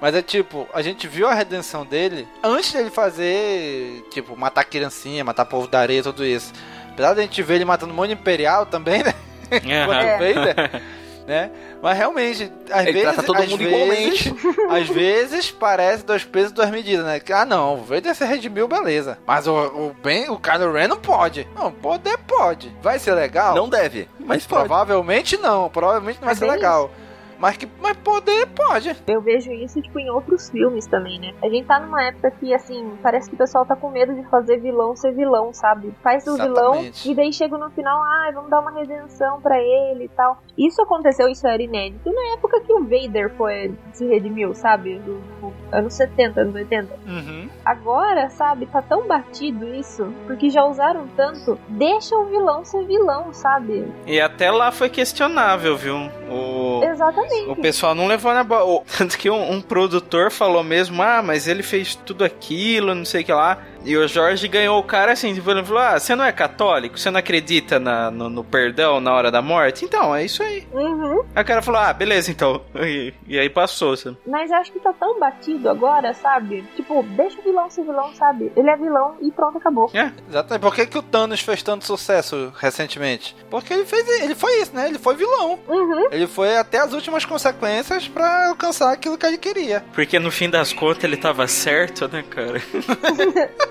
Mas 0.00 0.14
é 0.14 0.22
tipo, 0.22 0.66
a 0.72 0.80
gente 0.80 1.06
viu 1.06 1.28
a 1.28 1.34
redenção 1.34 1.84
dele 1.84 2.26
antes 2.42 2.72
dele 2.72 2.88
fazer, 2.88 4.02
tipo, 4.10 4.34
matar 4.34 4.64
criancinha, 4.64 5.22
matar 5.22 5.44
povo 5.44 5.68
da 5.68 5.78
areia, 5.78 6.02
tudo 6.02 6.24
isso. 6.24 6.52
Apesar 7.00 7.14
da 7.14 7.22
gente 7.22 7.42
ver 7.42 7.54
ele 7.54 7.64
matando 7.64 7.94
um 7.94 7.96
monte 7.96 8.08
de 8.08 8.14
imperial 8.14 8.66
também, 8.66 9.02
né? 9.02 9.14
Uhum. 9.50 9.70
é. 9.72 10.18
Vader, 10.34 10.82
né? 11.26 11.50
Mas 11.82 11.96
realmente, 11.96 12.52
às 12.70 12.86
ele 12.86 13.00
vezes. 13.00 13.24
todo 13.24 13.38
mundo 13.38 13.56
vezes, 13.56 14.26
igualmente. 14.26 14.34
Às 14.68 14.88
vezes 14.88 15.50
parece 15.50 16.04
dois 16.04 16.24
pesos, 16.24 16.52
duas 16.52 16.68
medidas, 16.68 17.06
né? 17.06 17.18
Ah, 17.32 17.46
não, 17.46 17.76
o 17.76 17.84
Vader 17.84 18.14
se 18.14 18.22
redimiu, 18.26 18.68
beleza. 18.68 19.16
Mas 19.26 19.46
o, 19.46 19.54
o 19.54 19.96
bem, 20.02 20.28
o 20.28 20.38
Kylo 20.38 20.72
Ren 20.72 20.88
não 20.88 20.98
pode. 20.98 21.48
Não, 21.56 21.72
poder 21.72 22.18
pode. 22.18 22.70
Vai 22.82 22.98
ser 22.98 23.14
legal? 23.14 23.54
Não 23.54 23.66
deve. 23.66 24.06
Mas 24.18 24.46
provavelmente 24.46 25.38
não. 25.38 25.70
Provavelmente 25.70 26.18
não 26.20 26.26
vai 26.26 26.34
é 26.34 26.36
ser 26.36 26.44
legal. 26.44 26.90
Isso. 26.92 27.09
Mas 27.40 27.56
que 27.56 27.66
mas 27.80 27.96
poder 27.96 28.46
pode. 28.48 28.94
Eu 29.06 29.22
vejo 29.22 29.50
isso, 29.52 29.80
tipo, 29.80 29.98
em 29.98 30.10
outros 30.10 30.50
filmes 30.50 30.86
também, 30.86 31.18
né? 31.18 31.32
A 31.42 31.48
gente 31.48 31.66
tá 31.66 31.80
numa 31.80 32.02
época 32.04 32.30
que, 32.32 32.52
assim, 32.52 32.92
parece 33.02 33.28
que 33.28 33.34
o 33.34 33.38
pessoal 33.38 33.64
tá 33.64 33.74
com 33.74 33.90
medo 33.90 34.14
de 34.14 34.22
fazer 34.28 34.58
vilão 34.58 34.94
ser 34.94 35.12
vilão, 35.12 35.52
sabe? 35.52 35.92
Faz 36.02 36.26
o 36.26 36.36
vilão 36.36 36.84
e 37.04 37.14
daí 37.14 37.32
chega 37.32 37.56
no 37.56 37.70
final, 37.70 38.02
ah, 38.02 38.30
vamos 38.34 38.50
dar 38.50 38.60
uma 38.60 38.72
redenção 38.72 39.40
para 39.40 39.58
ele 39.58 40.04
e 40.04 40.08
tal. 40.08 40.42
Isso 40.56 40.82
aconteceu, 40.82 41.28
isso 41.28 41.46
era 41.46 41.62
inédito 41.62 42.12
na 42.12 42.34
época 42.34 42.60
que 42.60 42.72
o 42.72 42.84
Vader 42.84 43.34
foi 43.36 43.74
se 43.92 44.06
redimiu, 44.06 44.54
sabe? 44.54 44.98
Do, 44.98 45.14
do 45.40 45.52
anos 45.72 45.94
70, 45.94 46.40
anos 46.40 46.54
80. 46.54 46.94
Uhum. 47.06 47.48
Agora, 47.64 48.28
sabe, 48.28 48.66
tá 48.66 48.82
tão 48.82 49.06
batido 49.06 49.66
isso, 49.74 50.12
porque 50.26 50.50
já 50.50 50.64
usaram 50.64 51.06
tanto, 51.16 51.58
deixa 51.68 52.14
o 52.16 52.26
vilão 52.26 52.64
ser 52.64 52.84
vilão, 52.84 53.32
sabe? 53.32 53.90
E 54.06 54.20
até 54.20 54.50
lá 54.50 54.70
foi 54.70 54.90
questionável, 54.90 55.76
viu? 55.76 55.96
O... 56.30 56.82
Exatamente. 56.84 57.29
O 57.48 57.56
pessoal 57.56 57.94
não 57.94 58.06
levou 58.06 58.32
na 58.32 58.44
boa. 58.44 58.82
Tanto 58.96 59.16
que 59.18 59.30
um, 59.30 59.52
um, 59.52 59.60
produtor 59.60 60.30
falou 60.30 60.62
mesmo, 60.62 61.02
ah, 61.02 61.22
mas 61.22 61.46
ele 61.46 61.62
fez 61.62 61.94
tudo 61.94 62.24
aquilo, 62.24 62.94
não 62.94 63.04
sei 63.04 63.22
o 63.22 63.24
que 63.24 63.32
lá. 63.32 63.58
E 63.84 63.96
o 63.96 64.06
Jorge 64.06 64.46
ganhou 64.48 64.78
o 64.78 64.82
cara 64.82 65.12
assim, 65.12 65.34
tipo, 65.34 65.50
ele 65.50 65.64
falou: 65.64 65.82
Ah, 65.82 65.98
você 65.98 66.14
não 66.14 66.24
é 66.24 66.32
católico? 66.32 66.98
Você 66.98 67.10
não 67.10 67.18
acredita 67.18 67.78
na, 67.78 68.10
no, 68.10 68.28
no, 68.28 68.44
perdão 68.44 69.00
na 69.00 69.12
hora 69.12 69.30
da 69.30 69.40
morte? 69.40 69.84
Então, 69.84 70.14
é 70.14 70.24
isso 70.24 70.42
aí. 70.42 70.66
Uhum. 70.72 71.24
Aí 71.34 71.42
o 71.42 71.46
cara 71.46 71.62
falou: 71.62 71.80
Ah, 71.80 71.92
beleza, 71.92 72.30
então. 72.30 72.62
E, 72.90 73.12
e 73.28 73.38
aí 73.38 73.48
passou, 73.48 73.96
sabe? 73.96 74.16
Mas 74.26 74.50
acho 74.50 74.72
que 74.72 74.80
tá 74.80 74.92
tão 74.92 75.20
batido 75.20 75.68
agora, 75.68 76.12
sabe? 76.14 76.64
Tipo, 76.74 77.02
deixa 77.02 77.38
o 77.38 77.42
vilão 77.42 77.70
ser 77.70 77.84
vilão, 77.84 78.12
sabe? 78.14 78.50
Ele 78.56 78.68
é 78.68 78.76
vilão 78.76 79.16
e 79.20 79.30
pronto, 79.30 79.58
acabou. 79.58 79.90
É, 79.92 80.10
exatamente. 80.28 80.62
Por 80.62 80.74
que, 80.74 80.86
que 80.86 80.98
o 80.98 81.02
Thanos 81.02 81.40
fez 81.40 81.62
tanto 81.62 81.84
sucesso 81.84 82.52
recentemente? 82.56 83.36
Porque 83.50 83.72
ele 83.72 83.84
fez. 83.84 84.08
Ele 84.22 84.34
foi 84.34 84.60
isso, 84.62 84.74
né? 84.74 84.88
Ele 84.88 84.98
foi 84.98 85.14
vilão. 85.14 85.58
Uhum. 85.68 86.08
Ele 86.10 86.26
foi 86.26 86.56
até 86.56 86.78
as 86.78 86.92
últimas 86.92 87.24
consequências 87.24 88.08
para 88.08 88.48
alcançar 88.48 88.92
aquilo 88.92 89.18
que 89.18 89.26
ele 89.26 89.38
queria. 89.38 89.84
Porque 89.92 90.18
no 90.18 90.30
fim 90.30 90.48
das 90.48 90.72
contas 90.72 91.04
ele 91.04 91.16
tava 91.16 91.46
certo, 91.46 92.08
né, 92.08 92.24
cara? 92.28 92.60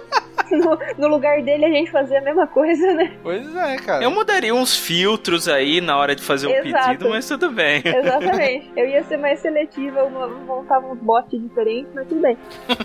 no, 0.52 0.78
no, 0.98 1.08
lugar 1.08 1.42
dele 1.42 1.66
a 1.66 1.70
gente 1.70 1.92
fazia 1.92 2.20
a 2.20 2.22
mesma 2.22 2.48
coisa, 2.48 2.94
né? 2.94 3.14
Pois 3.22 3.56
é, 3.56 3.78
cara. 3.78 4.04
Eu 4.04 4.12
mudaria 4.12 4.54
uns 4.54 4.76
filtros 4.76 5.48
aí 5.48 5.82
na 5.82 5.98
hora 5.98 6.16
de 6.16 6.24
fazer 6.24 6.48
o 6.48 6.64
pedido, 6.64 7.10
mas 7.10 7.28
tudo 7.28 7.52
bem. 7.52 7.82
Exatamente. 7.86 8.72
Eu 8.76 8.88
ia 8.88 9.04
ser 9.04 9.18
mais 9.18 9.40
seletiva, 9.40 10.00
eu 10.00 10.10
montava 10.10 10.88
uns 10.88 11.00
bots 11.00 11.40
diferentes, 11.40 11.92
mas 11.94 12.08
tudo 12.08 12.22
bem. 12.22 12.38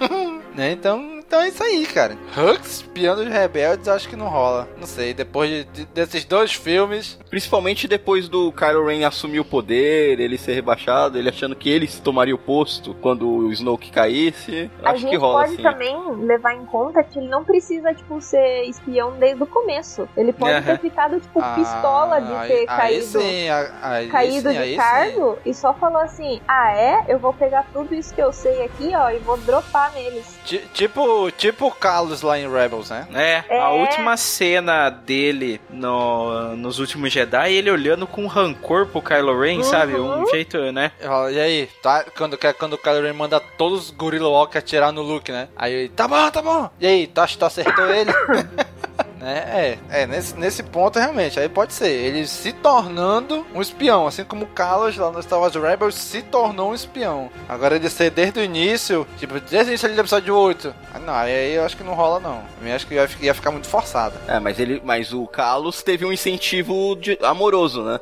né? 0.55 0.73
Então, 0.73 1.21
então 1.35 1.43
é 1.43 1.49
isso 1.49 1.65
aí, 1.65 1.87
cara. 1.87 2.17
Hux, 2.37 2.83
Piano 2.95 3.25
de 3.25 3.31
Rebeldes, 3.31 3.89
acho 3.89 4.09
que 4.09 4.15
não 4.15 4.29
rola. 4.29 4.69
Não 4.79 4.87
sei, 4.87 5.13
depois 5.13 5.51
de, 5.51 5.65
de, 5.65 5.85
desses 5.87 6.25
dois 6.25 6.53
filmes. 6.53 7.19
Principalmente 7.29 7.89
depois 7.89 8.29
do 8.29 8.53
Kylo 8.53 8.87
Ren 8.87 9.05
assumir 9.05 9.41
o 9.41 9.45
poder, 9.45 10.21
ele 10.21 10.39
ser 10.39 10.55
rebaixado, 10.55 11.19
ele 11.19 11.29
achando 11.29 11.57
que 11.57 11.69
ele 11.69 11.89
tomaria 11.89 12.35
o 12.35 12.39
posto 12.39 12.95
quando 13.03 13.29
o 13.29 13.53
Snoke 13.53 13.91
caísse. 13.91 14.71
A 14.81 14.93
acho 14.93 15.09
que 15.09 15.17
rola. 15.17 15.43
A 15.43 15.47
gente 15.49 15.61
pode 15.61 15.77
assim. 15.77 15.85
também 15.85 16.25
levar 16.25 16.55
em 16.55 16.65
conta 16.67 17.03
que 17.03 17.19
ele 17.19 17.29
não 17.29 17.45
precisa, 17.45 17.93
tipo, 17.93 18.21
ser 18.21 18.63
espião 18.69 19.15
desde 19.19 19.43
o 19.43 19.47
começo. 19.47 20.09
Ele 20.17 20.33
pode 20.33 20.65
ter 20.65 20.79
ficado, 20.79 21.19
tipo, 21.19 21.41
ah, 21.41 21.57
pistola 21.57 22.21
de 22.21 22.47
ter 22.47 22.61
aí, 22.61 22.67
caído, 22.67 22.95
aí 22.95 23.03
sim, 23.03 23.49
aí, 23.83 24.09
caído 24.09 24.53
sim, 24.53 24.63
de 24.63 24.77
cargo 24.77 25.39
sim. 25.43 25.51
e 25.51 25.55
só 25.55 25.75
falou 25.75 26.01
assim: 26.01 26.41
ah, 26.47 26.73
é? 26.77 27.05
Eu 27.09 27.19
vou 27.19 27.33
pegar 27.33 27.67
tudo 27.73 27.93
isso 27.93 28.15
que 28.15 28.23
eu 28.23 28.33
sei 28.33 28.63
aqui, 28.63 28.93
ó, 28.95 29.11
e 29.11 29.19
vou 29.19 29.37
dropar 29.39 29.93
neles. 29.95 30.39
T 30.47 30.59
tipo, 30.73 31.24
tipo 31.31 31.67
o 31.67 31.71
Carlos 31.71 32.23
lá 32.23 32.39
em 32.39 32.51
Rebels, 32.51 32.91
né? 32.91 33.07
É, 33.15 33.45
é, 33.49 33.61
a 33.61 33.71
última 33.71 34.17
cena 34.17 34.91
dele 34.91 35.61
no, 35.71 36.57
nos 36.57 36.79
últimos 36.79 37.13
Jedi, 37.13 37.53
ele 37.53 37.71
olhando 37.71 38.07
com 38.07 38.27
rancor 38.27 38.87
pro 38.87 39.03
Kylo 39.03 39.41
Ren, 39.41 39.59
uhum. 39.59 39.65
sabe? 39.65 39.95
Um 39.95 40.27
jeito, 40.29 40.59
né? 40.73 40.93
E 41.33 41.41
aí, 41.41 41.69
tá? 41.83 42.05
Quando, 42.17 42.39
quando 42.59 42.75
o 42.75 42.79
Kylo 42.79 43.03
Ren 43.03 43.13
manda 43.13 43.41
todos 43.41 43.87
os 43.87 43.91
Gorilla 43.91 44.29
Walk 44.29 44.57
atirar 44.57 44.93
no 44.93 45.03
Luke, 45.03 45.31
né? 45.31 45.49
Aí 45.57 45.73
ele, 45.73 45.89
tá 45.89 46.09
bom, 46.09 46.31
tá 46.31 46.43
bom. 46.43 46.71
E 46.81 46.87
aí, 46.87 47.07
tá, 47.07 47.27
tu 47.27 47.45
acertou 47.45 47.87
ele? 47.87 48.13
né? 49.25 49.79
É, 49.91 50.03
é 50.03 50.07
nesse, 50.07 50.37
nesse 50.37 50.63
ponto 50.63 50.99
realmente, 50.99 51.41
aí 51.41 51.49
pode 51.49 51.73
ser. 51.73 51.91
Ele 51.91 52.27
se 52.27 52.53
tornando 52.53 53.47
um 53.55 53.61
espião, 53.61 54.07
assim 54.07 54.23
como 54.23 54.45
o 54.45 54.49
Carlos 54.49 54.97
lá 54.97 55.11
no 55.11 55.23
Star 55.23 55.41
Wars 55.41 55.55
Rebels 55.55 55.95
se 55.95 56.23
tornou 56.23 56.71
um 56.71 56.75
espião. 56.75 57.31
Agora 57.49 57.77
ele 57.77 57.89
ser 57.89 58.11
desde 58.11 58.41
o 58.41 58.45
início, 58.45 59.07
tipo, 59.19 59.41
desde 59.41 59.71
o 59.71 59.73
início 59.73 59.89
do 59.89 60.01
episódio 60.01 60.37
8. 60.37 60.75
Ah, 60.93 60.99
não, 60.99 61.15
aí 61.15 61.55
eu 61.55 61.65
acho 61.65 61.77
que 61.77 61.83
não 61.83 61.95
rola 61.95 62.21
não. 62.21 62.43
Eu 62.63 62.75
acho 62.75 62.87
que 62.87 62.95
ia, 62.95 63.09
ia 63.21 63.35
ficar 63.35 63.51
muito 63.51 63.67
forçado. 63.67 64.15
É, 64.29 64.39
mas 64.39 64.61
ele, 64.61 64.81
mas 64.85 65.13
o 65.13 65.27
Carlos 65.27 65.83
teve 65.83 66.05
um 66.05 66.13
incentivo 66.13 66.95
de, 66.97 67.19
amoroso, 67.23 67.83
né? 67.83 68.01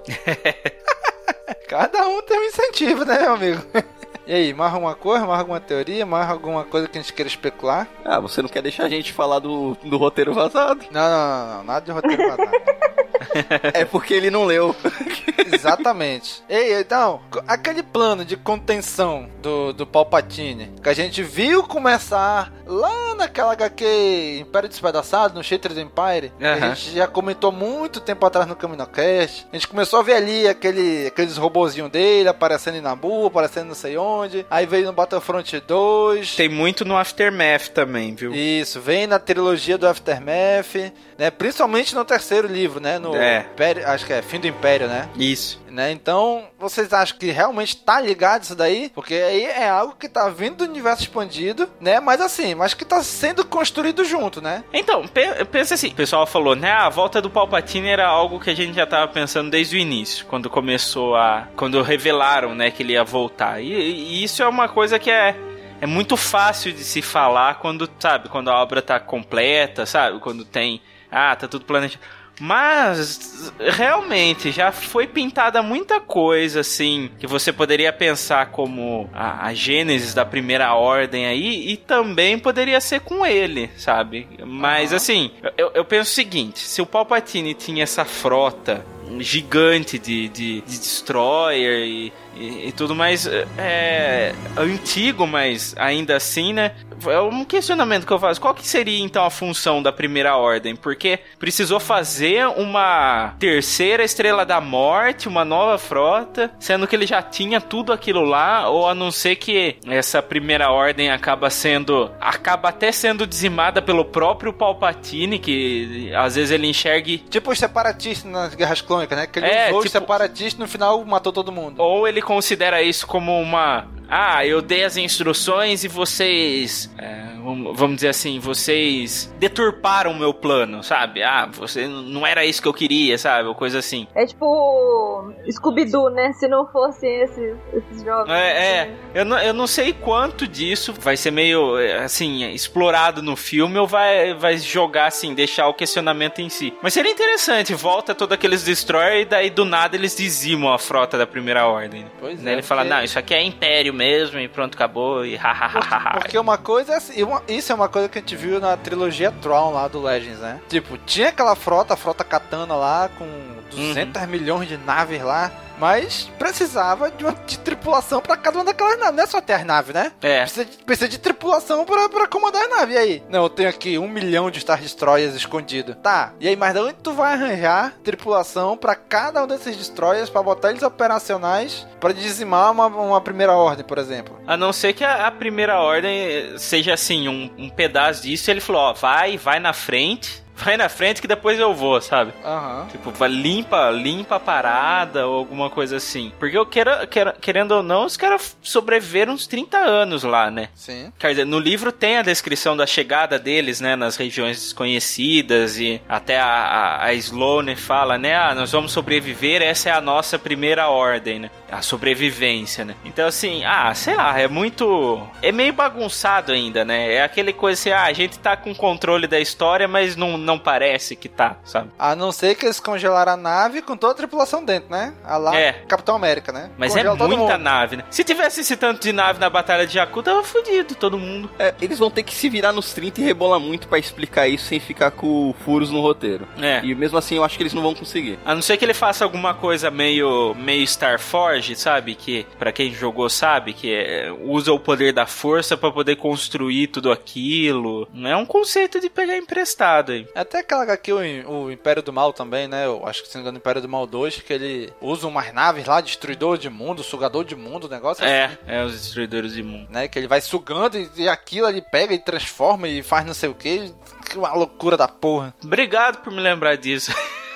Cada 1.68 2.06
um 2.06 2.20
tem 2.22 2.38
um 2.38 2.44
incentivo, 2.44 3.04
né, 3.04 3.20
meu 3.20 3.32
amigo? 3.34 3.62
E 4.26 4.32
aí, 4.32 4.54
mais 4.54 4.72
alguma 4.72 4.94
coisa, 4.94 5.26
mais 5.26 5.40
alguma 5.40 5.60
teoria, 5.60 6.06
mais 6.06 6.30
alguma 6.30 6.64
coisa 6.64 6.86
que 6.86 6.96
a 6.96 7.02
gente 7.02 7.12
queira 7.12 7.28
especular? 7.28 7.88
Ah, 8.04 8.20
você 8.20 8.40
não 8.40 8.48
quer 8.48 8.62
deixar 8.62 8.84
a 8.84 8.88
gente 8.88 9.12
falar 9.12 9.40
do, 9.40 9.76
do 9.82 9.96
roteiro 9.96 10.32
vazado? 10.32 10.84
Não, 10.92 11.00
não, 11.00 11.46
não, 11.48 11.56
não 11.56 11.64
nada 11.64 11.84
de 11.84 11.90
roteiro 11.90 12.22
vazado. 12.28 12.50
é 13.74 13.84
porque 13.84 14.14
ele 14.14 14.30
não 14.30 14.44
leu. 14.44 14.74
Exatamente. 15.52 16.42
Ei, 16.48 16.80
então, 16.80 17.20
aquele 17.46 17.82
plano 17.82 18.24
de 18.24 18.36
contenção 18.36 19.28
do, 19.40 19.72
do 19.72 19.86
Palpatine, 19.86 20.72
que 20.82 20.88
a 20.88 20.94
gente 20.94 21.22
viu 21.22 21.62
começar 21.64 22.52
lá 22.66 23.14
naquela 23.14 23.52
HQ 23.52 24.38
Império 24.40 24.68
Despedaçado, 24.68 25.34
no 25.34 25.42
Shattered 25.42 25.80
Empire, 25.80 26.32
uhum. 26.40 26.46
a 26.46 26.74
gente 26.74 26.96
já 26.96 27.06
comentou 27.06 27.52
muito 27.52 28.00
tempo 28.00 28.24
atrás 28.24 28.46
no 28.46 28.56
CaminoCast. 28.56 29.46
A 29.52 29.56
gente 29.56 29.68
começou 29.68 30.00
a 30.00 30.02
ver 30.02 30.14
ali 30.14 30.48
aquele, 30.48 31.06
aqueles 31.06 31.36
robozinhos 31.36 31.90
dele 31.90 32.28
aparecendo 32.28 32.76
em 32.76 32.80
Nabu, 32.80 33.26
aparecendo 33.26 33.68
não 33.68 33.74
sei 33.74 33.96
onde. 33.96 34.46
Aí 34.50 34.66
veio 34.66 34.86
no 34.86 34.92
Battlefront 34.92 35.60
2. 35.60 36.36
Tem 36.36 36.48
muito 36.48 36.84
no 36.84 36.96
Aftermath 36.96 37.68
também, 37.68 38.14
viu? 38.14 38.34
Isso, 38.34 38.80
vem 38.80 39.06
na 39.06 39.18
trilogia 39.18 39.76
do 39.76 39.86
Aftermath, 39.86 40.92
né? 41.22 41.30
Principalmente 41.30 41.94
no 41.94 42.04
terceiro 42.04 42.48
livro, 42.48 42.80
né? 42.80 42.98
No 42.98 43.14
é. 43.14 43.46
Império, 43.52 43.88
acho 43.88 44.04
que 44.04 44.12
é 44.12 44.20
Fim 44.20 44.40
do 44.40 44.48
Império, 44.48 44.88
né? 44.88 45.08
Isso. 45.16 45.62
Né? 45.70 45.92
Então, 45.92 46.48
vocês 46.58 46.92
acham 46.92 47.16
que 47.16 47.30
realmente 47.30 47.76
tá 47.76 48.00
ligado 48.00 48.42
isso 48.42 48.56
daí? 48.56 48.90
Porque 48.92 49.14
aí 49.14 49.44
é 49.44 49.68
algo 49.68 49.94
que 49.94 50.08
tá 50.08 50.28
vindo 50.28 50.56
do 50.56 50.64
universo 50.64 51.02
expandido, 51.02 51.70
né? 51.80 52.00
Mas 52.00 52.20
assim, 52.20 52.56
mas 52.56 52.74
que 52.74 52.84
tá 52.84 53.04
sendo 53.04 53.44
construído 53.44 54.04
junto, 54.04 54.42
né? 54.42 54.64
Então, 54.72 55.04
pensa 55.50 55.74
assim, 55.74 55.88
o 55.88 55.94
pessoal 55.94 56.26
falou, 56.26 56.56
né? 56.56 56.72
A 56.72 56.88
volta 56.88 57.22
do 57.22 57.30
Palpatine 57.30 57.88
era 57.88 58.06
algo 58.06 58.40
que 58.40 58.50
a 58.50 58.56
gente 58.56 58.74
já 58.74 58.84
tava 58.84 59.06
pensando 59.06 59.48
desde 59.48 59.76
o 59.76 59.78
início, 59.78 60.26
quando 60.26 60.50
começou 60.50 61.14
a... 61.14 61.46
quando 61.56 61.80
revelaram, 61.82 62.52
né, 62.52 62.70
que 62.72 62.82
ele 62.82 62.94
ia 62.94 63.04
voltar. 63.04 63.62
E, 63.62 63.72
e 63.72 64.24
isso 64.24 64.42
é 64.42 64.48
uma 64.48 64.68
coisa 64.68 64.98
que 64.98 65.10
é 65.10 65.36
é 65.82 65.86
muito 65.86 66.16
fácil 66.16 66.72
de 66.72 66.84
se 66.84 67.02
falar 67.02 67.56
quando, 67.56 67.90
sabe, 67.98 68.28
quando 68.28 68.48
a 68.48 68.62
obra 68.62 68.80
tá 68.80 69.00
completa, 69.00 69.84
sabe? 69.84 70.20
Quando 70.20 70.44
tem, 70.44 70.80
ah, 71.12 71.36
tá 71.36 71.46
tudo 71.46 71.64
planejado. 71.64 72.00
Mas 72.40 73.52
realmente 73.60 74.50
já 74.50 74.72
foi 74.72 75.06
pintada 75.06 75.62
muita 75.62 76.00
coisa 76.00 76.60
assim 76.60 77.10
que 77.18 77.26
você 77.26 77.52
poderia 77.52 77.92
pensar 77.92 78.46
como 78.46 79.08
a, 79.12 79.46
a 79.46 79.54
gênesis 79.54 80.14
da 80.14 80.24
primeira 80.24 80.74
ordem 80.74 81.26
aí 81.26 81.70
e 81.70 81.76
também 81.76 82.38
poderia 82.38 82.80
ser 82.80 83.00
com 83.00 83.24
ele, 83.24 83.70
sabe? 83.76 84.26
Mas 84.44 84.90
uhum. 84.90 84.96
assim, 84.96 85.30
eu, 85.56 85.70
eu 85.74 85.84
penso 85.84 86.10
o 86.10 86.14
seguinte: 86.14 86.58
se 86.58 86.80
o 86.80 86.86
Palpatine 86.86 87.54
tinha 87.54 87.82
essa 87.82 88.04
frota 88.04 88.84
gigante 89.20 89.98
de, 89.98 90.28
de, 90.28 90.60
de 90.60 90.78
destroyer 90.78 91.86
e, 91.86 92.12
e, 92.36 92.68
e, 92.68 92.72
tudo 92.72 92.94
mais 92.94 93.26
é, 93.58 94.34
antigo, 94.56 95.26
mas 95.26 95.74
ainda 95.78 96.16
assim, 96.16 96.52
né? 96.52 96.72
É 97.06 97.20
um 97.20 97.44
questionamento 97.44 98.06
que 98.06 98.12
eu 98.12 98.18
faço. 98.18 98.40
Qual 98.40 98.54
que 98.54 98.66
seria 98.66 99.02
então 99.02 99.24
a 99.24 99.30
função 99.30 99.82
da 99.82 99.92
primeira 99.92 100.36
ordem? 100.36 100.76
Porque 100.76 101.18
precisou 101.38 101.80
fazer 101.80 102.46
uma 102.46 103.34
terceira 103.38 104.04
estrela 104.04 104.46
da 104.46 104.60
morte, 104.60 105.28
uma 105.28 105.44
nova 105.44 105.78
frota, 105.78 106.50
sendo 106.60 106.86
que 106.86 106.94
ele 106.94 107.06
já 107.06 107.20
tinha 107.20 107.60
tudo 107.60 107.92
aquilo 107.92 108.24
lá, 108.24 108.68
ou 108.68 108.88
a 108.88 108.94
não 108.94 109.10
ser 109.10 109.36
que 109.36 109.76
essa 109.86 110.22
primeira 110.22 110.70
ordem 110.70 111.10
acaba 111.10 111.50
sendo 111.50 112.10
acaba 112.20 112.68
até 112.68 112.92
sendo 112.92 113.26
dizimada 113.26 113.82
pelo 113.82 114.04
próprio 114.04 114.52
Palpatine, 114.52 115.38
que 115.38 116.12
às 116.14 116.36
vezes 116.36 116.50
ele 116.50 116.66
enxergue 116.66 117.18
tipo 117.18 117.50
os 117.50 117.58
separatistas 117.58 118.30
nas 118.30 118.54
guerras 118.54 118.80
clônicas, 118.80 119.01
né? 119.10 119.26
Que 119.26 119.38
ele 119.38 119.46
é, 119.46 119.68
usou 119.68 119.82
tipo... 119.82 119.86
os 119.86 119.92
separatistas 119.92 120.58
no 120.58 120.68
final 120.68 121.04
matou 121.04 121.32
todo 121.32 121.52
mundo. 121.52 121.80
Ou 121.80 122.06
ele 122.06 122.22
considera 122.22 122.82
isso 122.82 123.06
como 123.06 123.40
uma 123.40 123.86
ah, 124.14 124.46
eu 124.46 124.60
dei 124.60 124.84
as 124.84 124.98
instruções 124.98 125.84
e 125.84 125.88
vocês, 125.88 126.90
é, 126.98 127.28
vamos 127.74 127.94
dizer 127.94 128.08
assim, 128.08 128.38
vocês 128.38 129.32
deturparam 129.38 130.10
o 130.10 130.18
meu 130.18 130.34
plano, 130.34 130.82
sabe? 130.82 131.22
Ah, 131.22 131.48
você 131.50 131.88
não 131.88 132.26
era 132.26 132.44
isso 132.44 132.60
que 132.60 132.68
eu 132.68 132.74
queria, 132.74 133.16
sabe? 133.16 133.48
Ou 133.48 133.54
coisa 133.54 133.78
assim. 133.78 134.06
É 134.14 134.26
tipo 134.26 135.32
Scooby-Doo, 135.50 136.10
né? 136.10 136.30
Se 136.34 136.46
não 136.46 136.66
fossem 136.66 137.22
esses, 137.22 137.56
esses 137.72 138.04
jogos. 138.04 138.30
É, 138.30 138.82
é. 138.82 138.90
Eu, 139.14 139.24
não, 139.24 139.38
eu 139.38 139.54
não 139.54 139.66
sei 139.66 139.94
quanto 139.94 140.46
disso 140.46 140.92
vai 140.92 141.16
ser 141.16 141.30
meio, 141.30 141.76
assim, 142.04 142.44
explorado 142.52 143.22
no 143.22 143.34
filme 143.34 143.78
ou 143.78 143.86
vai, 143.86 144.34
vai 144.34 144.58
jogar, 144.58 145.06
assim, 145.06 145.32
deixar 145.32 145.68
o 145.68 145.74
questionamento 145.74 146.42
em 146.42 146.50
si. 146.50 146.74
Mas 146.82 146.92
seria 146.92 147.10
interessante, 147.10 147.72
volta 147.72 148.14
todos 148.14 148.34
aqueles 148.34 148.62
Destroyer 148.62 149.22
e 149.22 149.24
daí 149.24 149.48
do 149.48 149.64
nada 149.64 149.96
eles 149.96 150.14
dizimam 150.14 150.70
a 150.70 150.78
frota 150.78 151.16
da 151.16 151.26
Primeira 151.26 151.66
Ordem. 151.66 152.04
Pois 152.20 152.42
né? 152.42 152.50
é. 152.50 152.52
Ele 152.52 152.62
fala, 152.62 152.84
não, 152.84 153.02
isso 153.02 153.18
aqui 153.18 153.32
é 153.32 153.42
Império 153.42 153.94
mesmo 153.94 154.01
e 154.02 154.48
pronto, 154.48 154.74
acabou 154.74 155.24
e 155.24 155.36
hahaha. 155.36 156.12
Porque 156.18 156.38
uma 156.38 156.58
coisa 156.58 156.94
é 156.94 157.24
uma, 157.24 157.42
isso 157.48 157.72
é 157.72 157.74
uma 157.74 157.88
coisa 157.88 158.08
que 158.08 158.18
a 158.18 158.20
gente 158.20 158.36
viu 158.36 158.60
na 158.60 158.76
trilogia 158.76 159.30
Tron 159.30 159.72
lá 159.72 159.88
do 159.88 160.02
Legends, 160.02 160.38
né? 160.38 160.60
Tipo, 160.68 160.98
tinha 160.98 161.28
aquela 161.28 161.54
frota, 161.54 161.94
a 161.94 161.96
frota 161.96 162.24
Katana 162.24 162.74
lá 162.74 163.08
com 163.16 163.26
200 163.70 164.22
uhum. 164.22 164.28
milhões 164.28 164.68
de 164.68 164.76
naves 164.76 165.22
lá. 165.22 165.50
Mas 165.78 166.30
precisava 166.38 167.10
de 167.10 167.24
uma 167.24 167.32
de 167.46 167.58
tripulação 167.58 168.20
para 168.20 168.36
cada 168.36 168.58
uma 168.58 168.64
daquelas 168.64 168.98
naves. 168.98 169.16
Não 169.16 169.24
é 169.24 169.26
só 169.26 169.40
ter 169.40 169.54
as 169.54 169.64
naves, 169.64 169.94
né? 169.94 170.12
É. 170.20 170.40
Precisa 170.40 170.64
de, 170.64 170.76
precisa 170.78 171.08
de 171.08 171.18
tripulação 171.18 171.84
para 171.84 172.26
comandar 172.26 172.62
as 172.62 172.70
naves. 172.70 172.94
E 172.94 172.98
aí? 172.98 173.22
Não, 173.28 173.44
eu 173.44 173.50
tenho 173.50 173.68
aqui 173.68 173.98
um 173.98 174.08
milhão 174.08 174.50
de 174.50 174.60
Star 174.60 174.80
Destroyers 174.80 175.34
escondido. 175.34 175.94
Tá. 175.96 176.32
E 176.40 176.48
aí, 176.48 176.56
mas 176.56 176.74
de 176.74 176.80
onde 176.80 176.94
tu 176.94 177.12
vai 177.12 177.34
arranjar 177.34 177.94
tripulação 178.02 178.76
para 178.76 178.94
cada 178.94 179.42
um 179.42 179.46
desses 179.46 179.76
Destroyers 179.76 180.30
para 180.30 180.42
botar 180.42 180.70
eles 180.70 180.82
operacionais 180.82 181.86
para 182.00 182.12
dizimar 182.12 182.70
uma, 182.70 182.86
uma 182.86 183.20
primeira 183.20 183.52
ordem, 183.52 183.84
por 183.84 183.98
exemplo? 183.98 184.38
A 184.46 184.56
não 184.56 184.72
ser 184.72 184.92
que 184.92 185.04
a, 185.04 185.26
a 185.26 185.30
primeira 185.30 185.80
ordem 185.80 186.58
seja 186.58 186.94
assim, 186.94 187.28
um, 187.28 187.50
um 187.56 187.68
pedaço 187.68 188.22
disso. 188.22 188.50
Ele 188.50 188.60
falou: 188.60 188.82
ó, 188.82 188.92
vai, 188.92 189.36
vai 189.36 189.58
na 189.58 189.72
frente 189.72 190.41
vai 190.56 190.76
na 190.76 190.88
frente 190.88 191.20
que 191.20 191.28
depois 191.28 191.58
eu 191.58 191.74
vou, 191.74 192.00
sabe? 192.00 192.32
Uhum. 192.44 192.86
Tipo, 192.88 193.10
vai, 193.10 193.28
limpa, 193.28 193.90
limpa 193.90 194.36
a 194.36 194.40
parada 194.40 195.26
ou 195.26 195.36
alguma 195.36 195.70
coisa 195.70 195.96
assim. 195.96 196.32
Porque 196.38 196.56
eu 196.56 196.66
quero, 196.66 197.06
quero 197.08 197.32
querendo 197.40 197.72
ou 197.72 197.82
não, 197.82 198.04
os 198.04 198.16
caras 198.16 198.56
sobreviveram 198.62 199.32
uns 199.32 199.46
30 199.46 199.78
anos 199.78 200.22
lá, 200.22 200.50
né? 200.50 200.68
Sim. 200.74 201.12
Quer 201.18 201.30
dizer, 201.30 201.46
no 201.46 201.58
livro 201.58 201.90
tem 201.90 202.18
a 202.18 202.22
descrição 202.22 202.76
da 202.76 202.86
chegada 202.86 203.38
deles, 203.38 203.80
né, 203.80 203.96
nas 203.96 204.16
regiões 204.16 204.60
desconhecidas 204.60 205.78
e 205.78 206.00
até 206.08 206.38
a, 206.38 206.46
a, 206.46 207.04
a 207.06 207.14
Sloane 207.14 207.76
fala, 207.76 208.18
né, 208.18 208.34
ah, 208.36 208.54
nós 208.54 208.72
vamos 208.72 208.92
sobreviver, 208.92 209.62
essa 209.62 209.88
é 209.88 209.92
a 209.92 210.00
nossa 210.00 210.38
primeira 210.38 210.88
ordem, 210.88 211.40
né? 211.40 211.50
A 211.70 211.80
sobrevivência, 211.82 212.84
né? 212.84 212.94
Então, 213.04 213.26
assim, 213.26 213.64
ah, 213.64 213.94
sei 213.94 214.14
lá, 214.14 214.38
é 214.38 214.46
muito. 214.46 215.26
É 215.40 215.50
meio 215.50 215.72
bagunçado 215.72 216.52
ainda, 216.52 216.84
né? 216.84 217.14
É 217.14 217.22
aquele 217.22 217.52
coisa 217.52 217.80
assim, 217.80 217.90
ah, 217.90 218.04
a 218.04 218.12
gente 218.12 218.38
tá 218.38 218.56
com 218.56 218.74
controle 218.74 219.26
da 219.26 219.40
história, 219.40 219.88
mas 219.88 220.14
não, 220.14 220.36
não 220.42 220.58
parece 220.58 221.16
que 221.16 221.28
tá, 221.28 221.56
sabe? 221.64 221.90
A 221.98 222.14
não 222.14 222.32
ser 222.32 222.54
que 222.54 222.66
eles 222.66 222.80
congelaram 222.80 223.32
a 223.32 223.36
nave 223.36 223.82
com 223.82 223.96
toda 223.96 224.12
a 224.12 224.16
tripulação 224.16 224.64
dentro, 224.64 224.90
né? 224.90 225.14
A 225.24 225.36
lá, 225.36 225.56
é. 225.56 225.72
Capitão 225.72 226.14
América, 226.14 226.52
né? 226.52 226.70
Mas 226.76 226.92
Congela 226.92 227.16
é 227.16 227.28
muita 227.28 227.58
nave, 227.58 227.96
né? 227.96 228.04
Se 228.10 228.24
tivesse 228.24 228.60
esse 228.60 228.76
tanto 228.76 229.00
de 229.00 229.12
nave 229.12 229.38
na 229.38 229.48
Batalha 229.48 229.86
de 229.86 229.94
Jakku, 229.94 230.22
tava 230.22 230.42
fudido 230.42 230.94
todo 230.94 231.18
mundo. 231.18 231.50
É, 231.58 231.74
eles 231.80 231.98
vão 231.98 232.10
ter 232.10 232.22
que 232.22 232.34
se 232.34 232.48
virar 232.48 232.72
nos 232.72 232.92
30 232.92 233.20
e 233.20 233.24
rebolar 233.24 233.60
muito 233.60 233.88
para 233.88 233.98
explicar 233.98 234.48
isso 234.48 234.66
sem 234.66 234.80
ficar 234.80 235.10
com 235.10 235.54
furos 235.64 235.90
no 235.90 236.00
roteiro. 236.00 236.46
É. 236.60 236.80
E 236.84 236.94
mesmo 236.94 237.18
assim, 237.18 237.36
eu 237.36 237.44
acho 237.44 237.56
que 237.56 237.62
eles 237.62 237.74
não 237.74 237.82
vão 237.82 237.94
conseguir. 237.94 238.38
A 238.44 238.54
não 238.54 238.62
ser 238.62 238.76
que 238.76 238.84
ele 238.84 238.94
faça 238.94 239.24
alguma 239.24 239.54
coisa 239.54 239.90
meio, 239.90 240.54
meio 240.54 240.86
Star 240.86 241.18
Forge, 241.18 241.76
sabe? 241.76 242.14
Que, 242.14 242.46
para 242.58 242.72
quem 242.72 242.92
jogou, 242.92 243.28
sabe? 243.28 243.72
Que 243.72 243.94
é, 243.94 244.32
usa 244.40 244.72
o 244.72 244.80
poder 244.80 245.12
da 245.12 245.26
força 245.26 245.76
para 245.76 245.90
poder 245.90 246.16
construir 246.16 246.88
tudo 246.88 247.10
aquilo. 247.10 248.08
Não 248.12 248.28
é 248.28 248.36
um 248.36 248.46
conceito 248.46 249.00
de 249.00 249.08
pegar 249.08 249.36
emprestado 249.36 250.12
aí. 250.12 250.26
Até 250.34 250.60
aquela 250.60 250.82
HQ, 250.84 251.12
o, 251.46 251.70
Império 251.70 252.02
do 252.02 252.12
Mal 252.12 252.32
também, 252.32 252.66
né? 252.66 252.86
Eu 252.86 253.06
acho 253.06 253.22
que 253.22 253.28
se 253.28 253.34
não 253.34 253.40
me 253.40 253.44
engano, 253.44 253.58
o 253.58 253.60
Império 253.60 253.82
do 253.82 253.88
Mal 253.88 254.06
2, 254.06 254.36
que 254.40 254.52
ele 254.52 254.92
usa 255.00 255.26
umas 255.28 255.52
naves 255.52 255.84
lá, 255.86 256.00
destruidor 256.00 256.56
de 256.56 256.70
mundo, 256.70 257.02
sugador 257.02 257.44
de 257.44 257.54
mundo, 257.54 257.84
o 257.84 257.90
negócio 257.90 258.24
É, 258.24 258.44
assim. 258.46 258.56
é 258.66 258.82
os 258.84 258.92
destruidores 258.92 259.52
de 259.52 259.62
mundo. 259.62 259.88
Né? 259.90 260.08
Que 260.08 260.18
ele 260.18 260.26
vai 260.28 260.40
sugando 260.40 260.98
e, 260.98 261.10
e 261.16 261.28
aquilo 261.28 261.68
ele 261.68 261.82
pega 261.82 262.14
e 262.14 262.18
transforma 262.18 262.88
e 262.88 263.02
faz 263.02 263.26
não 263.26 263.34
sei 263.34 263.48
o 263.50 263.54
que. 263.54 263.92
Que 264.30 264.38
uma 264.38 264.52
loucura 264.54 264.96
da 264.96 265.06
porra. 265.08 265.54
Obrigado 265.62 266.22
por 266.22 266.32
me 266.32 266.40
lembrar 266.40 266.76
disso. 266.76 267.12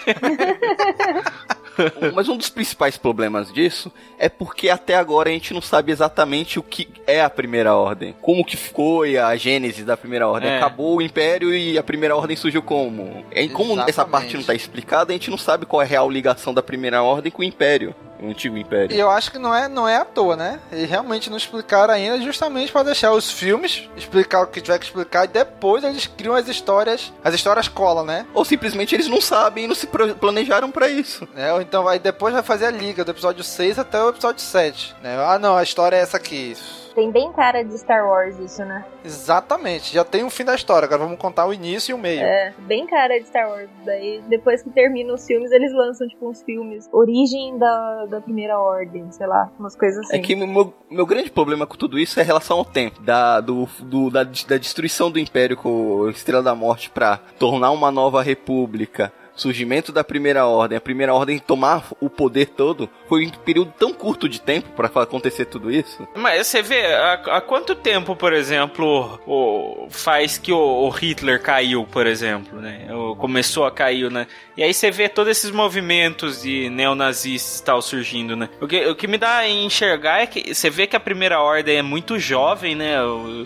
Mas 2.14 2.28
um 2.28 2.36
dos 2.36 2.48
principais 2.48 2.96
problemas 2.96 3.52
disso 3.52 3.92
é 4.18 4.28
porque 4.28 4.68
até 4.68 4.94
agora 4.94 5.28
a 5.28 5.32
gente 5.32 5.52
não 5.54 5.60
sabe 5.60 5.92
exatamente 5.92 6.58
o 6.58 6.62
que 6.62 6.88
é 7.06 7.20
a 7.20 7.30
Primeira 7.30 7.74
Ordem. 7.74 8.14
Como 8.20 8.44
que 8.44 8.56
foi 8.56 9.18
a 9.18 9.34
gênese 9.36 9.84
da 9.84 9.96
Primeira 9.96 10.28
Ordem. 10.28 10.50
É. 10.50 10.56
Acabou 10.56 10.96
o 10.96 11.02
Império 11.02 11.54
e 11.54 11.78
a 11.78 11.82
Primeira 11.82 12.16
Ordem 12.16 12.36
surgiu 12.36 12.62
como? 12.62 13.24
E 13.32 13.48
como 13.48 13.72
exatamente. 13.72 13.90
essa 13.90 14.04
parte 14.04 14.34
não 14.34 14.40
está 14.40 14.54
explicada, 14.54 15.12
a 15.12 15.14
gente 15.14 15.30
não 15.30 15.38
sabe 15.38 15.66
qual 15.66 15.82
é 15.82 15.84
a 15.84 15.88
real 15.88 16.10
ligação 16.10 16.52
da 16.52 16.62
Primeira 16.62 17.02
Ordem 17.02 17.30
com 17.30 17.42
o 17.42 17.44
Império 17.44 17.94
o 18.20 18.30
antigo 18.30 18.56
império. 18.56 18.94
E 18.94 18.98
eu 18.98 19.10
acho 19.10 19.30
que 19.30 19.38
não 19.38 19.54
é, 19.54 19.68
não 19.68 19.88
é 19.88 19.96
à 19.96 20.04
toa, 20.04 20.36
né? 20.36 20.60
Eles 20.70 20.88
realmente 20.88 21.30
não 21.30 21.36
explicaram 21.36 21.94
ainda, 21.94 22.20
justamente 22.20 22.72
para 22.72 22.84
deixar 22.84 23.12
os 23.12 23.30
filmes 23.30 23.88
explicar 23.96 24.42
o 24.42 24.46
que 24.46 24.60
tiver 24.60 24.78
que 24.78 24.86
explicar 24.86 25.24
e 25.24 25.28
depois 25.28 25.84
eles 25.84 26.06
criam 26.06 26.34
as 26.34 26.48
histórias, 26.48 27.12
as 27.22 27.34
histórias 27.34 27.68
colam, 27.68 28.04
né? 28.04 28.26
Ou 28.34 28.44
simplesmente 28.44 28.94
eles 28.94 29.08
não 29.08 29.20
sabem 29.20 29.64
e 29.64 29.68
não 29.68 29.74
se 29.74 29.86
planejaram 29.86 30.70
para 30.70 30.88
isso. 30.88 31.26
É, 31.36 31.52
ou 31.52 31.60
então 31.60 31.84
vai 31.84 31.98
depois 31.98 32.32
vai 32.32 32.42
fazer 32.42 32.66
a 32.66 32.70
liga 32.70 33.04
do 33.04 33.10
episódio 33.10 33.42
6 33.42 33.78
até 33.78 34.02
o 34.02 34.10
episódio 34.10 34.40
7, 34.40 34.94
né? 35.02 35.16
Ah, 35.26 35.38
não, 35.38 35.56
a 35.56 35.62
história 35.62 35.96
é 35.96 36.00
essa 36.00 36.16
aqui 36.16 36.54
tem 36.96 37.10
bem 37.10 37.30
cara 37.30 37.62
de 37.62 37.76
Star 37.78 38.08
Wars 38.08 38.38
isso, 38.38 38.64
né? 38.64 38.82
Exatamente, 39.04 39.92
já 39.92 40.02
tem 40.02 40.24
um 40.24 40.30
fim 40.30 40.44
da 40.44 40.54
história, 40.54 40.86
agora 40.86 41.02
vamos 41.02 41.18
contar 41.18 41.46
o 41.46 41.52
início 41.52 41.92
e 41.92 41.94
o 41.94 41.98
meio. 41.98 42.22
É, 42.22 42.54
bem 42.60 42.86
cara 42.86 43.18
de 43.18 43.26
Star 43.26 43.48
Wars. 43.50 43.68
Daí, 43.84 44.22
depois 44.28 44.62
que 44.62 44.70
terminam 44.70 45.14
os 45.14 45.26
filmes, 45.26 45.52
eles 45.52 45.72
lançam, 45.74 46.08
tipo, 46.08 46.26
uns 46.26 46.42
filmes. 46.42 46.88
Origem 46.90 47.58
da, 47.58 48.06
da 48.06 48.20
Primeira 48.22 48.58
Ordem, 48.58 49.12
sei 49.12 49.26
lá, 49.26 49.52
umas 49.58 49.76
coisas 49.76 50.06
assim. 50.06 50.16
É 50.16 50.18
que 50.18 50.34
meu, 50.34 50.72
meu 50.90 51.04
grande 51.04 51.30
problema 51.30 51.66
com 51.66 51.76
tudo 51.76 51.98
isso 51.98 52.18
é 52.18 52.22
a 52.22 52.26
relação 52.26 52.56
ao 52.56 52.64
tempo. 52.64 53.02
Da, 53.02 53.40
do, 53.40 53.68
do 53.82 54.10
da, 54.10 54.24
da 54.24 54.56
destruição 54.56 55.10
do 55.10 55.18
Império 55.18 55.56
com 55.56 56.08
Estrela 56.08 56.42
da 56.42 56.54
Morte 56.54 56.88
pra 56.88 57.18
tornar 57.38 57.72
uma 57.72 57.90
nova 57.90 58.22
república 58.22 59.12
surgimento 59.36 59.92
da 59.92 60.02
Primeira 60.02 60.46
Ordem, 60.46 60.78
a 60.78 60.80
Primeira 60.80 61.14
Ordem 61.14 61.38
tomar 61.38 61.84
o 62.00 62.08
poder 62.08 62.46
todo, 62.46 62.88
foi 63.08 63.26
um 63.26 63.30
período 63.30 63.72
tão 63.78 63.92
curto 63.92 64.28
de 64.28 64.40
tempo 64.40 64.68
para 64.70 64.88
acontecer 65.02 65.46
tudo 65.46 65.70
isso. 65.70 66.06
Mas 66.14 66.46
você 66.46 66.62
vê, 66.62 66.86
há, 66.86 67.12
há 67.36 67.40
quanto 67.40 67.74
tempo, 67.74 68.14
por 68.16 68.32
exemplo, 68.32 69.20
o, 69.26 69.88
faz 69.90 70.38
que 70.38 70.52
o, 70.52 70.58
o, 70.58 70.88
Hitler 70.90 71.40
caiu, 71.40 71.86
por 71.90 72.06
exemplo, 72.06 72.60
né? 72.60 72.86
O, 72.92 73.16
começou 73.16 73.64
a 73.64 73.70
cair, 73.70 74.10
né? 74.10 74.26
E 74.56 74.62
aí 74.62 74.72
você 74.72 74.90
vê 74.90 75.08
todos 75.08 75.30
esses 75.30 75.50
movimentos 75.50 76.42
de 76.42 76.68
neonazistas 76.70 77.60
tal 77.60 77.80
surgindo, 77.82 78.36
né? 78.36 78.48
O 78.60 78.66
que, 78.66 78.86
o 78.86 78.94
que 78.94 79.06
me 79.06 79.18
dá 79.18 79.38
a 79.38 79.48
enxergar 79.48 80.20
é 80.20 80.26
que 80.26 80.54
você 80.54 80.70
vê 80.70 80.86
que 80.86 80.96
a 80.96 81.00
Primeira 81.00 81.40
Ordem 81.40 81.78
é 81.78 81.82
muito 81.82 82.18
jovem, 82.18 82.74
né? 82.74 82.96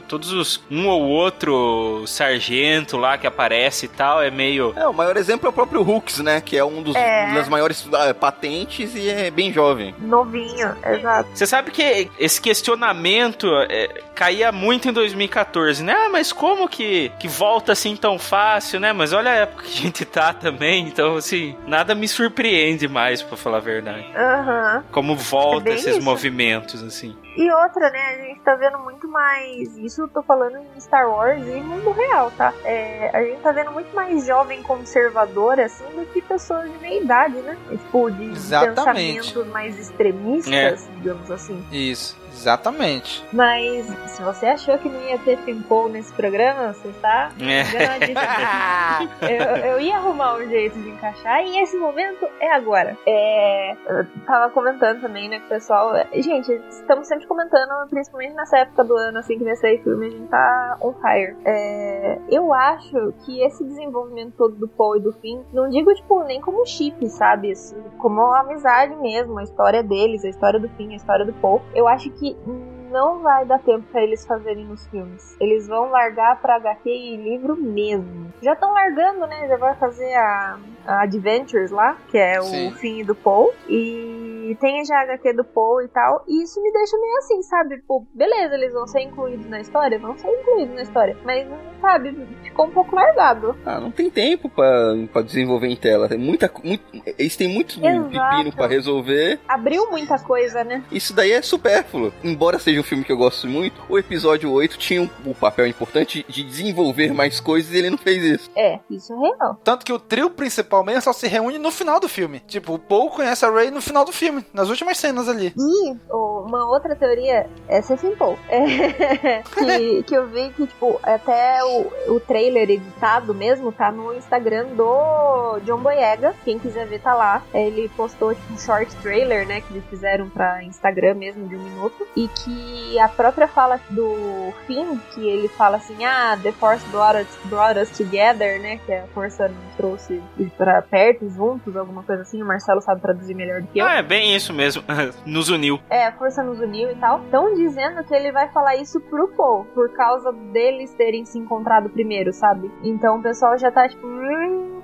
Todos 0.09 0.33
os 0.33 0.61
um 0.71 0.89
ou 0.89 1.03
outro 1.03 2.05
sargento 2.07 2.97
lá 2.97 3.19
que 3.19 3.27
aparece 3.27 3.87
e 3.87 3.89
tal 3.89 4.23
é 4.23 4.31
meio. 4.31 4.73
É, 4.77 4.87
o 4.87 4.93
maior 4.93 5.17
exemplo 5.17 5.47
é 5.47 5.51
o 5.51 5.53
próprio 5.53 5.83
Hooks, 5.83 6.19
né? 6.19 6.41
Que 6.41 6.57
é 6.57 6.65
um 6.65 6.83
dos 6.83 6.95
é. 6.97 7.33
das 7.35 7.49
maiores 7.49 7.85
uh, 7.87 8.15
patentes 8.19 8.95
e 8.95 9.09
é 9.09 9.31
bem 9.31 9.50
bem 9.51 9.53
jovem. 9.53 9.95
Novinho, 9.99 10.75
exato. 10.85 11.29
Você 11.35 11.47
sabe 11.47 11.71
que 11.71 12.11
esse 12.19 12.41
questionamento 12.41 13.47
é, 13.69 13.89
caía 14.15 14.51
muito 14.53 14.89
em 14.89 14.93
2014, 14.93 15.83
né? 15.83 15.95
Ah, 15.97 16.09
mas 16.11 16.33
como 16.33 16.69
que, 16.69 17.11
que 17.19 17.29
volta 17.29 17.73
assim 17.73 17.97
tão 17.97 18.19
fácil, 18.19 18.81
né? 18.81 18.93
Mas 18.93 19.13
olha 19.13 19.31
a 19.31 19.35
época 19.35 19.65
que 19.65 19.79
a 19.79 19.83
gente 19.83 20.05
tá 20.05 20.33
também, 20.33 20.87
então 20.87 21.17
assim, 21.17 21.57
nada 21.67 21.95
me 21.95 22.07
surpreende 22.09 22.89
mais, 22.89 23.23
pra 23.23 23.37
falar 23.37 23.59
a 23.59 23.61
verdade. 23.61 24.07
Aham. 24.17 24.85
Como 24.91 25.17
volta 25.17 25.71
É 25.71 25.75
esses 25.75 25.97
isso. 25.97 26.03
movimentos, 26.03 26.83
assim. 26.83 27.17
E 27.37 27.51
outra, 27.53 27.91
né, 27.91 28.07
a 28.15 28.23
gente 28.23 28.41
tá 28.41 28.55
vendo 28.57 28.79
muito 28.81 29.07
mais. 29.09 29.77
Isso 29.79 30.03
eu 30.03 30.09
tô 30.09 30.23
falando 30.23 30.59
em 30.59 30.81
Star 30.81 31.09
Wars 31.09 31.41
e 31.47 31.61
mundo 31.61 31.93
real, 31.93 32.31
tá? 32.37 32.53
É, 32.65 33.11
a 33.15 33.23
gente 33.23 33.41
tá 33.41 33.53
vendo 33.53 33.71
muito 33.73 33.95
mais 33.95 34.27
jovem 34.27 34.63
conservador, 34.63 35.59
assim, 35.61 35.85
do 35.95 36.05
que 36.13 36.21
pessoas 36.21 36.71
de 36.71 36.79
meia 36.79 37.01
idade, 37.03 37.37
né? 37.37 37.57
Tipo, 37.71 38.11
de 38.11 38.25
Exatamente. 38.33 38.75
pensamentos 39.21 39.47
mais 39.49 39.79
extremistas, 39.79 40.53
É. 40.53 40.75
digamos 40.97 41.31
assim. 41.31 41.65
Isso, 41.71 42.17
exatamente. 42.41 43.25
Mas 43.33 43.87
se 44.11 44.23
você 44.23 44.47
achou 44.47 44.79
que 44.79 44.89
não 44.89 45.01
ia 45.03 45.19
ter 45.19 45.37
Finpol 45.39 45.89
nesse 45.89 46.13
programa, 46.13 46.73
você 46.73 46.91
tá 47.01 47.31
É. 47.39 47.63
enganadíssimo. 47.63 48.21
eu, 49.23 49.57
eu 49.73 49.81
ia 49.81 49.97
arrumar 49.97 50.37
um 50.37 50.49
jeito 50.49 50.79
de 50.79 50.89
encaixar 50.91 51.43
e 51.45 51.59
esse 51.63 51.77
momento 51.77 52.27
é 52.41 52.53
agora. 52.53 52.97
É, 53.07 53.73
eu 53.73 54.07
tava 54.27 54.51
comentando 54.53 55.01
também, 55.01 55.29
né, 55.29 55.39
com 55.41 55.47
o 55.47 55.49
pessoal. 55.49 55.93
Gente, 56.15 56.53
estamos 56.71 57.07
sempre 57.07 57.27
comentando, 57.27 57.89
principalmente 57.89 58.35
nessa 58.35 58.59
época 58.59 58.85
do 58.85 58.97
ano, 58.97 59.19
assim, 59.19 59.39
que 59.39 59.45
vai 59.45 59.57
sair 59.57 59.83
filme, 59.83 60.07
a 60.07 60.11
gente 60.11 60.29
tá 60.29 60.77
on 60.81 60.93
fire. 60.95 61.37
É, 61.45 62.19
eu 62.31 62.53
acho 62.55 63.13
que 63.25 63.43
esse 63.43 63.63
desenvolvimento 63.65 64.35
todo 64.37 64.55
do 64.57 64.69
Paul 64.69 64.97
e 64.97 65.01
do 65.01 65.13
Finn, 65.13 65.43
não 65.53 65.69
digo, 65.69 65.93
tipo, 65.95 66.23
nem 66.25 66.41
como 66.41 66.65
chip, 66.67 67.09
sabe? 67.09 67.51
Isso, 67.51 67.75
Como 67.99 68.21
amizade 68.35 68.95
mesmo, 68.97 69.39
a 69.39 69.43
história 69.43 69.83
deles, 69.83 70.25
a 70.25 70.29
história 70.29 70.59
do 70.61 70.69
Finn, 70.71 70.93
a 70.93 70.97
história 70.97 71.25
do 71.25 71.33
Paul. 71.35 71.61
Eu 71.75 71.87
acho 71.89 72.11
que 72.11 72.30
Bye. 72.33 72.80
Não 72.91 73.21
vai 73.21 73.45
dar 73.45 73.59
tempo 73.61 73.85
pra 73.91 74.03
eles 74.03 74.27
fazerem 74.27 74.65
nos 74.65 74.87
filmes. 74.89 75.37
Eles 75.41 75.67
vão 75.67 75.91
largar 75.91 76.41
pra 76.41 76.57
HQ 76.57 76.89
e 76.91 77.17
livro 77.17 77.57
mesmo. 77.57 78.33
Já 78.43 78.53
estão 78.55 78.73
largando, 78.73 79.27
né? 79.27 79.47
Já 79.49 79.57
vai 79.57 79.75
fazer 79.77 80.13
a, 80.15 80.59
a 80.87 81.03
Adventures 81.03 81.71
lá, 81.71 81.97
que 82.11 82.19
é 82.19 82.41
o 82.41 82.45
Sim. 82.45 82.73
fim 82.73 83.05
do 83.05 83.15
Paul. 83.15 83.53
E 83.69 84.57
tem 84.61 84.85
já 84.85 84.97
a 84.99 85.03
HQ 85.03 85.33
do 85.35 85.45
Paul 85.45 85.83
e 85.83 85.89
tal. 85.89 86.25
E 86.27 86.43
isso 86.43 86.61
me 86.63 86.73
deixa 86.73 86.99
meio 86.99 87.17
assim, 87.19 87.43
sabe? 87.43 87.79
Pô, 87.87 88.05
beleza, 88.13 88.55
eles 88.55 88.73
vão 88.73 88.87
ser 88.87 89.01
incluídos 89.03 89.47
na 89.47 89.61
história? 89.61 89.99
Vão 89.99 90.17
ser 90.19 90.29
incluídos 90.29 90.75
na 90.75 90.83
história. 90.83 91.17
Mas, 91.25 91.47
sabe, 91.81 92.27
ficou 92.43 92.67
um 92.67 92.71
pouco 92.71 92.95
largado. 92.97 93.57
Ah, 93.65 93.79
não 93.79 93.91
tem 93.91 94.11
tempo 94.11 94.49
pra, 94.49 94.95
pra 95.13 95.23
desenvolver 95.23 95.69
em 95.69 95.77
tela. 95.77 96.09
Tem 96.09 96.19
muita, 96.19 96.51
muito, 96.65 96.83
eles 97.19 97.37
têm 97.37 97.49
muito 97.49 97.79
Exato. 97.85 98.09
pepino 98.37 98.53
pra 98.57 98.67
resolver. 98.67 99.39
Abriu 99.49 99.91
muita 99.91 100.19
coisa, 100.19 100.65
né? 100.65 100.83
Isso 100.91 101.15
daí 101.15 101.33
é 101.33 101.43
supérfluo. 101.43 102.13
Embora 102.25 102.59
seja 102.59 102.80
um 102.81 102.85
filme 102.85 103.05
que 103.05 103.13
eu 103.13 103.17
gosto 103.17 103.47
muito, 103.47 103.81
o 103.89 103.99
episódio 103.99 104.51
8 104.51 104.79
tinha 104.79 105.03
um, 105.03 105.09
o 105.27 105.35
papel 105.35 105.67
importante 105.67 106.25
de 106.29 106.43
desenvolver 106.43 107.13
mais 107.13 107.41
coisas 107.41 107.73
e 107.73 107.79
ele 107.79 107.91
não 107.91 107.99
fez 107.99 108.23
isso. 108.23 108.51
É, 108.57 108.79
isso 108.91 109.13
é 109.13 109.17
real. 109.17 109.61
Tanto 109.63 109.85
que 109.85 109.93
o 109.93 109.99
trio 109.99 110.31
principal 110.31 110.85
mesmo 110.85 111.03
só 111.03 111.13
se 111.13 111.29
reúne 111.29 111.59
no 111.59 111.71
final 111.71 112.01
do 112.01 112.09
filme. 112.09 112.41
Tipo, 112.41 112.75
o 112.75 112.79
Paul 112.79 113.11
conhece 113.11 113.45
a 113.45 113.51
Ray 113.51 113.71
no 113.71 113.81
final 113.81 114.05
do 114.05 114.13
filme, 114.13 114.45
nas 114.53 114.69
últimas 114.69 114.99
cenas 114.99 115.29
ali. 115.29 115.53
E 115.57 115.97
uma 116.11 116.67
outra 116.67 116.97
teoria, 116.97 117.49
essa 117.69 117.95
é 117.95 117.97
simple, 117.97 118.37
é, 118.49 119.43
que, 119.43 120.03
que 120.05 120.15
eu 120.15 120.27
vi 120.29 120.51
que, 120.51 120.67
tipo, 120.67 120.99
até 121.03 121.63
o, 121.65 122.15
o 122.15 122.21
trailer 122.21 122.71
editado 122.71 123.35
mesmo 123.35 123.73
tá 123.73 123.91
no 123.93 124.15
Instagram 124.15 124.67
do 124.75 125.59
John 125.65 125.79
Boyega. 125.79 126.35
Quem 126.45 126.59
quiser 126.59 126.87
ver 126.87 127.01
tá 127.01 127.15
lá. 127.15 127.43
Ele 127.53 127.89
postou, 127.97 128.35
tipo, 128.35 128.53
um 128.53 128.59
short 128.59 128.95
trailer, 128.97 129.47
né, 129.47 129.61
que 129.61 129.73
eles 129.73 129.85
fizeram 129.89 130.29
pra 130.29 130.63
Instagram 130.65 131.15
mesmo, 131.15 131.49
de 131.49 131.57
um 131.57 131.63
minuto. 131.63 132.07
E 132.17 132.29
que 132.29 132.70
a 132.99 133.09
própria 133.09 133.49
fala 133.49 133.81
do 133.91 134.53
Finn, 134.67 134.99
que 135.15 135.29
ele 135.29 135.49
fala 135.49 135.77
assim, 135.77 136.05
ah, 136.05 136.39
The 136.43 136.53
Force 136.53 136.85
brought 136.89 137.21
us, 137.21 137.29
brought 137.45 137.79
us 137.79 137.91
together, 137.91 138.61
né, 138.61 138.79
que 138.85 138.93
a 138.93 139.07
força 139.09 139.49
nos 139.49 139.75
trouxe 139.77 140.23
pra 140.57 140.83
perto, 140.83 141.29
juntos, 141.31 141.77
alguma 141.77 142.03
coisa 142.03 142.23
assim. 142.23 142.43
O 142.43 142.47
Marcelo 142.47 142.81
sabe 142.81 143.01
traduzir 143.01 143.35
melhor 143.35 143.61
do 143.63 143.69
que 143.69 143.79
eu. 143.79 143.87
Ah, 143.87 143.97
é 143.97 144.03
bem 144.03 144.35
isso 144.35 144.53
mesmo. 144.53 144.83
Nos 145.25 145.49
uniu. 145.49 145.79
É, 145.89 146.07
a 146.07 146.13
força 146.13 146.43
nos 146.43 146.61
uniu 146.61 146.91
e 146.91 146.95
tal. 146.97 147.23
Estão 147.25 147.55
dizendo 147.55 148.03
que 148.05 148.15
ele 148.15 148.33
vai 148.33 148.49
falar 148.49 148.77
isso 148.77 149.01
pro 149.01 149.29
Paul, 149.29 149.65
por 149.75 149.93
causa 149.93 150.33
deles 150.53 150.93
terem 150.95 151.25
se 151.25 151.39
encontrado 151.39 151.89
primeiro, 151.89 152.33
sabe? 152.33 152.71
Então 152.83 153.19
o 153.19 153.23
pessoal 153.23 153.57
já 153.59 153.71
tá 153.71 153.89
tipo. 153.89 154.07
Hum. 154.07 154.40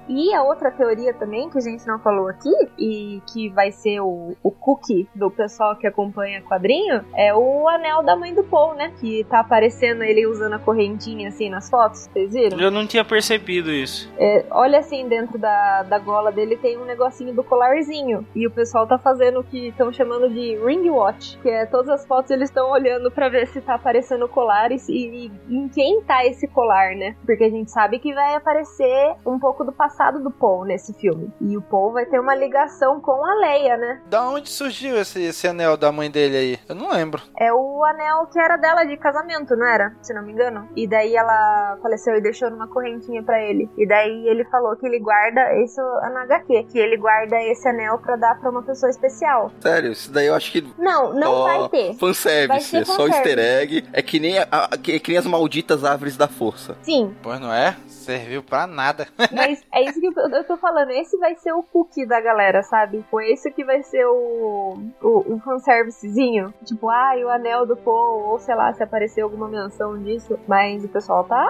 E 0.09 0.33
a 0.35 0.43
outra 0.43 0.71
teoria 0.71 1.13
também, 1.15 1.49
que 1.51 1.59
a 1.59 1.61
gente 1.61 1.87
não 1.87 1.99
falou 1.99 2.29
aqui, 2.29 2.51
e 2.79 3.21
que 3.33 3.49
vai 3.51 3.73
ser 3.73 4.01
o, 4.01 4.37
o 4.43 4.51
cookie 4.51 5.09
do 5.15 5.31
pessoal 5.31 5.77
que 5.77 5.87
acompanha 5.87 6.43
quadrinho, 6.43 7.05
é 7.15 7.35
o 7.35 7.69
anel 7.69 8.03
da 8.03 8.15
mãe 8.15 8.33
do 8.35 8.45
Paul, 8.45 8.75
né? 8.75 8.93
Que 9.01 9.25
tá 9.25 9.41
aparecendo 9.41 10.03
ele 10.03 10.27
usando 10.27 10.53
a 10.55 10.59
correntinha 10.59 11.29
assim 11.29 11.51
nas 11.51 11.69
fotos, 11.69 12.07
vocês 12.13 12.33
viram? 12.33 12.59
Eu 12.61 12.71
não 12.71 12.87
tinha 12.87 13.05
percebido 13.05 13.71
isso. 13.71 14.09
É, 14.17 14.45
olha 14.51 14.79
assim, 14.79 15.09
dentro 15.09 15.39
da, 15.39 15.83
da 15.83 15.99
gola 15.99 16.31
dele 16.31 16.57
tem 16.57 16.79
um 16.79 16.85
negocinho 16.85 17.35
do 17.35 17.43
colarzinho. 17.43 18.25
E 18.35 18.47
o 18.47 18.51
pessoal 18.51 18.87
tá 18.87 18.99
fazendo 18.99 19.41
o 19.41 19.45
que 19.45 19.69
estão 19.69 19.93
chamando 19.93 20.29
de 20.31 20.57
ring 20.65 20.89
watch. 20.89 21.37
Que 21.43 21.51
é 21.51 21.67
todas 21.67 21.89
as 21.89 22.07
fotos 22.07 22.31
eles 22.31 22.49
estão 22.49 22.71
olhando 22.71 23.11
pra 23.11 23.29
ver 23.29 23.47
se 23.49 23.61
tá 23.61 23.75
aparecendo 23.75 24.25
o 24.27 24.29
colar 24.29 24.71
e, 24.71 24.79
se- 24.79 24.93
e 24.93 25.33
em 25.51 25.69
quem 25.69 26.01
tá 26.03 26.25
esse 26.25 26.47
colar, 26.49 26.95
né? 26.95 27.17
Porque 27.27 27.45
a 27.45 27.51
gente 27.51 27.71
sabe 27.71 27.99
que 27.99 28.15
vai 28.15 28.35
aparecer 28.35 29.15
um 29.27 29.39
pouco 29.39 29.65
do 29.65 29.73
passado 29.73 29.96
do 30.21 30.31
Paul 30.31 30.65
nesse 30.65 30.93
filme. 30.95 31.31
E 31.41 31.57
o 31.57 31.63
Paul 31.63 31.93
vai 31.93 32.05
ter 32.07 32.19
uma 32.21 32.35
ligação 32.35 33.01
com 33.01 33.25
a 33.25 33.35
Leia, 33.41 33.77
né? 33.77 34.01
Da 34.09 34.29
onde 34.29 34.49
surgiu 34.51 34.97
esse, 34.99 35.23
esse 35.23 35.47
anel 35.49 35.77
da 35.77 35.91
mãe 35.91 36.11
dele 36.11 36.37
aí? 36.37 36.59
Eu 36.69 36.75
não 36.75 36.91
lembro. 36.91 37.23
É 37.39 37.53
o 37.53 37.83
anel 37.85 38.27
que 38.27 38.39
era 38.39 38.57
dela 38.57 38.85
de 38.85 38.97
casamento, 38.97 39.57
não 39.57 39.67
era? 39.67 39.95
Se 40.03 40.13
não 40.15 40.23
me 40.23 40.33
engano. 40.33 40.69
E 40.77 40.87
daí 40.87 41.15
ela 41.17 41.79
faleceu 41.83 42.15
e 42.17 42.21
deixou 42.21 42.51
numa 42.51 42.69
correntinha 42.69 43.23
pra 43.23 43.41
ele. 43.43 43.69
E 43.77 43.87
daí 43.87 44.29
ele 44.29 44.45
falou 44.45 44.77
que 44.77 44.87
ele 44.87 44.99
guarda 45.01 45.55
isso 45.63 45.81
na 46.13 46.23
HQ, 46.23 46.65
que 46.73 46.79
ele 46.79 46.97
guarda 46.97 47.37
esse 47.43 47.67
anel 47.69 47.99
pra 47.99 48.17
dar 48.17 48.39
pra 48.41 48.51
uma 48.51 48.63
pessoa 48.63 48.91
especial. 48.91 49.51
Sério, 49.61 49.93
isso 49.93 50.13
daí 50.13 50.27
eu 50.27 50.35
acho 50.35 50.53
que. 50.53 50.67
Não, 50.79 51.13
não 51.13 51.33
só 51.33 51.43
vai 51.45 51.69
ter. 51.69 51.87
Vai 51.89 51.95
Fanservice, 51.95 52.65
ser 52.71 52.83
é 52.83 52.85
só 52.85 53.07
easter 53.07 53.39
egg. 53.39 53.85
É 53.93 54.03
que 54.03 54.19
nem, 54.21 54.39
a- 54.39 54.47
a- 54.51 54.77
que, 54.79 54.99
que 55.01 55.11
nem 55.11 55.19
as 55.19 55.27
malditas 55.27 55.85
árvores 55.85 56.17
da 56.17 56.29
força. 56.29 56.77
Sim, 56.83 57.15
Pois 57.23 57.41
não 57.41 57.53
é? 57.53 57.77
Serviu 57.87 58.43
pra 58.43 58.67
nada. 58.67 59.09
mas 59.33 59.63
é 59.73 59.83
isso 59.89 60.01
que 60.01 60.07
eu 60.07 60.45
tô 60.45 60.57
falando. 60.57 60.91
Esse 60.91 61.17
vai 61.19 61.35
ser 61.37 61.53
o 61.53 61.63
cookie 61.63 62.07
da 62.07 62.21
galera, 62.21 62.63
sabe? 62.63 63.05
Foi 63.11 63.31
esse 63.31 63.51
que 63.51 63.65
vai 63.65 63.83
ser 63.83 64.05
o, 64.07 64.79
o, 65.03 65.35
o 65.35 65.41
fanservicezinho. 65.41 66.53
Tipo, 66.65 66.89
ai, 66.89 67.25
o 67.25 67.29
anel 67.29 67.67
do 67.67 67.77
Paul, 67.77 68.29
ou 68.29 68.39
sei 68.39 68.55
lá, 68.55 68.73
se 68.73 68.83
aparecer 68.83 69.23
alguma 69.23 69.49
menção 69.49 70.03
disso. 70.03 70.39
Mas 70.47 70.85
o 70.85 70.89
pessoal 70.89 71.25
tá, 71.25 71.49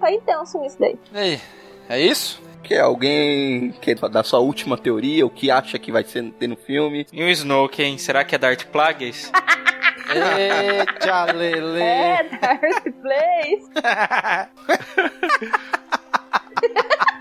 tá 0.00 0.10
intenso 0.10 0.58
nisso 0.58 0.78
daí. 0.78 0.98
E 1.12 1.18
aí? 1.18 1.40
É 1.88 2.00
isso? 2.00 2.42
Que 2.62 2.74
é 2.74 2.80
alguém 2.80 3.72
que 3.80 3.94
dar 3.94 4.22
sua 4.22 4.38
última 4.38 4.78
teoria, 4.78 5.26
o 5.26 5.30
que 5.30 5.50
acha 5.50 5.78
que 5.78 5.90
vai 5.90 6.04
ser 6.04 6.30
ter 6.32 6.46
no 6.46 6.56
filme. 6.56 7.06
E 7.12 7.22
o 7.22 7.28
Snoke, 7.28 7.82
hein? 7.82 7.98
Será 7.98 8.24
que 8.24 8.34
é 8.34 8.38
Darth 8.38 8.64
Plagueis? 8.66 9.30
Eita, 10.08 11.32
Lele. 11.32 11.82
É, 11.82 12.22
Darth 12.24 12.84
Place. 13.02 13.70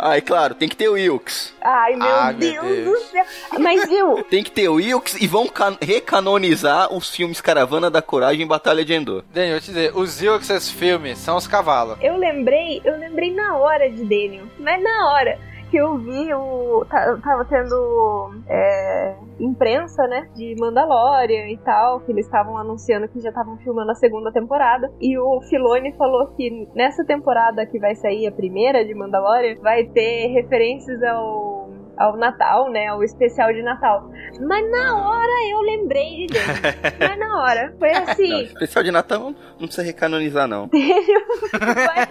Ah, 0.00 0.16
e 0.16 0.20
claro, 0.22 0.54
tem 0.54 0.68
que 0.68 0.76
ter 0.76 0.88
o 0.88 0.92
Wilkes. 0.92 1.52
Ai, 1.60 1.96
meu, 1.96 2.06
Ah, 2.08 2.26
meu 2.32 2.38
Deus, 2.62 2.66
Deus. 2.66 2.84
do 2.84 3.04
céu. 3.10 3.24
Mas 3.58 3.88
viu? 3.88 4.22
Tem 4.30 4.42
que 4.44 4.50
ter 4.50 4.68
o 4.68 4.74
Wilkes 4.74 5.16
e 5.20 5.26
vão 5.26 5.46
can- 5.48 5.76
recanonizar 5.80 6.92
os 6.92 7.10
filmes 7.10 7.40
Caravana 7.40 7.90
da 7.90 8.00
Coragem 8.02 8.42
e 8.42 8.46
Batalha 8.46 8.84
de 8.84 8.92
Endor. 8.94 9.22
Daniel, 9.32 9.56
eu 9.56 9.60
te 9.60 9.66
dizer, 9.66 9.92
os 9.96 10.22
Ewoks 10.22 10.48
desse 10.48 10.72
filme 10.72 11.14
são 11.16 11.36
os 11.36 11.46
cavalos. 11.46 11.98
Eu 12.00 12.16
lembrei, 12.16 12.80
eu 12.84 12.96
lembrei 12.98 13.32
na 13.34 13.56
hora 13.56 13.90
de 13.90 14.02
Daniel. 14.04 14.46
Mas 14.58 14.82
na 14.82 15.12
hora 15.12 15.38
que 15.70 15.76
eu 15.76 15.98
vi 15.98 16.32
o. 16.34 16.84
Tava 17.22 17.44
tendo 17.44 18.30
é, 18.48 19.16
imprensa, 19.40 20.06
né? 20.06 20.28
De 20.34 20.54
Mandalorian 20.58 21.48
e 21.48 21.58
tal. 21.58 22.00
Que 22.00 22.12
eles 22.12 22.26
estavam 22.26 22.56
anunciando 22.56 23.08
que 23.08 23.20
já 23.20 23.28
estavam 23.28 23.56
filmando 23.58 23.90
a 23.90 23.94
segunda 23.94 24.32
temporada. 24.32 24.90
E 25.00 25.18
o 25.18 25.40
Filoni 25.42 25.92
falou 25.92 26.28
que 26.28 26.68
nessa 26.74 27.04
temporada 27.04 27.66
que 27.66 27.78
vai 27.78 27.94
sair 27.94 28.26
a 28.26 28.32
primeira 28.32 28.84
de 28.84 28.94
Mandalorian, 28.94 29.56
vai 29.60 29.84
ter 29.84 30.28
referências 30.28 31.02
ao. 31.02 31.57
Ao 31.98 32.16
Natal, 32.16 32.70
né? 32.70 32.86
Ao 32.88 33.02
especial 33.02 33.52
de 33.52 33.62
Natal. 33.62 34.10
Mas 34.40 34.70
na 34.70 34.96
hora 35.08 35.32
eu 35.50 35.60
lembrei 35.60 36.26
de 36.26 36.34
Daniel. 36.34 36.98
Mas 37.08 37.18
na 37.18 37.42
hora. 37.42 37.74
Foi 37.78 37.90
Não, 37.92 38.02
assim. 38.02 38.42
especial 38.44 38.84
de 38.84 38.90
Natal 38.90 39.32
não 39.58 39.66
precisa 39.66 39.82
recanonizar, 39.82 40.46
não. 40.46 40.68
Vai, 41.52 42.06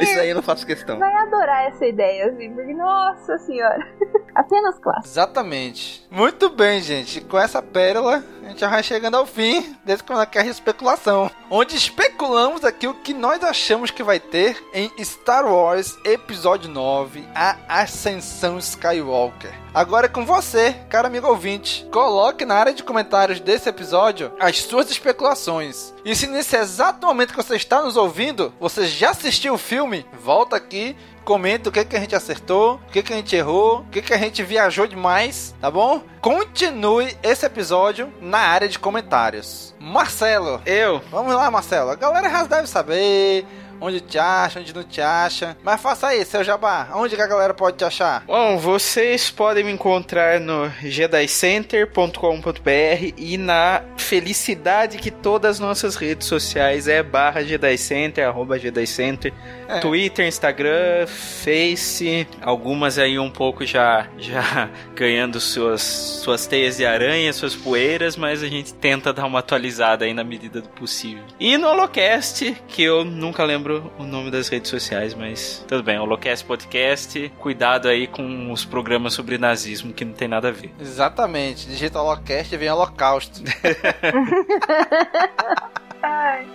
Isso 0.00 0.18
aí 0.20 0.30
eu 0.30 0.34
não 0.34 0.42
faço 0.42 0.66
questão. 0.66 0.98
vai 0.98 1.12
adorar 1.14 1.66
essa 1.68 1.86
ideia, 1.86 2.26
assim, 2.26 2.50
porque, 2.54 2.72
nossa 2.74 3.38
senhora, 3.38 3.86
apenas 4.34 4.78
clássico. 4.78 5.06
Exatamente. 5.06 6.06
Muito 6.10 6.48
bem, 6.50 6.80
gente. 6.80 7.20
Com 7.20 7.38
essa 7.38 7.62
pérola, 7.62 8.22
A 8.44 8.48
gente 8.48 8.60
já 8.60 8.68
vai 8.68 8.82
chegando 8.82 9.16
ao 9.16 9.26
fim 9.26 9.76
desse 9.84 10.02
de 10.04 10.48
especulação, 10.50 11.30
onde 11.50 11.76
especulamos 11.76 12.64
aqui 12.64 12.86
o 12.86 12.94
que 12.94 13.12
nós 13.12 13.42
achamos 13.42 13.90
que 13.90 14.02
vai 14.02 14.20
ter 14.20 14.56
em 14.72 14.90
Star 15.04 15.44
Wars 15.46 15.98
Episódio 16.04 16.70
9, 16.70 17.24
A 17.34 17.56
Ascensão 17.82 18.58
Skywalker. 18.58 19.25
Agora 19.74 20.06
é 20.06 20.08
com 20.08 20.24
você, 20.24 20.74
cara 20.88 21.08
amigo 21.08 21.26
ouvinte. 21.26 21.86
Coloque 21.92 22.44
na 22.44 22.54
área 22.54 22.72
de 22.72 22.82
comentários 22.82 23.40
desse 23.40 23.68
episódio 23.68 24.32
as 24.40 24.62
suas 24.62 24.90
especulações. 24.90 25.94
E 26.04 26.14
se 26.14 26.26
nesse 26.26 26.56
exato 26.56 27.06
momento 27.06 27.30
que 27.30 27.42
você 27.42 27.56
está 27.56 27.82
nos 27.82 27.96
ouvindo, 27.96 28.52
você 28.58 28.86
já 28.86 29.10
assistiu 29.10 29.54
o 29.54 29.58
filme, 29.58 30.06
volta 30.22 30.56
aqui 30.56 30.96
comenta 31.26 31.68
o 31.68 31.72
que, 31.72 31.84
que 31.84 31.96
a 31.96 32.00
gente 32.00 32.14
acertou, 32.14 32.74
o 32.74 32.92
que, 32.92 33.02
que 33.02 33.12
a 33.12 33.16
gente 33.16 33.34
errou, 33.34 33.80
o 33.80 33.84
que, 33.86 34.00
que 34.00 34.14
a 34.14 34.16
gente 34.16 34.44
viajou 34.44 34.86
demais, 34.86 35.52
tá 35.60 35.68
bom? 35.68 36.00
Continue 36.20 37.16
esse 37.20 37.44
episódio 37.44 38.12
na 38.20 38.38
área 38.38 38.68
de 38.68 38.78
comentários. 38.78 39.74
Marcelo. 39.80 40.62
Eu. 40.64 41.02
Vamos 41.10 41.34
lá, 41.34 41.50
Marcelo. 41.50 41.90
A 41.90 41.96
galera 41.96 42.30
já 42.30 42.44
deve 42.44 42.68
saber 42.68 43.44
onde 43.80 44.00
te 44.00 44.18
acha, 44.18 44.60
onde 44.60 44.74
não 44.74 44.82
te 44.82 45.00
acha. 45.00 45.56
Mas 45.62 45.80
faça 45.80 46.08
aí, 46.08 46.24
seu 46.24 46.44
jabá. 46.44 46.88
Onde 46.94 47.16
que 47.16 47.22
a 47.22 47.26
galera 47.26 47.54
pode 47.54 47.76
te 47.76 47.84
achar? 47.84 48.24
Bom, 48.26 48.58
vocês 48.58 49.30
podem 49.30 49.64
me 49.64 49.72
encontrar 49.72 50.40
no 50.40 50.70
jedicenter.com.br 50.82 53.14
e 53.16 53.36
na 53.36 53.82
felicidade 53.96 54.98
que 54.98 55.10
todas 55.10 55.56
as 55.56 55.60
nossas 55.60 55.96
redes 55.96 56.26
sociais 56.26 56.88
é 56.88 57.02
barra 57.02 57.42
jedicenter, 57.42 58.26
arroba 58.26 58.58
jedicenter. 58.58 59.32
É. 59.68 59.80
Twitter, 59.80 60.26
Instagram, 60.26 61.06
Face, 61.06 62.26
algumas 62.40 62.98
aí 62.98 63.18
um 63.18 63.30
pouco 63.30 63.66
já 63.66 64.06
já 64.18 64.70
ganhando 64.94 65.40
suas, 65.40 65.82
suas 65.82 66.46
teias 66.46 66.76
de 66.76 66.86
aranha, 66.86 67.32
suas 67.32 67.54
poeiras, 67.54 68.16
mas 68.16 68.42
a 68.42 68.46
gente 68.46 68.72
tenta 68.74 69.12
dar 69.12 69.26
uma 69.26 69.40
atualizada 69.40 70.04
aí 70.04 70.14
na 70.14 70.22
medida 70.22 70.60
do 70.60 70.68
possível. 70.68 71.24
E 71.40 71.58
no 71.58 71.68
Holocast, 71.68 72.56
que 72.68 72.82
eu 72.82 73.04
nunca 73.04 73.44
lembro 73.44 73.65
o 73.70 74.04
nome 74.04 74.30
das 74.30 74.48
redes 74.48 74.70
sociais, 74.70 75.14
mas 75.14 75.64
tudo 75.66 75.82
bem, 75.82 75.98
Holocast 75.98 76.44
Podcast, 76.44 77.32
cuidado 77.38 77.88
aí 77.88 78.06
com 78.06 78.52
os 78.52 78.64
programas 78.64 79.14
sobre 79.14 79.38
nazismo 79.38 79.92
que 79.92 80.04
não 80.04 80.12
tem 80.12 80.28
nada 80.28 80.48
a 80.48 80.52
ver. 80.52 80.72
Exatamente, 80.80 81.66
digita 81.66 82.00
Holocast 82.00 82.54
e 82.54 82.58
vem 82.58 82.70
Holocausto. 82.70 83.42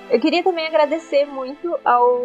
Eu 0.10 0.20
queria 0.20 0.44
também 0.44 0.68
agradecer 0.68 1.26
muito 1.26 1.78
ao, 1.86 2.22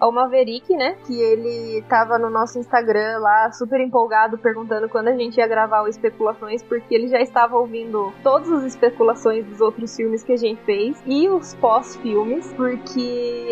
ao 0.00 0.12
Maverick, 0.12 0.74
né? 0.76 0.96
Que 1.06 1.18
ele 1.20 1.82
tava 1.88 2.18
no 2.18 2.28
nosso 2.28 2.58
Instagram 2.58 3.18
lá, 3.18 3.52
super 3.52 3.80
empolgado, 3.80 4.38
perguntando 4.38 4.88
quando 4.88 5.08
a 5.08 5.16
gente 5.16 5.38
ia 5.38 5.46
gravar 5.46 5.82
o 5.82 5.88
Especulações, 5.88 6.62
porque 6.62 6.94
ele 6.94 7.08
já 7.08 7.20
estava 7.20 7.56
ouvindo 7.56 8.12
todas 8.22 8.50
as 8.50 8.64
especulações 8.64 9.44
dos 9.46 9.60
outros 9.60 9.94
filmes 9.94 10.22
que 10.22 10.32
a 10.32 10.36
gente 10.36 10.60
fez 10.64 11.02
e 11.06 11.28
os 11.28 11.54
pós-filmes, 11.54 12.52
porque 12.54 13.00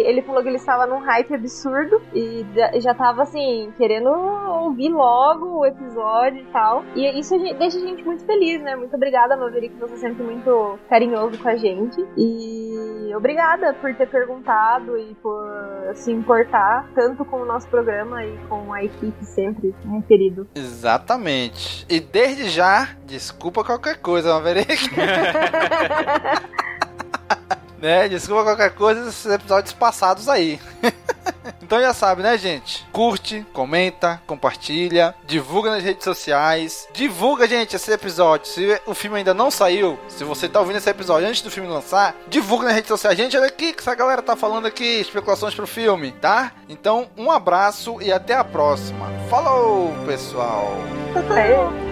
ele 0.04 0.22
falou 0.22 0.42
que 0.42 0.48
ele 0.48 0.56
estava 0.56 0.86
num 0.86 0.98
hype 0.98 1.34
absurdo 1.34 2.00
e 2.14 2.44
já 2.80 2.94
tava 2.94 3.22
assim, 3.22 3.72
querendo 3.76 4.08
ouvir 4.08 4.90
logo 4.90 5.58
o 5.58 5.66
episódio 5.66 6.40
e 6.40 6.46
tal. 6.46 6.84
E 6.94 7.18
isso 7.18 7.38
deixa 7.38 7.78
a 7.78 7.80
gente 7.80 8.04
muito 8.04 8.24
feliz, 8.24 8.60
né? 8.62 8.76
Muito 8.76 8.94
obrigada, 8.94 9.36
Maverick, 9.36 9.74
você 9.76 9.94
é 9.94 9.98
sempre 9.98 10.22
muito 10.22 10.78
carinhoso 10.88 11.38
com 11.40 11.48
a 11.48 11.56
gente. 11.56 12.04
E 12.16 12.91
obrigada 13.14 13.74
por 13.74 13.94
ter 13.94 14.08
perguntado 14.08 14.98
e 14.98 15.14
por 15.16 15.44
se 15.94 16.10
importar 16.10 16.88
tanto 16.94 17.24
com 17.24 17.42
o 17.42 17.44
nosso 17.44 17.68
programa 17.68 18.24
e 18.24 18.38
com 18.48 18.72
a 18.72 18.84
equipe 18.84 19.24
sempre, 19.24 19.74
né, 19.84 20.02
querido? 20.06 20.48
Exatamente. 20.54 21.86
E 21.88 22.00
desde 22.00 22.48
já, 22.48 22.88
desculpa 23.04 23.64
qualquer 23.64 23.98
coisa, 23.98 24.34
Maverick. 24.34 24.90
né? 27.82 28.08
Desculpa 28.08 28.44
qualquer 28.44 28.74
coisa 28.74 29.08
esses 29.08 29.26
episódios 29.26 29.72
passados 29.72 30.28
aí. 30.28 30.60
então 31.72 31.80
já 31.80 31.94
sabe, 31.94 32.22
né, 32.22 32.36
gente? 32.36 32.86
Curte, 32.92 33.46
comenta, 33.50 34.20
compartilha, 34.26 35.14
divulga 35.24 35.70
nas 35.70 35.82
redes 35.82 36.04
sociais. 36.04 36.86
Divulga, 36.92 37.48
gente, 37.48 37.74
esse 37.74 37.90
episódio. 37.90 38.46
Se 38.46 38.78
o 38.84 38.92
filme 38.92 39.16
ainda 39.16 39.32
não 39.32 39.50
saiu, 39.50 39.98
se 40.06 40.22
você 40.22 40.50
tá 40.50 40.60
ouvindo 40.60 40.76
esse 40.76 40.90
episódio 40.90 41.26
antes 41.26 41.40
do 41.40 41.50
filme 41.50 41.70
lançar, 41.70 42.14
divulga 42.28 42.66
nas 42.66 42.74
redes 42.74 42.88
sociais. 42.88 43.16
Gente, 43.16 43.38
olha 43.38 43.46
aqui 43.46 43.72
que 43.72 43.80
essa 43.80 43.94
galera 43.94 44.20
tá 44.20 44.36
falando 44.36 44.66
aqui, 44.66 44.84
especulações 44.84 45.54
pro 45.54 45.66
filme, 45.66 46.12
tá? 46.12 46.52
Então, 46.68 47.08
um 47.16 47.30
abraço 47.30 48.02
e 48.02 48.12
até 48.12 48.34
a 48.34 48.44
próxima. 48.44 49.10
Falou, 49.30 49.94
pessoal! 50.04 50.74
Até. 51.16 51.91